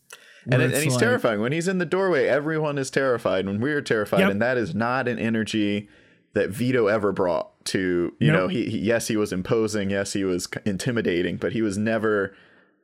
And, 0.52 0.62
and 0.62 0.74
he's 0.76 0.94
like- 0.94 1.00
terrifying. 1.00 1.42
When 1.42 1.52
he's 1.52 1.68
in 1.68 1.78
the 1.80 1.86
doorway, 1.86 2.28
everyone 2.28 2.78
is 2.78 2.90
terrified. 2.92 3.46
When 3.48 3.60
we're 3.60 3.82
terrified, 3.82 4.20
Yep. 4.22 4.32
and 4.32 4.42
that 4.42 4.58
is 4.58 4.76
not 4.76 5.08
an 5.08 5.18
energy 5.20 5.88
that 6.34 6.50
Vito 6.50 6.88
ever 6.88 7.12
brought 7.12 7.64
to, 7.66 8.14
you 8.20 8.32
Nope. 8.32 8.36
know, 8.42 8.48
he, 8.50 8.70
he 8.70 8.78
yes, 8.80 9.08
he 9.08 9.18
was 9.18 9.32
imposing, 9.34 9.90
yes, 9.90 10.14
he 10.14 10.24
was 10.24 10.48
intimidating, 10.66 11.38
but 11.38 11.54
he 11.54 11.62
was 11.62 11.78
never, 11.78 12.36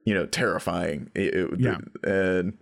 you 0.06 0.14
know, 0.14 0.26
terrifying. 0.26 1.12
It- 1.14 1.34
it- 1.36 1.60
Yeah. 1.60 1.78
And 2.04 2.58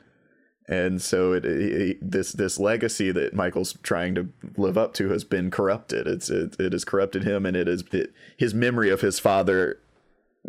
and 0.68 1.02
so 1.02 1.34
it, 1.34 1.45
it 1.45 1.97
this 2.12 2.32
this 2.34 2.60
legacy 2.60 3.12
that 3.12 3.34
Michael's 3.34 3.74
trying 3.82 4.14
to 4.16 4.30
live 4.58 4.78
up 4.78 4.93
to 4.95 5.10
has 5.10 5.24
been 5.24 5.50
corrupted. 5.50 6.06
It's 6.08 6.30
it, 6.30 6.56
it 6.60 6.74
has 6.74 6.84
corrupted 6.86 7.24
him, 7.24 7.45
and 7.45 7.56
it 7.58 7.68
is 7.68 7.84
it, 7.91 8.12
his 8.38 8.54
memory 8.54 8.89
of 8.91 9.02
his 9.02 9.18
father 9.20 9.80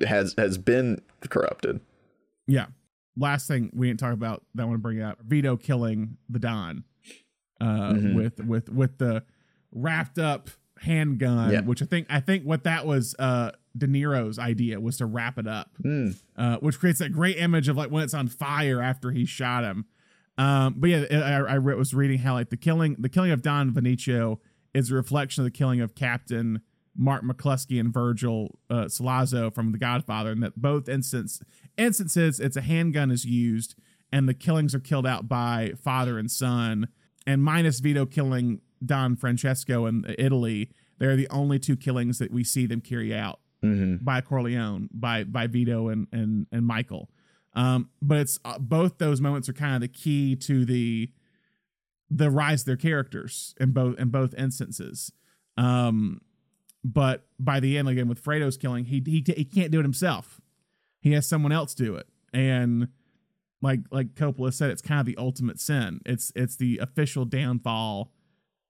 has 0.07 0.35
has 0.37 0.59
been 0.59 1.01
corrupted. 1.29 1.81
Yeah. 2.47 2.67
Last 3.21 3.47
thing 3.47 3.71
we 3.73 3.87
didn't 3.89 4.01
talk 4.01 4.13
about 4.15 4.45
that 4.55 4.63
I 4.63 4.67
want 4.67 4.77
to 4.79 4.83
bring 4.83 5.01
up: 5.01 5.19
Vito 5.23 5.57
killing 5.57 6.17
the 6.29 6.39
Don 6.41 6.85
uh, 7.61 7.93
Mhm. 7.93 8.15
with 8.15 8.45
with 8.45 8.69
with 8.71 8.99
the 8.99 9.23
wrapped 9.73 10.19
up 10.19 10.51
handgun, 10.79 11.53
Yeah. 11.53 11.61
which 11.61 11.83
I 11.83 11.87
think 11.87 12.07
I 12.11 12.21
think 12.21 12.45
what 12.45 12.65
that 12.65 12.87
was 12.87 13.15
uh, 13.19 13.53
De 13.77 13.87
Niro's 13.87 14.39
idea 14.39 14.81
was 14.81 14.97
to 14.97 15.07
wrap 15.07 15.39
it 15.39 15.47
up, 15.47 15.71
Hmm. 15.83 16.11
uh, 16.37 16.57
which 16.59 16.79
creates 16.81 16.99
that 17.01 17.13
great 17.13 17.37
image 17.37 17.69
of 17.69 17.77
like 17.77 17.91
when 17.91 18.03
it's 18.03 18.15
on 18.15 18.29
fire 18.29 18.81
after 18.83 19.11
he 19.11 19.25
shot 19.27 19.63
him. 19.65 19.85
Um, 20.39 20.75
but 20.79 20.89
yeah, 20.91 21.05
I, 21.13 21.57
I 21.57 21.59
was 21.59 21.93
reading 21.93 22.19
how 22.21 22.33
like 22.33 22.49
the 22.49 22.57
killing 22.57 22.97
the 22.99 23.11
killing 23.11 23.31
of 23.31 23.43
Don 23.43 23.71
Vinicio 23.73 24.39
is 24.73 24.91
a 24.91 24.95
reflection 24.95 25.43
of 25.43 25.45
the 25.45 25.51
killing 25.57 25.81
of 25.83 25.95
Captain 25.95 26.63
Mark 26.97 27.23
McCluskey 27.23 27.79
and 27.81 27.93
Virgil 27.93 28.59
uh, 28.69 28.85
Sollozzo 28.87 29.53
from 29.55 29.73
The 29.73 29.79
Godfather, 29.79 30.31
and 30.33 30.43
that 30.43 30.61
both 30.61 30.89
instance 30.89 31.41
instances 31.79 32.41
it's 32.41 32.57
a 32.57 32.61
handgun 32.63 33.11
is 33.11 33.25
used, 33.25 33.75
and 34.13 34.29
the 34.29 34.35
killings 34.35 34.75
are 34.75 34.81
killed 34.81 35.07
out 35.07 35.29
by 35.29 35.73
father 35.83 36.19
and 36.19 36.31
son, 36.31 36.89
and 37.27 37.43
minus 37.43 37.81
Vito 37.81 38.07
killing 38.07 38.61
Don 38.85 39.15
Francesco 39.17 39.87
in 39.87 40.05
Italy, 40.19 40.71
they're 40.99 41.17
the 41.17 41.29
only 41.29 41.59
two 41.59 41.77
killings 41.77 42.19
that 42.19 42.33
we 42.33 42.43
see 42.45 42.67
them 42.67 42.81
carry 42.81 43.15
out 43.15 43.41
Mhm. 43.63 44.03
by 44.05 44.21
Corleone, 44.21 44.89
by 44.93 45.23
by 45.25 45.47
Vito 45.47 45.89
and 45.89 46.07
and 46.13 46.47
and 46.51 46.67
Michael. 46.67 47.11
Um, 47.53 47.91
but 48.01 48.19
it's 48.19 48.39
uh, 48.45 48.59
both 48.59 48.99
those 48.99 49.21
moments 49.21 49.49
are 49.49 49.53
kind 49.53 49.75
of 49.75 49.81
the 49.81 49.89
key 49.89 50.35
to 50.37 50.65
the 50.65 51.11
the 52.11 52.31
rise 52.31 52.63
of 52.63 52.67
their 52.67 52.77
characters 52.77 53.55
in 53.61 53.71
both 53.73 53.99
in 53.99 54.09
both 54.09 54.35
instances. 54.35 55.13
Um, 55.57 56.21
but 56.85 57.27
by 57.39 57.61
the 57.61 57.77
end, 57.77 57.89
again 57.89 58.09
with 58.09 58.21
Fredo's 58.21 58.57
killing, 58.57 58.87
he 58.87 59.03
he 59.05 59.25
he 59.27 59.45
can't 59.45 59.71
do 59.71 59.81
it 59.81 59.85
himself. 59.85 60.41
He 61.01 61.13
has 61.13 61.27
someone 61.27 61.53
else 61.53 61.75
do 61.75 61.97
it, 61.97 62.07
and 62.33 62.89
like 63.63 63.81
like 63.91 64.15
Coppola 64.15 64.53
said, 64.53 64.71
it's 64.71 64.83
kind 64.83 65.01
of 65.01 65.07
the 65.07 65.17
ultimate 65.17 65.61
sin. 65.61 66.01
It's 66.07 66.33
it's 66.35 66.57
the 66.57 66.79
official 66.79 67.25
downfall 67.25 68.13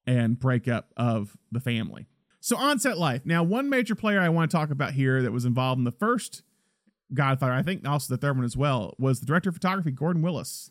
and 0.06 0.38
breakup 0.38 0.92
of 0.96 1.36
the 1.52 1.60
family. 1.60 2.06
So 2.40 2.56
on-set 2.56 2.96
life. 2.96 3.26
Now, 3.26 3.42
one 3.42 3.68
major 3.68 3.94
player 3.94 4.18
I 4.18 4.30
want 4.30 4.50
to 4.50 4.56
talk 4.56 4.70
about 4.70 4.94
here 4.94 5.22
that 5.22 5.30
was 5.30 5.44
involved 5.44 5.78
in 5.78 5.84
the 5.84 5.92
first 5.92 6.42
Godfather, 7.12 7.52
I 7.52 7.62
think 7.62 7.86
also 7.86 8.14
the 8.14 8.18
third 8.18 8.36
one 8.36 8.44
as 8.44 8.56
well, 8.56 8.94
was 8.98 9.20
the 9.20 9.26
director 9.26 9.50
of 9.50 9.56
photography 9.56 9.90
Gordon 9.90 10.22
Willis. 10.22 10.70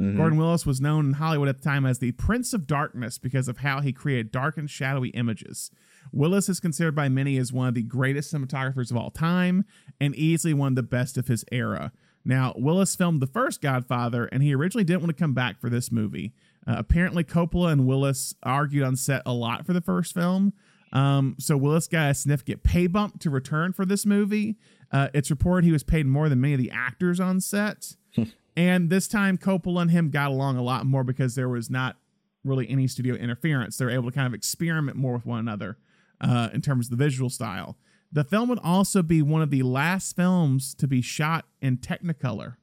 Mhm. 0.00 0.16
Gordon 0.16 0.38
Willis 0.38 0.64
was 0.64 0.80
known 0.80 1.06
in 1.06 1.12
Hollywood 1.14 1.48
at 1.48 1.58
the 1.58 1.64
time 1.64 1.84
as 1.84 1.98
the 1.98 2.12
Prince 2.12 2.52
of 2.52 2.66
Darkness 2.66 3.18
because 3.18 3.48
of 3.48 3.58
how 3.58 3.80
he 3.80 3.92
created 3.92 4.30
dark 4.30 4.56
and 4.56 4.70
shadowy 4.70 5.08
images. 5.10 5.70
Willis 6.12 6.48
is 6.48 6.60
considered 6.60 6.94
by 6.94 7.08
many 7.08 7.36
as 7.36 7.52
one 7.52 7.68
of 7.68 7.74
the 7.74 7.82
greatest 7.82 8.32
cinematographers 8.32 8.90
of 8.90 8.96
all 8.96 9.10
time 9.10 9.64
and 10.00 10.14
easily 10.14 10.54
one 10.54 10.72
of 10.72 10.76
the 10.76 10.82
best 10.82 11.18
of 11.18 11.26
his 11.26 11.44
era. 11.50 11.92
Now, 12.24 12.54
Willis 12.56 12.94
filmed 12.94 13.20
the 13.20 13.26
first 13.26 13.60
Godfather, 13.60 14.26
and 14.26 14.42
he 14.42 14.54
originally 14.54 14.84
didn't 14.84 15.00
want 15.02 15.16
to 15.16 15.20
come 15.20 15.34
back 15.34 15.60
for 15.60 15.70
this 15.70 15.90
movie. 15.90 16.32
Uh, 16.66 16.74
apparently, 16.78 17.24
Coppola 17.24 17.72
and 17.72 17.86
Willis 17.86 18.34
argued 18.42 18.84
on 18.84 18.96
set 18.96 19.22
a 19.24 19.32
lot 19.32 19.66
for 19.66 19.72
the 19.72 19.80
first 19.80 20.14
film. 20.14 20.52
Um, 20.92 21.36
so 21.38 21.56
Willis 21.56 21.86
got 21.86 22.10
a 22.10 22.14
significant 22.14 22.62
pay 22.62 22.86
bump 22.86 23.20
to 23.20 23.30
return 23.30 23.72
for 23.72 23.84
this 23.84 24.06
movie. 24.06 24.56
Uh, 24.90 25.08
it's 25.12 25.30
reported 25.30 25.64
he 25.66 25.72
was 25.72 25.82
paid 25.82 26.06
more 26.06 26.28
than 26.28 26.40
many 26.40 26.54
of 26.54 26.60
the 26.60 26.70
actors 26.70 27.20
on 27.20 27.40
set. 27.40 27.96
and 28.58 28.90
this 28.90 29.06
time, 29.06 29.38
Coppola 29.38 29.82
and 29.82 29.90
him 29.90 30.10
got 30.10 30.30
along 30.30 30.56
a 30.56 30.62
lot 30.62 30.84
more 30.84 31.04
because 31.04 31.34
there 31.36 31.48
was 31.48 31.70
not 31.70 31.96
really 32.44 32.68
any 32.68 32.86
studio 32.88 33.14
interference. 33.14 33.76
They 33.76 33.84
were 33.84 33.90
able 33.90 34.10
to 34.10 34.14
kind 34.14 34.26
of 34.26 34.34
experiment 34.34 34.96
more 34.96 35.12
with 35.14 35.24
one 35.26 35.38
another 35.38 35.78
uh, 36.20 36.48
in 36.52 36.60
terms 36.60 36.86
of 36.86 36.90
the 36.98 37.04
visual 37.04 37.30
style. 37.30 37.76
The 38.10 38.24
film 38.24 38.48
would 38.48 38.58
also 38.62 39.02
be 39.02 39.22
one 39.22 39.42
of 39.42 39.50
the 39.50 39.62
last 39.62 40.16
films 40.16 40.74
to 40.74 40.88
be 40.88 41.00
shot 41.02 41.44
in 41.60 41.76
Technicolor 41.76 42.56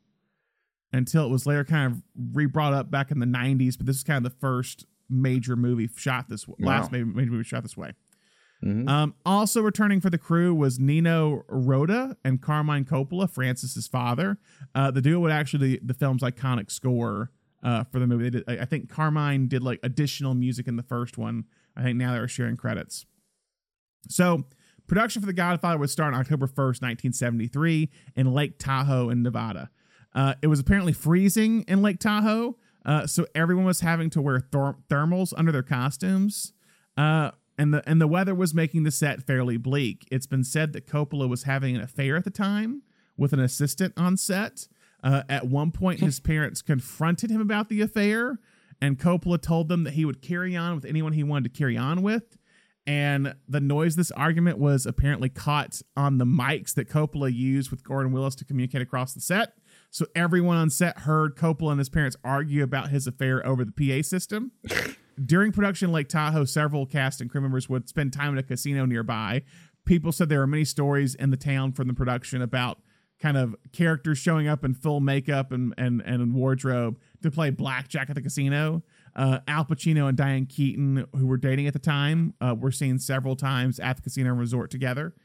until 0.91 1.25
it 1.25 1.29
was 1.29 1.45
later 1.45 1.63
kind 1.63 1.91
of 1.93 2.01
re-brought 2.35 2.73
up 2.73 2.89
back 2.91 3.11
in 3.11 3.19
the 3.19 3.25
90s. 3.25 3.77
But 3.77 3.85
this 3.85 3.97
is 3.97 4.03
kind 4.03 4.25
of 4.25 4.31
the 4.31 4.37
first 4.39 4.85
major 5.09 5.55
movie 5.55 5.89
shot 5.95 6.27
this 6.29 6.47
way. 6.47 6.55
Last 6.59 6.91
Wow. 6.91 6.97
major, 6.97 7.05
major 7.05 7.31
movie 7.31 7.43
shot 7.43 7.63
this 7.63 7.77
way. 7.77 7.93
Mhm. 8.65 8.89
Um, 8.89 9.13
also 9.25 9.61
returning 9.61 10.01
for 10.01 10.09
the 10.09 10.17
crew 10.17 10.53
was 10.53 10.79
Nino 10.79 11.43
Rota 11.47 12.17
and 12.25 12.41
Carmine 12.41 12.83
Coppola, 12.85 13.29
Francis's 13.29 13.87
father. 13.87 14.39
Uh, 14.73 14.89
the 14.89 15.01
duo 15.01 15.19
would 15.19 15.31
actually 15.31 15.77
the, 15.77 15.79
the 15.83 15.93
film's 15.93 16.23
iconic 16.23 16.71
score 16.71 17.31
uh, 17.63 17.83
for 17.83 17.99
the 17.99 18.07
movie. 18.07 18.31
Did, 18.31 18.43
I 18.47 18.65
think 18.65 18.89
Carmine 18.89 19.47
did 19.47 19.61
like 19.61 19.79
additional 19.83 20.33
music 20.33 20.67
in 20.67 20.77
the 20.77 20.83
first 20.83 21.17
one. 21.17 21.45
I 21.77 21.83
think 21.83 21.97
now 21.97 22.13
they're 22.13 22.27
sharing 22.27 22.57
credits. 22.57 23.05
So 24.09 24.45
production 24.87 25.21
for 25.21 25.25
The 25.27 25.33
Godfather 25.33 25.77
would 25.77 25.89
start 25.89 26.13
on 26.13 26.19
October 26.19 26.47
1st, 26.47 26.81
1973 26.81 27.89
in 28.15 28.33
Lake 28.33 28.57
Tahoe 28.57 29.09
in 29.09 29.21
Nevada. 29.21 29.69
Uh, 30.13 30.35
it 30.41 30.47
was 30.47 30.59
apparently 30.59 30.93
freezing 30.93 31.63
in 31.67 31.81
Lake 31.81 31.99
Tahoe, 31.99 32.55
uh, 32.85 33.05
so 33.05 33.25
everyone 33.35 33.65
was 33.65 33.81
having 33.81 34.09
to 34.11 34.21
wear 34.21 34.39
ther- 34.39 34.77
thermals 34.89 35.33
under 35.35 35.51
their 35.51 35.63
costumes. 35.63 36.53
Uh, 36.95 37.31
and 37.57 37.73
the 37.73 37.87
and 37.89 38.01
the 38.01 38.07
weather 38.07 38.35
was 38.35 38.53
making 38.53 38.83
the 38.83 38.91
set 38.91 39.23
fairly 39.23 39.57
bleak. 39.57 40.07
It's 40.11 40.27
been 40.27 40.43
said 40.43 40.73
that 40.73 40.87
Coppola 40.87 41.29
was 41.29 41.43
having 41.43 41.75
an 41.75 41.81
affair 41.81 42.17
at 42.17 42.23
the 42.23 42.29
time 42.29 42.81
with 43.17 43.33
an 43.33 43.39
assistant 43.39 43.93
on 43.97 44.17
set. 44.17 44.67
Uh, 45.03 45.23
at 45.29 45.47
one 45.47 45.71
point, 45.71 45.99
his 45.99 46.19
parents 46.21 46.61
confronted 46.61 47.29
him 47.29 47.41
about 47.41 47.69
the 47.69 47.81
affair, 47.81 48.39
and 48.81 48.99
Coppola 48.99 49.41
told 49.41 49.69
them 49.69 49.83
that 49.83 49.93
he 49.93 50.05
would 50.05 50.21
carry 50.21 50.55
on 50.55 50.75
with 50.75 50.85
anyone 50.85 51.13
he 51.13 51.23
wanted 51.23 51.53
to 51.53 51.57
carry 51.57 51.77
on 51.77 52.01
with. 52.01 52.37
And 52.87 53.35
the 53.47 53.59
noise 53.59 53.95
this 53.95 54.11
argument 54.11 54.59
was 54.59 54.85
apparently 54.85 55.29
caught 55.29 55.81
on 55.97 56.19
the 56.19 56.25
mics 56.25 56.73
that 56.75 56.87
Coppola 56.87 57.33
used 57.33 57.71
with 57.71 57.83
Gordon 57.83 58.11
Willis 58.11 58.35
to 58.35 58.45
communicate 58.45 58.81
across 58.81 59.13
the 59.13 59.21
set. 59.21 59.53
So 59.95 60.05
everyone 60.13 60.57
on 60.57 60.69
set 60.71 60.99
heard 60.99 61.37
Coppola 61.37 61.71
and 61.71 61.79
his 61.79 61.87
parents 61.87 62.17
argue 62.21 62.63
about 62.63 62.89
his 62.89 63.07
affair 63.07 63.47
over 63.47 63.63
the 63.63 63.71
PA 63.71 64.05
system. 64.05 64.51
during 65.25 65.53
production 65.53 65.89
Lake 65.93 66.09
Tahoe, 66.09 66.43
several 66.43 66.85
cast 66.85 67.21
and 67.21 67.29
crew 67.29 67.39
members 67.39 67.69
would 67.69 67.87
spend 67.87 68.11
time 68.11 68.33
in 68.33 68.37
a 68.37 68.43
casino 68.43 68.85
nearby. 68.85 69.43
People 69.85 70.11
said 70.11 70.27
there 70.27 70.39
were 70.39 70.47
many 70.47 70.65
stories 70.65 71.15
in 71.15 71.29
the 71.29 71.37
town 71.37 71.71
from 71.71 71.87
the 71.87 71.93
production 71.93 72.41
about 72.41 72.79
kind 73.21 73.37
of 73.37 73.55
characters 73.71 74.17
showing 74.17 74.49
up 74.49 74.65
in 74.65 74.73
full 74.73 74.99
makeup 74.99 75.53
and 75.53 75.73
and, 75.77 76.01
and 76.01 76.33
wardrobe 76.33 76.99
to 77.23 77.31
play 77.31 77.49
blackjack 77.49 78.09
at 78.09 78.15
the 78.15 78.21
casino. 78.21 78.83
Uh, 79.15 79.39
Al 79.47 79.63
Pacino 79.63 80.09
and 80.09 80.17
Diane 80.17 80.45
Keaton, 80.45 81.05
who 81.15 81.25
were 81.25 81.37
dating 81.37 81.67
at 81.67 81.73
the 81.73 81.79
time, 81.79 82.33
uh, 82.41 82.53
were 82.53 82.69
seen 82.69 82.99
several 82.99 83.37
times 83.37 83.79
at 83.79 83.95
the 83.95 84.01
casino 84.01 84.33
resort 84.33 84.71
together. 84.71 85.15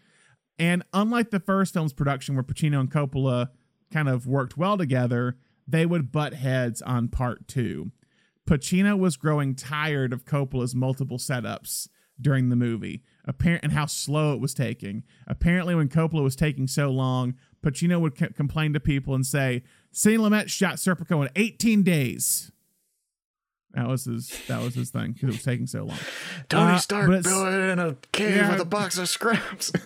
And 0.61 0.85
unlike 0.93 1.31
the 1.31 1.41
first 1.41 1.73
film's 1.73 1.93
production, 1.93 2.37
where 2.37 2.45
Pacino 2.45 2.79
and 2.79 2.89
Coppola 2.89 3.49
kind 3.93 4.09
of 4.09 4.27
worked 4.27 4.57
well 4.57 4.77
together, 4.79 5.37
they 5.67 5.87
would 5.87 6.11
butt 6.13 6.35
heads 6.35 6.81
on 6.83 7.09
part 7.09 7.47
two. 7.49 7.91
Pacino 8.49 8.99
was 8.99 9.17
growing 9.17 9.55
tired 9.55 10.13
of 10.13 10.25
Coppola's 10.25 10.75
multiple 10.75 11.19
setups 11.19 11.89
during 12.21 12.49
the 12.49 12.57
movie, 12.57 13.03
apparent 13.25 13.63
and 13.65 13.73
how 13.73 13.87
slow 13.87 14.35
it 14.35 14.41
was 14.41 14.53
taking. 14.55 15.05
Apparently, 15.27 15.75
when 15.75 15.89
Coppola 15.89 16.23
was 16.23 16.37
taking 16.37 16.67
so 16.67 16.91
long, 16.91 17.35
Pacino 17.65 18.01
would 18.01 18.19
c- 18.19 18.27
complain 18.35 18.73
to 18.73 18.81
people 18.81 19.15
and 19.15 19.25
say, 19.25 19.63
"Sidney 19.93 20.19
Lumet 20.19 20.49
shot 20.49 20.75
Serpico 20.77 21.23
in 21.25 21.31
18 21.37 21.83
days." 21.83 22.51
That 23.73 23.87
was 23.87 24.05
his. 24.07 24.37
That 24.49 24.61
was 24.63 24.75
his 24.75 24.91
thing 24.91 25.13
because 25.13 25.29
it 25.29 25.33
was 25.33 25.45
taking 25.45 25.67
so 25.69 25.85
long. 25.85 25.99
Tony 26.49 26.73
Uh, 26.73 26.79
Stark 26.79 27.07
but 27.07 27.19
it's- 27.21 27.33
built 27.33 27.47
it 27.49 27.71
in 27.71 27.79
a 27.79 27.95
cave 28.13 28.37
Yeah. 28.37 28.51
with 28.53 28.61
a 28.61 28.65
box 28.65 28.99
of 28.99 29.09
scraps. 29.09 29.71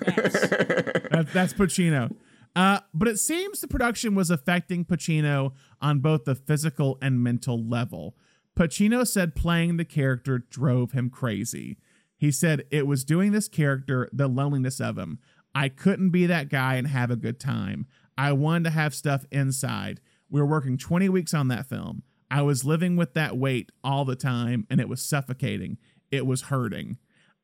That, 1.14 1.28
that's 1.32 1.52
Pacino. 1.52 2.14
Uh, 2.56 2.80
but 2.92 3.08
it 3.08 3.18
seems 3.18 3.60
the 3.60 3.68
production 3.68 4.14
was 4.14 4.30
affecting 4.30 4.84
Pacino 4.84 5.52
on 5.80 5.98
both 5.98 6.24
the 6.24 6.34
physical 6.34 6.98
and 7.02 7.22
mental 7.22 7.62
level. 7.62 8.16
Pacino 8.56 9.06
said 9.06 9.34
playing 9.34 9.76
the 9.76 9.84
character 9.84 10.38
drove 10.38 10.92
him 10.92 11.10
crazy. 11.10 11.78
He 12.16 12.30
said 12.30 12.64
it 12.70 12.86
was 12.86 13.04
doing 13.04 13.32
this 13.32 13.48
character, 13.48 14.08
the 14.12 14.28
loneliness 14.28 14.80
of 14.80 14.96
him. 14.96 15.18
I 15.54 15.68
couldn't 15.68 16.10
be 16.10 16.26
that 16.26 16.48
guy 16.48 16.76
and 16.76 16.86
have 16.86 17.10
a 17.10 17.16
good 17.16 17.40
time. 17.40 17.86
I 18.16 18.32
wanted 18.32 18.64
to 18.64 18.70
have 18.70 18.94
stuff 18.94 19.26
inside. 19.32 20.00
We 20.30 20.40
were 20.40 20.46
working 20.46 20.78
20 20.78 21.08
weeks 21.08 21.34
on 21.34 21.48
that 21.48 21.68
film. 21.68 22.02
I 22.30 22.42
was 22.42 22.64
living 22.64 22.96
with 22.96 23.14
that 23.14 23.36
weight 23.36 23.70
all 23.82 24.04
the 24.04 24.16
time 24.16 24.66
and 24.70 24.80
it 24.80 24.88
was 24.88 25.02
suffocating. 25.02 25.78
It 26.10 26.26
was 26.26 26.42
hurting. 26.42 26.98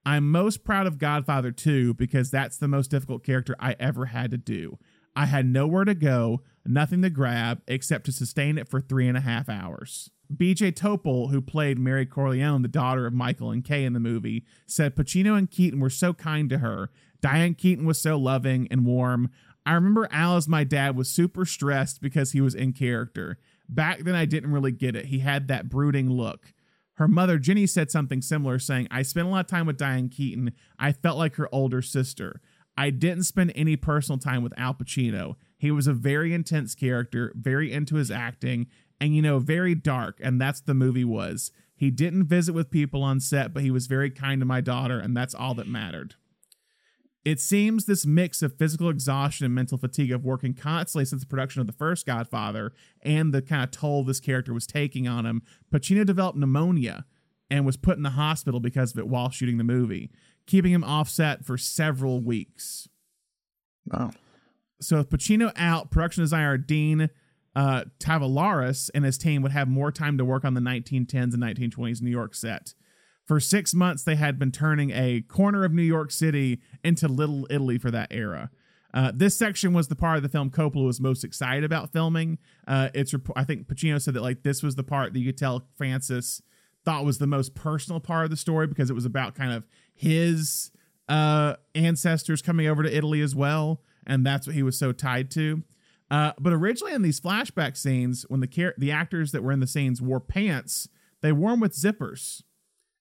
I'm 0.07 0.31
most 0.31 0.65
proud 0.65 0.87
of 0.87 0.99
Godfather 0.99 1.51
2 1.51 1.95
because 1.95 2.31
that's 2.31 2.57
the 2.57 2.69
most 2.69 2.91
difficult 2.91 3.23
character 3.23 3.55
I 3.61 3.77
ever 3.79 4.07
had 4.07 4.31
to 4.31 4.39
do. 4.39 4.79
I 5.15 5.27
had 5.27 5.47
nowhere 5.47 5.85
to 5.85 5.95
go, 5.95 6.43
nothing 6.65 7.03
to 7.03 7.11
grab 7.11 7.63
except 7.67 8.07
to 8.07 8.13
sustain 8.13 8.59
it 8.59 8.69
for 8.69 8.81
three 8.81 9.09
and 9.09 9.17
a 9.17 9.23
half 9.23 9.49
hours. 9.49 10.11
BJ 10.35 10.73
Topol, 10.73 11.31
who 11.31 11.41
played 11.41 11.79
Mary 11.79 12.07
Corleone, 12.07 12.63
the 12.63 12.69
daughter 12.69 13.07
of 13.07 13.13
Michael 13.13 13.51
and 13.51 13.65
Kay 13.65 13.85
in 13.85 13.95
the 13.95 14.01
movie, 14.01 14.45
said 14.67 14.95
Pacino 14.95 15.37
and 15.37 15.51
Keaton 15.51 15.81
were 15.81 15.91
so 15.91 16.13
kind 16.13 16.49
to 16.51 16.59
her. 16.59 16.91
Diane 17.21 17.55
Keaton 17.55 17.85
was 17.85 18.01
so 18.01 18.17
loving 18.17 18.69
and 18.71 18.87
warm. 18.87 19.31
I 19.67 19.75
remember 19.75 20.09
Al 20.11 20.37
as 20.37 20.49
my 20.49 20.65
dad 20.65 20.97
was 20.97 21.11
super 21.11 21.45
stressed 21.45 22.01
because 22.01 22.33
he 22.33 22.41
was 22.41 22.55
in 22.55 22.73
character. 22.73 23.39
Back 23.69 24.01
then, 24.01 24.15
I 24.15 24.25
didn't 24.25 24.53
really 24.53 24.73
get 24.73 24.97
it. 24.97 25.07
He 25.07 25.19
had 25.19 25.49
that 25.49 25.69
brooding 25.69 26.11
look. 26.11 26.53
Her 26.95 27.09
mother, 27.09 27.39
Jenny, 27.39 27.67
said 27.67 27.91
something 27.91 28.21
similar, 28.21 28.59
saying, 28.59 28.89
I 28.91 29.03
spent 29.03 29.27
a 29.27 29.31
lot 29.31 29.41
of 29.41 29.47
time 29.47 29.67
with 29.67 29.79
Diane 29.79 30.09
Keaton. 30.09 30.53
I 30.79 30.93
felt 30.93 31.19
like 31.19 31.37
her 31.37 31.49
older 31.53 31.83
sister. 31.83 32.41
I 32.77 32.91
didn't 32.91 33.25
spend 33.25 33.53
any 33.55 33.77
personal 33.77 34.19
time 34.19 34.43
with 34.43 34.59
Al 34.59 34.75
Pacino. 34.75 35.37
He 35.59 35.71
was 35.71 35.87
a 35.87 35.93
very 35.93 36.33
intense 36.33 36.75
character, 36.75 37.33
very 37.37 37.73
into 37.73 37.97
his 37.97 38.11
acting, 38.11 38.69
and, 39.01 39.15
you 39.15 39.23
know, 39.23 39.39
very 39.39 39.75
dark, 39.75 40.19
and 40.23 40.41
that's 40.41 40.61
the 40.61 40.75
movie 40.75 41.05
was. 41.05 41.53
He 41.75 41.91
didn't 41.91 42.25
visit 42.25 42.53
with 42.53 42.71
people 42.71 43.03
on 43.03 43.21
set, 43.21 43.55
but 43.55 43.63
he 43.63 43.71
was 43.71 43.87
very 43.87 44.11
kind 44.11 44.41
to 44.41 44.47
my 44.47 44.61
daughter, 44.61 44.99
and 44.99 45.17
that's 45.17 45.35
all 45.35 45.55
that 45.55 45.67
mattered. 45.67 46.15
It 47.25 47.39
seems 47.39 47.85
this 47.85 48.07
mix 48.07 48.41
of 48.41 48.57
physical 48.57 48.89
exhaustion 48.89 49.45
and 49.45 49.55
mental 49.55 49.77
fatigue 49.77 50.13
of 50.13 50.25
working 50.25 50.55
constantly 50.55 51.05
since 51.05 51.21
the 51.21 51.27
production 51.27 51.61
of 51.61 51.67
the 51.67 51.73
first 51.75 52.07
Godfather 52.07 52.73
and 53.03 53.33
the 53.33 53.43
kind 53.43 53.63
of 53.63 53.71
toll 53.71 54.05
this 54.05 54.21
character 54.21 54.55
was 54.55 54.67
taking 54.67 55.07
on 55.07 55.27
him, 55.27 55.43
Pacino 55.73 56.07
developed 56.07 56.39
pneumonia 56.39 57.05
and 57.51 57.67
was 57.67 57.77
put 57.77 57.99
in 57.99 58.05
the 58.05 58.11
hospital 58.11 58.61
because 58.61 58.93
of 58.93 58.99
it 58.99 59.09
while 59.09 59.29
shooting 59.29 59.59
the 59.59 59.65
movie, 59.65 60.11
keeping 60.51 60.73
him 60.73 60.83
offset 60.83 61.45
for 61.45 61.57
several 61.57 62.21
weeks. 62.21 62.89
wow. 63.87 64.11
So 64.81 64.97
with 64.99 65.11
Pacino 65.11 65.53
out, 65.57 65.91
production 65.91 66.25
designer 66.25 66.59
Dean 66.59 67.09
uh, 67.55 67.85
Tavoularis 67.99 68.91
and 68.95 69.05
his 69.05 69.19
team 69.19 69.43
would 69.43 69.53
have 69.53 69.69
more 69.69 69.93
time 69.93 70.19
to 70.19 70.25
work 70.25 70.45
on 70.45 70.55
the 70.55 70.61
1910s 70.61 71.35
and 71.35 71.43
1920s 71.43 72.03
New 72.03 72.11
York 72.11 72.35
set. 72.35 72.75
For 73.27 73.39
six 73.39 73.75
months, 73.75 74.03
they 74.03 74.17
had 74.17 74.39
been 74.39 74.51
turning 74.51 74.91
a 74.91 75.21
corner 75.23 75.65
of 75.65 75.73
New 75.73 75.83
York 75.83 76.11
City 76.11 76.61
into 76.83 77.07
Little 77.07 77.47
Italy 77.49 77.79
for 77.79 77.91
that 77.93 78.09
era. 78.11 78.51
Uh, 78.93 79.13
this 79.15 79.37
section 79.37 79.73
was 79.73 79.87
the 79.87 79.95
part 79.95 80.17
of 80.17 80.25
the 80.25 80.29
film 80.29 80.51
Coppola 80.51 80.87
was 80.87 81.01
most 81.01 81.23
excited 81.23 81.63
about 81.63 81.93
filming. 81.93 82.39
Uh, 82.67 82.89
it's 82.93 83.15
I 83.37 83.45
think 83.45 83.69
Pacino 83.69 84.03
said 84.03 84.15
that 84.15 84.23
like 84.23 84.43
this 84.43 84.65
was 84.65 84.75
the 84.75 84.83
part 84.83 85.13
that 85.13 85.21
you 85.21 85.27
could 85.27 85.39
tell 85.39 85.65
Francis 85.77 86.43
thought 86.85 87.05
was 87.05 87.19
the 87.19 87.27
most 87.27 87.55
personal 87.55 88.01
part 88.01 88.25
of 88.25 88.31
the 88.31 88.37
story 88.37 88.67
because 88.67 88.91
it 88.91 88.95
was 88.95 89.05
about 89.05 89.35
kind 89.35 89.53
of 89.53 89.65
his 90.01 90.71
uh, 91.11 91.57
ancestors 91.75 92.41
coming 92.41 92.67
over 92.67 92.83
to 92.83 92.97
Italy 92.97 93.21
as 93.21 93.35
well, 93.35 93.83
and 94.07 94.25
that's 94.25 94.47
what 94.47 94.57
he 94.57 94.63
was 94.63 94.79
so 94.79 94.93
tied 94.93 95.31
to. 95.33 95.63
Uh, 96.11 96.33
but 96.41 96.53
originally 96.55 96.95
in 96.95 97.03
these 97.03 97.21
flashback 97.21 97.77
scenes, 97.77 98.25
when 98.29 98.41
the 98.41 98.47
char- 98.47 98.75
the 98.79 98.91
actors 98.91 99.31
that 99.33 99.43
were 99.43 99.53
in 99.53 99.61
the 99.61 99.67
scenes 99.67 100.01
wore 100.01 100.21
pants, 100.21 100.89
they 101.21 101.33
wore 101.33 101.51
them 101.51 101.61
with 101.61 101.73
zippers. 101.75 102.43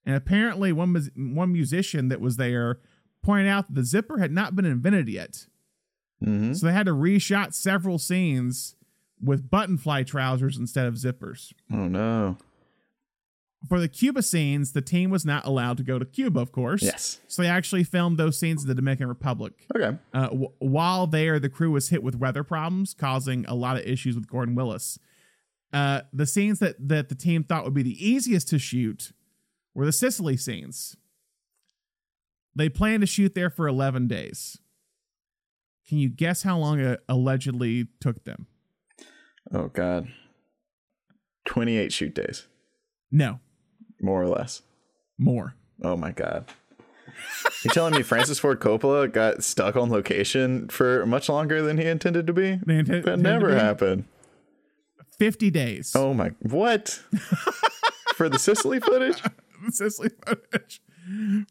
And 0.06 0.16
apparently, 0.16 0.74
one 0.74 0.92
mus- 0.92 1.10
one 1.16 1.54
musician 1.54 2.10
that 2.10 2.20
was 2.20 2.36
there 2.38 2.80
pointed 3.24 3.48
out 3.48 3.68
that 3.68 3.76
the 3.76 3.84
zipper 3.84 4.18
had 4.18 4.32
not 4.32 4.56
been 4.56 4.66
invented 4.66 5.08
yet, 5.08 5.48
hmm 6.24 6.52
so 6.54 6.66
they 6.66 6.74
had 6.74 6.86
to 6.88 6.94
reshot 6.94 7.54
several 7.54 7.98
scenes 7.98 8.76
with 9.22 9.50
button 9.50 9.78
fly 9.78 10.04
trousers 10.04 10.58
instead 10.58 10.86
of 10.86 10.96
zippers. 10.96 11.54
Oh 11.72 11.88
no. 11.88 12.38
For 13.68 13.80
the 13.82 13.90
Cuba 13.90 14.22
scenes, 14.22 14.72
the 14.72 14.82
team 14.82 15.10
was 15.10 15.26
not 15.26 15.46
allowed 15.46 15.76
to 15.78 15.84
go 15.84 16.00
to 16.00 16.06
Cuba, 16.06 16.40
of 16.40 16.52
course. 16.54 16.82
Yes. 16.82 17.20
So 17.28 17.42
they 17.42 17.50
actually 17.50 17.84
filmed 17.84 18.18
those 18.18 18.40
scenes 18.40 18.62
in 18.64 18.70
the 18.70 18.76
Dominican 18.76 19.08
Republic. 19.10 19.54
Okay. 19.76 19.98
Uh, 20.14 20.28
w- 20.28 20.52
while 20.60 21.08
there, 21.08 21.40
the 21.40 21.50
crew 21.50 21.70
was 21.72 21.90
hit 21.90 22.02
with 22.02 22.16
weather 22.16 22.44
problems, 22.46 22.94
causing 22.94 23.46
a 23.48 23.54
lot 23.56 23.76
of 23.76 23.84
issues 23.84 24.16
with 24.16 24.30
Gordon 24.30 24.56
Willis. 24.56 24.98
Uh, 25.74 26.02
the 26.14 26.26
scenes 26.26 26.60
that 26.60 26.76
that 26.88 27.10
the 27.10 27.16
team 27.16 27.44
thought 27.44 27.66
would 27.66 27.74
be 27.74 27.84
the 27.84 28.04
easiest 28.08 28.48
to 28.48 28.60
shoot 28.60 29.12
were 29.76 29.86
the 29.86 29.92
Sicily 29.92 30.38
scenes. 30.38 30.96
They 32.56 32.70
planned 32.70 33.02
to 33.02 33.08
shoot 33.08 33.36
there 33.36 33.50
for 33.50 33.68
11 33.68 34.08
days. 34.08 34.58
Can 35.88 35.98
you 35.98 36.10
guess 36.10 36.44
how 36.44 36.58
long 36.58 36.80
it 36.80 37.02
allegedly 37.10 37.88
took 38.00 38.24
them? 38.24 38.48
Oh 39.54 39.68
god. 39.68 40.08
Twenty-eight 41.46 41.92
shoot 41.92 42.14
days, 42.14 42.48
No, 43.12 43.40
more 44.02 44.22
or 44.22 44.28
less. 44.28 44.62
more. 45.18 45.56
Oh 45.82 45.96
my 45.96 46.12
god. 46.12 46.46
You're 47.64 47.74
telling 47.74 47.94
me 47.94 48.02
Francis 48.04 48.40
Ford 48.40 48.60
Coppola 48.60 49.12
got 49.12 49.44
stuck 49.44 49.76
on 49.76 49.90
location 49.90 50.68
for 50.70 51.06
much 51.06 51.28
longer 51.30 51.62
than 51.62 51.78
he 51.78 51.86
intended 51.86 52.28
to 52.28 52.34
be? 52.34 52.60
They 52.66 52.82
That 52.82 53.20
never 53.20 53.56
happened. 53.56 54.06
50 55.18 55.50
days. 55.52 55.92
Oh 55.96 56.14
my 56.14 56.32
what? 56.42 57.02
for 58.16 58.30
the 58.30 58.40
Sicily 58.40 58.80
footage? 58.80 59.22
the 59.66 59.72
Sicily 59.72 60.10
footage. 60.26 60.82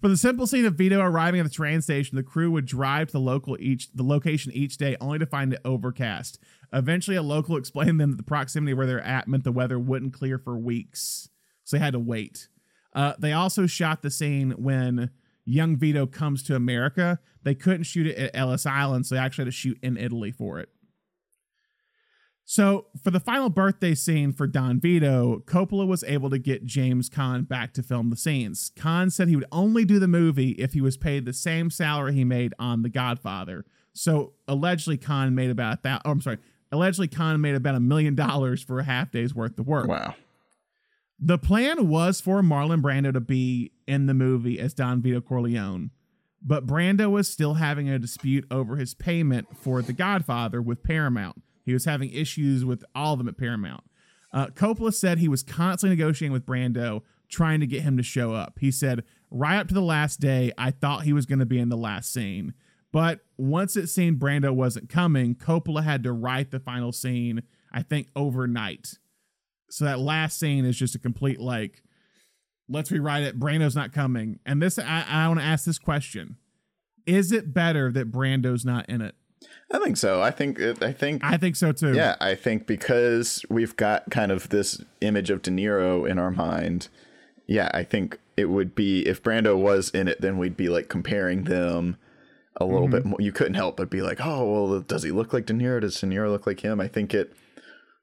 For 0.01 0.09
the 0.09 0.17
simple 0.17 0.47
scene 0.47 0.65
of 0.65 0.75
Vito 0.75 1.01
arriving 1.01 1.41
at 1.41 1.45
the 1.45 1.53
train 1.53 1.83
station, 1.83 2.17
the 2.17 2.23
crew 2.23 2.51
would 2.53 2.65
drive 2.65 3.09
to 3.09 3.13
the 3.15 3.21
local 3.21 3.57
each 3.59 3.91
the 3.93 4.05
location 4.05 4.53
each 4.53 4.77
day, 4.77 4.97
only 5.01 5.19
to 5.19 5.27
find 5.27 5.53
it 5.53 5.61
overcast. 5.65 6.39
Eventually, 6.73 7.17
a 7.17 7.23
local 7.23 7.57
explained 7.57 7.99
to 7.99 8.03
them 8.05 8.11
that 8.13 8.19
the 8.19 8.23
proximity 8.23 8.73
where 8.73 8.87
they're 8.87 9.01
at 9.01 9.27
meant 9.27 9.43
the 9.45 9.53
weather 9.53 9.79
wouldn't 9.79 10.13
clear 10.13 10.39
for 10.39 10.57
weeks, 10.57 11.29
so 11.69 11.77
they 11.77 11.85
had 11.85 11.93
to 11.93 11.99
wait. 11.99 12.49
Uh, 12.95 13.13
they 13.19 13.35
also 13.35 13.67
shot 13.67 14.01
the 14.01 14.11
scene 14.11 14.53
when 14.53 15.11
young 15.45 15.77
Vito 15.77 16.07
comes 16.07 16.43
to 16.45 16.57
America. 16.57 17.19
They 17.43 17.55
couldn't 17.55 17.83
shoot 17.83 18.07
it 18.07 18.17
at 18.17 18.31
Ellis 18.33 18.65
Island, 18.65 19.05
so 19.05 19.15
they 19.15 19.21
actually 19.21 19.45
had 19.45 19.53
to 19.53 19.59
shoot 19.59 19.79
in 19.83 19.99
Italy 19.99 20.33
for 20.33 20.59
it. 20.61 20.71
So, 22.47 22.87
for 23.05 23.11
the 23.11 23.21
final 23.21 23.51
birthday 23.51 23.95
scene 23.95 24.33
for 24.33 24.47
Don 24.47 24.81
Vito, 24.81 25.43
Coppola 25.45 25.87
was 25.87 26.03
able 26.05 26.31
to 26.31 26.39
get 26.39 26.65
James 26.65 27.11
Caan 27.11 27.47
back 27.47 27.75
to 27.75 27.83
film 27.83 28.09
the 28.09 28.17
scenes. 28.17 28.73
Caan 28.75 29.13
said 29.13 29.29
he 29.29 29.37
would 29.37 29.45
only 29.53 29.85
do 29.85 29.99
the 29.99 30.09
movie 30.09 30.53
if 30.53 30.73
he 30.73 30.81
was 30.81 30.97
paid 30.97 31.27
the 31.27 31.35
same 31.35 31.69
salary 31.69 32.15
he 32.15 32.25
made 32.25 32.55
on 32.59 32.81
The 32.81 32.89
Godfather. 32.89 33.67
So, 33.93 34.33
allegedly, 34.49 34.97
Caan 34.97 35.35
made 35.35 35.51
about 35.51 35.83
that. 35.83 36.01
Oh, 36.07 36.13
I'm 36.13 36.23
sorry. 36.23 36.39
Allegedly, 36.73 37.09
Caan 37.09 37.39
made 37.41 37.57
about 37.57 37.75
a 37.75 37.81
million 37.81 38.15
dollars 38.15 38.63
for 38.63 38.79
a 38.79 38.85
half 38.85 39.11
day's 39.11 39.35
worth 39.35 39.59
of 39.59 39.67
work. 39.67 39.87
Wow. 39.87 40.15
The 41.21 41.39
plan 41.39 41.89
was 41.89 42.21
for 42.21 42.43
Marlon 42.43 42.81
Brando 42.81 43.13
to 43.13 43.21
be 43.21 43.73
in 43.87 44.07
the 44.07 44.15
movie 44.15 44.61
as 44.61 44.73
Don 44.73 45.03
Vito 45.03 45.21
Corleone, 45.21 45.91
but 46.41 46.67
Brando 46.67 47.11
was 47.11 47.29
still 47.29 47.55
having 47.55 47.89
a 47.89 47.99
dispute 47.99 48.47
over 48.51 48.77
his 48.77 48.95
payment 48.95 49.57
for 49.57 49.83
The 49.83 49.93
Godfather 49.93 50.63
with 50.63 50.85
Paramount. 50.85 51.43
He 51.65 51.73
was 51.73 51.87
having 51.87 52.13
issues 52.13 52.65
with 52.65 52.85
all 52.95 53.15
of 53.15 53.19
them 53.19 53.29
at 53.29 53.37
Paramount. 53.37 53.83
Uh, 54.33 54.47
Coppola 54.47 54.95
said 54.95 55.19
he 55.19 55.29
was 55.29 55.43
constantly 55.43 55.97
negotiating 55.97 56.33
with 56.33 56.47
Brando, 56.47 57.03
trying 57.29 57.61
to 57.61 57.67
get 57.67 57.83
him 57.83 57.97
to 57.97 58.03
show 58.03 58.33
up. 58.33 58.59
He 58.61 58.71
said, 58.71 59.03
right 59.31 59.59
up 59.59 59.69
to 59.69 59.75
the 59.75 59.83
last 59.83 60.21
day, 60.21 60.53
I 60.57 60.71
thought 60.71 61.03
he 61.03 61.13
was 61.13 61.27
going 61.27 61.41
to 61.41 61.47
be 61.47 61.59
in 61.59 61.69
the 61.69 61.77
last 61.77 62.13
scene. 62.13 62.55
But 62.93 63.21
once 63.37 63.77
it 63.77 63.89
seemed 63.89 64.19
Brando 64.19 64.55
wasn't 64.55 64.89
coming, 64.89 65.35
Coppola 65.35 65.83
had 65.83 66.03
to 66.05 66.13
write 66.13 66.53
the 66.53 66.61
final 66.61 66.93
scene, 66.93 67.43
I 67.73 67.83
think, 67.83 68.09
overnight. 68.15 68.95
So 69.71 69.85
that 69.85 69.99
last 69.99 70.39
scene 70.39 70.65
is 70.65 70.77
just 70.77 70.95
a 70.95 70.99
complete 70.99 71.41
like, 71.41 71.83
let's 72.69 72.91
rewrite 72.91 73.23
it. 73.23 73.39
Brando's 73.39 73.77
not 73.77 73.93
coming. 73.93 74.39
And 74.47 74.63
this, 74.63 74.79
I, 74.79 75.05
I 75.09 75.29
want 75.29 75.41
to 75.41 75.47
ask 75.47 75.65
this 75.65 75.79
question: 75.79 76.37
Is 77.07 77.33
it 77.33 77.53
better 77.53 77.93
that 77.93 78.11
Brando's 78.11 78.65
not 78.65 78.89
in 78.89 79.01
it? 79.01 79.15
I 79.73 79.79
think 79.79 79.97
so. 79.97 80.23
I 80.23 80.31
think 80.31 80.59
it, 80.59 80.83
I 80.83 80.93
think 80.93 81.23
I 81.23 81.37
think 81.37 81.57
so 81.57 81.73
too. 81.73 81.95
yeah, 81.95 82.17
I 82.21 82.35
think 82.35 82.67
because 82.67 83.45
we've 83.51 83.77
got 83.77 84.11
kind 84.11 84.33
of 84.33 84.49
this 84.49 84.83
image 85.01 85.31
of 85.31 85.43
De 85.43 85.51
Niro 85.51 86.09
in 86.09 86.19
our 86.19 86.31
mind. 86.31 86.89
Yeah, 87.47 87.71
I 87.73 87.83
think 87.83 88.19
it 88.37 88.47
would 88.47 88.75
be 88.75 89.07
if 89.07 89.23
Brando 89.23 89.57
was 89.57 89.91
in 89.91 90.09
it, 90.09 90.21
then 90.21 90.39
we'd 90.39 90.57
be 90.57 90.69
like 90.69 90.89
comparing 90.89 91.45
them 91.45 91.97
a 92.57 92.65
little 92.65 92.83
mm-hmm. 92.83 92.93
bit 92.93 93.05
more. 93.05 93.21
You 93.21 93.33
couldn't 93.33 93.55
help 93.55 93.77
but 93.77 93.91
be 93.91 94.03
like, 94.03 94.25
oh, 94.25 94.69
well, 94.69 94.81
does 94.81 95.03
he 95.03 95.11
look 95.11 95.33
like 95.33 95.47
De 95.47 95.53
Niro? 95.53 95.81
Does 95.81 96.01
De 96.01 96.07
Niro 96.07 96.31
look 96.31 96.47
like 96.47 96.61
him? 96.61 96.81
I 96.81 96.89
think 96.89 97.15
it, 97.15 97.33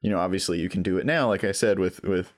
you 0.06 0.12
know, 0.12 0.20
obviously 0.20 0.60
you 0.60 0.68
can 0.68 0.82
do 0.84 0.98
it 0.98 1.04
now, 1.04 1.26
like 1.26 1.42
I 1.42 1.50
said, 1.50 1.80
with 1.80 2.00
with 2.04 2.32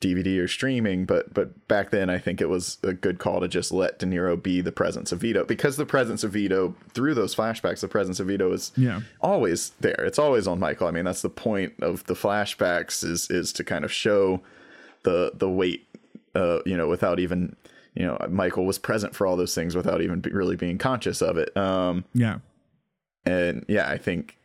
DVD 0.00 0.38
or 0.42 0.48
streaming, 0.48 1.04
but 1.04 1.34
but 1.34 1.68
back 1.68 1.90
then 1.90 2.08
I 2.08 2.16
think 2.16 2.40
it 2.40 2.48
was 2.48 2.78
a 2.82 2.94
good 2.94 3.18
call 3.18 3.40
to 3.40 3.46
just 3.48 3.70
let 3.70 3.98
De 3.98 4.06
Niro 4.06 4.42
be 4.42 4.62
the 4.62 4.72
presence 4.72 5.12
of 5.12 5.20
Vito 5.20 5.44
because 5.44 5.76
the 5.76 5.84
presence 5.84 6.24
of 6.24 6.32
Vito 6.32 6.74
through 6.94 7.12
those 7.12 7.34
flashbacks, 7.34 7.80
the 7.80 7.88
presence 7.88 8.18
of 8.20 8.28
Vito 8.28 8.50
is 8.52 8.72
Yeah. 8.74 9.02
always 9.20 9.72
there. 9.80 10.02
It's 10.06 10.18
always 10.18 10.46
on 10.46 10.58
Michael. 10.58 10.86
I 10.88 10.92
mean, 10.92 11.04
that's 11.04 11.20
the 11.20 11.28
point 11.28 11.74
of 11.82 12.06
the 12.06 12.14
flashbacks 12.14 13.04
is 13.04 13.30
is 13.30 13.52
to 13.52 13.62
kind 13.64 13.84
of 13.84 13.92
show 13.92 14.40
the 15.02 15.32
the 15.34 15.50
weight, 15.50 15.86
uh, 16.34 16.60
you 16.64 16.78
know, 16.78 16.88
without 16.88 17.20
even 17.20 17.54
you 17.94 18.06
know 18.06 18.16
Michael 18.30 18.64
was 18.64 18.78
present 18.78 19.14
for 19.14 19.26
all 19.26 19.36
those 19.36 19.54
things 19.54 19.76
without 19.76 20.00
even 20.00 20.20
be, 20.20 20.30
really 20.30 20.56
being 20.56 20.78
conscious 20.78 21.20
of 21.20 21.36
it. 21.36 21.54
Um, 21.58 22.06
Yeah. 22.14 22.38
and 23.26 23.66
yeah, 23.68 23.86
I 23.90 23.98
think 23.98 24.38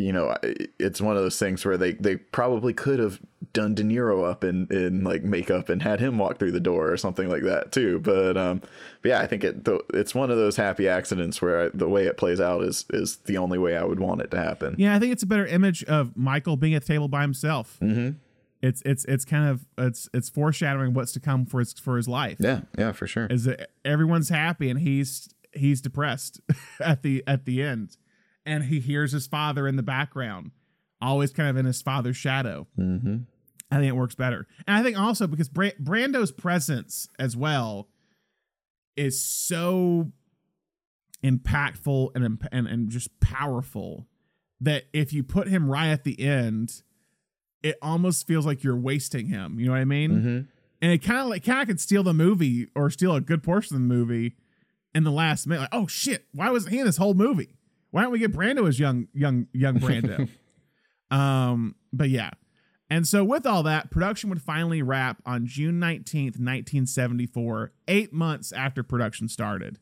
you 0.00 0.12
know 0.12 0.34
it's 0.78 1.00
one 1.00 1.16
of 1.16 1.22
those 1.22 1.38
things 1.38 1.64
where 1.64 1.76
they 1.76 1.92
they 1.92 2.16
probably 2.16 2.72
could 2.72 2.98
have 2.98 3.20
done 3.52 3.74
De 3.74 3.82
Niro 3.82 4.28
up 4.28 4.44
in 4.44 4.66
in 4.70 5.04
like 5.04 5.22
makeup 5.22 5.68
and 5.68 5.82
had 5.82 6.00
him 6.00 6.18
walk 6.18 6.38
through 6.38 6.52
the 6.52 6.60
door 6.60 6.90
or 6.90 6.96
something 6.96 7.28
like 7.28 7.42
that 7.42 7.72
too. 7.72 7.98
But 8.00 8.36
um, 8.36 8.60
but 9.02 9.08
yeah, 9.08 9.20
I 9.20 9.26
think 9.26 9.44
it 9.44 9.66
it's 9.92 10.14
one 10.14 10.30
of 10.30 10.36
those 10.36 10.56
happy 10.56 10.88
accidents 10.88 11.42
where 11.42 11.66
I, 11.66 11.70
the 11.72 11.88
way 11.88 12.06
it 12.06 12.16
plays 12.16 12.40
out 12.40 12.62
is 12.62 12.84
is 12.90 13.16
the 13.26 13.38
only 13.38 13.58
way 13.58 13.76
I 13.76 13.84
would 13.84 14.00
want 14.00 14.22
it 14.22 14.30
to 14.32 14.38
happen. 14.38 14.74
Yeah, 14.78 14.94
I 14.94 14.98
think 14.98 15.12
it's 15.12 15.22
a 15.22 15.26
better 15.26 15.46
image 15.46 15.84
of 15.84 16.16
Michael 16.16 16.56
being 16.56 16.74
at 16.74 16.82
the 16.82 16.88
table 16.88 17.08
by 17.08 17.22
himself. 17.22 17.78
Mm-hmm. 17.80 18.16
It's 18.62 18.82
it's 18.84 19.04
it's 19.06 19.24
kind 19.24 19.48
of 19.48 19.66
it's 19.78 20.08
it's 20.12 20.28
foreshadowing 20.28 20.92
what's 20.94 21.12
to 21.12 21.20
come 21.20 21.46
for 21.46 21.60
his 21.60 21.72
for 21.72 21.96
his 21.96 22.08
life. 22.08 22.36
Yeah, 22.40 22.62
yeah, 22.76 22.92
for 22.92 23.06
sure. 23.06 23.26
Is 23.26 23.44
that 23.44 23.70
everyone's 23.84 24.28
happy 24.28 24.68
and 24.70 24.80
he's 24.80 25.28
he's 25.52 25.80
depressed 25.80 26.40
at 26.80 27.02
the 27.02 27.24
at 27.26 27.44
the 27.44 27.62
end, 27.62 27.96
and 28.50 28.64
he 28.64 28.80
hears 28.80 29.12
his 29.12 29.28
father 29.28 29.68
in 29.68 29.76
the 29.76 29.82
background, 29.82 30.50
always 31.00 31.32
kind 31.32 31.48
of 31.48 31.56
in 31.56 31.66
his 31.66 31.80
father's 31.80 32.16
shadow. 32.16 32.66
Mm-hmm. 32.76 33.18
I 33.70 33.76
think 33.76 33.86
it 33.86 33.96
works 33.96 34.16
better, 34.16 34.48
and 34.66 34.76
I 34.76 34.82
think 34.82 34.98
also 34.98 35.28
because 35.28 35.48
Bra- 35.48 35.70
Brando's 35.78 36.32
presence 36.32 37.08
as 37.20 37.36
well 37.36 37.88
is 38.96 39.24
so 39.24 40.10
impactful 41.22 42.10
and 42.16 42.24
imp- 42.24 42.48
and 42.50 42.66
and 42.66 42.88
just 42.90 43.20
powerful 43.20 44.08
that 44.60 44.86
if 44.92 45.12
you 45.12 45.22
put 45.22 45.46
him 45.46 45.70
right 45.70 45.90
at 45.90 46.02
the 46.02 46.20
end, 46.20 46.82
it 47.62 47.76
almost 47.80 48.26
feels 48.26 48.44
like 48.44 48.64
you're 48.64 48.76
wasting 48.76 49.26
him. 49.26 49.60
You 49.60 49.66
know 49.66 49.72
what 49.72 49.78
I 49.78 49.84
mean? 49.84 50.10
Mm-hmm. 50.10 50.40
And 50.82 50.92
it 50.92 50.98
kind 50.98 51.20
of 51.20 51.28
like 51.28 51.44
kind 51.44 51.60
of 51.60 51.68
could 51.68 51.80
steal 51.80 52.02
the 52.02 52.12
movie 52.12 52.66
or 52.74 52.90
steal 52.90 53.14
a 53.14 53.20
good 53.20 53.44
portion 53.44 53.76
of 53.76 53.82
the 53.82 53.86
movie 53.86 54.34
in 54.92 55.04
the 55.04 55.12
last 55.12 55.46
minute. 55.46 55.60
Like, 55.60 55.70
oh 55.72 55.86
shit, 55.86 56.26
why 56.32 56.50
wasn't 56.50 56.72
he 56.72 56.80
in 56.80 56.86
this 56.86 56.96
whole 56.96 57.14
movie? 57.14 57.54
Why 57.90 58.02
don't 58.02 58.12
we 58.12 58.18
get 58.18 58.32
Brando 58.32 58.68
as 58.68 58.78
young, 58.78 59.08
young, 59.12 59.46
young 59.52 59.76
Brando? 59.80 60.28
um, 61.10 61.74
but 61.92 62.10
yeah. 62.10 62.30
And 62.88 63.06
so 63.06 63.24
with 63.24 63.46
all 63.46 63.62
that, 63.62 63.90
production 63.90 64.30
would 64.30 64.42
finally 64.42 64.82
wrap 64.82 65.22
on 65.24 65.46
June 65.46 65.80
19th, 65.80 66.38
1974, 66.38 67.72
eight 67.86 68.12
months 68.12 68.50
after 68.50 68.82
production 68.82 69.28
started. 69.28 69.78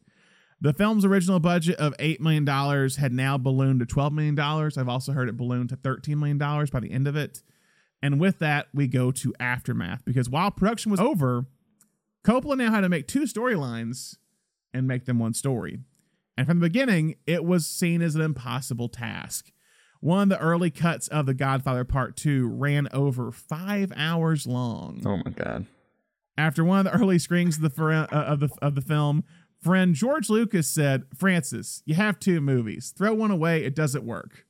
The 0.61 0.75
film's 0.75 1.05
original 1.05 1.41
budget 1.41 1.77
of 1.77 1.97
$8 1.99 2.21
million 2.21 2.47
had 2.47 3.13
now 3.13 3.39
ballooned 3.39 3.81
to 3.81 3.87
$12 3.87 4.13
million. 4.13 4.39
I've 4.39 4.89
also 4.89 5.13
heard 5.13 5.29
it 5.29 5.37
ballooned 5.37 5.71
to 5.71 5.77
$13 5.77 6.17
million 6.17 6.37
by 6.37 6.81
the 6.81 6.91
end 6.91 7.07
of 7.07 7.17
it. 7.17 7.43
And 8.03 8.21
with 8.21 8.41
that, 8.41 8.67
we 8.75 8.87
go 8.89 9.11
to 9.13 9.35
Aftermath 9.41 10.05
because 10.05 10.29
while 10.29 10.51
production 10.51 10.91
was 10.91 11.01
over, 11.01 11.47
Coppola 12.25 12.59
now 12.59 12.71
had 12.71 12.83
to 12.83 12.89
make 12.89 13.09
two 13.09 13.23
storylines 13.23 14.17
and 14.75 14.87
make 14.87 15.05
them 15.07 15.19
one 15.19 15.35
story. 15.35 15.79
And 16.39 16.47
from 16.47 16.61
the 16.61 16.69
beginning, 16.69 17.17
it 17.27 17.45
was 17.45 17.67
seen 17.67 18.01
as 18.01 18.15
an 18.15 18.21
impossible 18.21 18.89
task. 18.89 19.51
One 19.99 20.23
of 20.23 20.29
the 20.29 20.39
early 20.39 20.71
cuts 20.71 21.09
of 21.09 21.27
The 21.27 21.35
Godfather 21.35 21.83
Part 21.83 22.17
2 22.17 22.47
ran 22.47 22.87
over 22.93 23.33
five 23.33 23.93
hours 23.97 24.47
long. 24.47 25.03
Oh 25.05 25.17
my 25.17 25.33
god. 25.33 25.67
After 26.37 26.65
one 26.65 26.79
of 26.79 26.85
the 26.85 26.97
early 26.97 27.19
screenings 27.19 27.57
of 27.57 27.63
the, 27.63 27.71
fir- 27.71 27.93
uh, 27.93 28.07
of 28.07 28.39
the, 28.39 28.51
of 28.63 28.77
the 28.77 28.81
film, 28.81 29.25
friend 29.61 29.97
George 29.97 30.31
Lucas 30.31 30.71
said, 30.71 31.07
Francis, 31.13 31.83
you 31.85 31.97
have 31.97 32.21
two 32.21 32.41
movies. 32.41 32.95
Throw 32.97 33.15
one 33.15 33.33
away, 33.33 33.65
it 33.65 33.75
doesn't 33.75 34.05
work. 34.05 34.47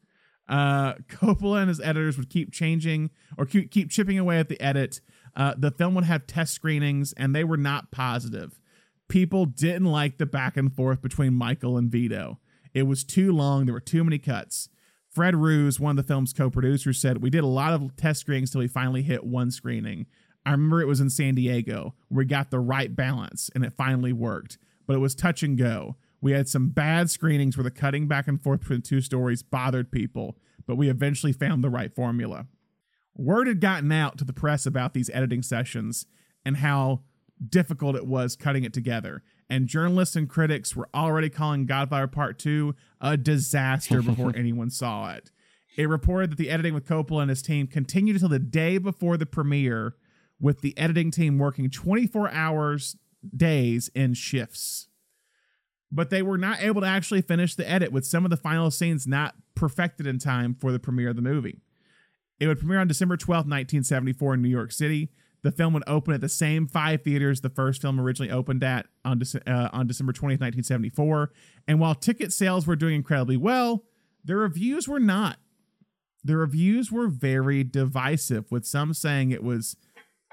Uh, 0.47 0.93
Coppola 1.09 1.61
and 1.61 1.71
his 1.71 1.81
editors 1.81 2.19
would 2.19 2.29
keep 2.29 2.53
changing 2.53 3.09
or 3.39 3.47
keep, 3.47 3.71
keep 3.71 3.89
chipping 3.91 4.19
away 4.19 4.39
at 4.39 4.51
the 4.51 4.61
edit. 4.61 5.01
Uh, 5.35 5.55
the 5.57 5.71
film 5.71 5.95
would 5.95 6.05
have 6.05 6.27
test 6.27 6.53
screenings, 6.53 7.15
and 7.15 7.35
they 7.35 7.45
were 7.45 7.57
not 7.57 7.91
positive. 7.91 8.61
People 9.09 9.47
didn't 9.47 9.87
like 9.87 10.19
the 10.19 10.27
back 10.27 10.57
and 10.57 10.73
forth 10.73 11.01
between 11.01 11.35
Michael 11.35 11.77
and 11.77 11.91
Vito. 11.91 12.39
It 12.75 12.83
was 12.83 13.05
too 13.05 13.33
long. 13.33 13.65
There 13.65 13.73
were 13.73 13.81
too 13.81 14.05
many 14.05 14.19
cuts. 14.19 14.69
Fred 15.09 15.35
Roos, 15.35 15.81
one 15.81 15.99
of 15.99 16.05
the 16.05 16.07
film's 16.07 16.33
co-producers, 16.35 16.99
said 16.99 17.23
we 17.23 17.31
did 17.31 17.43
a 17.43 17.49
lot 17.49 17.73
of 17.73 17.97
test 17.97 18.21
screenings 18.21 18.51
till 18.51 18.61
we 18.61 18.69
finally 18.69 19.03
hit 19.03 19.25
one 19.25 19.51
screening. 19.51 20.07
I 20.45 20.53
remember 20.53 20.81
it 20.81 20.87
was 20.87 21.01
in 21.01 21.11
San 21.11 21.35
Diego 21.35 21.95
we 22.11 22.25
got 22.25 22.51
the 22.51 22.61
right 22.61 22.95
balance 22.95 23.51
and 23.55 23.65
it 23.65 23.73
finally 23.73 24.13
worked, 24.13 24.59
but 24.87 24.95
it 24.95 25.01
was 25.01 25.15
touch 25.15 25.43
and 25.43 25.59
go. 25.59 25.97
We 26.21 26.33
had 26.33 26.49
some 26.49 26.69
bad 26.69 27.11
screenings 27.11 27.57
where 27.57 27.65
the 27.65 27.71
cutting 27.71 28.09
back 28.09 28.29
and 28.29 28.41
forth 28.41 28.61
between 28.61 28.83
two 28.83 29.01
stories 29.01 29.43
bothered 29.43 29.91
people, 29.91 30.37
but 30.67 30.77
we 30.77 30.89
eventually 30.89 31.33
found 31.33 31.63
the 31.63 31.71
right 31.71 31.95
formula. 31.95 32.47
Word 33.17 33.47
had 33.47 33.61
gotten 33.61 33.91
out 33.93 34.19
to 34.19 34.25
the 34.25 34.33
press 34.33 34.67
about 34.67 34.95
these 34.95 35.11
editing 35.13 35.43
sessions 35.43 36.07
and 36.45 36.59
how 36.59 37.03
difficult 37.47 37.97
it 37.97 38.07
was 38.07 38.37
cutting 38.37 38.65
it 38.65 38.73
together. 38.73 39.23
And 39.51 39.67
journalists 39.67 40.17
and 40.17 40.29
critics 40.29 40.77
were 40.77 40.89
already 40.95 41.31
calling 41.31 41.67
Godfather 41.67 42.07
Part 42.07 42.39
2 42.39 42.75
a 43.01 43.17
disaster 43.17 44.03
before 44.03 44.33
anyone 44.37 44.71
saw 44.71 45.13
it. 45.13 45.31
It 45.77 45.89
reported 45.89 46.33
that 46.33 46.39
the 46.39 46.51
editing 46.51 46.75
with 46.75 46.87
Coppola 46.87 47.23
and 47.23 47.31
his 47.31 47.41
team 47.41 47.67
continued 47.67 48.17
until 48.17 48.29
the 48.29 48.39
day 48.39 48.79
before 48.79 49.17
the 49.17 49.27
premiere, 49.27 49.95
with 50.41 50.61
the 50.61 50.77
editing 50.77 51.11
team 51.11 51.39
working 51.39 51.71
24 51.71 52.31
hours 52.31 52.97
days 53.37 53.89
in 53.95 54.15
shifts. 54.15 54.89
But 55.91 56.11
they 56.11 56.23
were 56.23 56.39
not 56.39 56.61
able 56.61 56.81
to 56.83 56.87
actually 56.87 57.23
finish 57.23 57.55
the 57.55 57.69
edit, 57.69 57.93
with 57.93 58.05
some 58.05 58.25
of 58.25 58.31
the 58.31 58.37
final 58.37 58.71
scenes 58.71 59.07
not 59.07 59.35
perfected 59.55 60.07
in 60.07 60.19
time 60.19 60.55
for 60.55 60.71
the 60.71 60.79
premiere 60.79 61.11
of 61.11 61.17
the 61.17 61.23
movie. 61.23 61.63
It 62.39 62.47
would 62.47 62.59
premiere 62.59 62.81
on 62.81 62.89
December 62.89 63.17
12th, 63.17 63.47
1974, 63.47 64.35
in 64.35 64.43
New 64.43 64.49
York 64.49 64.73
City. 64.73 65.11
The 65.43 65.53
film 65.53 65.73
would 65.75 65.85
open 65.87 66.15
at 66.15 66.21
the 66.21 66.29
same 66.29 66.67
five 66.67 67.03
theaters 67.03 67.41
the 67.41 67.51
first 67.51 67.81
film 67.81 68.01
originally 68.01 68.33
opened 68.33 68.65
at 68.65 68.87
on, 69.05 69.21
Dece- 69.21 69.47
uh, 69.49 69.69
on 69.73 69.87
December 69.87 70.13
20th, 70.13 70.41
1974. 70.41 71.33
And 71.69 71.79
while 71.79 71.95
ticket 71.95 72.33
sales 72.33 72.67
were 72.67 72.77
doing 72.77 72.97
incredibly 72.97 73.37
well, 73.37 73.85
the 74.25 74.37
reviews 74.37 74.89
were 74.89 75.01
not. 75.01 75.39
The 76.25 76.37
reviews 76.37 76.91
were 76.91 77.07
very 77.09 77.63
divisive, 77.63 78.51
with 78.51 78.67
some 78.67 78.93
saying 78.93 79.31
it 79.31 79.45
was 79.45 79.77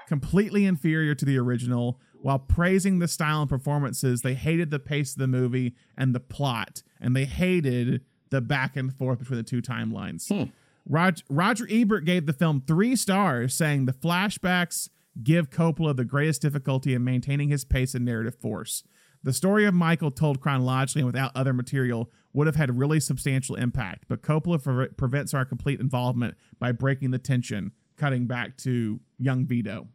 completely 0.08 0.66
inferior 0.66 1.14
to 1.14 1.24
the 1.24 1.38
original, 1.38 2.00
while 2.20 2.40
praising 2.40 2.98
the 2.98 3.08
style 3.08 3.42
and 3.42 3.48
performances. 3.48 4.22
They 4.22 4.34
hated 4.34 4.70
the 4.70 4.80
pace 4.80 5.12
of 5.12 5.18
the 5.18 5.28
movie 5.28 5.74
and 5.96 6.14
the 6.14 6.20
plot, 6.20 6.82
and 7.00 7.14
they 7.14 7.24
hated 7.24 8.02
the 8.30 8.40
back 8.40 8.76
and 8.76 8.92
forth 8.92 9.20
between 9.20 9.38
the 9.38 9.44
two 9.44 9.62
timelines. 9.62 10.22
Roger, 10.88 11.24
Roger 11.28 11.66
Ebert 11.70 12.04
gave 12.04 12.26
the 12.26 12.32
film 12.32 12.62
three 12.66 12.96
stars, 12.96 13.54
saying 13.54 13.86
the 13.86 13.92
flashbacks 13.92 14.88
give 15.22 15.50
Coppola 15.50 15.96
the 15.96 16.04
greatest 16.04 16.42
difficulty 16.42 16.94
in 16.94 17.04
maintaining 17.04 17.48
his 17.48 17.64
pace 17.64 17.94
and 17.94 18.04
narrative 18.04 18.36
force. 18.36 18.82
The 19.22 19.32
story 19.32 19.64
of 19.64 19.74
Michael 19.74 20.10
told 20.10 20.40
chronologically 20.40 21.00
and 21.00 21.06
without 21.06 21.32
other 21.34 21.52
material 21.52 22.10
would 22.32 22.46
have 22.46 22.56
had 22.56 22.78
really 22.78 23.00
substantial 23.00 23.56
impact, 23.56 24.04
but 24.08 24.22
Coppola 24.22 24.62
pre- 24.62 24.88
prevents 24.88 25.34
our 25.34 25.44
complete 25.44 25.80
involvement 25.80 26.36
by 26.58 26.70
breaking 26.72 27.10
the 27.10 27.18
tension, 27.18 27.72
cutting 27.96 28.26
back 28.26 28.56
to 28.58 29.00
young 29.18 29.46
Vito. 29.46 29.88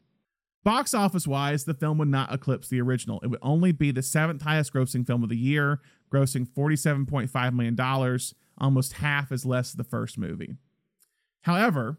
Box 0.63 0.93
office 0.93 1.27
wise, 1.27 1.63
the 1.63 1.73
film 1.73 1.97
would 1.97 2.07
not 2.07 2.33
eclipse 2.33 2.67
the 2.67 2.81
original. 2.81 3.19
It 3.23 3.27
would 3.27 3.39
only 3.41 3.71
be 3.71 3.91
the 3.91 4.03
seventh 4.03 4.41
highest 4.43 4.73
grossing 4.73 5.07
film 5.07 5.23
of 5.23 5.29
the 5.29 5.37
year, 5.37 5.79
grossing 6.11 6.47
$47.5 6.47 7.53
million, 7.53 8.19
almost 8.57 8.93
half 8.93 9.31
as 9.31 9.45
less 9.45 9.69
as 9.69 9.75
the 9.75 9.83
first 9.83 10.17
movie. 10.17 10.55
However, 11.41 11.97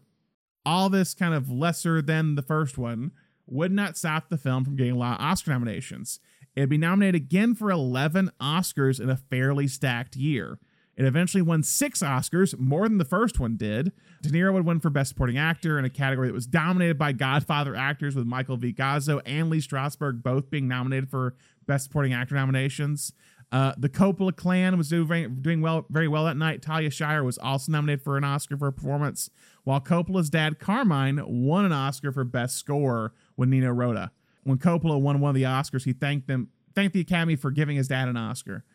all 0.65 0.89
this 0.89 1.13
kind 1.13 1.33
of 1.33 1.49
lesser 1.49 2.01
than 2.01 2.35
the 2.35 2.41
first 2.41 2.77
one 2.77 3.11
would 3.45 3.71
not 3.71 3.97
stop 3.97 4.29
the 4.29 4.37
film 4.37 4.63
from 4.63 4.75
getting 4.75 4.93
a 4.93 4.97
lot 4.97 5.19
of 5.19 5.25
Oscar 5.25 5.51
nominations. 5.51 6.19
It'd 6.55 6.69
be 6.69 6.77
nominated 6.77 7.15
again 7.15 7.55
for 7.55 7.71
11 7.71 8.31
Oscars 8.39 8.99
in 8.99 9.09
a 9.09 9.17
fairly 9.17 9.67
stacked 9.67 10.15
year. 10.15 10.59
It 10.95 11.05
eventually 11.05 11.41
won 11.41 11.63
six 11.63 12.01
Oscars, 12.01 12.57
more 12.59 12.87
than 12.87 12.99
the 12.99 13.05
first 13.05 13.39
one 13.39 13.57
did. 13.57 13.91
De 14.21 14.29
Niro 14.29 14.53
would 14.53 14.65
win 14.65 14.79
for 14.79 14.91
Best 14.91 15.09
Supporting 15.09 15.39
Actor 15.39 15.79
in 15.79 15.85
a 15.85 15.89
category 15.89 16.27
that 16.27 16.33
was 16.33 16.45
dominated 16.45 16.99
by 16.99 17.11
Godfather 17.13 17.75
actors, 17.75 18.15
with 18.15 18.27
Michael 18.27 18.57
Gazzo 18.57 19.19
and 19.25 19.49
Lee 19.49 19.57
Strasberg 19.57 20.21
both 20.21 20.51
being 20.51 20.67
nominated 20.67 21.09
for 21.09 21.35
Best 21.65 21.85
Supporting 21.85 22.13
Actor 22.13 22.35
nominations. 22.35 23.11
Uh, 23.51 23.73
the 23.77 23.89
Coppola 23.89 24.35
clan 24.35 24.77
was 24.77 24.89
doing, 24.89 25.37
doing 25.41 25.61
well, 25.61 25.85
very 25.89 26.07
well 26.07 26.25
that 26.25 26.37
night. 26.37 26.61
Talia 26.61 26.89
Shire 26.89 27.23
was 27.23 27.37
also 27.39 27.71
nominated 27.71 28.03
for 28.03 28.17
an 28.17 28.23
Oscar 28.23 28.57
for 28.57 28.67
a 28.67 28.73
performance, 28.73 29.29
while 29.63 29.81
Coppola's 29.81 30.29
dad 30.29 30.59
Carmine 30.59 31.21
won 31.25 31.65
an 31.65 31.71
Oscar 31.71 32.11
for 32.11 32.23
Best 32.23 32.57
Score 32.57 33.13
with 33.37 33.49
Nino 33.49 33.71
Rota. 33.71 34.11
When 34.43 34.57
Coppola 34.57 34.99
won 34.99 35.19
one 35.19 35.29
of 35.29 35.35
the 35.35 35.43
Oscars, 35.43 35.85
he 35.85 35.93
thanked 35.93 36.27
them, 36.27 36.49
thanked 36.75 36.93
the 36.93 36.99
Academy 37.01 37.35
for 37.35 37.51
giving 37.51 37.77
his 37.77 37.87
dad 37.87 38.09
an 38.09 38.17
Oscar 38.17 38.65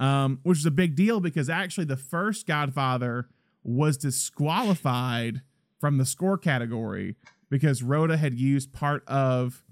um, 0.00 0.40
which 0.42 0.58
is 0.58 0.66
a 0.66 0.70
big 0.70 0.94
deal 0.94 1.20
because 1.20 1.48
actually 1.48 1.84
the 1.84 1.96
first 1.96 2.46
Godfather 2.46 3.28
was 3.62 3.96
disqualified 3.96 5.42
from 5.80 5.98
the 5.98 6.04
score 6.04 6.38
category 6.38 7.16
because 7.50 7.82
Rota 7.82 8.16
had 8.16 8.34
used 8.34 8.72
part 8.72 9.06
of 9.06 9.64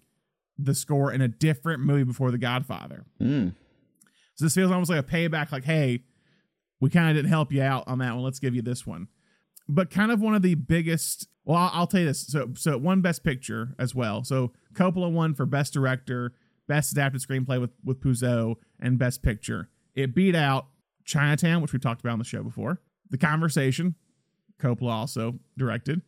the 0.59 0.75
score 0.75 1.13
in 1.13 1.21
a 1.21 1.29
different 1.29 1.83
movie 1.83 2.05
before 2.05 2.31
The 2.31 2.39
Godfather. 2.39 3.05
Mm. 3.21 3.55
So 4.35 4.45
this 4.45 4.55
feels 4.55 4.71
almost 4.71 4.91
like 4.91 5.01
a 5.01 5.03
payback, 5.03 5.53
like, 5.53 5.65
hey, 5.65 6.05
we 6.81 6.91
kind 6.91 7.09
of 7.09 7.17
didn't 7.17 7.31
help 7.31 7.53
you 7.53 7.63
out 7.63 7.85
on 7.87 7.99
that 7.99 8.15
one. 8.15 8.25
Let's 8.25 8.39
give 8.39 8.55
you 8.55 8.63
this 8.63 8.87
one. 8.87 9.09
But 9.69 9.91
kind 9.91 10.13
of 10.13 10.21
one 10.21 10.35
of 10.35 10.43
the 10.43 10.55
biggest. 10.55 11.29
Well, 11.45 11.59
I'll, 11.59 11.71
I'll 11.73 11.87
tell 11.87 12.01
you 12.01 12.07
this. 12.07 12.27
So, 12.27 12.53
so 12.57 12.79
one 12.79 13.01
Best 13.01 13.25
Picture 13.25 13.75
as 13.79 13.95
well. 13.95 14.25
So 14.25 14.53
Coppola 14.75 15.11
won 15.11 15.35
for 15.35 15.47
Best 15.47 15.73
Director, 15.73 16.33
Best 16.67 16.93
Adapted 16.93 17.21
Screenplay 17.21 17.61
with 17.61 17.71
with 17.85 18.01
Puzo, 18.01 18.57
and 18.81 18.99
Best 18.99 19.23
Picture. 19.23 19.69
It 19.95 20.15
beat 20.15 20.35
out 20.35 20.67
Chinatown, 21.05 21.63
which 21.63 21.73
we 21.73 21.79
talked 21.79 22.01
about 22.01 22.13
on 22.13 22.19
the 22.19 22.25
show 22.25 22.43
before. 22.43 22.81
The 23.11 23.19
Conversation, 23.19 23.95
Coppola 24.61 24.91
also 24.91 25.39
directed. 25.57 26.03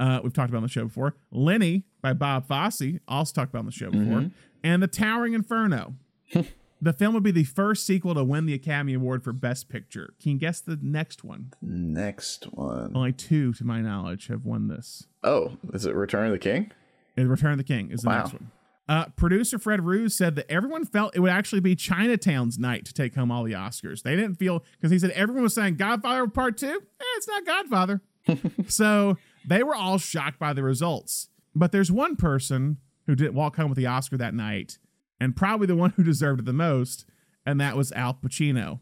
Uh, 0.00 0.20
we've 0.22 0.32
talked 0.32 0.48
about 0.48 0.58
on 0.58 0.64
the 0.64 0.68
show 0.68 0.84
before. 0.84 1.16
Lenny 1.30 1.84
by 2.02 2.12
Bob 2.12 2.46
Fosse, 2.46 2.98
also 3.06 3.32
talked 3.32 3.50
about 3.50 3.60
on 3.60 3.66
the 3.66 3.72
show 3.72 3.90
before. 3.90 4.20
Mm-hmm. 4.20 4.28
And 4.64 4.82
The 4.82 4.88
Towering 4.88 5.34
Inferno. 5.34 5.94
the 6.80 6.92
film 6.92 7.14
would 7.14 7.22
be 7.22 7.30
the 7.30 7.44
first 7.44 7.86
sequel 7.86 8.14
to 8.14 8.24
win 8.24 8.46
the 8.46 8.54
Academy 8.54 8.94
Award 8.94 9.24
for 9.24 9.32
Best 9.32 9.68
Picture. 9.68 10.14
Can 10.20 10.32
you 10.32 10.38
guess 10.38 10.60
the 10.60 10.78
next 10.82 11.24
one? 11.24 11.52
Next 11.62 12.44
one. 12.52 12.92
Only 12.94 13.12
two, 13.12 13.52
to 13.54 13.64
my 13.64 13.80
knowledge, 13.80 14.26
have 14.28 14.44
won 14.44 14.68
this. 14.68 15.06
Oh, 15.22 15.56
is 15.72 15.86
it 15.86 15.94
Return 15.94 16.26
of 16.26 16.32
the 16.32 16.38
King? 16.38 16.72
And 17.16 17.30
Return 17.30 17.52
of 17.52 17.58
the 17.58 17.64
King 17.64 17.90
is 17.90 18.02
the 18.02 18.08
Wow. 18.08 18.18
next 18.18 18.32
one. 18.34 18.50
Uh, 18.86 19.06
producer 19.16 19.58
Fred 19.58 19.80
Roos 19.82 20.14
said 20.14 20.34
that 20.36 20.50
everyone 20.50 20.84
felt 20.84 21.16
it 21.16 21.20
would 21.20 21.30
actually 21.30 21.60
be 21.62 21.74
Chinatown's 21.74 22.58
night 22.58 22.84
to 22.84 22.92
take 22.92 23.14
home 23.14 23.30
all 23.30 23.42
the 23.42 23.52
Oscars. 23.54 24.02
They 24.02 24.14
didn't 24.14 24.34
feel 24.34 24.62
because 24.76 24.90
he 24.90 24.98
said 24.98 25.10
everyone 25.12 25.42
was 25.44 25.54
saying 25.54 25.76
Godfather 25.76 26.26
Part 26.28 26.58
Two. 26.58 26.82
Eh, 27.00 27.04
it's 27.16 27.26
not 27.26 27.46
Godfather. 27.46 28.02
so 28.66 29.16
they 29.46 29.62
were 29.62 29.74
all 29.74 29.96
shocked 29.96 30.38
by 30.38 30.52
the 30.52 30.62
results. 30.62 31.30
But 31.54 31.72
there's 31.72 31.90
one 31.90 32.16
person 32.16 32.76
who 33.06 33.14
didn't 33.14 33.32
walk 33.34 33.56
home 33.56 33.70
with 33.70 33.78
the 33.78 33.86
Oscar 33.86 34.18
that 34.18 34.34
night, 34.34 34.78
and 35.24 35.34
probably 35.34 35.66
the 35.66 35.74
one 35.74 35.90
who 35.96 36.04
deserved 36.04 36.40
it 36.40 36.46
the 36.46 36.52
most, 36.52 37.06
and 37.46 37.58
that 37.58 37.76
was 37.76 37.90
Al 37.92 38.14
Pacino, 38.14 38.80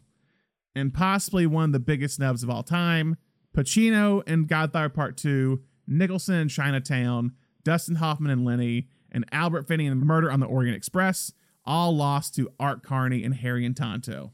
and 0.75 0.93
possibly 0.93 1.47
one 1.47 1.65
of 1.65 1.71
the 1.71 1.79
biggest 1.79 2.15
snubs 2.15 2.43
of 2.43 2.49
all 2.49 2.63
time. 2.63 3.15
Pacino 3.55 4.27
in 4.27 4.45
Godfather 4.45 4.89
Part 4.89 5.15
Two, 5.15 5.61
Nicholson 5.87 6.35
in 6.35 6.49
Chinatown, 6.49 7.31
Dustin 7.63 7.95
Hoffman 7.95 8.29
and 8.29 8.43
Lenny, 8.43 8.89
and 9.09 9.25
Albert 9.31 9.67
Finney 9.67 9.85
in 9.85 9.97
Murder 9.99 10.29
on 10.29 10.41
the 10.41 10.45
Orient 10.45 10.75
Express, 10.75 11.31
all 11.65 11.95
lost 11.95 12.35
to 12.35 12.51
Art 12.59 12.83
Carney 12.83 13.23
and 13.23 13.35
Harry 13.35 13.65
and 13.65 13.77
Tonto. 13.77 14.33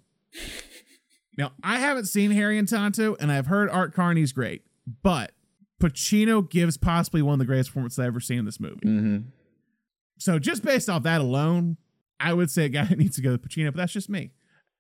now, 1.38 1.52
I 1.62 1.78
haven't 1.78 2.06
seen 2.06 2.32
Harry 2.32 2.58
and 2.58 2.68
Tonto, 2.68 3.18
and 3.20 3.32
I've 3.32 3.48
heard 3.48 3.70
Art 3.70 3.94
Carney's 3.94 4.32
great, 4.32 4.64
but 5.04 5.34
Pacino 5.80 6.50
gives 6.50 6.76
possibly 6.76 7.22
one 7.22 7.34
of 7.34 7.40
the 7.40 7.46
greatest 7.46 7.70
performances 7.70 8.00
I've 8.00 8.08
ever 8.08 8.20
seen 8.20 8.40
in 8.40 8.46
this 8.46 8.60
movie. 8.60 8.82
Mm-hmm. 8.84 9.18
So 10.20 10.38
just 10.38 10.64
based 10.64 10.90
off 10.90 11.04
that 11.04 11.22
alone, 11.22 11.78
I 12.20 12.34
would 12.34 12.52
say 12.52 12.66
a 12.66 12.70
guy 12.70 12.88
needs 12.98 13.16
to 13.18 13.22
go 13.22 13.36
to 13.36 13.38
Pacino, 13.38 13.68
but 13.68 13.78
that's 13.78 13.94
just 13.94 14.10
me. 14.10 14.32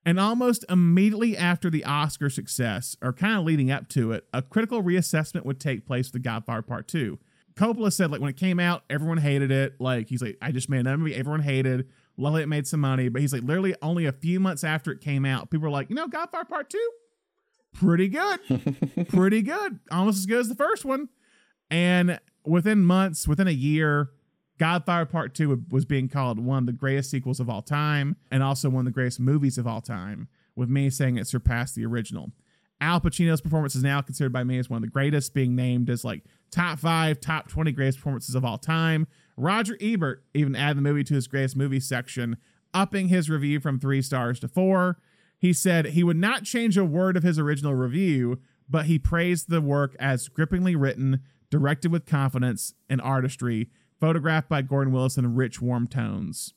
And 0.05 0.19
almost 0.19 0.63
immediately 0.69 1.35
after 1.35 1.69
the 1.69 1.83
Oscar 1.83 2.29
success, 2.29 2.95
or 3.01 3.11
kind 3.11 3.37
of 3.37 3.43
leading 3.43 3.69
up 3.69 3.89
to 3.89 4.13
it, 4.13 4.25
a 4.33 4.41
critical 4.41 4.81
reassessment 4.81 5.45
would 5.45 5.59
take 5.59 5.85
place 5.85 6.07
with 6.07 6.13
The 6.13 6.19
Godfather 6.19 6.61
Part 6.61 6.87
2. 6.87 7.19
Coppola 7.55 7.91
said, 7.91 8.09
like, 8.09 8.21
when 8.21 8.29
it 8.29 8.37
came 8.37 8.59
out, 8.59 8.83
everyone 8.89 9.17
hated 9.17 9.51
it. 9.51 9.75
Like, 9.79 10.07
he's 10.07 10.21
like, 10.21 10.37
I 10.41 10.51
just 10.51 10.69
made 10.69 10.79
another 10.79 10.97
movie 10.97 11.15
everyone 11.15 11.41
hated. 11.41 11.89
Luckily, 12.15 12.43
it 12.43 12.47
made 12.47 12.65
some 12.65 12.79
money. 12.79 13.09
But 13.09 13.21
he's 13.21 13.33
like, 13.33 13.43
literally, 13.43 13.75
only 13.81 14.05
a 14.05 14.13
few 14.13 14.39
months 14.39 14.63
after 14.63 14.91
it 14.91 15.01
came 15.01 15.25
out, 15.25 15.49
people 15.49 15.63
were 15.63 15.69
like, 15.69 15.89
you 15.89 15.95
know, 15.95 16.07
Godfather 16.07 16.45
Part 16.45 16.69
2? 16.69 16.91
Pretty 17.73 18.07
good. 18.07 19.07
Pretty 19.09 19.41
good. 19.41 19.79
Almost 19.91 20.19
as 20.19 20.25
good 20.25 20.39
as 20.39 20.47
the 20.47 20.55
first 20.55 20.85
one. 20.85 21.09
And 21.69 22.19
within 22.45 22.83
months, 22.83 23.27
within 23.27 23.47
a 23.47 23.51
year, 23.51 24.09
Godfather 24.59 25.05
Part 25.05 25.33
2 25.33 25.65
was 25.71 25.85
being 25.85 26.09
called 26.09 26.37
one 26.37 26.59
of 26.59 26.65
the 26.65 26.73
greatest 26.73 27.09
sequels 27.09 27.39
of 27.39 27.49
all 27.49 27.61
time 27.61 28.17
and 28.29 28.43
also 28.43 28.69
one 28.69 28.81
of 28.81 28.85
the 28.85 28.91
greatest 28.91 29.19
movies 29.19 29.57
of 29.57 29.65
all 29.65 29.81
time, 29.81 30.27
with 30.55 30.69
me 30.69 30.89
saying 30.89 31.17
it 31.17 31.27
surpassed 31.27 31.75
the 31.75 31.85
original. 31.85 32.31
Al 32.81 33.01
Pacino's 33.01 33.41
performance 33.41 33.75
is 33.75 33.83
now 33.83 34.01
considered 34.01 34.33
by 34.33 34.43
me 34.43 34.57
as 34.57 34.69
one 34.69 34.77
of 34.77 34.81
the 34.81 34.91
greatest, 34.91 35.33
being 35.33 35.55
named 35.55 35.89
as 35.89 36.03
like 36.03 36.23
top 36.51 36.77
five, 36.79 37.19
top 37.19 37.47
20 37.47 37.71
greatest 37.71 37.99
performances 37.99 38.35
of 38.35 38.43
all 38.43 38.57
time. 38.57 39.07
Roger 39.37 39.77
Ebert 39.81 40.23
even 40.33 40.55
added 40.55 40.77
the 40.77 40.81
movie 40.81 41.03
to 41.05 41.13
his 41.13 41.27
greatest 41.27 41.55
movie 41.55 41.79
section, 41.79 42.37
upping 42.73 43.07
his 43.07 43.29
review 43.29 43.59
from 43.59 43.79
three 43.79 44.01
stars 44.01 44.39
to 44.41 44.47
four. 44.47 44.97
He 45.37 45.53
said 45.53 45.87
he 45.87 46.03
would 46.03 46.17
not 46.17 46.43
change 46.43 46.77
a 46.77 46.83
word 46.83 47.15
of 47.15 47.23
his 47.23 47.39
original 47.39 47.73
review, 47.73 48.39
but 48.69 48.85
he 48.85 48.99
praised 48.99 49.49
the 49.49 49.61
work 49.61 49.95
as 49.99 50.27
grippingly 50.27 50.75
written, 50.75 51.21
directed 51.49 51.91
with 51.91 52.05
confidence 52.05 52.73
and 52.89 53.01
artistry, 53.01 53.69
photographed 53.99 54.49
by 54.49 54.61
Gordon 54.61 54.93
Willis 54.93 55.17
in 55.17 55.35
rich, 55.35 55.61
warm 55.61 55.87
tones. 55.87 56.53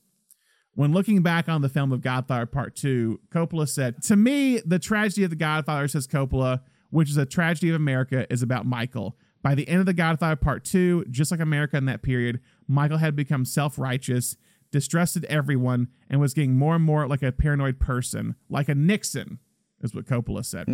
When 0.75 0.93
looking 0.93 1.23
back 1.23 1.49
on 1.49 1.61
the 1.61 1.69
film 1.69 1.93
of 1.93 2.01
Godfather 2.01 2.47
Part 2.47 2.75
2, 2.77 3.21
Coppola 3.31 3.69
said, 3.69 4.03
To 4.05 4.17
me, 4.17 4.61
the 4.61 4.79
tragedy 4.79 5.23
of 5.25 5.31
The 5.31 5.37
Godfather, 5.37 5.87
says 5.87 6.07
Coppola, 6.07 6.63
which 6.91 7.11
is 7.11 7.17
a 7.19 7.27
tragedy 7.27 7.69
of 7.69 7.77
America, 7.77 8.27
is 8.33 8.43
about 8.43 8.65
Michael. 8.65 9.17
By 9.43 9.55
the 9.55 9.69
end 9.69 9.81
of 9.81 9.87
The 9.87 9.93
Godfather 9.93 10.37
Part 10.37 10.65
2, 10.65 11.07
just 11.11 11.31
like 11.31 11.41
America 11.41 11.77
in 11.77 11.85
that 11.87 12.03
period, 12.03 12.41
Michael 12.67 12.99
had 12.99 13.15
become 13.15 13.45
self 13.45 13.79
righteous, 13.79 14.37
distrusted 14.71 15.27
everyone, 15.27 15.89
and 16.09 16.21
was 16.21 16.33
getting 16.33 16.55
more 16.55 16.75
and 16.77 16.85
more 16.85 17.07
like 17.07 17.23
a 17.23 17.33
paranoid 17.33 17.79
person, 17.79 18.37
like 18.49 18.71
a 18.71 18.75
Nixon, 18.75 19.41
is 19.83 19.95
what 19.95 20.07
Coppola 20.07 20.45
said. 20.45 20.69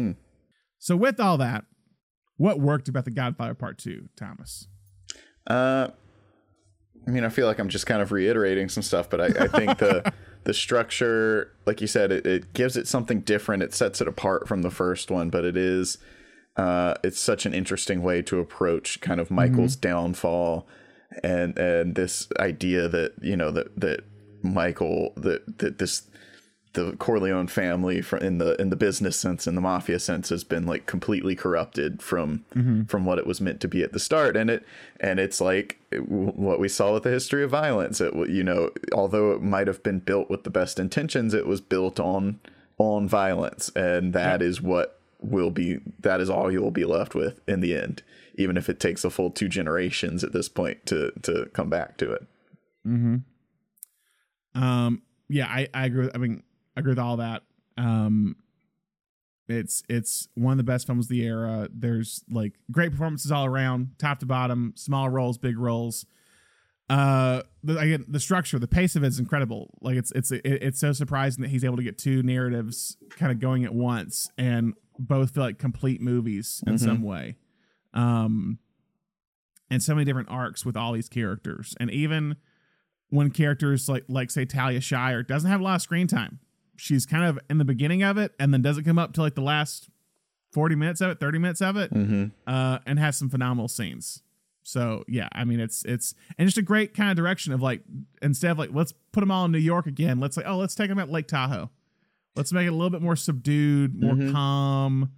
So, 0.78 0.96
with 0.96 1.18
all 1.18 1.38
that, 1.38 1.64
what 2.36 2.60
worked 2.60 2.88
about 2.88 3.04
The 3.04 3.10
Godfather 3.10 3.54
Part 3.54 3.78
2, 3.78 4.10
Thomas? 4.16 4.68
Uh, 5.44 5.88
I 7.08 7.10
mean, 7.10 7.24
I 7.24 7.30
feel 7.30 7.46
like 7.46 7.58
I'm 7.58 7.70
just 7.70 7.86
kind 7.86 8.02
of 8.02 8.12
reiterating 8.12 8.68
some 8.68 8.82
stuff, 8.82 9.08
but 9.08 9.20
I, 9.20 9.44
I 9.44 9.48
think 9.48 9.78
the 9.78 10.12
the 10.44 10.52
structure, 10.52 11.52
like 11.64 11.80
you 11.80 11.86
said, 11.86 12.12
it, 12.12 12.26
it 12.26 12.52
gives 12.52 12.76
it 12.76 12.86
something 12.86 13.20
different. 13.20 13.62
It 13.62 13.72
sets 13.72 14.02
it 14.02 14.08
apart 14.08 14.46
from 14.46 14.60
the 14.60 14.70
first 14.70 15.10
one, 15.10 15.30
but 15.30 15.44
it 15.44 15.56
is 15.56 15.96
uh, 16.56 16.94
it's 17.02 17.18
such 17.18 17.46
an 17.46 17.54
interesting 17.54 18.02
way 18.02 18.20
to 18.22 18.40
approach 18.40 19.00
kind 19.00 19.20
of 19.20 19.30
Michael's 19.30 19.74
downfall 19.74 20.66
and 21.24 21.58
and 21.58 21.94
this 21.94 22.28
idea 22.38 22.88
that 22.88 23.14
you 23.22 23.36
know 23.36 23.50
that 23.52 23.80
that 23.80 24.00
Michael 24.42 25.14
that 25.16 25.58
that 25.58 25.78
this 25.78 26.02
the 26.78 26.96
Corleone 26.96 27.48
family 27.48 28.02
in 28.20 28.38
the 28.38 28.60
in 28.60 28.70
the 28.70 28.76
business 28.76 29.18
sense 29.18 29.46
in 29.46 29.54
the 29.54 29.60
mafia 29.60 29.98
sense 29.98 30.28
has 30.28 30.44
been 30.44 30.66
like 30.66 30.86
completely 30.86 31.34
corrupted 31.34 32.02
from 32.02 32.44
from 32.88 33.04
what 33.04 33.18
it 33.18 33.26
was 33.26 33.40
meant 33.40 33.60
to 33.60 33.68
be 33.68 33.82
at 33.82 33.92
the 33.92 33.98
start 33.98 34.36
and 34.36 34.50
it 34.50 34.64
and 35.00 35.18
it's 35.18 35.40
like 35.40 35.78
what 35.98 36.60
we 36.60 36.68
saw 36.68 36.94
with 36.94 37.02
the 37.02 37.10
history 37.10 37.42
of 37.42 37.50
violence 37.50 38.00
it 38.00 38.14
you 38.28 38.44
know 38.44 38.70
although 38.92 39.32
it 39.32 39.42
might 39.42 39.66
have 39.66 39.82
been 39.82 39.98
built 39.98 40.30
with 40.30 40.44
the 40.44 40.50
best 40.50 40.78
intentions 40.78 41.34
it 41.34 41.46
was 41.46 41.60
built 41.60 41.98
on 41.98 42.38
on 42.78 43.08
violence 43.08 43.70
and 43.74 44.12
that 44.12 44.40
is 44.40 44.62
what 44.62 45.00
will 45.20 45.50
be 45.50 45.80
that 45.98 46.20
is 46.20 46.30
all 46.30 46.52
you'll 46.52 46.70
be 46.70 46.84
left 46.84 47.14
with 47.14 47.40
in 47.48 47.60
the 47.60 47.76
end 47.76 48.02
even 48.36 48.56
if 48.56 48.68
it 48.68 48.78
takes 48.78 49.04
a 49.04 49.10
full 49.10 49.30
two 49.30 49.48
generations 49.48 50.22
at 50.22 50.32
this 50.32 50.48
point 50.48 50.86
to 50.86 51.10
to 51.22 51.46
come 51.52 51.68
back 51.68 51.96
to 51.96 52.12
it 52.12 52.26
Hmm. 52.84 53.16
Um, 54.54 55.02
yeah, 55.28 55.46
I, 55.46 55.68
I 55.74 55.86
agree. 55.86 56.06
With, 56.06 56.14
I 56.14 56.18
mean, 56.18 56.42
agree 56.78 56.92
with 56.92 56.98
all 56.98 57.18
that. 57.18 57.42
Um, 57.76 58.36
it's 59.48 59.82
it's 59.88 60.28
one 60.34 60.52
of 60.52 60.58
the 60.58 60.64
best 60.64 60.86
films 60.86 61.06
of 61.06 61.10
the 61.10 61.22
era. 61.22 61.68
There's 61.72 62.24
like 62.30 62.54
great 62.70 62.92
performances 62.92 63.32
all 63.32 63.46
around, 63.46 63.92
top 63.98 64.18
to 64.20 64.26
bottom, 64.26 64.74
small 64.76 65.08
roles, 65.08 65.38
big 65.38 65.58
roles. 65.58 66.04
Uh, 66.90 67.42
the, 67.62 67.78
again, 67.78 68.04
the 68.08 68.20
structure, 68.20 68.58
the 68.58 68.68
pace 68.68 68.96
of 68.96 69.04
it 69.04 69.08
is 69.08 69.18
incredible. 69.18 69.74
Like 69.80 69.96
it's 69.96 70.12
it's 70.12 70.30
it, 70.30 70.42
it's 70.44 70.80
so 70.80 70.92
surprising 70.92 71.42
that 71.42 71.48
he's 71.48 71.64
able 71.64 71.76
to 71.76 71.82
get 71.82 71.98
two 71.98 72.22
narratives 72.22 72.96
kind 73.10 73.32
of 73.32 73.40
going 73.40 73.64
at 73.64 73.74
once 73.74 74.30
and 74.36 74.74
both 74.98 75.34
feel 75.34 75.44
like 75.44 75.58
complete 75.58 76.00
movies 76.00 76.62
in 76.66 76.78
some 76.78 77.02
way. 77.02 77.36
Um, 77.94 78.58
and 79.70 79.82
so 79.82 79.94
many 79.94 80.04
different 80.04 80.30
arcs 80.30 80.64
with 80.64 80.76
all 80.76 80.92
these 80.92 81.08
characters. 81.08 81.74
And 81.78 81.90
even 81.90 82.36
when 83.10 83.30
characters 83.30 83.88
like 83.88 84.04
like 84.08 84.30
say 84.30 84.44
Talia 84.44 84.80
Shire 84.80 85.22
doesn't 85.22 85.50
have 85.50 85.60
a 85.60 85.64
lot 85.64 85.76
of 85.76 85.82
screen 85.82 86.06
time. 86.06 86.40
She's 86.78 87.04
kind 87.06 87.24
of 87.24 87.38
in 87.50 87.58
the 87.58 87.64
beginning 87.64 88.02
of 88.02 88.16
it 88.18 88.32
and 88.38 88.52
then 88.52 88.62
doesn't 88.62 88.84
come 88.84 88.98
up 88.98 89.12
to 89.14 89.20
like 89.20 89.34
the 89.34 89.40
last 89.42 89.88
40 90.52 90.74
minutes 90.76 91.00
of 91.00 91.10
it, 91.10 91.20
30 91.20 91.38
minutes 91.38 91.60
of 91.60 91.76
it, 91.76 91.92
Mm-hmm. 91.92 92.26
uh, 92.46 92.78
and 92.86 92.98
has 92.98 93.16
some 93.16 93.28
phenomenal 93.28 93.68
scenes. 93.68 94.22
So 94.62 95.04
yeah, 95.08 95.28
I 95.32 95.44
mean 95.44 95.60
it's 95.60 95.84
it's 95.86 96.14
and 96.36 96.46
just 96.46 96.58
a 96.58 96.62
great 96.62 96.94
kind 96.94 97.10
of 97.10 97.16
direction 97.16 97.52
of 97.54 97.62
like 97.62 97.80
instead 98.20 98.50
of 98.50 98.58
like 98.58 98.70
let's 98.72 98.92
put 99.12 99.20
them 99.20 99.30
all 99.30 99.44
in 99.46 99.52
New 99.52 99.58
York 99.58 99.86
again, 99.86 100.20
let's 100.20 100.36
like 100.36 100.46
oh 100.46 100.56
let's 100.58 100.74
take 100.74 100.88
them 100.88 100.98
at 100.98 101.10
Lake 101.10 101.26
Tahoe, 101.26 101.70
let's 102.36 102.52
make 102.52 102.66
it 102.66 102.70
a 102.70 102.72
little 102.72 102.90
bit 102.90 103.00
more 103.02 103.16
subdued, 103.16 103.94
more 103.98 104.14
Mhm. 104.14 104.32
calm 104.32 105.10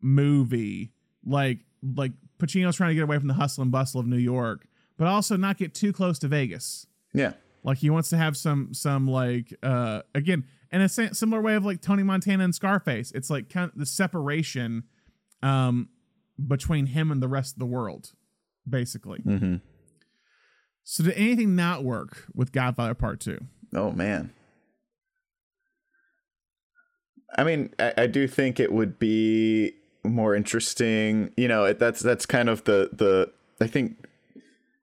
movie. 0.00 0.92
Like 1.24 1.60
like 1.96 2.12
Pacino's 2.38 2.76
trying 2.76 2.90
to 2.90 2.94
get 2.94 3.04
away 3.04 3.18
from 3.18 3.28
the 3.28 3.34
hustle 3.34 3.62
and 3.62 3.70
bustle 3.72 4.00
of 4.00 4.06
New 4.06 4.16
York, 4.18 4.66
but 4.98 5.06
also 5.06 5.36
not 5.36 5.56
get 5.58 5.74
too 5.74 5.92
close 5.92 6.18
to 6.20 6.28
Vegas. 6.28 6.86
Yeah. 7.14 7.32
Like 7.64 7.78
he 7.78 7.90
wants 7.90 8.08
to 8.10 8.16
have 8.16 8.36
some 8.36 8.74
some 8.74 9.06
like 9.08 9.54
uh 9.62 10.02
again 10.14 10.44
in 10.72 10.80
a 10.80 10.88
similar 10.88 11.40
way 11.40 11.54
of 11.54 11.64
like 11.64 11.80
Tony 11.80 12.02
Montana 12.02 12.44
and 12.44 12.54
Scarface. 12.54 13.12
It's 13.12 13.30
like 13.30 13.48
kind 13.48 13.70
of 13.70 13.78
the 13.78 13.86
separation 13.86 14.84
um 15.42 15.88
between 16.48 16.86
him 16.86 17.10
and 17.10 17.22
the 17.22 17.28
rest 17.28 17.54
of 17.54 17.58
the 17.58 17.66
world, 17.66 18.12
basically. 18.68 19.20
Mm-hmm. 19.20 19.56
So 20.84 21.04
did 21.04 21.14
anything 21.14 21.54
not 21.54 21.84
work 21.84 22.26
with 22.34 22.52
Godfather 22.52 22.94
Part 22.94 23.20
Two? 23.20 23.38
Oh 23.74 23.92
man. 23.92 24.32
I 27.36 27.44
mean, 27.44 27.70
I, 27.78 27.94
I 27.96 28.06
do 28.06 28.28
think 28.28 28.60
it 28.60 28.72
would 28.72 28.98
be 28.98 29.74
more 30.04 30.34
interesting. 30.34 31.32
You 31.36 31.48
know, 31.48 31.64
it, 31.64 31.78
that's 31.78 32.00
that's 32.00 32.26
kind 32.26 32.48
of 32.48 32.64
the 32.64 32.90
the 32.92 33.32
I 33.60 33.66
think 33.66 34.01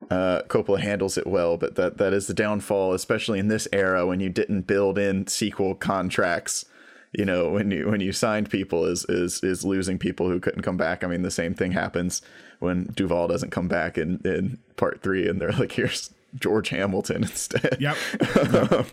uh, 0.10 0.42
Coppola 0.48 0.80
handles 0.80 1.18
it 1.18 1.28
well, 1.28 1.58
but 1.58 1.76
that 1.76 1.98
that 1.98 2.14
is 2.14 2.28
the 2.28 2.34
downfall, 2.34 2.94
especially 2.94 3.38
in 3.40 3.48
this 3.48 3.68
era 3.72 4.08
when 4.08 4.20
you 4.20 4.30
didn't 4.30 4.62
build 4.62 4.98
in 4.98 5.28
sequel 5.28 5.76
contracts. 5.76 6.66
You 7.12 7.26
know, 7.26 7.50
when 7.50 7.72
you 7.72 7.88
when 7.88 8.02
you 8.02 8.12
signed 8.12 8.50
people 8.50 8.86
is 8.86 9.06
is 9.06 9.44
is 9.44 9.64
losing 9.64 10.00
people 10.00 10.28
who 10.28 10.40
couldn't 10.40 10.64
come 10.64 10.78
back. 10.78 11.04
I 11.04 11.08
mean, 11.08 11.22
the 11.22 11.32
same 11.32 11.54
thing 11.54 11.72
happens 11.74 12.22
when 12.60 12.86
Duvall 12.96 13.28
doesn't 13.28 13.52
come 13.52 13.68
back 13.68 13.98
in 13.98 14.20
in 14.26 14.58
part 14.78 15.02
three, 15.02 15.28
and 15.28 15.40
they're 15.40 15.52
like, 15.60 15.74
here's 15.74 16.12
George 16.36 16.70
Hamilton 16.70 17.24
instead. 17.24 17.78
Yep. 17.80 17.98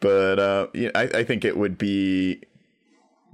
but 0.00 0.38
uh, 0.38 0.66
yeah, 0.74 0.90
I, 0.94 1.02
I 1.02 1.24
think 1.24 1.44
it 1.44 1.56
would 1.56 1.76
be, 1.76 2.40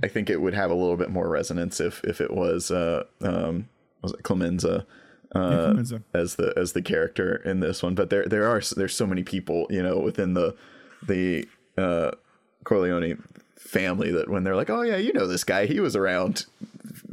I 0.03 0.09
think 0.09 0.31
it 0.31 0.41
would 0.41 0.55
have 0.55 0.71
a 0.71 0.75
little 0.75 0.97
bit 0.97 1.11
more 1.11 1.29
resonance 1.29 1.79
if 1.79 2.03
if 2.05 2.23
it 2.23 2.33
was 2.33 2.71
uh 2.71 3.05
um 3.21 3.69
was 4.03 4.13
it 4.13 4.23
Clemenza 4.23 4.87
uh, 5.35 5.75
as 6.15 6.37
the 6.37 6.53
as 6.57 6.73
the 6.73 6.83
character 6.83 7.37
in 7.45 7.61
this 7.61 7.83
one. 7.83 7.95
But 7.95 8.11
there 8.11 8.25
there 8.27 8.47
are 8.49 8.61
there's 8.77 8.95
so 8.95 9.07
many 9.07 9.23
people 9.23 9.67
you 9.71 9.83
know 9.83 9.99
within 9.99 10.35
the 10.35 10.55
the 11.07 11.49
uh, 11.79 12.13
Corleone 12.65 13.23
family 13.57 14.11
that 14.13 14.29
when 14.29 14.45
they're 14.45 14.57
like, 14.57 14.71
oh 14.71 14.83
yeah, 14.83 14.97
you 14.97 15.13
know 15.13 15.27
this 15.27 15.45
guy, 15.45 15.67
he 15.67 15.81
was 15.81 15.97
around 15.97 16.45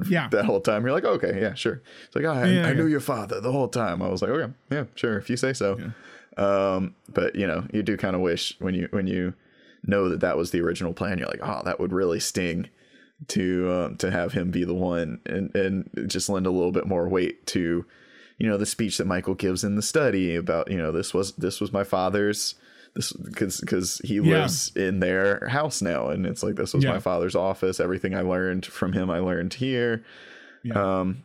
Yeah. 0.07 0.27
that 0.31 0.45
whole 0.45 0.59
time. 0.59 0.83
You're 0.83 0.91
like, 0.91 1.05
okay, 1.05 1.39
yeah, 1.41 1.53
sure. 1.53 1.81
It's 2.05 2.15
like, 2.15 2.25
oh, 2.25 2.31
I, 2.33 2.45
Yeah, 2.47 2.67
I 2.67 2.73
knew 2.73 2.87
your 2.87 2.99
father 2.99 3.39
the 3.39 3.51
whole 3.51 3.69
time. 3.69 4.01
I 4.01 4.09
was 4.09 4.21
like, 4.21 4.31
okay, 4.31 4.51
yeah, 4.69 4.83
sure, 4.95 5.17
if 5.17 5.29
you 5.29 5.37
say 5.37 5.53
so. 5.53 5.91
Um, 6.37 6.95
but 7.13 7.35
you 7.35 7.47
know, 7.47 7.65
you 7.73 7.83
do 7.83 7.97
kind 7.97 8.15
of 8.15 8.21
wish 8.21 8.55
when 8.59 8.73
you 8.75 8.87
when 8.91 9.07
you 9.07 9.33
know 9.85 10.09
that 10.09 10.19
that 10.19 10.37
was 10.37 10.51
the 10.51 10.59
original 10.61 10.93
plan, 10.93 11.17
you're 11.17 11.27
like, 11.27 11.41
oh, 11.41 11.61
that 11.65 11.79
would 11.79 11.93
really 11.93 12.19
sting 12.19 12.69
to 13.29 13.71
um, 13.71 13.95
to 13.97 14.11
have 14.11 14.33
him 14.33 14.51
be 14.51 14.63
the 14.63 14.73
one 14.73 15.19
and 15.25 15.53
and 15.55 15.89
just 16.07 16.29
lend 16.29 16.45
a 16.45 16.51
little 16.51 16.71
bit 16.71 16.87
more 16.87 17.07
weight 17.07 17.45
to 17.47 17.85
you 18.39 18.47
know 18.49 18.57
the 18.57 18.65
speech 18.65 18.97
that 18.97 19.05
Michael 19.05 19.35
gives 19.35 19.63
in 19.63 19.75
the 19.75 19.81
study 19.81 20.35
about 20.35 20.71
you 20.71 20.77
know 20.77 20.91
this 20.91 21.13
was 21.13 21.33
this 21.33 21.59
was 21.61 21.71
my 21.71 21.83
father's 21.83 22.55
this 22.95 23.13
because 23.13 23.59
because 23.61 23.99
he 24.03 24.15
Yeah. 24.15 24.21
lives 24.41 24.71
in 24.75 24.99
their 24.99 25.47
house 25.49 25.81
now 25.81 26.07
and 26.09 26.25
it's 26.25 26.41
like 26.41 26.55
this 26.55 26.73
was 26.73 26.83
Yeah. 26.83 26.93
my 26.93 26.99
father's 26.99 27.35
office 27.35 27.79
everything 27.79 28.15
I 28.15 28.21
learned 28.21 28.65
from 28.65 28.93
him 28.93 29.09
I 29.11 29.19
learned 29.19 29.53
here 29.55 30.03
Yeah. 30.63 30.99
um 30.99 31.23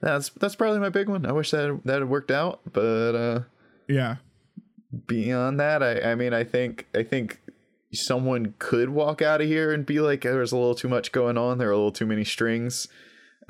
that's 0.00 0.30
that's 0.30 0.54
probably 0.54 0.78
my 0.78 0.88
big 0.88 1.08
one 1.08 1.26
I 1.26 1.32
wish 1.32 1.50
that 1.50 1.80
that 1.84 2.00
had 2.00 2.08
worked 2.08 2.30
out 2.30 2.60
but 2.72 3.14
uh 3.14 3.40
yeah. 3.88 4.16
beyond 5.06 5.58
that 5.60 5.82
I 5.82 6.12
I 6.12 6.14
mean 6.14 6.32
I 6.32 6.44
think 6.44 6.86
I 6.94 7.02
think 7.02 7.40
someone 7.92 8.54
could 8.60 8.90
walk 8.90 9.20
out 9.20 9.40
of 9.40 9.48
here 9.48 9.72
and 9.72 9.84
be 9.84 10.00
like 10.00 10.22
there's 10.22 10.52
a 10.52 10.56
little 10.56 10.76
too 10.76 10.88
much 10.88 11.10
going 11.12 11.36
on 11.36 11.58
there 11.58 11.68
are 11.68 11.72
a 11.72 11.76
little 11.76 11.90
too 11.92 12.06
many 12.06 12.24
strings 12.24 12.86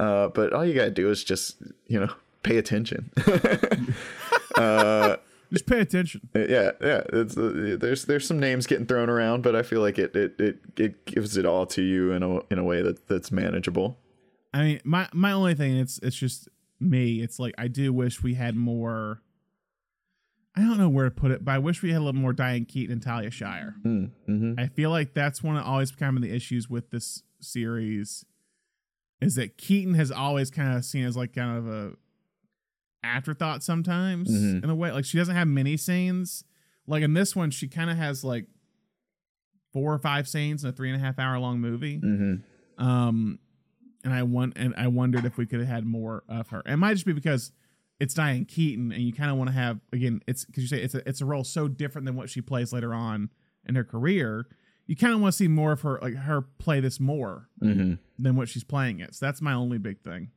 uh 0.00 0.28
but 0.28 0.52
all 0.52 0.64
you 0.66 0.74
got 0.74 0.86
to 0.86 0.90
do 0.90 1.08
is 1.10 1.22
just 1.22 1.56
you 1.86 2.00
know 2.00 2.12
pay 2.42 2.56
attention 2.56 3.10
uh 4.56 5.16
Just 5.52 5.66
pay 5.66 5.80
attention. 5.80 6.20
yeah 6.34 6.70
yeah 6.80 7.02
it's 7.12 7.36
uh, 7.36 7.76
there's 7.78 8.04
there's 8.04 8.26
some 8.26 8.38
names 8.40 8.66
getting 8.66 8.86
thrown 8.86 9.08
around 9.10 9.42
but 9.42 9.54
i 9.56 9.62
feel 9.62 9.80
like 9.80 9.98
it 9.98 10.14
it 10.14 10.34
it, 10.40 10.58
it 10.76 11.04
gives 11.06 11.36
it 11.36 11.44
all 11.44 11.66
to 11.66 11.82
you 11.82 12.12
in 12.12 12.22
a 12.22 12.38
in 12.52 12.58
a 12.58 12.64
way 12.64 12.82
that 12.82 13.06
that's 13.08 13.30
manageable 13.32 13.98
I 14.52 14.64
mean, 14.64 14.80
my 14.82 15.08
my 15.12 15.30
only 15.30 15.54
thing 15.54 15.76
it's 15.76 16.00
it's 16.02 16.16
just 16.16 16.48
me. 16.80 17.22
It's 17.22 17.38
like 17.38 17.54
I 17.56 17.68
do 17.68 17.92
wish 17.92 18.20
we 18.20 18.34
had 18.34 18.56
more. 18.56 19.22
I 20.56 20.62
don't 20.62 20.76
know 20.76 20.88
where 20.88 21.04
to 21.04 21.10
put 21.12 21.30
it, 21.30 21.44
but 21.44 21.52
I 21.52 21.58
wish 21.58 21.82
we 21.82 21.92
had 21.92 21.98
a 22.00 22.04
little 22.04 22.20
more 22.20 22.32
Diane 22.32 22.64
Keaton 22.64 22.94
and 22.94 23.00
Talia 23.00 23.30
Shire. 23.30 23.76
mm, 23.86 24.10
hmm 24.26 24.54
I 24.58 24.66
feel 24.66 24.90
like 24.90 25.14
that's 25.14 25.40
one 25.40 25.56
of 25.56 25.64
always 25.64 25.92
kind 25.92 26.16
of 26.16 26.22
the 26.24 26.34
issues 26.34 26.68
with 26.68 26.90
this 26.90 27.22
series 27.38 28.24
is 29.20 29.34
that 29.34 29.58
Keaton 29.58 29.94
has 29.94 30.10
always 30.10 30.50
kind 30.50 30.76
of 30.76 30.84
seen 30.84 31.04
as 31.04 31.16
like 31.16 31.32
kind 31.34 31.58
of 31.58 31.68
a 31.68 31.92
afterthought 33.02 33.62
sometimes 33.62 34.30
Mhm. 34.30 34.62
in 34.64 34.70
a 34.70 34.74
way. 34.74 34.92
Like 34.92 35.04
she 35.04 35.18
doesn't 35.18 35.34
have 35.36 35.48
many 35.48 35.76
scenes. 35.76 36.44
Like 36.86 37.02
in 37.02 37.14
this 37.14 37.34
one, 37.34 37.50
she 37.50 37.68
kind 37.68 37.90
of 37.90 37.96
has 37.96 38.22
like 38.24 38.46
four 39.72 39.92
or 39.94 39.98
five 39.98 40.28
scenes 40.28 40.64
in 40.64 40.70
a 40.70 40.72
three 40.72 40.90
and 40.90 41.00
a 41.00 41.04
half 41.04 41.18
hour 41.18 41.38
long 41.38 41.60
movie. 41.60 41.96
hmm 41.98 42.36
Um, 42.78 43.38
and 44.02 44.12
I 44.14 44.22
want 44.22 44.54
and 44.56 44.74
I 44.76 44.86
wondered 44.88 45.24
if 45.26 45.36
we 45.36 45.44
could 45.46 45.60
have 45.60 45.68
had 45.68 45.84
more 45.84 46.24
of 46.28 46.48
her. 46.48 46.62
It 46.66 46.76
might 46.76 46.94
just 46.94 47.04
be 47.06 47.12
because 47.12 47.52
it's 47.98 48.14
Diane 48.14 48.46
Keaton, 48.46 48.92
and 48.92 49.02
you 49.02 49.12
kind 49.12 49.30
of 49.30 49.36
want 49.36 49.48
to 49.48 49.54
have 49.54 49.80
again. 49.92 50.22
It's 50.26 50.46
because 50.46 50.62
you 50.62 50.68
say 50.68 50.82
it's 50.82 50.94
a 50.94 51.06
it's 51.08 51.20
a 51.20 51.26
role 51.26 51.44
so 51.44 51.68
different 51.68 52.06
than 52.06 52.16
what 52.16 52.30
she 52.30 52.40
plays 52.40 52.72
later 52.72 52.94
on 52.94 53.28
in 53.68 53.74
her 53.74 53.84
career. 53.84 54.46
You 54.90 54.96
kind 54.96 55.14
of 55.14 55.20
want 55.20 55.32
to 55.34 55.36
see 55.36 55.46
more 55.46 55.70
of 55.70 55.82
her, 55.82 56.00
like 56.02 56.14
her 56.16 56.42
play 56.58 56.80
this 56.80 56.98
more 56.98 57.48
hmm 57.60 57.94
than 58.18 58.34
what 58.34 58.48
she's 58.48 58.64
playing 58.64 58.98
it. 58.98 59.14
So 59.14 59.24
that's 59.24 59.40
my 59.40 59.52
only 59.52 59.78
big 59.78 60.00
thing. 60.00 60.30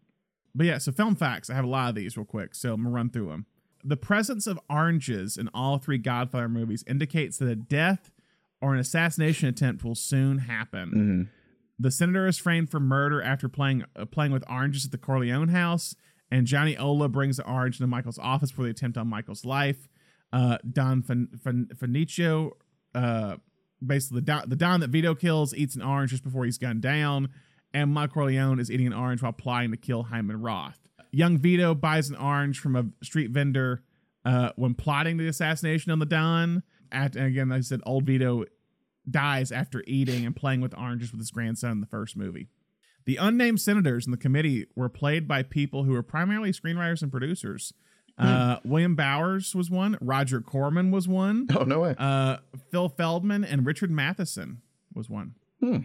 But 0.53 0.67
yeah, 0.67 0.77
so 0.77 0.91
film 0.91 1.15
facts. 1.15 1.49
I 1.49 1.55
have 1.55 1.65
a 1.65 1.67
lot 1.67 1.89
of 1.89 1.95
these 1.95 2.15
real 2.15 2.25
quick, 2.25 2.53
so 2.53 2.73
I'm 2.73 2.83
gonna 2.83 2.93
run 2.93 3.09
through 3.09 3.29
them. 3.29 3.47
The 3.83 3.97
presence 3.97 4.45
of 4.45 4.59
oranges 4.69 5.37
in 5.37 5.49
all 5.55 5.79
three 5.79 5.97
Godfather 5.97 6.47
movies 6.47 6.83
indicates 6.87 7.39
that 7.39 7.49
a 7.49 7.55
death 7.55 8.11
or 8.61 8.73
an 8.75 8.79
assassination 8.79 9.49
attempt 9.49 9.83
will 9.83 9.95
soon 9.95 10.37
happen. 10.37 10.89
hmm 10.91 11.23
The 11.79 11.89
senator 11.89 12.27
is 12.27 12.37
framed 12.37 12.69
for 12.69 12.79
murder 12.79 13.23
after 13.23 13.49
playing 13.49 13.85
uh, 13.95 14.05
playing 14.05 14.31
with 14.33 14.43
oranges 14.47 14.85
at 14.85 14.91
the 14.91 14.99
Corleone 14.99 15.49
house, 15.49 15.95
and 16.29 16.45
Johnny 16.45 16.77
Ola 16.77 17.09
brings 17.09 17.37
the 17.37 17.47
orange 17.49 17.79
to 17.79 17.87
Michael's 17.87 18.19
office 18.19 18.51
for 18.51 18.61
the 18.61 18.69
attempt 18.69 18.99
on 18.99 19.07
Michael's 19.07 19.45
life. 19.45 19.89
Uh, 20.31 20.59
Don 20.71 21.01
Fin- 21.01 21.29
Fin- 21.43 21.69
Finicio, 21.75 22.51
uh, 22.95 23.37
basically 23.85 24.21
the 24.21 24.25
Don, 24.25 24.49
the 24.49 24.55
that 24.55 24.89
Vito 24.89 25.15
kills, 25.15 25.53
eats 25.53 25.75
an 25.75 25.81
orange 25.81 26.11
just 26.11 26.23
before 26.23 26.45
he's 26.45 26.57
gunned 26.57 26.81
down, 26.81 27.29
and 27.73 27.91
Mike 27.91 28.13
Corleone 28.13 28.59
is 28.59 28.71
eating 28.71 28.87
an 28.87 28.93
orange 28.93 29.21
while 29.21 29.33
plotting 29.33 29.71
to 29.71 29.77
kill 29.77 30.03
Hyman 30.03 30.41
Roth. 30.41 30.79
Young 31.11 31.37
Vito 31.37 31.75
buys 31.75 32.09
an 32.09 32.15
orange 32.15 32.59
from 32.59 32.75
a 32.75 32.85
street 33.03 33.31
vendor 33.31 33.83
uh, 34.25 34.51
when 34.55 34.73
plotting 34.73 35.17
the 35.17 35.27
assassination 35.27 35.91
on 35.91 35.99
the 35.99 36.05
Don. 36.05 36.63
At, 36.91 37.15
and 37.15 37.27
again, 37.27 37.49
like 37.49 37.59
I 37.59 37.61
said, 37.61 37.81
old 37.85 38.05
Vito 38.05 38.45
dies 39.09 39.51
after 39.51 39.83
eating 39.85 40.25
and 40.25 40.35
playing 40.35 40.61
with 40.61 40.77
oranges 40.77 41.11
with 41.11 41.19
his 41.19 41.31
grandson 41.31 41.71
in 41.71 41.81
the 41.81 41.87
first 41.87 42.15
movie. 42.15 42.47
The 43.05 43.17
unnamed 43.17 43.59
senators 43.59 44.05
in 44.05 44.11
the 44.11 44.17
committee 44.17 44.67
were 44.75 44.89
played 44.89 45.27
by 45.27 45.43
people 45.43 45.83
who 45.83 45.91
were 45.91 46.03
primarily 46.03 46.51
screenwriters 46.51 47.01
and 47.01 47.11
producers. 47.11 47.73
Uh, 48.17 48.57
William 48.63 48.95
Bowers 48.95 49.55
was 49.55 49.69
one. 49.71 49.97
Roger 49.99 50.39
Corman 50.39 50.91
was 50.91 51.07
one. 51.07 51.47
oh 51.57 51.63
no 51.63 51.79
way 51.79 51.95
Uh, 51.97 52.37
Phil 52.71 52.89
Feldman 52.89 53.43
and 53.43 53.65
Richard 53.65 53.89
Matheson 53.91 54.61
was 54.93 55.09
one. 55.09 55.35
Hmm. 55.59 55.77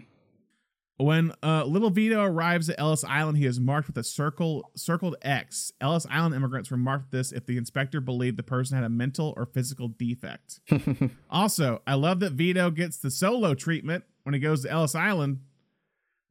When 0.97 1.31
uh, 1.41 1.63
Little 1.63 1.91
Vito 1.91 2.21
arrives 2.21 2.69
at 2.69 2.77
Ellis 2.77 3.05
Island, 3.05 3.37
he 3.37 3.45
is 3.45 3.57
marked 3.57 3.87
with 3.87 3.97
a 3.97 4.03
circle 4.03 4.69
circled 4.75 5.15
X. 5.21 5.71
Ellis 5.79 6.05
Island 6.09 6.35
immigrants 6.35 6.69
were 6.69 6.75
marked 6.77 7.11
this 7.11 7.31
if 7.31 7.45
the 7.45 7.57
inspector 7.57 8.01
believed 8.01 8.35
the 8.35 8.43
person 8.43 8.75
had 8.75 8.83
a 8.83 8.89
mental 8.89 9.33
or 9.37 9.45
physical 9.45 9.87
defect. 9.87 10.59
also, 11.29 11.81
I 11.87 11.93
love 11.93 12.19
that 12.19 12.33
Vito 12.33 12.69
gets 12.69 12.97
the 12.97 13.09
solo 13.11 13.53
treatment 13.53 14.03
when 14.23 14.33
he 14.33 14.41
goes 14.41 14.63
to 14.63 14.69
Ellis 14.69 14.93
Island. 14.93 15.39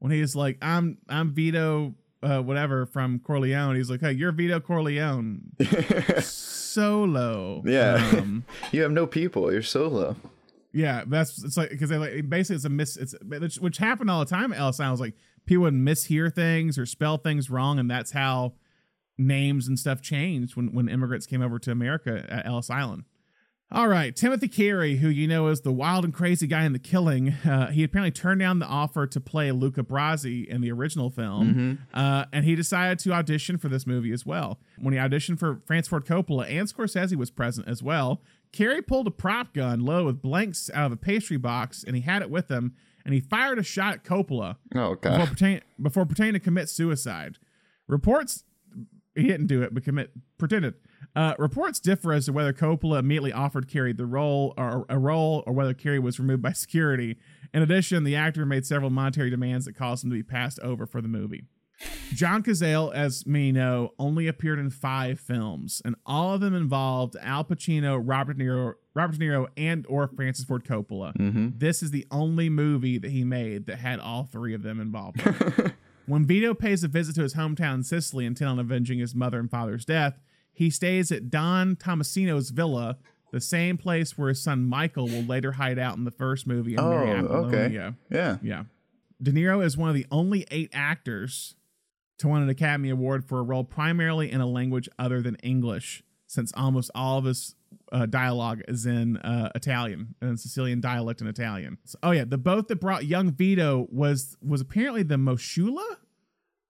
When 0.00 0.12
he's 0.12 0.36
like, 0.36 0.58
"I'm 0.60 0.98
I'm 1.08 1.32
Vito, 1.32 1.94
uh, 2.22 2.40
whatever 2.40 2.86
from 2.86 3.18
Corleone," 3.20 3.76
he's 3.76 3.90
like, 3.90 4.00
"Hey, 4.00 4.12
you're 4.12 4.32
Vito 4.32 4.60
Corleone." 4.60 5.52
solo. 6.20 7.62
Yeah. 7.64 7.94
Um, 8.16 8.44
you 8.72 8.82
have 8.82 8.92
no 8.92 9.06
people 9.06 9.50
you're 9.50 9.62
solo 9.62 10.16
yeah, 10.72 11.04
that's 11.06 11.42
it's 11.42 11.56
like 11.56 11.70
because 11.70 11.90
they 11.90 11.96
like 11.96 12.28
basically 12.28 12.56
it's 12.56 12.64
a 12.64 12.68
miss 12.68 12.96
it's 12.96 13.14
which, 13.24 13.56
which 13.56 13.78
happened 13.78 14.10
all 14.10 14.20
the 14.20 14.26
time 14.26 14.52
Island. 14.52 14.78
was 14.90 15.00
like 15.00 15.14
people 15.46 15.62
would 15.62 15.74
mishear 15.74 16.32
things 16.32 16.78
or 16.78 16.86
spell 16.86 17.16
things 17.16 17.48
wrong, 17.50 17.78
and 17.78 17.90
that's 17.90 18.12
how 18.12 18.54
names 19.16 19.66
and 19.66 19.78
stuff 19.78 20.02
changed 20.02 20.56
when 20.56 20.72
when 20.72 20.88
immigrants 20.88 21.26
came 21.26 21.42
over 21.42 21.58
to 21.58 21.70
America 21.70 22.24
at 22.28 22.46
Ellis 22.46 22.70
Island. 22.70 23.04
All 23.70 23.86
right, 23.86 24.16
Timothy 24.16 24.48
Carey, 24.48 24.96
who 24.96 25.08
you 25.10 25.28
know 25.28 25.48
is 25.48 25.60
the 25.60 25.72
wild 25.72 26.02
and 26.06 26.14
crazy 26.14 26.46
guy 26.46 26.64
in 26.64 26.72
The 26.72 26.78
Killing, 26.78 27.32
uh, 27.44 27.70
he 27.70 27.84
apparently 27.84 28.10
turned 28.10 28.40
down 28.40 28.60
the 28.60 28.66
offer 28.66 29.06
to 29.06 29.20
play 29.20 29.52
Luca 29.52 29.82
Brasi 29.82 30.46
in 30.46 30.62
the 30.62 30.72
original 30.72 31.10
film, 31.10 31.78
uh, 31.92 32.24
and 32.32 32.46
he 32.46 32.54
decided 32.54 32.98
to 33.00 33.12
audition 33.12 33.58
for 33.58 33.68
this 33.68 33.86
movie 33.86 34.10
as 34.10 34.24
well. 34.24 34.58
When 34.78 34.94
he 34.94 34.98
auditioned 34.98 35.38
for 35.38 35.60
Francis 35.66 35.90
Ford 35.90 36.06
Coppola 36.06 36.48
and 36.48 36.66
Scorsese 36.66 37.14
was 37.14 37.30
present 37.30 37.68
as 37.68 37.82
well, 37.82 38.22
Carey 38.52 38.80
pulled 38.80 39.06
a 39.06 39.10
prop 39.10 39.52
gun 39.52 39.80
low 39.80 40.06
with 40.06 40.22
blanks 40.22 40.70
out 40.72 40.86
of 40.86 40.92
a 40.92 40.96
pastry 40.96 41.36
box, 41.36 41.84
and 41.84 41.94
he 41.94 42.00
had 42.00 42.22
it 42.22 42.30
with 42.30 42.50
him, 42.50 42.74
and 43.04 43.12
he 43.12 43.20
fired 43.20 43.58
a 43.58 43.62
shot 43.62 43.92
at 43.92 44.02
Coppola 44.02 44.56
Oh 44.74 44.94
before, 44.94 45.26
pretend, 45.26 45.60
before 45.80 46.06
pretending 46.06 46.32
to 46.32 46.40
commit 46.40 46.70
suicide. 46.70 47.36
Reports 47.86 48.44
he 49.14 49.24
didn't 49.24 49.48
do 49.48 49.62
it, 49.62 49.74
but 49.74 49.84
commit 49.84 50.12
pretended. 50.38 50.74
Uh, 51.16 51.34
reports 51.38 51.80
differ 51.80 52.12
as 52.12 52.26
to 52.26 52.32
whether 52.32 52.52
Coppola 52.52 53.00
immediately 53.00 53.32
offered 53.32 53.68
Carey 53.68 53.92
the 53.92 54.06
role 54.06 54.54
or 54.56 54.86
a 54.88 54.98
role, 54.98 55.42
or 55.46 55.52
whether 55.52 55.74
Carey 55.74 55.98
was 55.98 56.20
removed 56.20 56.42
by 56.42 56.52
security. 56.52 57.16
In 57.52 57.62
addition, 57.62 58.04
the 58.04 58.14
actor 58.14 58.44
made 58.46 58.66
several 58.66 58.90
monetary 58.90 59.30
demands 59.30 59.64
that 59.64 59.74
caused 59.74 60.04
him 60.04 60.10
to 60.10 60.16
be 60.16 60.22
passed 60.22 60.60
over 60.60 60.86
for 60.86 61.00
the 61.00 61.08
movie. 61.08 61.44
John 62.12 62.42
Cazale, 62.42 62.92
as 62.92 63.26
many 63.26 63.52
know, 63.52 63.92
only 63.98 64.26
appeared 64.26 64.58
in 64.58 64.70
five 64.70 65.20
films, 65.20 65.80
and 65.84 65.94
all 66.04 66.34
of 66.34 66.40
them 66.40 66.54
involved 66.54 67.16
Al 67.20 67.44
Pacino, 67.44 68.00
Robert 68.02 68.36
De 68.38 68.44
Niro, 68.44 68.74
Robert 68.94 69.18
De 69.18 69.24
Niro, 69.24 69.46
and 69.56 69.86
or 69.88 70.08
Francis 70.08 70.44
Ford 70.44 70.64
Coppola. 70.64 71.16
Mm-hmm. 71.16 71.48
This 71.56 71.82
is 71.82 71.90
the 71.90 72.06
only 72.10 72.48
movie 72.48 72.98
that 72.98 73.10
he 73.10 73.24
made 73.24 73.66
that 73.66 73.78
had 73.78 74.00
all 74.00 74.24
three 74.24 74.54
of 74.54 74.62
them 74.62 74.80
involved. 74.80 75.20
when 76.06 76.26
Vito 76.26 76.54
pays 76.54 76.82
a 76.82 76.88
visit 76.88 77.14
to 77.14 77.22
his 77.22 77.34
hometown 77.34 77.84
Sicily 77.84 78.26
intent 78.26 78.50
on 78.50 78.58
avenging 78.58 78.98
his 78.98 79.14
mother 79.14 79.38
and 79.38 79.50
father's 79.50 79.84
death, 79.84 80.18
he 80.58 80.70
stays 80.70 81.12
at 81.12 81.30
Don 81.30 81.76
Tomasino's 81.76 82.50
villa, 82.50 82.98
the 83.32 83.40
same 83.40 83.76
place 83.76 84.18
where 84.18 84.28
his 84.30 84.42
son 84.42 84.64
Michael 84.64 85.06
will 85.06 85.22
later 85.22 85.52
hide 85.52 85.78
out 85.78 85.96
in 85.96 86.04
the 86.04 86.10
first 86.10 86.46
movie. 86.46 86.74
In 86.74 86.80
Oh, 86.80 87.46
okay. 87.46 87.68
Yeah. 88.10 88.36
Yeah. 88.42 88.64
De 89.22 89.30
Niro 89.32 89.64
is 89.64 89.76
one 89.76 89.88
of 89.88 89.94
the 89.94 90.06
only 90.10 90.46
eight 90.50 90.70
actors 90.72 91.54
to 92.18 92.28
win 92.28 92.42
an 92.42 92.48
Academy 92.48 92.90
Award 92.90 93.24
for 93.24 93.38
a 93.38 93.42
role 93.42 93.64
primarily 93.64 94.30
in 94.32 94.40
a 94.40 94.46
language 94.46 94.88
other 94.98 95.20
than 95.22 95.36
English, 95.36 96.02
since 96.26 96.52
almost 96.56 96.90
all 96.94 97.18
of 97.18 97.24
his 97.24 97.54
uh, 97.92 98.06
dialogue 98.06 98.60
is 98.66 98.86
in 98.86 99.16
uh, 99.18 99.50
Italian 99.54 100.14
and 100.20 100.38
Sicilian 100.40 100.80
dialect 100.80 101.20
in 101.20 101.26
Italian. 101.26 101.78
So- 101.84 101.98
oh 102.02 102.10
yeah, 102.10 102.24
the 102.24 102.38
boat 102.38 102.66
that 102.68 102.80
brought 102.80 103.04
young 103.06 103.30
Vito 103.30 103.86
was 103.90 104.36
was 104.42 104.60
apparently 104.60 105.02
the 105.04 105.16
Moshulu, 105.16 105.84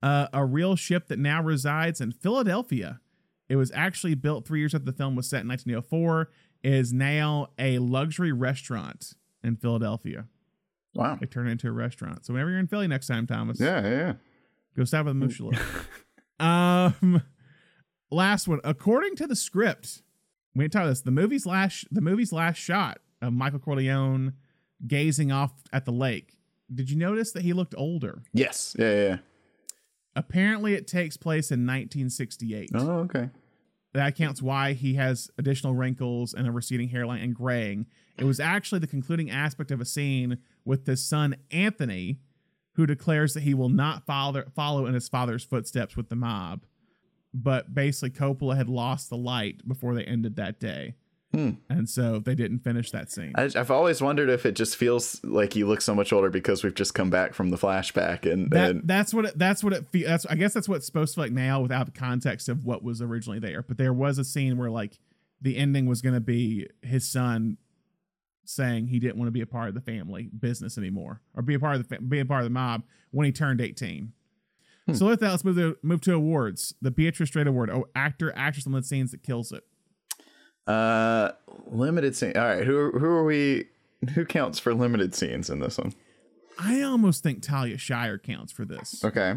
uh, 0.03 0.29
a 0.33 0.45
real 0.45 0.77
ship 0.77 1.09
that 1.09 1.19
now 1.19 1.43
resides 1.43 2.01
in 2.01 2.13
Philadelphia. 2.13 3.01
It 3.49 3.57
was 3.57 3.71
actually 3.75 4.15
built 4.15 4.47
three 4.47 4.61
years 4.61 4.75
after 4.75 4.85
the 4.85 4.93
film 4.93 5.17
was 5.17 5.29
set 5.29 5.43
in 5.43 5.49
1904. 5.49 6.31
It 6.63 6.73
is 6.73 6.93
now 6.93 7.49
a 7.59 7.79
luxury 7.79 8.33
restaurant 8.33 9.15
in 9.43 9.57
Philadelphia. 9.57 10.27
Wow. 10.95 11.17
They 11.21 11.27
turned 11.27 11.49
it 11.49 11.53
into 11.53 11.69
a 11.69 11.73
restaurant. 11.73 12.27
So 12.27 12.33
whenever 12.33 12.51
you're 12.51 12.59
in 12.59 12.67
Philly 12.67 12.89
next 12.89 13.07
time, 13.07 13.27
Thomas, 13.27 13.61
Yeah, 13.61 13.83
yeah, 13.83 13.91
yeah. 13.91 14.13
go 14.77 14.85
stop 14.85 15.07
at 15.07 15.19
the 15.19 15.27
Moshulu. 15.27 15.57
um, 16.45 17.23
last 18.11 18.49
one. 18.49 18.61
According 18.65 19.17
to 19.17 19.27
the 19.27 19.37
script, 19.37 20.03
we 20.55 20.65
didn't 20.65 20.73
talk 20.73 20.83
about 20.83 20.91
this. 20.91 21.03
The 21.03 21.11
movie's 21.11 21.47
last, 21.47 21.87
the 21.93 22.01
movie's 22.01 22.33
last 22.33 22.57
shot 22.57 22.99
of 23.23 23.33
Michael 23.33 23.61
Corleone 23.61 24.35
gazing 24.87 25.31
off 25.33 25.53
at 25.73 25.85
the 25.85 25.93
lake. 25.93 26.35
Did 26.73 26.91
you 26.91 26.97
notice 26.97 27.33
that 27.33 27.43
he 27.43 27.53
looked 27.53 27.75
older? 27.79 28.23
Yes. 28.33 28.75
Yeah, 28.79 28.91
yeah. 28.93 29.03
yeah. 29.09 29.17
Apparently, 30.19 30.75
it 30.75 30.89
takes 30.89 31.17
place 31.17 31.53
in 31.53 31.61
1968. 31.61 32.71
Oh, 32.75 32.91
okay. 33.01 33.31
That 33.95 34.09
accounts 34.09 34.43
why 34.43 34.73
he 34.73 34.95
has 34.95 35.31
additional 35.39 35.75
wrinkles 35.75 36.35
and 36.35 36.47
a 36.47 36.51
receding 36.51 36.89
hairline 36.89 37.23
and 37.23 37.35
graying. 37.35 37.87
It 38.19 38.25
was 38.25 38.41
actually 38.41 38.81
the 38.81 38.89
concluding 38.89 39.31
aspect 39.31 39.71
of 39.71 39.81
a 39.81 39.85
scene 39.85 40.39
with 40.65 40.87
his 40.87 41.05
son 41.05 41.37
Anthony, 41.53 42.19
who 42.73 42.85
declares 42.85 43.33
that 43.35 43.45
he 43.45 43.55
will 43.55 43.69
not 43.69 44.07
follow, 44.07 44.43
follow 44.57 44.87
in 44.87 44.95
his 44.95 45.09
father's 45.09 45.45
footsteps 45.45 45.97
with 45.97 46.09
the 46.09 46.17
mob. 46.17 46.67
But 47.33 47.73
basically, 47.73 48.11
Coppola 48.11 48.57
had 48.57 48.69
lost 48.69 49.11
the 49.11 49.17
light 49.17 49.67
before 49.69 49.95
they 49.95 50.05
ended 50.05 50.35
that 50.35 50.59
day. 50.59 50.95
Hmm. 51.33 51.51
And 51.69 51.89
so 51.89 52.21
they 52.21 52.35
didn't 52.35 52.61
finish 52.61 52.91
that 52.93 53.11
scene. 53.11 53.33
I, 53.35 53.51
I've 53.55 53.71
always 53.71 54.01
wondered 54.01 54.31
if 54.31 54.47
it 54.47 54.53
just 54.53 54.77
feels 54.77 55.23
like 55.23 55.55
you 55.55 55.67
look 55.67 55.83
so 55.83 55.95
much 55.95 56.13
older 56.13 56.31
because 56.31 56.65
we've 56.65 56.75
just 56.75 56.95
come 56.95 57.11
back 57.11 57.35
from 57.35 57.51
the 57.51 57.59
flashback 57.59 58.31
and, 58.31 58.51
that, 58.51 58.71
and 58.71 58.89
that's 58.89 59.13
what 59.13 59.27
it, 59.27 59.39
that's 59.39 59.63
what 59.63 59.75
it 59.75 59.87
feels. 59.93 60.07
that's 60.07 60.27
I 60.27 60.37
guess 60.37 60.55
that's 60.55 60.69
what's 60.69 60.87
supposed 60.87 61.15
to 61.15 61.17
feel 61.17 61.25
like 61.25 61.33
now 61.33 61.61
without 61.61 61.87
the 61.87 61.99
context 61.99 62.49
of 62.49 62.65
what 62.65 62.83
was 62.83 63.03
originally 63.03 63.39
there. 63.39 63.63
But 63.63 63.77
there 63.77 63.93
was 63.93 64.19
a 64.19 64.25
scene 64.25 64.57
where 64.57 64.71
like 64.71 64.99
the 65.41 65.59
ending 65.59 65.87
was 65.87 66.01
going 66.01 66.15
to 66.15 66.21
be 66.21 66.67
his 66.83 67.07
son 67.07 67.59
saying 68.45 68.87
he 68.87 68.99
didn't 68.99 69.19
want 69.19 69.27
to 69.27 69.33
be 69.33 69.43
a 69.43 69.47
part 69.47 69.69
of 69.69 69.75
the 69.75 69.83
family 69.83 70.31
business 70.39 70.79
anymore 70.79 71.21
or 71.35 71.43
be 71.43 71.53
a 71.53 71.59
part 71.59 71.77
of 71.77 71.87
the 71.87 71.99
be 71.99 72.21
a 72.21 72.25
part 72.25 72.41
of 72.41 72.45
the 72.47 72.51
mob 72.51 72.83
when 73.11 73.27
he 73.27 73.33
turned 73.33 73.61
18. 73.61 74.13
So 74.95 75.07
with 75.07 75.21
that, 75.21 75.31
let's 75.31 75.45
move 75.45 75.57
to 75.57 75.77
move 75.83 76.01
to 76.03 76.15
awards. 76.15 76.75
The 76.81 76.91
Beatrice 76.91 77.29
Straight 77.29 77.47
Award. 77.47 77.69
Oh, 77.69 77.89
actor, 77.95 78.33
actress 78.35 78.67
on 78.67 78.73
the 78.73 78.83
scenes 78.83 79.11
that 79.11 79.23
kills 79.23 79.53
it. 79.53 79.65
Uh 80.69 81.33
limited 81.71 82.15
scene. 82.17 82.37
All 82.37 82.45
right, 82.45 82.65
who 82.65 82.93
who 82.93 83.07
are 83.07 83.25
we? 83.25 83.67
Who 84.15 84.25
counts 84.25 84.59
for 84.61 84.75
limited 84.75 85.15
scenes 85.15 85.51
in 85.51 85.59
this 85.59 85.79
one? 85.79 85.93
I 86.59 86.83
almost 86.83 87.23
think 87.23 87.43
Talia 87.43 87.79
Shire 87.79 88.19
counts 88.19 88.53
for 88.53 88.65
this. 88.65 89.05
Okay. 89.05 89.35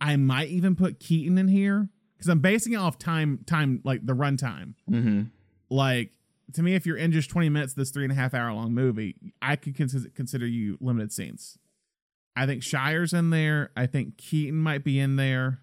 I 0.00 0.16
might 0.16 0.48
even 0.48 0.76
put 0.76 1.00
Keaton 1.00 1.38
in 1.38 1.48
here 1.48 1.88
because 2.16 2.28
I'm 2.28 2.40
basing 2.40 2.72
it 2.74 2.76
off 2.76 2.98
time, 2.98 3.40
time 3.46 3.80
like 3.84 4.04
the 4.04 4.12
runtime. 4.12 4.74
Mm-hmm. 4.90 5.22
Like 5.70 6.10
to 6.52 6.62
me, 6.62 6.74
if 6.74 6.84
you're 6.84 6.96
in 6.96 7.12
just 7.12 7.30
20 7.30 7.48
minutes 7.48 7.72
of 7.72 7.76
this 7.76 7.90
three 7.90 8.04
and 8.04 8.12
a 8.12 8.16
half 8.16 8.34
hour 8.34 8.52
long 8.52 8.74
movie, 8.74 9.16
I 9.40 9.56
could 9.56 9.76
consider 9.76 10.08
consider 10.10 10.46
you 10.46 10.78
limited 10.80 11.12
scenes. 11.12 11.58
I 12.36 12.46
think 12.46 12.62
Shire's 12.62 13.12
in 13.12 13.30
there. 13.30 13.70
I 13.76 13.86
think 13.86 14.18
Keaton 14.18 14.58
might 14.58 14.82
be 14.84 14.98
in 14.98 15.16
there. 15.16 15.60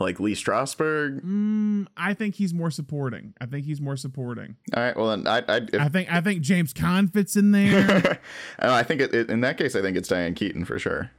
Like 0.00 0.20
Lee 0.20 0.34
Strasberg. 0.34 1.24
Mm, 1.24 1.86
I 1.96 2.14
think 2.14 2.36
he's 2.36 2.54
more 2.54 2.70
supporting. 2.70 3.34
I 3.40 3.46
think 3.46 3.66
he's 3.66 3.80
more 3.80 3.96
supporting. 3.96 4.54
All 4.76 4.82
right. 4.82 4.96
Well, 4.96 5.08
then 5.10 5.26
I 5.26 5.38
I, 5.48 5.56
if, 5.72 5.74
I 5.80 5.88
think 5.88 6.12
I 6.12 6.20
think 6.20 6.42
James 6.42 6.72
Caan 6.72 7.12
fits 7.12 7.34
in 7.36 7.50
there. 7.50 8.20
Oh, 8.60 8.72
I 8.72 8.82
think 8.84 9.00
it, 9.00 9.12
it, 9.14 9.28
in 9.30 9.40
that 9.40 9.58
case, 9.58 9.74
I 9.74 9.82
think 9.82 9.96
it's 9.96 10.08
Diane 10.08 10.34
Keaton 10.34 10.64
for 10.64 10.78
sure. 10.78 11.10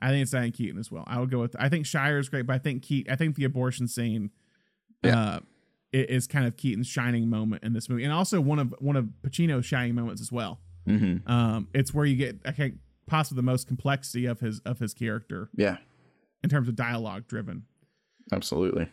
I 0.00 0.08
think 0.10 0.22
it's 0.22 0.30
Diane 0.32 0.50
Keaton 0.52 0.78
as 0.78 0.90
well. 0.90 1.04
I 1.06 1.20
would 1.20 1.30
go 1.30 1.38
with. 1.40 1.54
I 1.58 1.68
think 1.68 1.86
Shire 1.86 2.18
is 2.18 2.28
great, 2.28 2.46
but 2.46 2.54
I 2.54 2.58
think 2.58 2.82
Keaton. 2.82 3.12
I 3.12 3.16
think 3.16 3.36
the 3.36 3.44
abortion 3.44 3.86
scene, 3.88 4.30
Yeah. 5.04 5.18
uh, 5.18 5.40
is 5.92 6.26
kind 6.26 6.46
of 6.46 6.56
Keaton's 6.56 6.86
shining 6.86 7.28
moment 7.30 7.62
in 7.64 7.72
this 7.72 7.88
movie, 7.88 8.04
and 8.04 8.12
also 8.12 8.40
one 8.40 8.58
of 8.58 8.74
one 8.80 8.96
of 8.96 9.08
Pacino's 9.22 9.64
shining 9.64 9.94
moments 9.94 10.20
as 10.20 10.30
well. 10.32 10.58
Mm-hmm. 10.88 11.30
Um, 11.30 11.68
it's 11.72 11.94
where 11.94 12.04
you 12.04 12.16
get 12.16 12.40
I 12.44 12.50
think 12.52 12.74
possibly 13.06 13.36
the 13.38 13.42
most 13.46 13.66
complexity 13.68 14.26
of 14.26 14.40
his 14.40 14.60
of 14.66 14.78
his 14.80 14.92
character 14.92 15.50
Yeah, 15.56 15.76
in 16.42 16.50
terms 16.50 16.68
of 16.68 16.74
dialogue 16.76 17.26
driven. 17.28 17.64
Absolutely. 18.32 18.88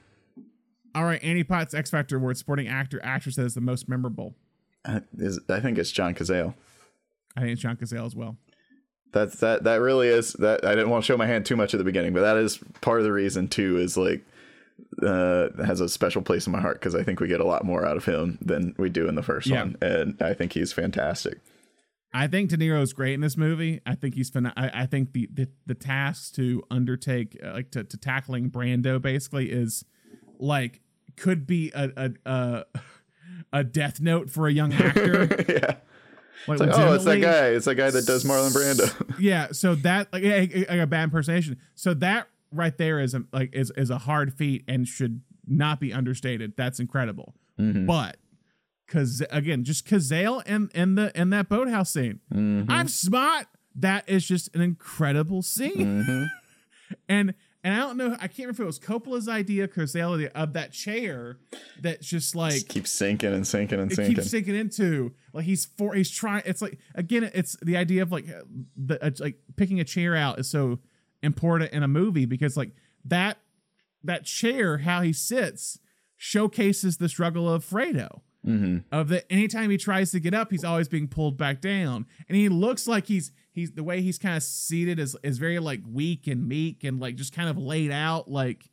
All 0.94 1.04
right, 1.04 1.22
Annie 1.24 1.44
Potts 1.44 1.74
X 1.74 1.90
Factor 1.90 2.16
Award 2.18 2.38
supporting 2.38 2.68
actor 2.68 3.00
actress 3.04 3.36
that 3.36 3.46
is 3.46 3.54
the 3.56 3.62
most 3.62 3.90
memorable. 3.90 4.34
I, 4.86 5.02
is, 5.18 5.40
I 5.50 5.60
think 5.60 5.78
it's 5.78 5.92
John 5.92 6.14
Cazale. 6.14 6.54
I 7.36 7.42
think 7.42 7.52
it's 7.54 7.62
John 7.62 7.76
Cazale 7.76 8.06
as 8.06 8.16
well. 8.16 8.38
That's 9.12 9.38
that. 9.38 9.64
That 9.64 9.82
really 9.82 10.08
is 10.08 10.34
that. 10.34 10.66
I 10.66 10.70
didn't 10.76 10.90
want 10.90 11.04
to 11.04 11.06
show 11.08 11.18
my 11.18 11.26
hand 11.26 11.46
too 11.46 11.56
much 11.56 11.74
at 11.74 11.78
the 11.78 11.84
beginning, 11.84 12.14
but 12.14 12.22
that 12.22 12.38
is 12.38 12.60
part 12.82 13.00
of 13.00 13.04
the 13.06 13.12
reason 13.14 13.48
too. 13.48 13.78
Is 13.78 13.98
like 13.98 14.24
uh 15.02 15.48
has 15.66 15.80
a 15.80 15.88
special 15.90 16.22
place 16.22 16.48
in 16.48 16.52
my 16.54 16.60
heart 16.62 16.80
because 16.80 16.96
I 16.96 17.04
think 17.04 17.20
we 17.20 17.28
get 17.28 17.40
a 17.40 17.46
lot 17.46 17.64
more 17.64 17.86
out 17.86 17.96
of 17.98 18.06
him 18.06 18.38
than 18.42 18.76
we 18.78 18.90
do 18.90 19.08
in 19.08 19.16
the 19.16 19.24
first 19.24 19.48
Yeah. 19.48 19.64
one, 19.64 19.78
and 19.82 20.22
I 20.22 20.34
think 20.34 20.54
he's 20.54 20.74
fantastic. 20.74 21.40
I 22.18 22.28
think 22.28 22.50
De 22.50 22.58
Niro 22.58 22.82
is 22.82 22.94
great 22.94 23.14
in 23.14 23.20
this 23.22 23.36
movie. 23.36 23.82
I 23.86 23.96
think 23.96 24.16
he's 24.16 24.30
fin- 24.30 24.46
I, 24.56 24.84
I 24.84 24.86
think 24.86 25.12
the, 25.14 25.28
the 25.34 25.50
the 25.66 25.76
tasks 25.76 26.32
to 26.32 26.64
undertake, 26.72 27.38
uh, 27.44 27.52
like 27.52 27.72
to, 27.72 27.84
to 27.84 27.98
tackling 27.98 28.50
Brando, 28.50 29.02
basically 29.02 29.52
is 29.52 29.84
like 30.40 30.80
could 31.18 31.46
be 31.46 31.72
a 31.76 31.90
a 31.98 32.12
a, 32.26 32.64
a 33.52 33.64
death 33.66 34.00
note 34.00 34.30
for 34.30 34.48
a 34.48 34.52
young 34.54 34.72
actor. 34.86 35.28
yeah. 35.50 35.76
Like, 36.48 36.60
It's 36.62 36.62
like, 36.62 36.80
oh, 36.88 36.94
it's 36.94 37.06
that 37.06 37.20
guy. 37.22 37.48
It's 37.48 37.66
that 37.66 37.76
guy 37.76 37.90
that 37.90 38.06
does 38.06 38.24
Marlon 38.24 38.52
Brando. 38.54 39.16
yeah 39.20 39.48
so 39.52 39.76
that 39.76 40.12
like 40.14 40.24
a, 40.24 40.82
a, 40.82 40.86
bad 40.88 41.06
impersonation 41.06 41.58
so 41.76 41.94
that 41.96 42.28
right 42.52 42.78
there 42.78 43.00
is 43.00 43.14
a 43.14 43.24
like 43.34 43.54
is 43.54 43.72
is 43.76 43.90
a 43.90 43.98
hard 43.98 44.34
feat 44.34 44.64
and 44.68 44.88
should 44.88 45.22
not 45.48 45.80
be 45.80 45.92
understated 45.92 46.54
that's 46.56 46.80
incredible 46.80 47.34
Mhm. 47.60 47.86
but 47.88 48.18
because 48.86 49.22
again 49.32 49.64
just 49.64 49.88
cazale 49.88 50.42
and 50.46 50.70
and 50.76 50.98
the 50.98 51.12
and 51.16 51.32
that 51.34 51.50
boathouse 51.50 51.92
scene 51.94 52.20
Mhm. 52.34 52.66
i'm 52.70 52.88
smart 52.88 53.48
that 53.76 54.08
is 54.08 54.26
just 54.28 54.54
an 54.56 54.62
incredible 54.62 55.42
scene 55.42 56.04
Mhm. 56.04 56.28
and 57.10 57.34
and 57.64 57.74
i 57.74 57.78
don't 57.78 57.98
know 57.98 58.14
i 58.20 58.28
can't 58.28 58.40
remember 58.40 58.54
if 58.54 58.60
it 58.62 58.66
was 58.66 58.80
coppola's 58.80 59.28
idea 59.28 59.68
cazale 59.68 60.28
of 60.30 60.54
that 60.54 60.72
chair 60.72 61.38
that's 61.82 62.08
just 62.08 62.36
like 62.36 62.54
Just 62.54 62.70
keeps 62.70 62.92
sinking 62.92 63.34
and 63.34 63.46
sinking 63.48 63.80
and 63.80 63.92
it 63.92 63.96
sinking. 63.96 64.16
keeps 64.16 64.30
sinking 64.30 64.56
into 64.56 65.14
like 65.34 65.46
he's 65.46 65.66
for 65.66 65.94
he's 65.96 66.12
trying 66.12 66.44
it's 66.46 66.62
like 66.62 66.78
again 66.94 67.30
it's 67.34 67.58
the 67.62 67.76
idea 67.78 68.02
of 68.04 68.12
like 68.12 68.26
the 68.78 69.04
uh, 69.04 69.10
like 69.20 69.40
picking 69.56 69.80
a 69.80 69.84
chair 69.84 70.16
out 70.16 70.40
is 70.40 70.48
so 70.50 70.80
important 71.24 71.72
in 71.74 71.82
a 71.82 71.88
movie 71.88 72.26
because 72.26 72.56
like 72.56 72.72
that 73.04 73.40
that 74.04 74.24
chair, 74.24 74.78
how 74.80 75.02
he 75.02 75.12
sits, 75.12 75.80
showcases 76.16 76.98
the 76.98 77.10
struggle 77.10 77.50
of 77.52 77.66
Fredo. 77.66 78.22
Mm-hmm. 78.46 78.78
Of 78.92 79.10
that, 79.10 79.26
anytime 79.32 79.70
he 79.70 79.78
tries 79.78 80.12
to 80.12 80.20
get 80.20 80.34
up, 80.34 80.52
he's 80.52 80.64
always 80.64 80.88
being 80.88 81.08
pulled 81.08 81.38
back 81.38 81.62
down, 81.62 82.06
and 82.30 82.38
he 82.38 82.48
looks 82.50 82.88
like 82.88 83.08
he's 83.08 83.32
he's 83.52 83.72
the 83.72 83.84
way 83.84 84.02
he's 84.02 84.18
kind 84.18 84.38
of 84.38 84.44
seated 84.44 85.00
is 85.00 85.18
is 85.24 85.38
very 85.38 85.60
like 85.60 85.82
weak 85.90 86.28
and 86.28 86.48
meek 86.48 86.84
and 86.84 87.00
like 87.00 87.16
just 87.16 87.34
kind 87.34 87.50
of 87.50 87.58
laid 87.58 87.92
out, 87.92 88.30
like 88.30 88.70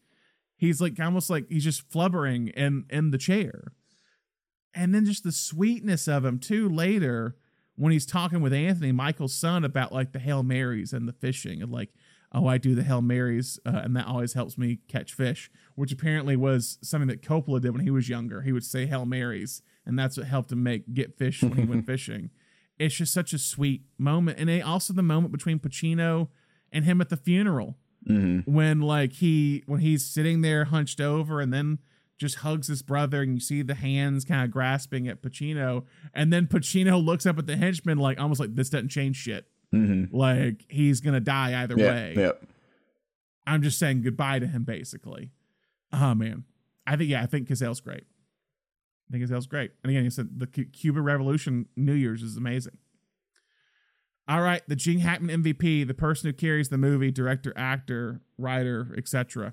he's 0.57 0.81
like 0.81 1.01
almost 1.01 1.31
like 1.31 1.47
he's 1.49 1.65
just 1.65 1.91
flubbering 1.91 2.53
in 2.53 2.85
in 2.91 3.13
the 3.13 3.19
chair, 3.19 3.73
and 4.75 4.95
then 4.95 5.07
just 5.07 5.25
the 5.25 5.33
sweetness 5.33 6.07
of 6.07 6.25
him 6.25 6.39
too 6.39 6.69
later 6.69 7.37
when 7.77 7.93
he's 7.93 8.07
talking 8.07 8.43
with 8.43 8.53
Anthony, 8.53 8.93
Michael's 8.93 9.35
son, 9.35 9.65
about 9.65 9.93
like 9.93 10.13
the 10.13 10.19
Hail 10.19 10.43
Marys 10.43 10.93
and 10.93 11.09
the 11.09 11.15
fishing 11.15 11.63
and 11.63 11.73
like 11.73 11.91
oh, 12.35 12.47
I 12.47 12.59
do 12.59 12.75
the 12.75 12.83
Hail 12.83 13.03
Marys, 13.03 13.59
uh, 13.67 13.83
and 13.85 13.95
that 13.97 14.07
always 14.07 14.33
helps 14.33 14.57
me 14.57 14.79
catch 14.89 15.13
fish, 15.13 15.51
which 15.75 15.93
apparently 15.93 16.35
was 16.37 16.79
something 16.83 17.09
that 17.09 17.23
Coppola 17.23 17.61
did 17.61 17.73
when 17.73 17.83
he 17.85 17.91
was 17.91 18.09
younger. 18.09 18.43
He 18.43 18.53
would 18.53 18.65
say 18.65 18.87
Hail 18.87 19.05
Marys, 19.05 19.63
and 19.85 19.99
that's 19.99 20.17
what 20.17 20.27
helped 20.27 20.51
him 20.51 20.63
make 20.63 20.95
get 20.95 21.19
fish 21.19 21.43
when 21.43 21.53
he 21.57 21.65
went 21.65 21.87
fishing. 21.93 22.31
It's 22.79 22.95
just 22.95 23.13
such 23.13 23.33
a 23.33 23.39
sweet 23.39 23.83
moment, 23.99 24.39
and 24.39 24.49
it, 24.49 24.63
also 24.65 24.93
the 24.95 25.03
moment 25.03 25.33
between 25.33 25.59
Pacino 25.59 26.29
and 26.73 26.85
him 26.85 27.01
at 27.01 27.09
the 27.11 27.17
funeral 27.17 27.77
Mm-hmm. 28.09 28.53
when 28.53 28.81
like 28.81 29.13
he 29.13 29.63
when 29.67 29.79
he's 29.79 30.05
sitting 30.05 30.41
there 30.41 30.65
hunched 30.65 31.01
over 31.01 31.41
and 31.41 31.53
then 31.55 31.79
just 32.19 32.39
hugs 32.39 32.67
his 32.67 32.83
brother 32.83 33.23
and 33.23 33.35
you 33.35 33.39
see 33.39 33.63
the 33.63 33.77
hands 33.77 34.25
kind 34.25 34.43
of 34.43 34.51
grasping 34.51 35.07
at 35.07 35.23
Pacino 35.23 35.85
and 36.13 36.33
then 36.33 36.49
Pacino 36.49 37.01
looks 37.01 37.27
up 37.27 37.39
at 37.39 37.47
the 37.47 37.57
henchman 37.57 37.99
like 37.99 38.19
almost 38.19 38.41
like 38.41 38.57
this 38.57 38.71
doesn't 38.71 38.89
change 38.89 39.15
shit 39.15 39.47
Mm-hmm. 39.73 40.15
like 40.17 40.65
he's 40.69 41.01
gonna 41.01 41.21
die 41.21 41.63
either 41.63 41.75
Yeah. 41.79 41.91
way 41.93 42.15
Yep. 42.17 42.47
I'm 43.47 43.63
just 43.63 43.79
saying 43.79 44.03
goodbye 44.03 44.39
to 44.39 44.47
him, 44.47 44.65
basically. 44.65 45.31
Oh 45.93 46.15
man, 46.15 46.45
I 46.87 46.97
think 46.97 47.11
yeah, 47.11 47.23
I 47.23 47.27
think 47.27 47.49
Cazale's 47.49 47.81
great. 47.81 48.05
I 49.09 49.13
think 49.13 49.25
Cazale's 49.25 49.47
great. 49.47 49.73
And 49.83 49.91
again, 49.91 50.05
he 50.05 50.11
said 50.11 50.39
the 50.39 50.47
Cu- 50.47 50.67
Cuba 50.67 51.01
Revolution 51.01 51.67
New 51.77 51.93
Year's 51.95 52.23
is 52.23 52.37
amazing. 52.37 52.79
All 54.29 54.41
right, 54.41 54.63
the 54.69 54.77
Gene 54.77 55.01
Hackman 55.01 55.43
MVP, 55.43 55.87
the 55.87 55.95
person 55.95 56.29
who 56.29 56.33
carries 56.33 56.69
the 56.69 56.79
movie, 56.79 57.11
director, 57.11 57.53
actor, 57.57 58.21
writer, 58.39 58.95
etc. 58.97 59.53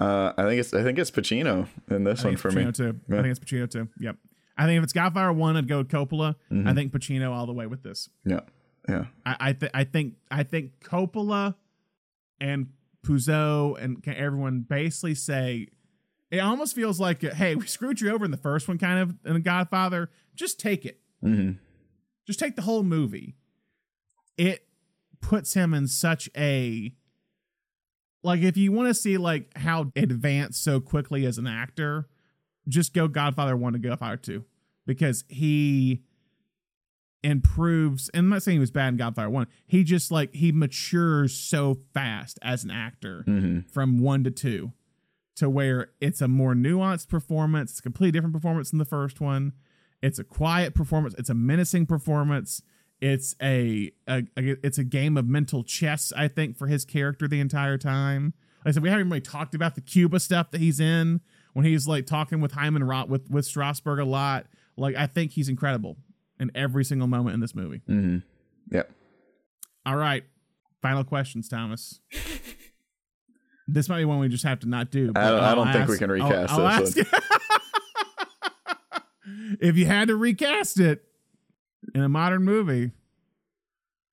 Uh, 0.00 0.32
I 0.36 0.42
think 0.44 0.60
it's 0.60 0.72
I 0.74 0.82
think 0.82 0.98
it's 0.98 1.10
Pacino 1.10 1.68
in 1.90 2.04
this 2.04 2.24
one 2.24 2.36
for 2.36 2.48
it's 2.48 2.56
me. 2.56 2.72
Too. 2.72 2.98
Yeah. 3.08 3.18
I 3.18 3.22
think 3.22 3.36
it's 3.36 3.40
Pacino 3.40 3.70
too. 3.70 3.88
Yep. 4.00 4.16
I 4.56 4.66
think 4.66 4.78
if 4.78 4.84
it's 4.84 4.92
Godfather 4.92 5.32
one, 5.32 5.56
I'd 5.56 5.68
go 5.68 5.78
with 5.78 5.88
Coppola. 5.88 6.36
I 6.50 6.54
Mhm. 6.54 6.74
think 6.74 6.92
Pacino 6.92 7.30
all 7.32 7.46
the 7.46 7.52
way 7.52 7.66
with 7.66 7.82
this. 7.82 8.08
Yeah. 8.24 8.40
Yeah. 8.88 9.06
I 9.24 9.36
I, 9.40 9.52
th- 9.52 9.72
I 9.74 9.84
think 9.84 10.14
I 10.30 10.42
think 10.42 10.80
Coppola 10.80 11.54
and 12.40 12.68
Puzo 13.06 13.78
and 13.82 14.06
everyone 14.08 14.60
basically 14.68 15.14
say 15.14 15.68
it 16.30 16.38
almost 16.38 16.74
feels 16.74 16.98
like 16.98 17.22
hey 17.22 17.54
we 17.54 17.66
screwed 17.66 18.00
you 18.00 18.10
over 18.12 18.24
in 18.24 18.30
the 18.30 18.36
first 18.36 18.66
one 18.66 18.78
kind 18.78 18.98
of 18.98 19.14
in 19.26 19.34
the 19.34 19.40
Godfather 19.40 20.10
just 20.34 20.58
take 20.60 20.84
it 20.84 21.00
Mm-hmm. 21.22 21.52
just 22.26 22.38
take 22.38 22.54
the 22.56 22.62
whole 22.62 22.82
movie 22.82 23.36
it 24.36 24.66
puts 25.22 25.54
him 25.54 25.72
in 25.72 25.86
such 25.88 26.28
a 26.36 26.92
like 28.22 28.40
if 28.42 28.56
you 28.58 28.72
want 28.72 28.88
to 28.88 28.94
see 28.94 29.16
like 29.16 29.56
how 29.56 29.90
advanced 29.96 30.62
so 30.62 30.80
quickly 30.80 31.24
as 31.24 31.38
an 31.38 31.46
actor 31.46 32.08
just 32.68 32.92
go 32.94 33.08
Godfather 33.08 33.56
1 33.56 33.72
to 33.74 33.78
Godfather 33.78 34.16
2 34.18 34.44
because 34.86 35.24
he 35.28 36.02
improves 37.24 38.08
and 38.10 38.24
I'm 38.26 38.28
not 38.30 38.42
saying 38.42 38.56
he 38.56 38.60
was 38.60 38.70
bad 38.70 38.88
in 38.88 38.96
Godfather 38.96 39.30
1 39.30 39.46
he 39.66 39.82
just 39.82 40.10
like 40.10 40.34
he 40.34 40.52
matures 40.52 41.34
so 41.34 41.78
fast 41.94 42.38
as 42.42 42.62
an 42.64 42.70
actor 42.70 43.24
Mm-hmm. 43.26 43.68
from 43.70 43.98
1 43.98 44.24
to 44.24 44.30
2 44.30 44.72
to 45.36 45.50
where 45.50 45.88
it's 46.00 46.20
a 46.20 46.28
more 46.28 46.54
nuanced 46.54 47.08
performance 47.08 47.70
it's 47.72 47.80
a 47.80 47.82
completely 47.82 48.12
different 48.12 48.34
performance 48.34 48.70
than 48.70 48.78
the 48.78 48.84
first 48.84 49.20
one. 49.20 49.52
It's 50.02 50.18
a 50.18 50.24
quiet 50.24 50.74
performance 50.74 51.14
it's 51.18 51.30
a 51.30 51.34
menacing 51.34 51.86
performance 51.86 52.62
it's 53.00 53.34
a, 53.42 53.90
a, 54.08 54.18
a- 54.38 54.56
it's 54.66 54.78
a 54.78 54.84
game 54.84 55.16
of 55.16 55.26
mental 55.26 55.64
chess 55.64 56.12
i 56.16 56.28
think 56.28 56.56
for 56.56 56.68
his 56.68 56.84
character 56.84 57.26
the 57.26 57.40
entire 57.40 57.78
time. 57.78 58.34
Like 58.64 58.68
i 58.68 58.70
said 58.72 58.82
we 58.82 58.88
haven't 58.90 59.08
really 59.08 59.20
talked 59.20 59.54
about 59.54 59.74
the 59.74 59.80
cuba 59.80 60.20
stuff 60.20 60.50
that 60.52 60.60
he's 60.60 60.78
in 60.80 61.20
when 61.54 61.64
he's 61.64 61.86
like 61.88 62.06
talking 62.06 62.40
with 62.40 62.52
hyman 62.52 62.84
roth 62.84 63.08
with 63.08 63.30
with 63.30 63.46
strasberg 63.46 64.00
a 64.00 64.04
lot. 64.04 64.46
Like 64.76 64.94
i 64.96 65.06
think 65.06 65.32
he's 65.32 65.48
incredible 65.48 65.96
in 66.40 66.50
every 66.54 66.84
single 66.84 67.06
moment 67.08 67.34
in 67.34 67.40
this 67.40 67.54
movie 67.54 67.82
Mm-hmm. 67.88 68.18
Yeah. 68.74 68.82
all 69.86 69.96
right 69.96 70.24
final 70.82 71.04
questions 71.04 71.48
thomas 71.48 72.00
this 73.66 73.88
might 73.88 73.98
be 73.98 74.04
one 74.04 74.18
we 74.18 74.28
just 74.28 74.44
have 74.44 74.60
to 74.60 74.68
not 74.68 74.90
do 74.90 75.12
I 75.16 75.28
don't- 75.30 75.40
I 75.40 75.54
don't 75.54 75.72
think 75.72 75.88
we 75.88 75.94
ask- 75.94 75.98
can 76.00 76.10
I'll- 76.10 76.28
recast 76.28 76.52
I'll 76.52 76.80
this 76.82 76.98
ask- 76.98 77.22
if 79.60 79.76
you 79.76 79.86
had 79.86 80.08
to 80.08 80.16
recast 80.16 80.78
it 80.80 81.04
in 81.94 82.02
a 82.02 82.08
modern 82.08 82.42
movie 82.44 82.92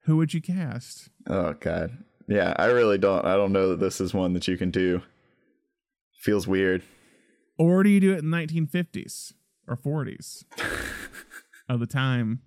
who 0.06 0.18
would 0.18 0.34
you 0.34 0.42
cast 0.42 1.10
Oh 1.28 1.54
God. 1.60 1.98
Yeah. 2.28 2.54
I 2.58 2.66
really 2.66 2.98
don't. 2.98 3.24
I 3.26 3.36
don't 3.36 3.52
know 3.52 3.70
that 3.70 3.80
this 3.80 4.02
is 4.02 4.14
one 4.14 4.34
that 4.34 4.48
you 4.48 4.58
can 4.58 4.72
do. 4.72 5.02
Feels 6.20 6.48
weird. 6.48 6.82
or 7.60 7.84
do 7.84 7.90
you 7.90 8.00
do 8.00 8.14
it 8.14 8.20
in 8.20 8.26
1950s 8.26 9.34
or 9.68 9.76
40s 9.78 10.44
of 11.74 11.80
the 11.80 11.88
time 11.88 12.42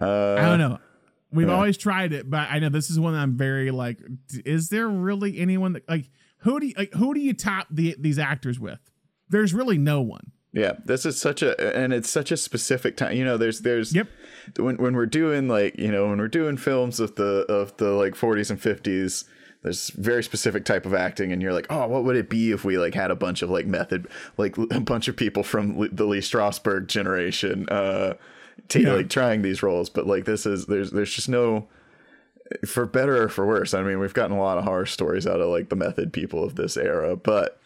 Uh, 0.00 0.34
i 0.38 0.42
don't 0.42 0.58
know 0.58 0.78
we've 1.32 1.48
yeah. 1.48 1.54
always 1.54 1.76
tried 1.76 2.12
it 2.12 2.28
but 2.28 2.48
i 2.50 2.58
know 2.58 2.68
this 2.68 2.90
is 2.90 2.98
one 3.00 3.14
that 3.14 3.20
i'm 3.20 3.36
very 3.36 3.70
like 3.70 3.98
is 4.44 4.68
there 4.68 4.88
really 4.88 5.38
anyone 5.38 5.72
that 5.72 5.88
like 5.88 6.10
who 6.38 6.60
do 6.60 6.66
you 6.66 6.74
like 6.76 6.92
who 6.94 7.14
do 7.14 7.20
you 7.20 7.32
top 7.32 7.66
the, 7.70 7.96
these 7.98 8.18
actors 8.18 8.60
with 8.60 8.78
there's 9.30 9.52
really 9.54 9.78
no 9.78 10.00
one 10.00 10.32
Yeah, 10.52 10.74
this 10.86 11.04
is 11.04 11.20
such 11.20 11.42
a 11.42 11.52
and 11.76 11.92
it's 11.92 12.08
such 12.08 12.32
a 12.32 12.36
specific 12.36 12.96
time. 12.96 13.14
You 13.14 13.24
know, 13.24 13.36
there's 13.36 13.60
there's 13.60 13.94
Yep. 13.94 14.08
when 14.58 14.76
when 14.78 14.96
we're 14.96 15.04
doing 15.22 15.46
like 15.48 15.78
you 15.78 15.92
know 15.92 16.08
when 16.08 16.18
we're 16.18 16.28
doing 16.40 16.56
films 16.56 16.98
of 17.00 17.14
the 17.16 17.44
of 17.50 17.76
the 17.76 17.90
like 17.92 18.14
40s 18.14 18.50
and 18.50 18.58
50s. 18.60 19.24
There's 19.62 19.90
very 19.90 20.22
specific 20.22 20.64
type 20.64 20.86
of 20.86 20.94
acting, 20.94 21.32
and 21.32 21.42
you're 21.42 21.52
like, 21.52 21.66
oh, 21.68 21.86
what 21.88 22.04
would 22.04 22.14
it 22.16 22.30
be 22.30 22.52
if 22.52 22.64
we 22.64 22.78
like 22.78 22.94
had 22.94 23.10
a 23.10 23.16
bunch 23.16 23.42
of 23.42 23.50
like 23.50 23.66
method, 23.66 24.06
like 24.36 24.56
a 24.70 24.80
bunch 24.80 25.08
of 25.08 25.16
people 25.16 25.42
from 25.42 25.78
Le- 25.78 25.88
the 25.88 26.04
Lee 26.06 26.20
Strasberg 26.20 26.86
generation, 26.86 27.68
uh, 27.68 28.14
ta- 28.68 28.78
Yeah. 28.78 28.92
like 28.94 29.08
trying 29.10 29.42
these 29.42 29.62
roles. 29.62 29.90
But 29.90 30.06
like 30.06 30.24
this 30.26 30.46
is 30.46 30.66
there's 30.66 30.92
there's 30.92 31.12
just 31.12 31.28
no, 31.28 31.66
for 32.66 32.86
better 32.86 33.20
or 33.24 33.28
for 33.28 33.46
worse. 33.46 33.74
I 33.74 33.82
mean, 33.82 33.98
we've 33.98 34.14
gotten 34.14 34.36
a 34.36 34.40
lot 34.40 34.58
of 34.58 34.64
horror 34.64 34.86
stories 34.86 35.26
out 35.26 35.40
of 35.40 35.48
like 35.48 35.70
the 35.70 35.76
method 35.76 36.12
people 36.12 36.44
of 36.44 36.54
this 36.54 36.76
era, 36.76 37.16
but 37.16 37.60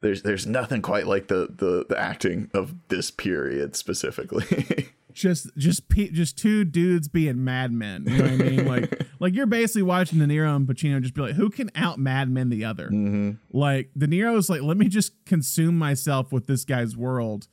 there's 0.00 0.22
there's 0.22 0.46
nothing 0.46 0.82
quite 0.82 1.06
like 1.06 1.28
the 1.28 1.48
the 1.56 1.86
the 1.88 1.98
acting 1.98 2.50
of 2.52 2.74
this 2.88 3.10
period 3.12 3.76
specifically. 3.76 4.88
just 5.18 5.48
just 5.56 5.88
pe- 5.88 6.10
just 6.10 6.38
two 6.38 6.64
dudes 6.64 7.08
being 7.08 7.44
madmen. 7.44 8.04
You 8.06 8.18
know 8.18 8.24
what 8.24 8.32
I 8.32 8.36
mean? 8.36 8.58
Like 8.68 9.06
like 9.18 9.34
you're 9.34 9.46
basically 9.46 9.82
watching 9.82 10.18
De 10.18 10.26
Niro 10.26 10.54
and 10.54 10.66
Pacino 10.66 11.00
just 11.00 11.14
be 11.14 11.22
like, 11.22 11.34
who 11.34 11.48
can 11.48 11.70
out 11.74 11.98
madmen 11.98 12.50
the 12.50 12.64
other? 12.64 12.88
mm-hmm. 12.88 13.32
Like 13.50 13.90
De 13.96 14.06
Niro's 14.06 14.50
like, 14.50 14.62
let 14.62 14.76
me 14.76 14.88
just 14.88 15.12
consume 15.24 15.78
myself 15.78 16.32
with 16.32 16.46
this 16.46 16.64
guy's 16.64 16.96
world. 16.96 17.48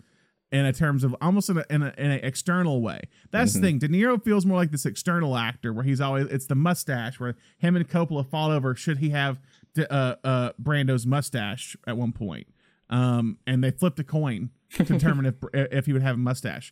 In 0.51 0.65
a 0.65 0.71
terms 0.71 1.03
of 1.03 1.13
almost 1.19 1.49
in, 1.49 1.57
a, 1.57 1.65
in, 1.69 1.81
a, 1.81 1.93
in 1.97 2.11
an 2.11 2.19
external 2.23 2.81
way, 2.81 3.01
that's 3.31 3.53
the 3.53 3.59
thing. 3.59 3.79
De 3.79 3.89
Niro 3.89 4.23
feels 4.23 4.45
more 4.45 4.57
like 4.57 4.71
this 4.71 4.85
external 4.85 5.35
actor, 5.35 5.73
where 5.73 5.83
he's 5.83 5.99
always 5.99 6.27
it's 6.27 6.45
the 6.45 6.55
mustache, 6.55 7.19
where 7.19 7.35
him 7.57 7.75
and 7.75 7.89
Coppola 7.89 8.25
fought 8.25 8.51
over 8.51 8.73
should 8.73 8.99
he 8.99 9.09
have 9.09 9.39
uh, 9.77 10.15
uh, 10.23 10.51
Brando's 10.61 11.05
mustache 11.05 11.75
at 11.85 11.97
one 11.97 12.13
point, 12.13 12.47
um, 12.89 13.37
and 13.45 13.63
they 13.63 13.71
flipped 13.71 13.99
a 13.99 14.03
coin 14.03 14.51
to 14.75 14.83
determine 14.83 15.25
if 15.25 15.35
if 15.53 15.87
he 15.87 15.93
would 15.93 16.03
have 16.03 16.15
a 16.15 16.19
mustache 16.19 16.71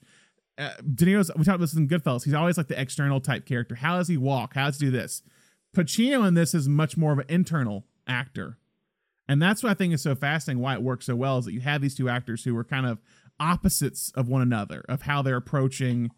uh, 0.58 0.72
De 0.94 1.06
Niro's, 1.06 1.32
we 1.36 1.44
talked 1.44 1.56
about 1.56 1.60
this 1.62 1.74
in 1.74 1.88
Goodfellas. 1.88 2.24
He's 2.24 2.34
always 2.34 2.58
like 2.58 2.68
the 2.68 2.80
external 2.80 3.20
type 3.20 3.46
character. 3.46 3.76
How 3.76 3.98
does 3.98 4.08
he 4.08 4.18
walk? 4.18 4.54
How 4.54 4.68
does 4.68 4.80
he 4.80 4.88
do 4.88 4.92
this? 4.92 5.24
Pacino 5.76 6.28
in 6.28 6.36
this 6.36 6.54
is 6.54 6.70
much 6.70 6.98
more 6.98 7.12
of 7.14 7.20
an 7.20 7.26
internal 7.30 7.86
actor. 8.08 8.58
And 9.28 9.42
that's 9.42 9.64
what 9.64 9.72
I 9.72 9.74
think 9.74 9.94
is 9.94 10.02
so 10.02 10.16
fascinating 10.16 10.62
why 10.62 10.74
it 10.74 10.82
works 10.82 11.06
so 11.06 11.16
well 11.16 11.38
is 11.38 11.46
that 11.46 11.54
you 11.54 11.62
have 11.62 11.82
these 11.82 11.96
two 11.96 12.10
actors 12.10 12.44
who 12.44 12.56
are 12.58 12.64
kind 12.64 12.86
of 12.86 13.00
opposites 13.40 14.12
of 14.16 14.28
one 14.28 14.42
another 14.42 14.84
of 14.88 15.04
how 15.04 15.22
they're 15.22 15.38
approaching 15.38 16.12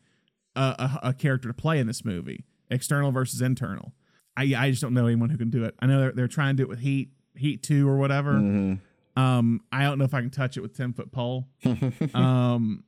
a, 0.56 1.00
a, 1.04 1.10
a 1.10 1.14
character 1.14 1.48
to 1.48 1.54
play 1.54 1.80
in 1.80 1.88
this 1.88 2.04
movie 2.04 2.46
external 2.70 3.12
versus 3.12 3.42
internal. 3.42 3.94
I, 4.36 4.54
I 4.58 4.70
just 4.70 4.82
don't 4.82 4.94
know 4.94 5.06
anyone 5.06 5.30
who 5.30 5.38
can 5.38 5.50
do 5.50 5.64
it. 5.64 5.76
I 5.80 5.86
know 5.86 6.00
they're, 6.00 6.12
they're 6.12 6.28
trying 6.28 6.58
to 6.58 6.64
do 6.64 6.64
it 6.64 6.70
with 6.70 6.80
Heat, 6.80 7.12
Heat 7.36 7.64
2 7.64 7.88
or 7.88 7.98
whatever. 7.98 8.34
Mm-hmm. 8.34 9.22
Um, 9.22 9.62
I 9.72 9.84
don't 9.84 9.98
know 9.98 10.04
if 10.04 10.14
I 10.14 10.22
can 10.22 10.30
touch 10.30 10.58
it 10.58 10.62
with 10.62 10.76
10 10.76 10.94
foot 10.94 11.12
pole. 11.12 11.48
um, 12.14 12.84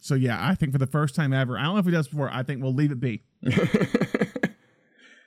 so 0.00 0.14
yeah, 0.14 0.38
I 0.40 0.54
think 0.54 0.72
for 0.72 0.78
the 0.78 0.86
first 0.86 1.14
time 1.14 1.32
ever, 1.32 1.58
I 1.58 1.62
don't 1.64 1.74
know 1.74 1.78
if 1.80 1.84
he 1.86 1.90
does 1.92 2.08
before. 2.08 2.30
I 2.32 2.42
think 2.42 2.62
we'll 2.62 2.74
leave 2.74 2.90
it 2.92 3.00
be. 3.00 3.22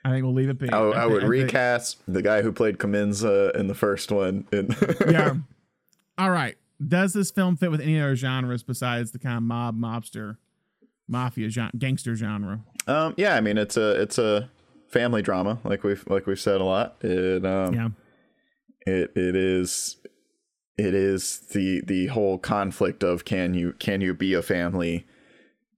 I 0.04 0.10
think 0.10 0.24
we'll 0.24 0.34
leave 0.34 0.48
it 0.48 0.58
be. 0.58 0.68
I, 0.68 0.88
I 0.90 1.06
thi- 1.06 1.12
would 1.12 1.20
think- 1.20 1.30
recast 1.30 2.02
the 2.08 2.22
guy 2.22 2.42
who 2.42 2.50
played 2.52 2.78
Clemenza 2.78 3.52
in 3.54 3.68
the 3.68 3.74
first 3.74 4.10
one. 4.10 4.46
In 4.52 4.74
yeah. 5.08 5.34
All 6.18 6.30
right. 6.30 6.56
Does 6.86 7.12
this 7.12 7.30
film 7.30 7.56
fit 7.56 7.70
with 7.70 7.80
any 7.80 8.00
other 8.00 8.16
genres 8.16 8.64
besides 8.64 9.12
the 9.12 9.20
kind 9.20 9.36
of 9.36 9.44
mob, 9.44 9.78
mobster, 9.78 10.38
mafia, 11.06 11.48
gen- 11.48 11.70
gangster 11.78 12.16
genre? 12.16 12.60
um, 12.88 13.14
yeah. 13.16 13.36
I 13.36 13.40
mean, 13.40 13.56
it's 13.58 13.76
a 13.76 14.00
it's 14.02 14.18
a 14.18 14.50
family 14.88 15.22
drama, 15.22 15.58
like 15.62 15.84
we've 15.84 16.04
like 16.08 16.26
we've 16.26 16.40
said 16.40 16.60
a 16.60 16.64
lot. 16.64 16.96
It 17.02 17.46
um, 17.46 17.72
Yeah. 17.74 17.88
It 18.84 19.12
it 19.16 19.36
is 19.36 19.96
it 20.78 20.94
is 20.94 21.40
the 21.52 21.80
the 21.82 22.06
whole 22.08 22.38
conflict 22.38 23.02
of 23.02 23.24
can 23.24 23.54
you 23.54 23.72
can 23.78 24.00
you 24.00 24.14
be 24.14 24.34
a 24.34 24.42
family 24.42 25.06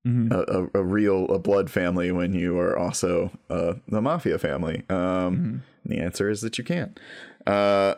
Mhm. 0.07 0.31
a, 0.31 0.61
a, 0.77 0.81
a 0.81 0.85
real 0.85 1.25
a 1.31 1.39
blood 1.39 1.71
family 1.71 2.13
when 2.13 2.35
you 2.35 2.59
are 2.59 2.77
also 2.79 3.31
uh, 3.49 3.75
the 3.89 4.03
mafia 4.03 4.39
family 4.39 4.83
um 4.91 4.97
Mm-hmm. 4.99 5.57
the 5.87 5.99
answer 5.99 6.29
is 6.29 6.43
that 6.43 6.59
you 6.59 6.65
can 6.65 6.95
uh 7.47 7.95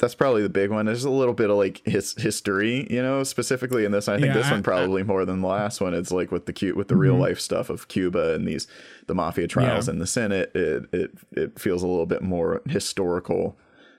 that's 0.00 0.14
probably 0.14 0.42
the 0.42 0.48
big 0.48 0.70
one 0.70 0.86
there's 0.86 1.04
a 1.04 1.10
little 1.10 1.34
bit 1.34 1.50
of 1.50 1.56
like 1.58 1.82
his 1.86 2.14
history 2.20 2.86
you 2.90 3.02
know 3.02 3.22
specifically 3.22 3.84
in 3.84 3.92
this 3.92 4.08
i 4.08 4.14
think 4.14 4.28
Yeah, 4.28 4.32
this 4.38 4.46
I- 4.46 4.52
one 4.52 4.62
probably 4.62 5.02
more 5.02 5.24
than 5.26 5.42
the 5.42 5.46
last 5.46 5.80
one 5.82 5.92
it's 5.92 6.10
like 6.10 6.32
with 6.32 6.46
the 6.46 6.52
cu- 6.54 6.74
with 6.74 6.88
the 6.88 6.96
real 6.96 7.16
Mhm. 7.16 7.20
life 7.20 7.38
stuff 7.40 7.68
of 7.68 7.86
cuba 7.88 8.32
and 8.34 8.48
these 8.48 8.66
the 9.06 9.14
mafia 9.14 9.46
trials 9.46 9.86
Yeah. 9.88 9.92
in 9.94 9.98
the 10.00 10.06
senate 10.06 10.52
it 10.54 10.86
it 10.92 11.10
it 11.32 11.58
feels 11.60 11.82
a 11.82 11.86
little 11.86 12.06
bit 12.06 12.22
more 12.22 12.62
historical 12.66 13.58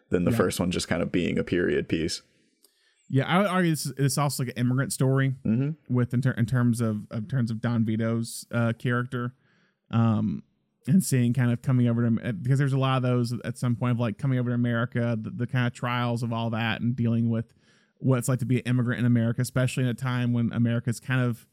than 0.09 0.23
the 0.25 0.31
Yeah. 0.31 0.37
first 0.37 0.59
one 0.59 0.71
just 0.71 0.87
kind 0.87 1.01
of 1.01 1.11
being 1.11 1.37
a 1.37 1.43
period 1.43 1.87
piece 1.89 2.21
Yeah, 3.09 3.25
I 3.27 3.37
would 3.37 3.47
argue 3.47 3.71
this 3.71 3.85
is 3.85 3.93
it's 3.97 4.17
also 4.17 4.43
like 4.43 4.53
an 4.55 4.59
immigrant 4.65 4.91
story 4.93 5.35
hmm 5.43 5.71
with 5.89 6.13
in, 6.13 6.21
ter- 6.21 6.31
in 6.31 6.45
terms 6.45 6.81
of 6.81 7.05
in 7.11 7.27
terms 7.27 7.51
of 7.51 7.61
Don 7.61 7.85
Vito's 7.85 8.45
uh, 8.51 8.73
character, 8.79 9.33
um, 9.91 10.43
and 10.87 11.03
seeing 11.03 11.33
kind 11.33 11.51
of 11.51 11.61
coming 11.61 11.87
over 11.87 12.07
to 12.09 12.33
because 12.33 12.57
there's 12.59 12.73
a 12.73 12.77
lot 12.79 12.97
of 12.97 13.03
those 13.03 13.33
at 13.43 13.57
some 13.57 13.75
point 13.75 13.91
of 13.91 13.99
like 13.99 14.17
coming 14.17 14.39
over 14.39 14.49
to 14.49 14.55
America, 14.55 15.17
the, 15.19 15.29
the 15.29 15.47
kind 15.47 15.67
of 15.67 15.73
trials 15.73 16.23
of 16.23 16.31
all 16.33 16.49
that, 16.51 16.81
and 16.81 16.95
dealing 16.95 17.29
with 17.29 17.53
what 17.99 18.17
it's 18.19 18.27
like 18.27 18.39
to 18.39 18.45
be 18.45 18.57
an 18.57 18.63
immigrant 18.65 18.99
in 18.99 19.05
America, 19.05 19.41
especially 19.41 19.83
in 19.83 19.89
a 19.89 19.93
time 19.95 20.33
when 20.33 20.51
America's 20.53 20.99
kind 20.99 21.21
of 21.21 21.47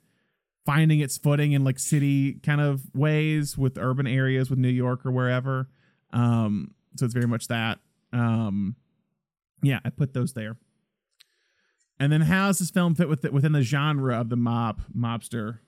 finding 0.65 1.01
its 1.01 1.16
footing 1.19 1.53
in 1.53 1.65
like 1.65 1.79
city 1.79 2.35
kind 2.43 2.61
of 2.61 2.83
ways 2.95 3.57
with 3.59 3.77
urban 3.79 4.07
areas 4.07 4.49
with 4.51 4.59
New 4.59 4.69
York 4.69 5.05
or 5.05 5.11
wherever. 5.12 5.69
Um, 6.12 6.74
so 6.97 7.05
it's 7.05 7.15
very 7.15 7.27
much 7.27 7.49
that. 7.49 7.79
Um, 8.13 8.77
yeah, 9.63 9.81
I 9.85 9.91
put 9.91 10.13
those 10.15 10.33
there. 10.33 10.57
And 11.99 12.13
then 12.13 12.23
how 12.23 12.49
does 12.49 12.59
this 12.59 12.71
film 12.71 12.95
fit 12.95 13.09
with 13.09 13.23
within 13.31 13.53
the 13.53 13.63
genre 13.63 14.21
of 14.21 14.29
the 14.29 14.37
mob, 14.37 14.83
mobster, 14.97 15.59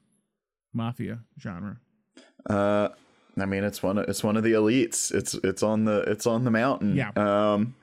mafia 0.72 1.20
genre? 1.38 1.78
Uh, 2.48 2.88
I 3.38 3.46
mean, 3.46 3.64
it's 3.64 3.82
one 3.82 3.98
of 3.98 4.08
it's 4.08 4.24
one 4.24 4.36
of 4.36 4.42
the 4.42 4.52
elites. 4.52 5.12
It's 5.12 5.34
it's 5.34 5.62
on 5.62 5.84
the 5.84 6.00
it's 6.02 6.26
on 6.26 6.44
the 6.44 6.50
mountain. 6.50 6.96
Yeah. 6.96 7.10
Um, 7.16 7.74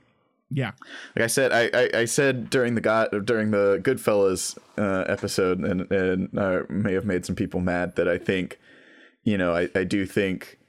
Yeah, 0.53 0.71
like 1.15 1.23
I 1.23 1.27
said, 1.27 1.53
I, 1.53 1.69
I, 1.73 2.01
I 2.01 2.05
said 2.05 2.49
during 2.49 2.75
the 2.75 2.81
God 2.81 3.25
during 3.25 3.51
the 3.51 3.79
Goodfellas 3.81 4.57
uh, 4.77 5.05
episode, 5.07 5.59
and 5.59 5.89
and 5.89 6.37
I 6.37 6.63
may 6.67 6.91
have 6.91 7.05
made 7.05 7.25
some 7.25 7.35
people 7.35 7.61
mad 7.61 7.95
that 7.95 8.09
I 8.09 8.17
think, 8.17 8.59
you 9.23 9.37
know, 9.37 9.55
I, 9.55 9.69
I 9.73 9.85
do 9.85 10.05
think 10.05 10.59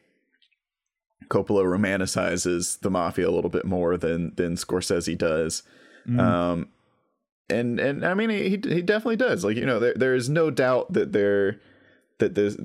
Coppola 1.33 1.65
romanticizes 1.65 2.79
the 2.81 2.91
mafia 2.91 3.27
a 3.29 3.33
little 3.33 3.51
bit 3.51 3.65
more 3.65 3.97
than 3.97 4.35
than 4.37 4.55
Scorsese 4.57 5.17
does. 5.17 5.63
Mm. 6.07 6.21
Um, 6.21 6.69
and 7.49 7.81
and 7.81 8.05
I 8.05 8.15
mean, 8.15 8.29
he 8.31 8.51
he 8.51 8.83
definitely 8.83 9.17
does. 9.17 9.45
Like 9.45 9.57
you 9.57 9.65
know, 9.67 9.79
there 9.81 9.95
there 9.97 10.15
is 10.15 10.29
no 10.29 10.51
doubt 10.51 10.93
that 10.93 11.13
there 11.13 11.61
that 12.19 12.35
there's 12.35 12.57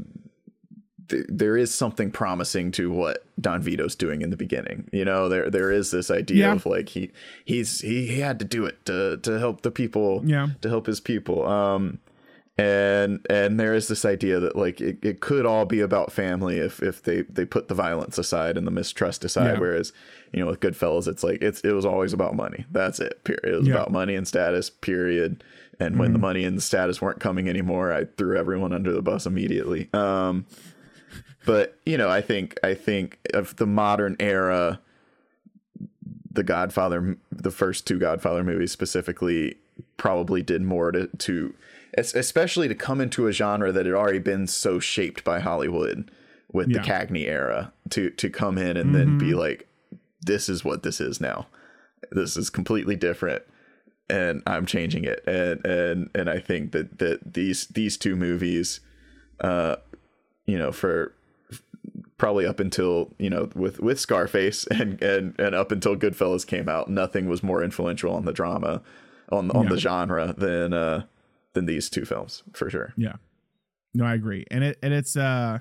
th- 1.09 1.25
there 1.29 1.55
is 1.57 1.73
something 1.73 2.11
promising 2.11 2.71
to 2.73 2.91
what 2.91 3.25
Don 3.39 3.61
Vito's 3.61 3.95
doing 3.95 4.21
in 4.21 4.29
the 4.29 4.37
beginning. 4.37 4.89
You 4.91 5.05
know, 5.05 5.29
there 5.29 5.49
there 5.49 5.71
is 5.71 5.91
this 5.91 6.11
idea 6.11 6.47
Yeah. 6.47 6.53
of 6.53 6.65
like 6.65 6.89
he 6.89 7.11
he's 7.45 7.81
he, 7.81 8.07
he 8.07 8.19
had 8.19 8.39
to 8.39 8.45
do 8.45 8.65
it 8.65 8.85
to 8.85 9.17
to 9.17 9.39
help 9.39 9.61
the 9.61 9.71
people 9.71 10.21
Yeah. 10.25 10.49
to 10.61 10.69
help 10.69 10.85
his 10.87 10.99
people. 10.99 11.47
Um 11.47 11.99
and 12.57 13.25
and 13.29 13.59
there 13.59 13.73
is 13.73 13.87
this 13.87 14.03
idea 14.05 14.39
that 14.39 14.55
like 14.55 14.81
it, 14.81 14.97
it 15.03 15.19
could 15.19 15.45
all 15.45 15.65
be 15.65 15.79
about 15.79 16.11
family 16.11 16.57
if 16.57 16.81
if 16.81 17.03
they 17.03 17.21
they 17.23 17.45
put 17.45 17.67
the 17.67 17.75
violence 17.75 18.17
aside 18.17 18.57
and 18.57 18.65
the 18.65 18.71
mistrust 18.71 19.23
aside. 19.23 19.53
Yeah. 19.53 19.59
whereas 19.59 19.93
you 20.33 20.39
know 20.39 20.47
with 20.47 20.59
goodfellas 20.59 21.07
it's 21.07 21.23
like 21.23 21.41
it's 21.41 21.61
it 21.61 21.71
was 21.71 21.85
always 21.85 22.13
about 22.13 22.35
money. 22.35 22.65
That's 22.71 22.99
it 22.99 23.23
period 23.23 23.45
it 23.53 23.57
was 23.59 23.67
Yeah. 23.67 23.75
about 23.75 23.91
money 23.91 24.15
and 24.15 24.27
status 24.27 24.69
period. 24.69 25.43
And 25.79 25.99
when 25.99 26.11
the 26.13 26.17
money 26.19 26.43
and 26.43 26.57
the 26.57 26.61
status 26.61 26.99
weren't 27.03 27.19
coming 27.19 27.47
anymore 27.47 27.93
i 27.93 28.05
threw 28.05 28.35
everyone 28.37 28.73
under 28.73 28.91
the 28.91 29.03
bus 29.03 29.25
immediately. 29.27 29.89
Um 29.93 30.45
but 31.45 31.77
you 31.85 31.97
know 31.97 32.09
i 32.09 32.19
think 32.21 32.57
i 32.63 32.73
think 32.73 33.19
of 33.33 33.55
the 33.57 33.67
modern 33.67 34.15
era 34.19 34.79
the 36.31 36.43
godfather 36.43 37.17
the 37.31 37.51
first 37.51 37.85
two 37.87 37.99
godfather 37.99 38.43
movies 38.43 38.71
specifically 38.71 39.55
probably 39.97 40.41
did 40.41 40.61
more 40.61 40.91
to 40.91 41.07
to 41.19 41.53
especially 41.95 42.67
to 42.67 42.75
come 42.75 42.99
into 43.01 43.27
a 43.27 43.31
genre 43.31 43.71
that 43.71 43.85
had 43.85 43.95
already 43.95 44.19
been 44.19 44.47
so 44.47 44.79
shaped 44.79 45.23
by 45.23 45.39
hollywood 45.39 46.09
with 46.51 46.69
Yeah. 46.69 46.81
the 46.81 46.87
cagney 46.87 47.27
era 47.27 47.71
to 47.91 48.09
to 48.11 48.29
come 48.29 48.57
in 48.57 48.77
and 48.77 48.93
then 48.95 49.17
be 49.17 49.33
like 49.33 49.67
this 50.21 50.49
is 50.49 50.63
what 50.65 50.83
this 50.83 50.99
is 51.01 51.19
now 51.21 51.47
this 52.11 52.37
is 52.37 52.49
completely 52.49 52.95
different 52.95 53.43
and 54.09 54.41
i'm 54.47 54.65
changing 54.65 55.03
it 55.03 55.21
and 55.27 55.65
and 55.65 56.09
and 56.15 56.29
i 56.29 56.39
think 56.39 56.71
that 56.71 56.99
that 56.99 57.33
these 57.33 57.67
these 57.67 57.97
two 57.97 58.15
movies 58.15 58.79
uh 59.41 59.75
you 60.45 60.57
know 60.57 60.71
for 60.71 61.13
probably 62.17 62.45
up 62.45 62.59
until 62.59 63.13
you 63.19 63.29
know 63.29 63.49
with 63.55 63.79
with 63.79 63.99
Scarface 63.99 64.65
and 64.71 65.01
and 65.03 65.35
and 65.39 65.53
up 65.53 65.71
until 65.71 65.95
Goodfellas 65.95 66.45
came 66.47 66.67
out, 66.67 66.89
nothing 66.89 67.27
was 67.27 67.43
more 67.43 67.63
influential 67.63 68.13
on 68.13 68.25
the 68.25 68.33
drama 68.33 68.81
on 69.31 69.51
on 69.51 69.65
Yeah. 69.65 69.69
the 69.69 69.77
genre 69.79 70.33
than 70.37 70.73
uh 70.73 71.03
than 71.57 71.65
these 71.65 71.89
two 71.89 72.05
films 72.05 72.43
for 72.53 72.69
sure. 72.69 72.93
yeah. 72.95 73.15
No, 73.93 74.05
I 74.05 74.13
agree, 74.13 74.45
and 74.51 74.63
it 74.63 74.77
and 74.83 74.93
it's 74.93 75.17
uh 75.17 75.57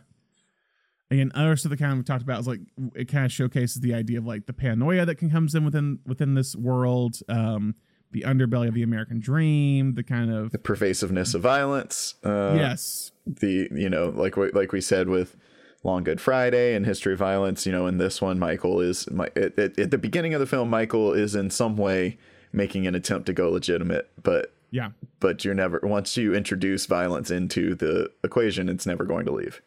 again 1.10 1.32
other 1.34 1.56
stuff 1.56 1.70
that 1.70 1.78
kind 1.78 1.92
of 1.92 1.98
we 1.98 2.04
talked 2.04 2.22
about 2.22 2.40
is 2.40 2.46
like 2.46 2.60
it 2.94 3.08
kind 3.08 3.24
of 3.24 3.32
showcases 3.32 3.80
the 3.80 3.94
idea 3.94 4.18
of 4.18 4.26
like 4.26 4.46
the 4.46 4.52
paranoia 4.52 5.06
that 5.06 5.14
can 5.14 5.30
comes 5.30 5.54
in 5.54 5.64
within 5.64 6.00
within 6.06 6.34
this 6.34 6.54
world, 6.54 7.18
um, 7.28 7.74
the 8.10 8.22
underbelly 8.22 8.68
of 8.68 8.74
the 8.74 8.82
American 8.82 9.20
dream, 9.20 9.94
the 9.94 10.02
kind 10.02 10.30
of 10.30 10.52
The 10.52 10.58
pervasiveness 10.58 11.34
of 11.34 11.40
violence, 11.40 12.16
uh, 12.24 12.54
yes, 12.56 13.12
the 13.24 13.68
you 13.72 13.88
know 13.88 14.10
like 14.10 14.36
we, 14.36 14.50
like 14.50 14.72
we 14.72 14.82
said 14.82 15.08
with 15.08 15.36
Long 15.82 16.04
Good 16.04 16.20
Friday 16.20 16.74
and 16.74 16.84
History 16.84 17.14
of 17.14 17.18
Violence, 17.18 17.64
you 17.64 17.72
know, 17.72 17.86
in 17.86 17.96
this 17.98 18.20
one, 18.20 18.38
Michael 18.38 18.80
is 18.80 19.10
my 19.10 19.28
at, 19.36 19.58
at, 19.58 19.78
at 19.78 19.90
the 19.90 19.98
beginning 19.98 20.34
of 20.34 20.40
the 20.40 20.46
film, 20.46 20.68
Michael 20.68 21.14
is 21.14 21.34
in 21.34 21.48
some 21.48 21.76
way 21.76 22.18
making 22.52 22.86
an 22.86 22.94
attempt 22.94 23.26
to 23.26 23.32
go 23.32 23.50
legitimate, 23.50 24.10
but 24.22 24.52
yeah. 24.70 24.90
but 25.20 25.44
you're 25.44 25.54
never 25.54 25.80
once 25.82 26.16
you 26.16 26.34
introduce 26.34 26.86
violence 26.86 27.30
into 27.30 27.74
the 27.74 28.10
equation, 28.24 28.68
it's 28.68 28.86
never 28.86 29.04
going 29.04 29.26
to 29.26 29.32
leave. 29.32 29.62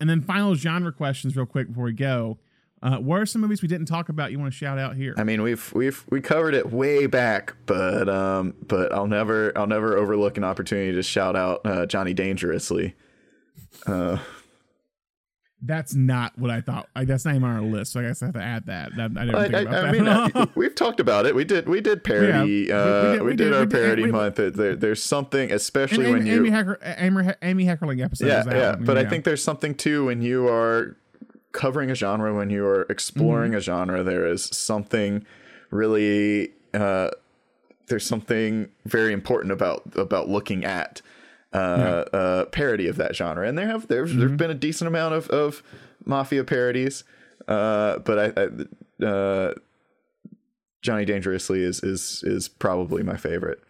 And 0.00 0.08
then 0.08 0.22
final 0.22 0.54
genre 0.54 0.92
questions, 0.92 1.36
real 1.36 1.46
quick 1.46 1.68
before 1.68 1.84
we 1.84 1.92
go. 1.92 2.38
Uh, 2.82 2.96
what 2.96 3.20
are 3.20 3.26
some 3.26 3.42
movies 3.42 3.60
we 3.60 3.68
didn't 3.68 3.86
talk 3.86 4.08
about 4.08 4.32
you 4.32 4.38
want 4.38 4.50
to 4.50 4.56
shout 4.56 4.78
out 4.78 4.96
here? 4.96 5.14
I 5.18 5.24
mean, 5.24 5.42
we've 5.42 5.70
we've 5.74 6.02
we 6.08 6.22
covered 6.22 6.54
it 6.54 6.72
way 6.72 7.06
back, 7.06 7.54
but 7.66 8.08
um, 8.08 8.54
but 8.66 8.90
I'll 8.92 9.06
never 9.06 9.56
I'll 9.56 9.66
never 9.66 9.98
overlook 9.98 10.38
an 10.38 10.44
opportunity 10.44 10.92
to 10.92 11.02
shout 11.02 11.36
out 11.36 11.60
uh, 11.66 11.84
Johnny 11.84 12.14
Dangerously. 12.14 12.96
Uh, 13.86 14.16
That's 15.62 15.94
not 15.94 16.38
what 16.38 16.50
I 16.50 16.62
thought. 16.62 16.88
Like, 16.96 17.06
that's 17.06 17.26
not 17.26 17.34
even 17.34 17.44
on 17.44 17.56
our 17.56 17.62
list, 17.62 17.92
so 17.92 18.00
I 18.00 18.04
guess 18.04 18.22
I 18.22 18.26
have 18.26 18.34
to 18.34 18.42
add 18.42 18.66
that. 18.66 18.96
that 18.96 19.10
I 19.16 19.24
didn't 19.26 19.34
I, 19.34 19.42
think 19.48 19.68
about 19.68 19.74
I 19.74 19.82
that. 19.82 19.92
mean, 19.92 20.06
at 20.06 20.36
uh, 20.36 20.46
we've 20.54 20.74
talked 20.74 21.00
about 21.00 21.26
it. 21.26 21.34
We 21.34 21.44
did 21.44 21.68
we 21.68 21.82
did 21.82 22.02
parody. 22.02 22.66
Yeah, 22.68 22.76
uh, 22.76 23.02
we- 23.02 23.08
we 23.10 23.10
we, 23.10 23.12
did- 23.12 23.22
we 23.24 23.30
did, 23.36 23.44
did- 23.44 23.52
our 23.54 23.66
did- 23.66 23.70
parody 23.70 24.06
month. 24.06 24.36
There, 24.36 24.74
there's 24.74 25.02
something, 25.02 25.52
especially 25.52 26.06
Amy, 26.06 26.14
when 26.14 26.26
you 26.26 26.36
Amy, 26.36 26.50
Hecker, 26.50 26.78
Amy, 26.82 27.32
Amy 27.42 27.64
Heckerling 27.66 28.02
episode. 28.02 28.26
yeah 28.26 28.42
yeah 28.48 28.76
but 28.76 28.96
i 28.96 29.04
think 29.04 29.24
there's 29.24 29.42
something 29.44 29.74
too 29.74 30.06
when 30.06 30.22
you 30.22 30.48
are 30.48 30.96
covering 31.52 31.90
a 31.90 31.94
genre 31.94 32.34
when 32.34 32.48
you 32.48 32.64
are 32.64 32.82
exploring 32.88 33.54
a 33.54 33.60
genre 33.60 34.02
there 34.02 34.26
is 34.26 34.44
something 34.44 35.26
really 35.70 36.52
uh 36.74 37.10
there's 37.88 38.06
something 38.06 38.68
very 38.86 39.12
important 39.12 39.52
about 39.52 39.82
about 39.96 40.28
looking 40.28 40.64
at 40.64 41.02
uh 41.52 41.56
uh 41.56 42.44
parody 42.46 42.86
of 42.86 42.96
that 42.96 43.14
genre 43.16 43.46
and 43.48 43.58
there 43.58 43.66
have 43.66 43.88
there's 43.88 44.14
there's 44.14 44.32
been 44.32 44.50
a 44.50 44.54
decent 44.54 44.86
amount 44.86 45.14
of 45.14 45.28
of 45.30 45.62
mafia 46.04 46.44
parodies 46.44 47.02
uh 47.48 47.98
but 47.98 48.18
i, 48.38 48.42
I 49.02 49.04
uh 49.06 49.54
johnny 50.82 51.04
dangerously 51.04 51.62
is 51.62 51.82
is 51.82 52.22
is 52.24 52.48
probably 52.48 53.02
my 53.02 53.16
favorite 53.16 53.60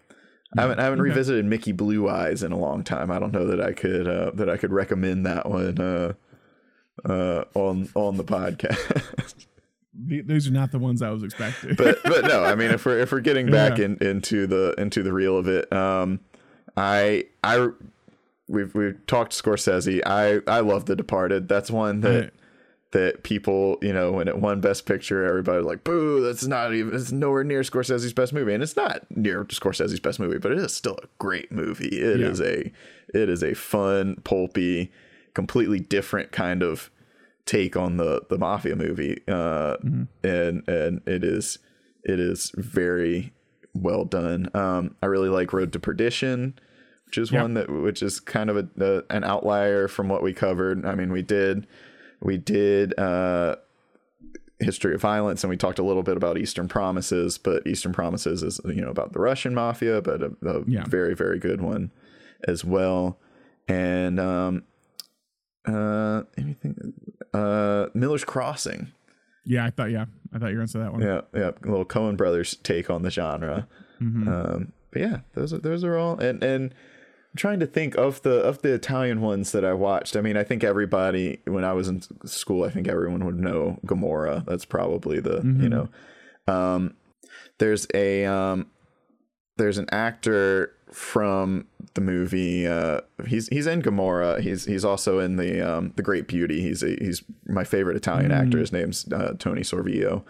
I 0.59 0.63
haven't, 0.63 0.81
I 0.81 0.83
haven't 0.83 1.01
Okay. 1.01 1.11
revisited 1.11 1.45
Mickey 1.45 1.71
Blue 1.71 2.09
Eyes 2.09 2.43
in 2.43 2.51
a 2.51 2.59
long 2.59 2.83
time. 2.83 3.13
I 3.13 3.21
don't 3.21 3.33
know 3.33 3.47
that 3.47 3.61
I 3.61 3.71
could 3.73 4.09
uh, 4.09 4.33
that 4.35 4.51
I 4.51 4.57
could 4.57 4.73
recommend 4.73 5.25
that 5.25 5.49
one 5.49 5.79
uh, 5.81 6.15
uh, 7.09 7.45
on 7.55 7.89
on 7.95 8.17
the 8.17 8.25
podcast. 8.25 9.45
Th- 10.09 10.27
those 10.27 10.49
are 10.49 10.53
not 10.53 10.73
the 10.73 10.81
ones 10.81 11.03
I 11.03 11.11
was 11.11 11.23
expecting. 11.23 11.77
but 11.77 11.99
but 12.03 12.25
no, 12.25 12.43
I 12.43 12.57
mean 12.57 12.71
if 12.73 12.85
we're 12.85 12.99
if 12.99 13.13
we're 13.13 13.21
getting 13.21 13.49
back 13.49 13.79
Yeah. 13.79 13.85
in, 13.85 13.99
into 13.99 14.49
the 14.49 14.75
into 14.77 15.05
the 15.05 15.13
real 15.13 15.39
of 15.39 15.47
it, 15.47 15.73
um, 15.73 16.19
I 16.77 17.25
I 17.45 17.69
we've 18.49 18.75
we've 18.75 19.05
talked 19.07 19.33
Scorsese. 19.33 20.01
I 20.07 20.41
I 20.47 20.61
love 20.61 20.87
The 20.87 20.97
Departed. 20.97 21.49
That's 21.49 21.71
one 21.71 22.01
that. 22.03 22.21
Right. 22.21 22.31
That 22.93 23.23
people, 23.23 23.79
you 23.83 23.93
know, 23.93 24.11
when 24.11 24.27
it 24.27 24.37
won 24.41 24.61
Best 24.61 24.85
Picture, 24.85 25.25
everybody 25.25 25.59
was 25.59 25.67
like, 25.67 25.85
"Boo! 25.85 26.25
That's 26.25 26.45
not 26.49 26.75
even. 26.75 26.93
It's 26.93 27.13
nowhere 27.13 27.45
near 27.45 27.61
Scorsese's 27.61 28.13
best 28.13 28.33
movie, 28.33 28.53
and 28.53 28.65
it's 28.65 28.75
not 28.75 29.07
near 29.17 29.45
Scorsese's 29.45 30.01
best 30.01 30.19
movie, 30.19 30.39
but 30.39 30.51
it 30.51 30.59
is 30.59 30.75
still 30.75 30.99
a 31.01 31.07
great 31.21 31.53
movie. 31.53 31.87
It 31.87 32.19
Yeah. 32.19 32.27
is 32.27 32.41
a, 32.41 32.73
it 33.15 33.29
is 33.29 33.45
a 33.45 33.55
fun, 33.55 34.17
pulpy, 34.25 34.91
completely 35.35 35.79
different 35.79 36.33
kind 36.33 36.65
of 36.65 36.91
take 37.47 37.77
on 37.77 37.97
the 37.97 38.23
the 38.29 38.39
mafia 38.39 38.75
movie 38.75 39.21
uh 39.29 39.77
and 40.25 40.69
and 40.69 41.01
it 41.07 41.23
is 41.23 41.59
it 42.03 42.19
is 42.19 42.51
very 42.57 43.33
well 43.75 44.05
done. 44.05 44.49
Um, 44.55 44.97
I 45.03 45.07
really 45.07 45.29
like 45.29 45.53
Road 45.53 45.73
to 45.75 45.81
Perdition, 45.81 46.59
which 47.07 47.19
is 47.19 47.31
Yep. 47.33 47.43
one 47.43 47.55
that 47.55 47.71
which 47.71 48.03
is 48.03 48.21
kind 48.21 48.51
of 48.51 48.57
a, 48.57 48.69
a 48.85 49.03
an 49.15 49.25
outlier 49.25 49.89
from 49.89 50.09
what 50.09 50.23
we 50.23 50.33
covered. 50.33 50.85
I 50.85 50.95
mean, 50.95 51.13
we 51.13 51.23
did 51.23 51.67
we 52.21 52.37
did 52.37 52.99
uh, 52.99 53.57
history 54.59 54.95
of 54.95 55.01
violence, 55.01 55.43
and 55.43 55.49
we 55.51 55.57
talked 55.57 55.79
a 55.79 55.83
little 55.83 56.03
bit 56.03 56.17
about 56.17 56.37
Eastern 56.37 56.69
Promises, 56.69 57.39
but 57.39 57.67
Eastern 57.67 57.93
Promises 57.93 58.43
is 58.43 58.61
you 58.65 58.83
know 58.83 58.91
about 58.91 59.13
the 59.13 59.21
Russian 59.21 59.55
mafia, 59.55 60.03
but 60.03 60.23
a, 60.23 60.33
a 60.45 60.65
Yeah. 60.67 60.85
very 60.87 61.15
very 61.15 61.39
good 61.39 61.61
one 61.63 61.91
as 62.47 62.65
well. 62.65 63.19
And 63.69 64.19
um, 64.19 64.65
uh, 65.67 66.23
anything 66.37 66.93
uh, 67.33 67.87
Miller's 67.95 68.25
Crossing. 68.25 68.89
Yeah, 69.45 69.65
I 69.65 69.71
thought. 69.71 69.91
Yeah, 69.91 70.07
I 70.33 70.39
thought 70.39 70.49
you 70.49 70.57
were 70.57 70.61
gonna 70.61 70.69
say 70.69 70.79
that 70.81 70.93
one. 70.93 71.03
Yeah, 71.03 71.23
yeah, 71.35 71.51
a 71.63 71.69
little 71.69 71.85
Coen 71.85 72.17
Brothers 72.17 72.57
take 72.63 72.91
on 72.91 73.03
the 73.03 73.11
genre. 73.11 73.67
Mm-hmm. 74.01 74.29
Um, 74.29 74.73
but 74.91 75.03
yeah, 75.03 75.19
those 75.35 75.53
are 75.53 75.59
those 75.59 75.85
are 75.85 75.97
all, 75.97 76.19
and 76.19 76.43
and 76.43 76.73
I'm 76.73 77.37
trying 77.37 77.61
to 77.61 77.67
think 77.67 77.97
of 77.97 78.23
the 78.23 78.41
of 78.41 78.63
the 78.63 78.73
Italian 78.75 79.21
ones 79.21 79.53
that 79.53 79.65
I 79.65 79.73
watched. 79.73 80.17
I 80.17 80.21
mean, 80.21 80.37
I 80.37 80.45
think 80.45 80.65
everybody 80.65 81.41
when 81.47 81.65
I 81.65 81.73
was 81.73 81.89
in 81.89 82.03
school, 82.27 82.65
I 82.65 82.71
think 82.71 82.89
everyone 82.89 83.25
would 83.25 83.39
know 83.39 83.79
Gomorrah. 83.87 84.45
That's 84.47 84.65
probably 84.65 85.21
the 85.21 85.41
Mm-hmm. 85.41 85.63
you 85.63 85.69
know. 85.69 85.89
Um, 86.47 86.95
there's 87.59 87.87
a 87.95 88.25
um, 88.25 88.67
there's 89.57 89.79
an 89.79 89.89
actor 89.93 90.73
from 90.93 91.67
the 91.95 92.01
movie. 92.01 92.67
Uh, 92.67 93.01
he's 93.27 93.49
he's 93.49 93.67
in 93.67 93.81
Gomorrah. 93.81 94.41
He's 94.41 94.65
he's 94.65 94.85
also 94.85 95.19
in 95.19 95.37
the 95.37 95.61
um, 95.61 95.93
the 95.97 96.03
Great 96.03 96.27
Beauty. 96.29 96.61
He's 96.61 96.83
a, 96.83 96.97
he's 97.01 97.23
my 97.47 97.65
favorite 97.65 97.97
Italian 97.97 98.33
actor. 98.33 98.59
His 98.59 98.73
name's 98.73 99.11
uh, 99.13 99.35
Toni 99.39 99.63
Servillo, 99.63 100.23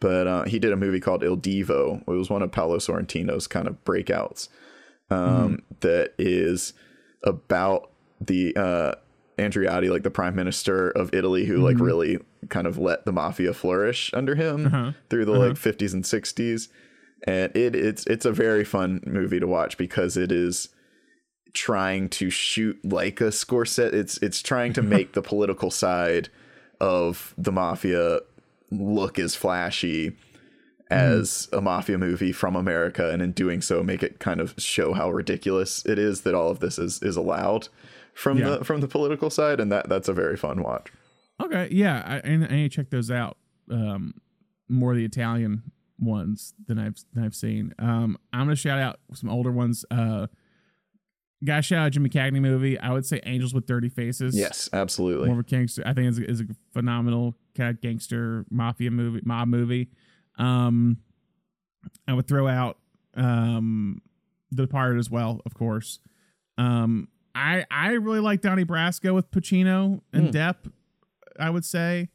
but 0.00 0.26
uh, 0.26 0.44
he 0.44 0.58
did 0.58 0.72
a 0.72 0.76
movie 0.76 1.00
called 1.00 1.22
Il 1.22 1.36
Divo. 1.36 2.02
It 2.02 2.10
was 2.10 2.30
one 2.30 2.42
of 2.42 2.52
Paolo 2.52 2.78
Sorrentino's 2.78 3.46
kind 3.46 3.66
of 3.66 3.82
breakouts. 3.84 4.48
Um, 5.10 5.62
that 5.80 6.12
is 6.18 6.74
about 7.24 7.90
the 8.20 8.54
uh, 8.56 8.94
Andreotti, 9.38 9.90
like 9.90 10.02
the 10.02 10.10
prime 10.10 10.34
minister 10.34 10.90
of 10.90 11.14
Italy, 11.14 11.46
who 11.46 11.56
like 11.58 11.80
really 11.80 12.18
kind 12.50 12.66
of 12.66 12.76
let 12.78 13.06
the 13.06 13.12
mafia 13.12 13.54
flourish 13.54 14.12
under 14.12 14.34
him 14.34 14.94
through 15.08 15.24
the 15.24 15.32
like 15.32 15.54
50s 15.54 15.92
and 15.94 16.04
60s 16.04 16.68
and 17.24 17.54
it 17.56 17.74
it's 17.74 18.06
it's 18.06 18.24
a 18.24 18.32
very 18.32 18.64
fun 18.64 19.00
movie 19.06 19.40
to 19.40 19.46
watch 19.46 19.76
because 19.76 20.16
it 20.16 20.30
is 20.30 20.68
trying 21.54 22.08
to 22.10 22.30
shoot 22.30 22.78
like 22.84 23.20
a 23.20 23.24
Scorsese. 23.28 23.92
It's 23.92 24.18
it's 24.18 24.42
trying 24.42 24.72
to 24.74 24.82
make 24.82 25.12
the 25.12 25.22
political 25.32 25.70
side 25.70 26.28
of 26.80 27.34
the 27.38 27.52
mafia 27.52 28.20
look 28.70 29.18
as 29.18 29.34
flashy 29.34 30.16
as 30.90 31.48
a 31.52 31.60
mafia 31.60 31.98
movie 31.98 32.32
from 32.32 32.56
America, 32.56 33.10
and 33.10 33.20
in 33.20 33.32
doing 33.32 33.60
so, 33.60 33.82
make 33.82 34.02
it 34.02 34.18
kind 34.20 34.40
of 34.40 34.54
show 34.56 34.94
how 34.94 35.10
ridiculous 35.10 35.84
it 35.84 35.98
is 35.98 36.22
that 36.22 36.34
all 36.34 36.50
of 36.50 36.60
this 36.60 36.78
is 36.78 37.02
is 37.02 37.16
allowed 37.16 37.68
from 38.14 38.38
Yeah. 38.38 38.50
the 38.58 38.64
from 38.64 38.80
the 38.80 38.88
political 38.88 39.28
side, 39.30 39.60
and 39.60 39.70
that 39.70 39.88
that's 39.88 40.08
a 40.08 40.14
very 40.14 40.36
fun 40.36 40.62
watch. 40.62 40.90
Okay, 41.42 41.68
yeah, 41.70 42.20
I, 42.24 42.28
I 42.28 42.36
need 42.36 42.70
to 42.72 42.76
check 42.76 42.90
those 42.90 43.10
out. 43.10 43.36
Um, 43.70 44.14
more 44.68 44.92
of 44.92 44.96
the 44.96 45.04
Italian 45.04 45.62
ones 46.00 46.54
than 46.66 46.78
I've 46.78 46.96
than 47.12 47.22
I've 47.24 47.34
seen. 47.34 47.74
Um, 47.78 48.16
I'm 48.32 48.46
gonna 48.46 48.56
shout 48.56 48.78
out 48.78 48.98
some 49.14 49.28
older 49.28 49.52
ones. 49.52 49.84
Uh, 49.90 50.28
got 51.44 51.64
shout 51.64 51.86
out 51.86 51.92
Jimmy 51.92 52.08
Cagney 52.10 52.40
movie. 52.40 52.78
I 52.78 52.92
would 52.92 53.06
say 53.06 53.20
Angels 53.24 53.54
with 53.54 53.66
Dirty 53.66 53.88
Faces. 53.88 54.36
Yes, 54.36 54.68
absolutely. 54.72 55.26
more 55.28 55.38
of 55.40 55.46
a 55.46 55.48
gangster. 55.48 55.82
I 55.86 55.92
think 55.94 56.08
is 56.08 56.18
is 56.18 56.40
a 56.40 56.46
phenomenal 56.72 57.34
kind 57.56 57.70
of 57.70 57.80
gangster 57.80 58.44
mafia 58.50 58.90
movie, 58.90 59.20
mob 59.24 59.48
movie. 59.48 59.90
Um, 60.38 60.98
I 62.06 62.14
would 62.14 62.26
throw 62.28 62.48
out 62.48 62.78
um, 63.14 64.00
The 64.50 64.62
Departed 64.62 64.98
as 64.98 65.10
well, 65.10 65.40
of 65.46 65.54
course. 65.54 66.00
Um, 66.56 67.08
I 67.34 67.64
I 67.70 67.92
really 67.92 68.20
like 68.20 68.40
Donnie 68.40 68.64
Brasco 68.64 69.14
with 69.14 69.30
Pacino 69.30 70.00
and 70.12 70.32
Depp. 70.32 70.70
I 71.38 71.50
would 71.50 71.64
say. 71.64 72.08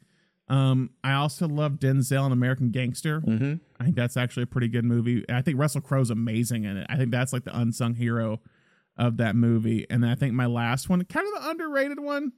Um, 0.49 0.89
I 1.03 1.13
also 1.13 1.47
love 1.47 1.73
Denzel 1.79 2.25
in 2.25 2.33
American 2.33 2.69
Gangster. 2.69 3.21
hmm 3.21 3.53
I 3.79 3.85
think 3.85 3.95
that's 3.95 4.17
actually 4.17 4.43
a 4.43 4.47
pretty 4.47 4.67
good 4.67 4.83
movie. 4.85 5.23
I 5.29 5.41
think 5.41 5.57
Russell 5.57 5.81
Crowe's 5.81 6.09
amazing 6.09 6.65
in 6.65 6.77
it. 6.77 6.85
I 6.89 6.97
think 6.97 7.11
that's 7.11 7.31
like 7.33 7.43
the 7.45 7.57
unsung 7.57 7.95
hero 7.95 8.39
of 8.97 9.17
that 9.17 9.35
movie. 9.35 9.85
And 9.89 10.03
then 10.03 10.09
I 10.09 10.15
think 10.15 10.33
my 10.33 10.45
last 10.45 10.89
one, 10.89 11.03
kind 11.05 11.27
of 11.27 11.43
the 11.43 11.49
underrated 11.49 11.99
one, 11.99 12.33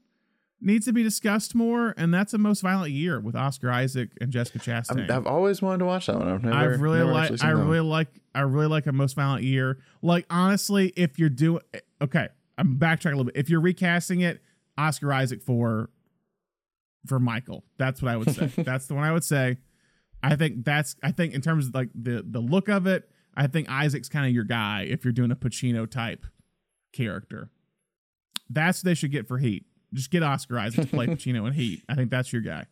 needs 0.61 0.85
to 0.85 0.93
be 0.93 1.03
discussed 1.03 1.53
more, 1.53 1.93
and 1.97 2.13
that's 2.13 2.33
a 2.33 2.37
Most 2.37 2.61
Violent 2.61 2.91
Year 2.91 3.19
with 3.19 3.35
Oscar 3.35 3.71
Isaac 3.71 4.09
and 4.19 4.31
Jessica 4.31 4.59
Chastain. 4.59 5.09
I've 5.09 5.27
always 5.27 5.61
wanted 5.61 5.79
to 5.79 5.85
watch 5.85 6.07
that 6.07 6.17
one. 6.17 6.27
I've 6.27 6.43
never. 6.43 6.55
I 6.55 6.63
really 6.63 6.99
never 6.99 7.13
like. 7.13 7.31
I 7.31 7.35
that 7.35 7.55
one. 7.55 7.67
really 7.67 7.79
like. 7.87 8.07
I 8.33 8.41
really 8.41 8.67
like 8.67 8.87
a 8.87 8.91
Most 8.91 9.15
Violent 9.15 9.43
Year. 9.43 9.79
Like 10.01 10.25
honestly, 10.29 10.93
if 10.95 11.19
you're 11.19 11.29
doing 11.29 11.61
okay, 12.01 12.29
I'm 12.57 12.77
backtracking 12.77 13.05
a 13.05 13.17
little 13.17 13.25
bit. 13.25 13.37
If 13.37 13.49
you're 13.49 13.61
recasting 13.61 14.21
it, 14.21 14.41
Oscar 14.77 15.13
Isaac 15.13 15.41
for 15.41 15.89
for 17.05 17.19
Michael. 17.19 17.63
That's 17.77 18.01
what 18.01 18.11
I 18.11 18.17
would 18.17 18.33
say. 18.33 18.47
that's 18.63 18.87
the 18.87 18.95
one 18.95 19.03
I 19.03 19.11
would 19.11 19.23
say. 19.23 19.57
I 20.23 20.35
think 20.35 20.65
that's. 20.65 20.95
I 21.03 21.11
think 21.11 21.33
in 21.33 21.41
terms 21.41 21.67
of 21.67 21.75
like 21.75 21.89
the 21.93 22.23
the 22.27 22.39
look 22.39 22.69
of 22.69 22.87
it, 22.87 23.09
I 23.35 23.47
think 23.47 23.69
Isaac's 23.69 24.09
kind 24.09 24.25
of 24.25 24.31
your 24.31 24.45
guy 24.45 24.87
if 24.89 25.03
you're 25.03 25.13
doing 25.13 25.31
a 25.31 25.35
Pacino 25.35 25.89
type 25.89 26.25
character. 26.95 27.49
That's 28.49 28.79
what 28.79 28.85
they 28.85 28.93
should 28.93 29.11
get 29.11 29.27
for 29.27 29.37
Heat. 29.37 29.65
Just 29.93 30.11
get 30.11 30.23
Oscar 30.23 30.59
Isaac 30.59 30.89
to 30.89 30.95
play 30.95 31.07
Pacino 31.07 31.47
in 31.47 31.53
Heat. 31.53 31.83
I 31.89 31.95
think 31.95 32.11
that's 32.11 32.31
your 32.31 32.41
guy. 32.41 32.65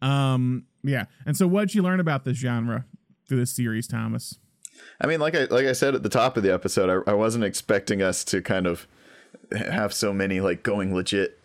Um, 0.00 0.64
yeah. 0.82 1.04
And 1.26 1.36
so, 1.36 1.46
what'd 1.46 1.74
you 1.74 1.82
learn 1.82 2.00
about 2.00 2.24
this 2.24 2.38
genre 2.38 2.84
through 3.28 3.38
this 3.38 3.54
series, 3.54 3.86
Thomas? 3.86 4.38
I 5.00 5.06
mean, 5.06 5.20
like 5.20 5.34
I 5.34 5.44
like 5.44 5.66
I 5.66 5.72
said 5.72 5.94
at 5.94 6.02
the 6.02 6.08
top 6.08 6.36
of 6.36 6.42
the 6.42 6.52
episode, 6.52 7.04
I, 7.06 7.10
I 7.10 7.14
wasn't 7.14 7.44
expecting 7.44 8.02
us 8.02 8.24
to 8.24 8.40
kind 8.40 8.66
of 8.66 8.86
have 9.52 9.92
so 9.92 10.12
many 10.12 10.40
like 10.40 10.62
going 10.62 10.94
legit, 10.94 11.40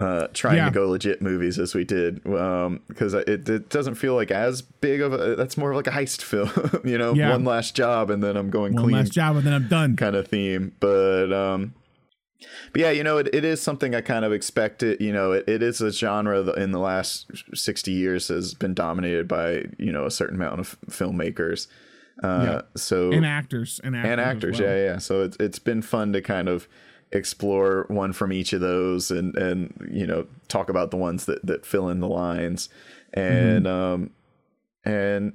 uh, 0.00 0.28
trying 0.32 0.56
Yeah. 0.58 0.66
to 0.66 0.70
go 0.70 0.88
legit 0.88 1.20
movies 1.20 1.58
as 1.58 1.74
we 1.74 1.84
did, 1.84 2.24
um, 2.26 2.80
because 2.88 3.14
it 3.14 3.48
it 3.48 3.68
doesn't 3.68 3.96
feel 3.96 4.14
like 4.14 4.30
as 4.30 4.62
big 4.62 5.00
of 5.00 5.12
a. 5.12 5.34
That's 5.36 5.56
more 5.56 5.70
of 5.72 5.76
like 5.76 5.86
a 5.88 5.90
heist 5.90 6.22
film, 6.30 6.50
you 6.84 6.96
know, 6.98 7.14
Yeah. 7.14 7.30
one 7.30 7.44
last 7.44 7.74
job 7.74 8.10
and 8.10 8.22
then 8.22 8.36
I'm 8.36 8.50
going 8.50 8.72
clean. 8.74 8.82
One 8.82 8.90
clean 8.92 8.96
last 9.02 9.12
job, 9.12 9.36
and 9.36 9.44
then 9.46 9.54
I'm 9.54 9.66
done. 9.68 9.96
kind 9.96 10.14
of 10.14 10.28
theme. 10.28 10.72
But 10.78 11.32
um, 11.32 11.74
but 12.72 12.80
yeah, 12.80 12.90
you 12.92 13.02
know, 13.02 13.18
it, 13.18 13.28
it 13.34 13.44
is 13.44 13.60
something 13.60 13.94
I 13.96 14.00
kind 14.00 14.24
of 14.24 14.32
expected. 14.32 15.00
You 15.00 15.12
know, 15.12 15.32
it, 15.32 15.48
it 15.48 15.62
is 15.62 15.80
a 15.80 15.90
genre 15.90 16.42
that 16.44 16.56
in 16.58 16.70
the 16.70 16.78
last 16.78 17.26
sixty 17.54 17.90
years 17.90 18.28
has 18.28 18.54
been 18.54 18.74
dominated 18.74 19.26
by 19.26 19.64
you 19.78 19.90
know 19.90 20.06
a 20.06 20.10
certain 20.12 20.36
amount 20.36 20.60
of 20.60 20.76
filmmakers. 20.88 21.66
Uh, 22.22 22.42
Yeah. 22.44 22.60
so 22.76 23.10
And 23.12 23.26
actors, 23.26 23.80
and 23.82 23.96
actors, 23.96 24.10
and 24.12 24.20
actors. 24.20 24.60
well. 24.60 24.68
Yeah, 24.68 24.84
yeah. 24.92 24.98
So 24.98 25.22
it's 25.22 25.36
it's 25.40 25.58
been 25.58 25.82
fun 25.82 26.12
to 26.12 26.20
kind 26.22 26.48
of 26.48 26.68
explore 27.12 27.84
one 27.88 28.12
from 28.12 28.32
each 28.32 28.52
of 28.52 28.60
those, 28.60 29.10
and 29.10 29.36
and 29.36 29.88
you 29.90 30.06
know 30.06 30.26
talk 30.48 30.68
about 30.68 30.90
the 30.90 30.96
ones 30.96 31.24
that 31.26 31.44
that 31.46 31.64
fill 31.66 31.88
in 31.88 32.00
the 32.00 32.08
lines, 32.08 32.68
and 33.14 33.64
Mm-hmm. 33.66 33.66
um 33.66 34.10
and 34.84 35.32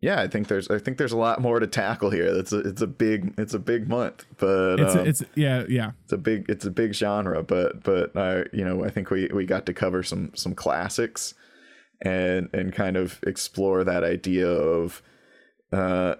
yeah, 0.00 0.20
I 0.20 0.28
think 0.28 0.48
there's 0.48 0.68
I 0.68 0.78
think 0.78 0.98
there's 0.98 1.12
a 1.12 1.16
lot 1.16 1.40
more 1.40 1.58
to 1.58 1.66
tackle 1.66 2.10
here. 2.10 2.26
It's 2.26 2.52
a 2.52 2.58
it's 2.58 2.82
a 2.82 2.86
big 2.86 3.34
it's 3.38 3.54
a 3.54 3.58
big 3.58 3.88
month, 3.88 4.24
but 4.38 4.78
It's 4.78 4.94
um, 4.94 5.06
it's 5.06 5.24
yeah 5.34 5.64
yeah 5.68 5.92
it's 6.04 6.12
a 6.12 6.18
big 6.18 6.46
it's 6.48 6.64
a 6.66 6.70
big 6.70 6.94
genre 6.94 7.42
but 7.42 7.82
but 7.82 8.16
I 8.16 8.44
you 8.52 8.64
know 8.64 8.84
I 8.84 8.90
think 8.90 9.10
we 9.10 9.28
we 9.32 9.46
got 9.46 9.66
to 9.66 9.72
cover 9.74 10.02
some 10.02 10.32
some 10.34 10.54
classics 10.54 11.34
and 12.02 12.50
and 12.52 12.74
kind 12.74 12.96
of 12.96 13.20
explore 13.26 13.82
that 13.84 14.04
idea 14.04 14.46
of 14.48 15.02
uh 15.72 16.16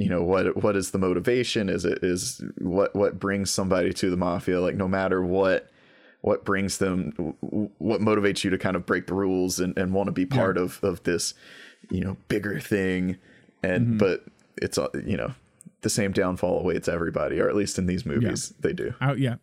you 0.00 0.08
know 0.08 0.22
what 0.22 0.62
what 0.62 0.76
is 0.76 0.92
the 0.92 0.98
motivation? 0.98 1.68
Is 1.68 1.84
it 1.84 2.02
is 2.02 2.42
what 2.58 2.94
what 2.96 3.18
brings 3.18 3.50
somebody 3.50 3.92
to 3.94 4.10
the 4.10 4.16
mafia? 4.16 4.60
Like 4.60 4.74
no 4.74 4.88
matter 4.88 5.22
what 5.22 5.70
what 6.22 6.44
brings 6.44 6.78
them 6.78 7.12
what 7.40 8.00
motivates 8.00 8.42
you 8.42 8.50
to 8.50 8.58
kind 8.58 8.76
of 8.76 8.86
break 8.86 9.06
the 9.06 9.14
rules 9.14 9.60
and, 9.60 9.76
and 9.76 9.92
want 9.92 10.06
to 10.06 10.12
be 10.12 10.24
part 10.26 10.56
of 10.56 10.82
of 10.82 11.02
this 11.02 11.34
you 11.90 12.00
know 12.00 12.16
bigger 12.28 12.58
thing? 12.58 13.18
And 13.62 13.86
mm-hmm. 13.86 13.96
but 13.98 14.24
it's 14.56 14.78
you 15.04 15.16
know 15.16 15.34
the 15.82 15.90
same 15.90 16.12
downfall 16.12 16.60
awaits 16.60 16.88
everybody 16.88 17.38
or 17.38 17.48
at 17.48 17.56
least 17.56 17.78
in 17.78 17.86
these 17.86 18.06
movies 18.06 18.54
they 18.60 18.72
do. 18.72 18.94
Out 19.00 19.18
yeah. 19.18 19.36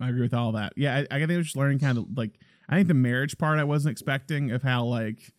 I 0.00 0.08
agree 0.08 0.22
with 0.22 0.34
all 0.34 0.52
that. 0.52 0.72
Yeah, 0.76 0.96
I, 0.96 1.16
I 1.16 1.18
think 1.18 1.32
I 1.32 1.36
was 1.36 1.46
just 1.46 1.56
learning 1.56 1.80
kind 1.80 1.98
of 1.98 2.06
like 2.16 2.38
I 2.68 2.76
think 2.76 2.88
the 2.88 2.94
marriage 2.94 3.36
part 3.38 3.58
I 3.58 3.64
wasn't 3.64 3.92
expecting 3.92 4.52
of 4.52 4.62
how 4.62 4.84
like 4.84 5.32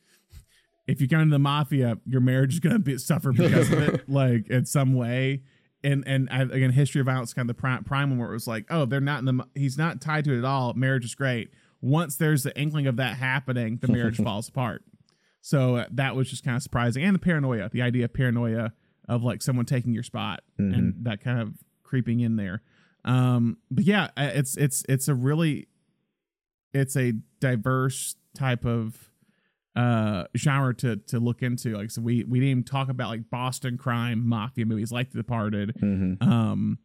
if 0.88 1.02
you 1.02 1.08
go 1.08 1.20
into 1.20 1.34
the 1.34 1.40
mafia, 1.40 1.98
your 2.06 2.22
marriage 2.22 2.54
is 2.54 2.60
gonna 2.60 2.80
be 2.80 2.98
suffer 2.98 3.32
because 3.32 3.72
of 3.72 3.80
it, 3.80 4.10
like 4.10 4.50
in 4.50 4.66
some 4.66 4.94
way. 4.94 5.44
And 5.84 6.04
and 6.06 6.30
I, 6.32 6.42
again, 6.42 6.72
history 6.72 7.02
of 7.02 7.06
violence 7.08 7.34
kind 7.34 7.50
of 7.50 7.56
the 7.56 7.60
prime, 7.60 7.84
prime 7.84 8.10
one 8.12 8.20
where 8.20 8.30
it 8.30 8.34
was 8.34 8.48
like, 8.48 8.66
oh, 8.70 8.86
they're 8.86 9.02
not 9.02 9.20
in 9.20 9.26
the 9.26 9.46
he's 9.56 9.78
not 9.78 10.02
tied 10.02 10.26
to 10.26 10.34
it 10.36 10.40
at 10.40 10.46
all. 10.46 10.74
Marriage 10.74 11.06
is 11.06 11.16
great. 11.16 11.52
Once 11.82 12.18
there's 12.18 12.44
the 12.44 12.58
inkling 12.60 12.86
of 12.86 12.98
that 12.98 13.18
happening, 13.18 13.78
the 13.82 13.88
marriage 13.88 14.18
falls 14.24 14.48
apart. 14.48 14.84
So 15.42 15.78
uh, 15.78 15.86
that 15.92 16.16
was 16.16 16.30
just 16.30 16.44
kind 16.44 16.56
of 16.56 16.62
surprising, 16.62 17.04
and 17.04 17.16
the 17.16 17.20
paranoia, 17.20 17.70
the 17.72 17.82
idea 17.82 18.06
of 18.06 18.14
paranoia 18.14 18.74
of 19.10 19.24
like 19.24 19.42
someone 19.42 19.66
taking 19.66 19.94
your 19.94 20.04
spot 20.04 20.42
and 20.58 20.96
that 21.04 21.22
kind 21.22 21.40
of 21.40 21.56
creeping 21.84 22.20
in 22.20 22.36
there. 22.36 22.62
Um, 23.04 23.58
but 23.70 23.84
yeah, 23.84 24.10
it's 24.16 24.56
it's 24.56 24.84
it's 24.88 25.08
a 25.08 25.16
really 25.16 25.68
it's 26.74 26.96
a 26.96 27.14
diverse 27.40 28.16
type 28.36 28.66
of 28.66 29.11
uh 29.76 30.26
genre 30.36 30.76
to 30.76 30.98
to 30.98 31.20
look 31.20 31.42
into. 31.42 31.76
Like 31.78 31.92
so 31.92 32.02
we 32.02 32.24
we 32.26 32.40
didn't 32.40 32.52
even 32.52 32.64
talk 32.64 32.90
about 32.90 33.10
like 33.10 33.30
boston 33.30 33.78
crime 33.78 34.28
mafia 34.28 34.66
movies 34.66 34.92
like 34.92 35.12
the 35.12 35.18
departed 35.18 35.74
Mhm. 35.82 36.22
um 36.22 36.78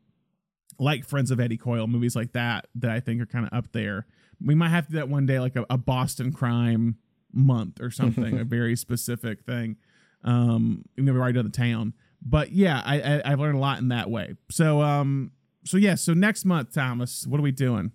like 0.78 1.04
friends 1.04 1.30
of 1.30 1.40
eddie 1.40 1.56
coyle 1.56 1.86
movies 1.86 2.14
like 2.14 2.32
that 2.32 2.66
that 2.74 2.90
i 2.90 3.00
think 3.00 3.20
are 3.22 3.26
kind 3.26 3.46
of 3.46 3.52
up 3.56 3.72
there. 3.72 4.06
We 4.44 4.54
might 4.54 4.68
have 4.68 4.86
to 4.86 4.92
do 4.92 4.98
that 4.98 5.08
one 5.08 5.24
day 5.26 5.40
like 5.40 5.56
a, 5.56 5.64
a 5.70 5.78
boston 5.78 6.32
crime 6.32 6.96
month 7.32 7.80
or 7.80 7.90
something 7.90 8.38
a 8.38 8.44
very 8.58 8.76
specific 8.76 9.42
thing. 9.44 9.76
Um 10.22 10.84
even 10.96 11.06
though 11.06 11.12
we've 11.12 11.20
already 11.22 11.34
done 11.36 11.46
the 11.46 11.50
town. 11.50 11.92
But 12.22 12.52
yeah 12.52 12.82
I, 12.84 13.00
I 13.00 13.22
i've 13.32 13.40
learned 13.40 13.56
a 13.56 13.60
lot 13.60 13.78
in 13.80 13.88
that 13.88 14.10
way. 14.10 14.34
So 14.50 14.80
um 14.82 15.32
so 15.64 15.76
yeah 15.76 15.96
so 15.96 16.14
next 16.14 16.44
month 16.44 16.72
thomas 16.72 17.26
what 17.26 17.40
are 17.40 17.42
we 17.42 17.50
doing? 17.52 17.90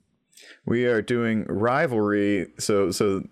We 0.66 0.86
are 0.86 1.02
doing 1.02 1.46
rivalry. 1.48 2.48
So 2.58 2.92
so 2.92 3.24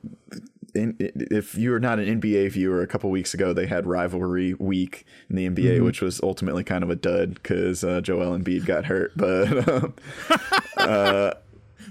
in, 0.75 0.95
if 0.99 1.55
you 1.55 1.73
are 1.73 1.79
not 1.79 1.99
an 1.99 2.21
NBA 2.21 2.51
viewer, 2.51 2.81
a 2.81 2.87
couple 2.87 3.09
weeks 3.09 3.33
ago 3.33 3.53
they 3.53 3.65
had 3.67 3.85
rivalry 3.85 4.53
week 4.55 5.05
in 5.29 5.35
the 5.35 5.47
NBA, 5.47 5.75
Mm-hmm. 5.75 5.85
which 5.85 6.01
was 6.01 6.19
ultimately 6.21 6.63
kind 6.63 6.83
of 6.83 6.89
a 6.89 6.95
dud 6.95 7.35
because 7.35 7.83
uh, 7.83 8.01
Joel 8.01 8.37
Embiid 8.37 8.65
got 8.65 8.85
hurt. 8.85 9.11
But 9.15 9.93
um, 10.77 11.33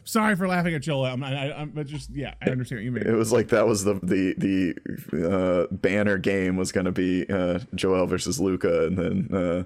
sorry 0.05 0.37
for 0.37 0.49
laughing 0.49 0.75
at 0.75 0.81
joel 0.81 1.05
i'm, 1.05 1.23
I, 1.23 1.53
I'm 1.53 1.85
just 1.85 2.09
yeah 2.11 2.33
i 2.41 2.49
understand 2.49 2.79
what 2.79 2.85
you 2.85 2.93
mean 2.93 3.07
it 3.07 3.17
was 3.17 3.31
like 3.31 3.49
that 3.49 3.67
was 3.67 3.85
the 3.85 3.95
the 4.03 4.75
the 5.13 5.29
uh, 5.29 5.67
banner 5.75 6.17
game 6.17 6.57
was 6.57 6.73
going 6.73 6.87
to 6.87 6.93
be 6.93 7.29
uh, 7.29 7.59
Joel 7.75 8.07
versus 8.07 8.41
Luka, 8.41 8.87
and 8.87 8.97
then 8.97 9.35
uh, 9.35 9.65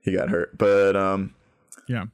he 0.00 0.12
got 0.12 0.28
hurt. 0.28 0.56
But 0.56 0.96
um, 0.96 1.34
yeah 1.88 2.04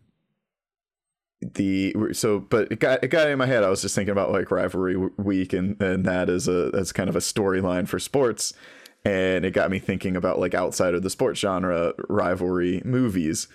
the 1.41 1.95
so 2.13 2.41
but 2.41 2.73
it 2.73 2.81
got 2.81 3.05
it 3.05 3.09
got 3.09 3.29
in 3.29 3.39
my 3.39 3.47
head. 3.47 3.63
I 3.63 3.69
was 3.69 3.83
just 3.83 3.95
thinking 3.95 4.13
about 4.13 4.33
like 4.33 4.51
rivalry 4.51 4.97
week 5.17 5.53
and 5.53 5.81
and 5.83 6.05
that 6.05 6.29
is 6.29 6.49
a 6.49 6.71
as 6.75 6.93
kind 6.93 7.09
of 7.11 7.17
a 7.17 7.21
storyline 7.21 7.87
for 7.89 7.99
sports. 7.99 8.55
And 9.05 9.45
it 9.45 9.53
got 9.53 9.71
me 9.71 9.79
thinking 9.79 10.17
about 10.17 10.41
like 10.41 10.55
outside 10.55 10.95
of 10.95 11.03
the 11.03 11.11
sports 11.11 11.39
genre 11.41 11.93
rivalry 12.09 12.83
movies. 12.85 13.49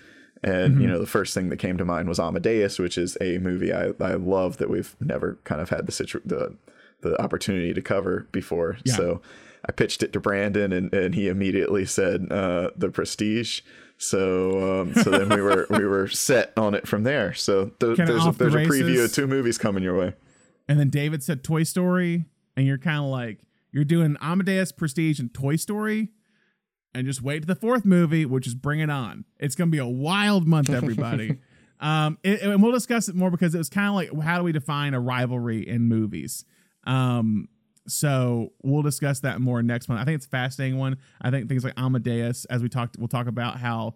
And 0.44 0.80
you 0.80 0.88
know 0.88 0.98
the 0.98 1.06
first 1.06 1.34
thing 1.34 1.50
that 1.50 1.58
came 1.58 1.76
to 1.76 1.84
mind 1.84 2.08
was 2.08 2.18
amadeus 2.18 2.78
which 2.80 2.98
is 2.98 3.16
a 3.20 3.38
movie 3.38 3.72
i 3.72 3.90
i 4.00 4.14
love 4.14 4.56
that 4.56 4.68
we've 4.68 4.96
never 5.00 5.38
kind 5.44 5.60
of 5.60 5.68
had 5.70 5.86
the 5.86 5.92
situ- 5.92 6.20
the 6.24 6.56
the 7.02 7.20
opportunity 7.22 7.72
to 7.72 7.80
cover 7.80 8.26
before. 8.32 8.76
Yeah. 8.84 8.94
so 8.94 9.22
i 9.68 9.70
pitched 9.70 10.02
it 10.02 10.12
to 10.14 10.18
brandon 10.20 10.72
and 10.72 10.92
and 10.92 11.14
he 11.14 11.28
immediately 11.28 11.84
said 11.86 12.26
uh 12.32 12.70
the 12.76 12.88
prestige 12.90 13.60
so 14.02 14.80
um, 14.82 14.94
so 14.94 15.10
then 15.10 15.28
we 15.28 15.40
were 15.40 15.66
we 15.70 15.86
were 15.86 16.08
set 16.28 16.52
on 16.56 16.74
it 16.74 16.86
from 16.88 17.02
there. 17.04 17.32
So 17.34 17.66
th- 17.80 17.96
there's 17.96 18.10
a, 18.24 18.28
off 18.28 18.38
the 18.38 18.46
a 18.46 18.50
preview 18.50 19.04
of 19.04 19.12
two 19.12 19.26
movies 19.26 19.58
coming 19.58 19.82
your 19.82 19.96
way. 19.96 20.12
and 20.68 20.78
then 20.78 20.90
david 20.90 21.22
said 21.22 21.42
toy 21.44 21.62
story 21.62 22.24
and 22.56 22.66
you're 22.66 22.78
kind 22.78 22.98
of 22.98 23.06
like 23.06 23.38
you're 23.72 23.84
doing 23.84 24.16
amadeus 24.20 24.72
prestige 24.72 25.18
and 25.20 25.32
toy 25.32 25.56
story 25.56 26.10
and 26.94 27.06
just 27.06 27.22
wait 27.22 27.40
to 27.40 27.46
the 27.46 27.54
fourth 27.54 27.84
movie 27.84 28.24
which 28.26 28.46
is 28.46 28.54
bring 28.54 28.80
it 28.80 28.90
on 28.90 29.24
it's 29.38 29.54
gonna 29.54 29.70
be 29.70 29.78
a 29.78 29.86
wild 29.86 30.46
month 30.46 30.68
everybody 30.70 31.38
um 31.80 32.18
it- 32.22 32.42
and 32.42 32.62
we'll 32.62 32.72
discuss 32.72 33.08
it 33.08 33.14
more 33.14 33.30
because 33.30 33.54
it 33.54 33.58
was 33.58 33.68
kind 33.70 33.88
of 33.88 33.94
like 33.94 34.24
how 34.24 34.38
do 34.38 34.44
we 34.44 34.52
define 34.52 34.94
a 34.94 35.00
rivalry 35.00 35.66
in 35.66 35.82
movies 35.88 36.44
um 36.84 37.48
so 37.86 38.52
we'll 38.62 38.82
discuss 38.82 39.20
that 39.20 39.40
more 39.40 39.62
next 39.62 39.88
month 39.88 40.00
i 40.00 40.04
think 40.04 40.16
it's 40.16 40.26
a 40.26 40.30
fascinating 40.30 40.78
one 40.78 40.96
i 41.20 41.30
think 41.30 41.48
things 41.48 41.64
like 41.64 41.74
amadeus 41.76 42.44
as 42.46 42.62
we 42.62 42.68
talked 42.68 42.96
we'll 42.98 43.08
talk 43.08 43.26
about 43.26 43.58
how 43.58 43.94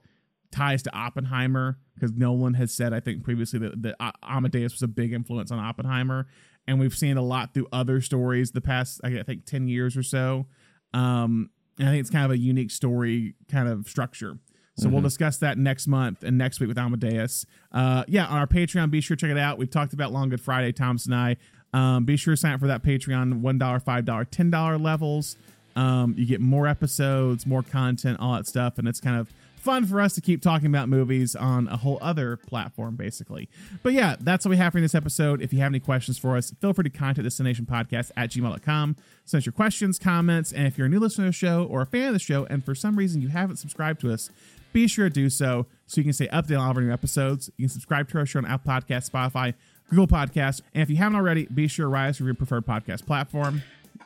ties 0.53 0.83
to 0.83 0.95
oppenheimer 0.95 1.79
because 1.95 2.13
nolan 2.13 2.55
has 2.55 2.73
said 2.73 2.93
i 2.93 3.01
think 3.01 3.23
previously 3.23 3.59
that, 3.59 3.81
that 3.83 3.95
A- 4.01 4.13
amadeus 4.23 4.73
was 4.73 4.83
a 4.83 4.89
big 4.89 5.13
influence 5.13 5.51
on 5.51 5.59
oppenheimer 5.59 6.27
and 6.67 6.81
we've 6.81 6.97
seen 6.97 7.17
a 7.17 7.23
lot 7.23 7.55
through 7.55 7.69
other 7.73 8.01
stories 8.01 8.53
the 8.53 8.61
past 8.61 9.01
i 9.05 9.23
think 9.23 9.45
10 9.45 9.69
years 9.69 9.97
or 9.97 10.03
so 10.03 10.47
um 10.95 11.51
and 11.79 11.89
i 11.89 11.93
think 11.93 12.01
it's 12.01 12.11
kind 12.11 12.25
of 12.25 12.31
a 12.31 12.39
unique 12.39 12.71
story 12.71 13.35
kind 13.49 13.69
of 13.69 13.87
structure 13.89 14.39
so 14.79 14.91
we'll 14.91 15.01
discuss 15.01 15.39
that 15.39 15.57
next 15.57 15.87
month 15.87 16.23
and 16.23 16.37
next 16.37 16.61
week 16.61 16.69
with 16.69 16.77
Amadeus. 16.77 17.47
Uh, 17.73 18.05
yeah, 18.09 18.27
on 18.27 18.39
our 18.39 18.47
Patreon, 18.47 18.91
be 18.91 19.01
sure 19.01 19.17
to 19.17 19.27
check 19.27 19.31
it 19.35 19.39
out. 19.39 19.57
We've 19.57 19.71
talked 19.71 19.95
about 19.95 20.13
Long 20.13 20.29
Good 20.29 20.41
Friday, 20.41 20.73
Thomas 20.73 21.07
and 21.07 21.15
I. 21.15 21.37
Um, 21.77 22.05
be 22.05 22.17
sure 22.17 22.33
to 22.33 22.37
sign 22.39 22.55
up 22.55 22.61
for 22.61 22.69
that 22.69 22.83
Patreon, 22.83 23.43
$1, 23.43 23.59
$5, 23.59 24.05
$10 24.05 24.83
levels. 24.83 25.37
Um, 25.77 26.15
you 26.17 26.25
get 26.25 26.41
more 26.41 26.67
episodes, 26.67 27.45
more 27.47 27.63
content, 27.63 28.19
all 28.19 28.33
that 28.33 28.47
stuff. 28.47 28.79
And 28.79 28.89
it's 28.89 28.99
kind 28.99 29.21
of 29.21 29.31
fun 29.59 29.85
for 29.85 30.01
us 30.01 30.15
to 30.15 30.23
keep 30.23 30.41
talking 30.41 30.69
about 30.69 30.89
movies 30.89 31.37
on 31.37 31.69
a 31.69 31.77
whole 31.77 31.99
other 32.01 32.39
platform, 32.39 32.97
basically. 32.97 33.51
But 33.83 33.93
yeah, 33.93 34.17
that's 34.19 34.47
what 34.47 34.51
we 34.51 34.57
have 34.57 34.73
for 34.73 34.81
this 34.81 34.95
episode. 34.95 35.43
If 35.43 35.53
you 35.53 35.59
have 35.59 35.71
any 35.71 35.81
questions 35.81 36.17
for 36.17 36.39
us, 36.39 36.51
feel 36.63 36.73
free 36.73 36.85
to 36.85 36.89
contact 36.91 37.29
CineNation 37.29 37.67
Podcast 37.67 38.11
at 38.17 38.31
gmail.com. 38.31 38.97
Send 39.27 39.43
us 39.43 39.45
your 39.45 39.53
questions, 39.53 39.99
comments, 39.99 40.53
and 40.53 40.67
if 40.67 40.79
you're 40.79 40.87
a 40.87 40.91
new 40.91 41.01
listener 41.01 41.27
to 41.27 41.29
the 41.29 41.33
show 41.35 41.65
or 41.65 41.83
a 41.83 41.87
fan 41.87 42.07
of 42.09 42.13
the 42.15 42.19
show, 42.19 42.47
and 42.47 42.65
for 42.65 42.75
some 42.75 42.97
reason 42.97 43.21
you 43.21 43.29
haven't 43.29 43.57
subscribed 43.57 44.01
to 44.01 44.13
us, 44.13 44.31
be 44.73 44.87
sure 44.87 45.09
to 45.09 45.13
do 45.13 45.29
so 45.29 45.67
so 45.87 46.01
you 46.01 46.05
can 46.05 46.13
stay 46.13 46.29
updated 46.29 46.59
on 46.59 46.65
all 46.65 46.71
of 46.71 46.77
our 46.77 46.83
new 46.83 46.93
episodes. 46.93 47.51
You 47.57 47.65
can 47.65 47.73
subscribe 47.73 48.09
to 48.11 48.19
our 48.19 48.27
show 48.27 48.39
on 48.39 48.47
Apple 48.47 48.73
Podcasts, 48.73 49.11
Spotify, 49.11 49.55
Google 49.89 50.07
Podcasts, 50.07 50.61
and 50.75 50.83
if 50.83 50.91
you 50.91 50.97
haven't 50.97 51.17
already, 51.17 51.47
be 51.47 51.69
sure 51.69 51.85
to 51.85 51.89
write 51.89 52.09
us 52.09 52.21
your 52.21 52.35
preferred 52.35 52.67
podcast 52.67 53.07
platform. 53.07 53.63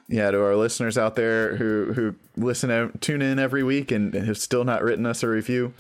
Yeah, 0.08 0.30
to 0.30 0.42
our 0.42 0.56
listeners 0.56 0.98
out 0.98 1.14
there 1.16 1.56
who 1.56 1.92
who 1.92 2.14
listen 2.36 2.98
tune 3.00 3.22
in 3.22 3.38
every 3.38 3.62
week 3.62 3.90
and, 3.90 4.14
and 4.14 4.26
have 4.26 4.38
still 4.38 4.64
not 4.64 4.82
written 4.82 5.06
us 5.06 5.22
a 5.22 5.28
review, 5.28 5.72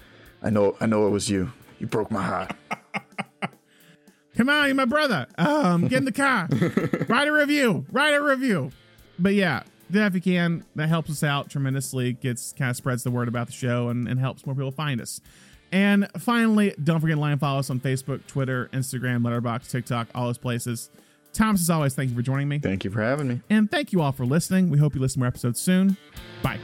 I 0.42 0.50
know 0.50 0.76
I 0.80 0.86
know 0.86 1.06
it 1.06 1.10
was 1.10 1.28
you. 1.28 1.52
You 1.78 1.86
broke 1.86 2.10
my 2.10 2.22
heart. 2.22 2.52
Come 4.36 4.48
on, 4.48 4.66
you're 4.66 4.74
my 4.74 4.84
brother. 4.84 5.26
Um, 5.36 5.88
get 5.88 5.98
in 5.98 6.04
the 6.04 6.12
car. 6.12 6.48
write 7.08 7.28
a 7.28 7.32
review. 7.32 7.84
Write 7.90 8.14
a 8.14 8.22
review. 8.22 8.70
But 9.18 9.34
yeah, 9.34 9.64
do 9.90 9.98
that 9.98 10.06
if 10.06 10.14
you 10.14 10.20
can. 10.20 10.64
That 10.76 10.88
helps 10.88 11.10
us 11.10 11.22
out 11.22 11.50
tremendously. 11.50 12.12
Gets 12.14 12.52
kind 12.52 12.70
of 12.70 12.76
spreads 12.76 13.02
the 13.02 13.10
word 13.10 13.28
about 13.28 13.48
the 13.48 13.52
show 13.52 13.88
and, 13.88 14.08
and 14.08 14.20
helps 14.20 14.46
more 14.46 14.54
people 14.54 14.70
find 14.70 15.00
us. 15.00 15.20
And 15.72 16.08
finally, 16.18 16.74
don't 16.82 17.00
forget 17.00 17.16
to 17.16 17.20
line 17.20 17.32
and 17.32 17.40
follow 17.40 17.60
us 17.60 17.70
on 17.70 17.80
Facebook, 17.80 18.26
Twitter, 18.26 18.68
Instagram, 18.72 19.22
Letterboxd, 19.22 19.70
TikTok, 19.70 20.08
all 20.14 20.26
those 20.26 20.38
places. 20.38 20.90
Thomas, 21.32 21.60
as 21.60 21.70
always, 21.70 21.94
thank 21.94 22.10
you 22.10 22.16
for 22.16 22.22
joining 22.22 22.48
me. 22.48 22.58
Thank 22.58 22.84
you 22.84 22.90
for 22.90 23.00
having 23.00 23.28
me. 23.28 23.40
And 23.48 23.70
thank 23.70 23.92
you 23.92 24.02
all 24.02 24.12
for 24.12 24.26
listening. 24.26 24.68
We 24.68 24.78
hope 24.78 24.94
you 24.94 25.00
listen 25.00 25.14
to 25.14 25.20
more 25.20 25.28
episodes 25.28 25.60
soon. 25.60 25.96
Bye. 26.42 26.58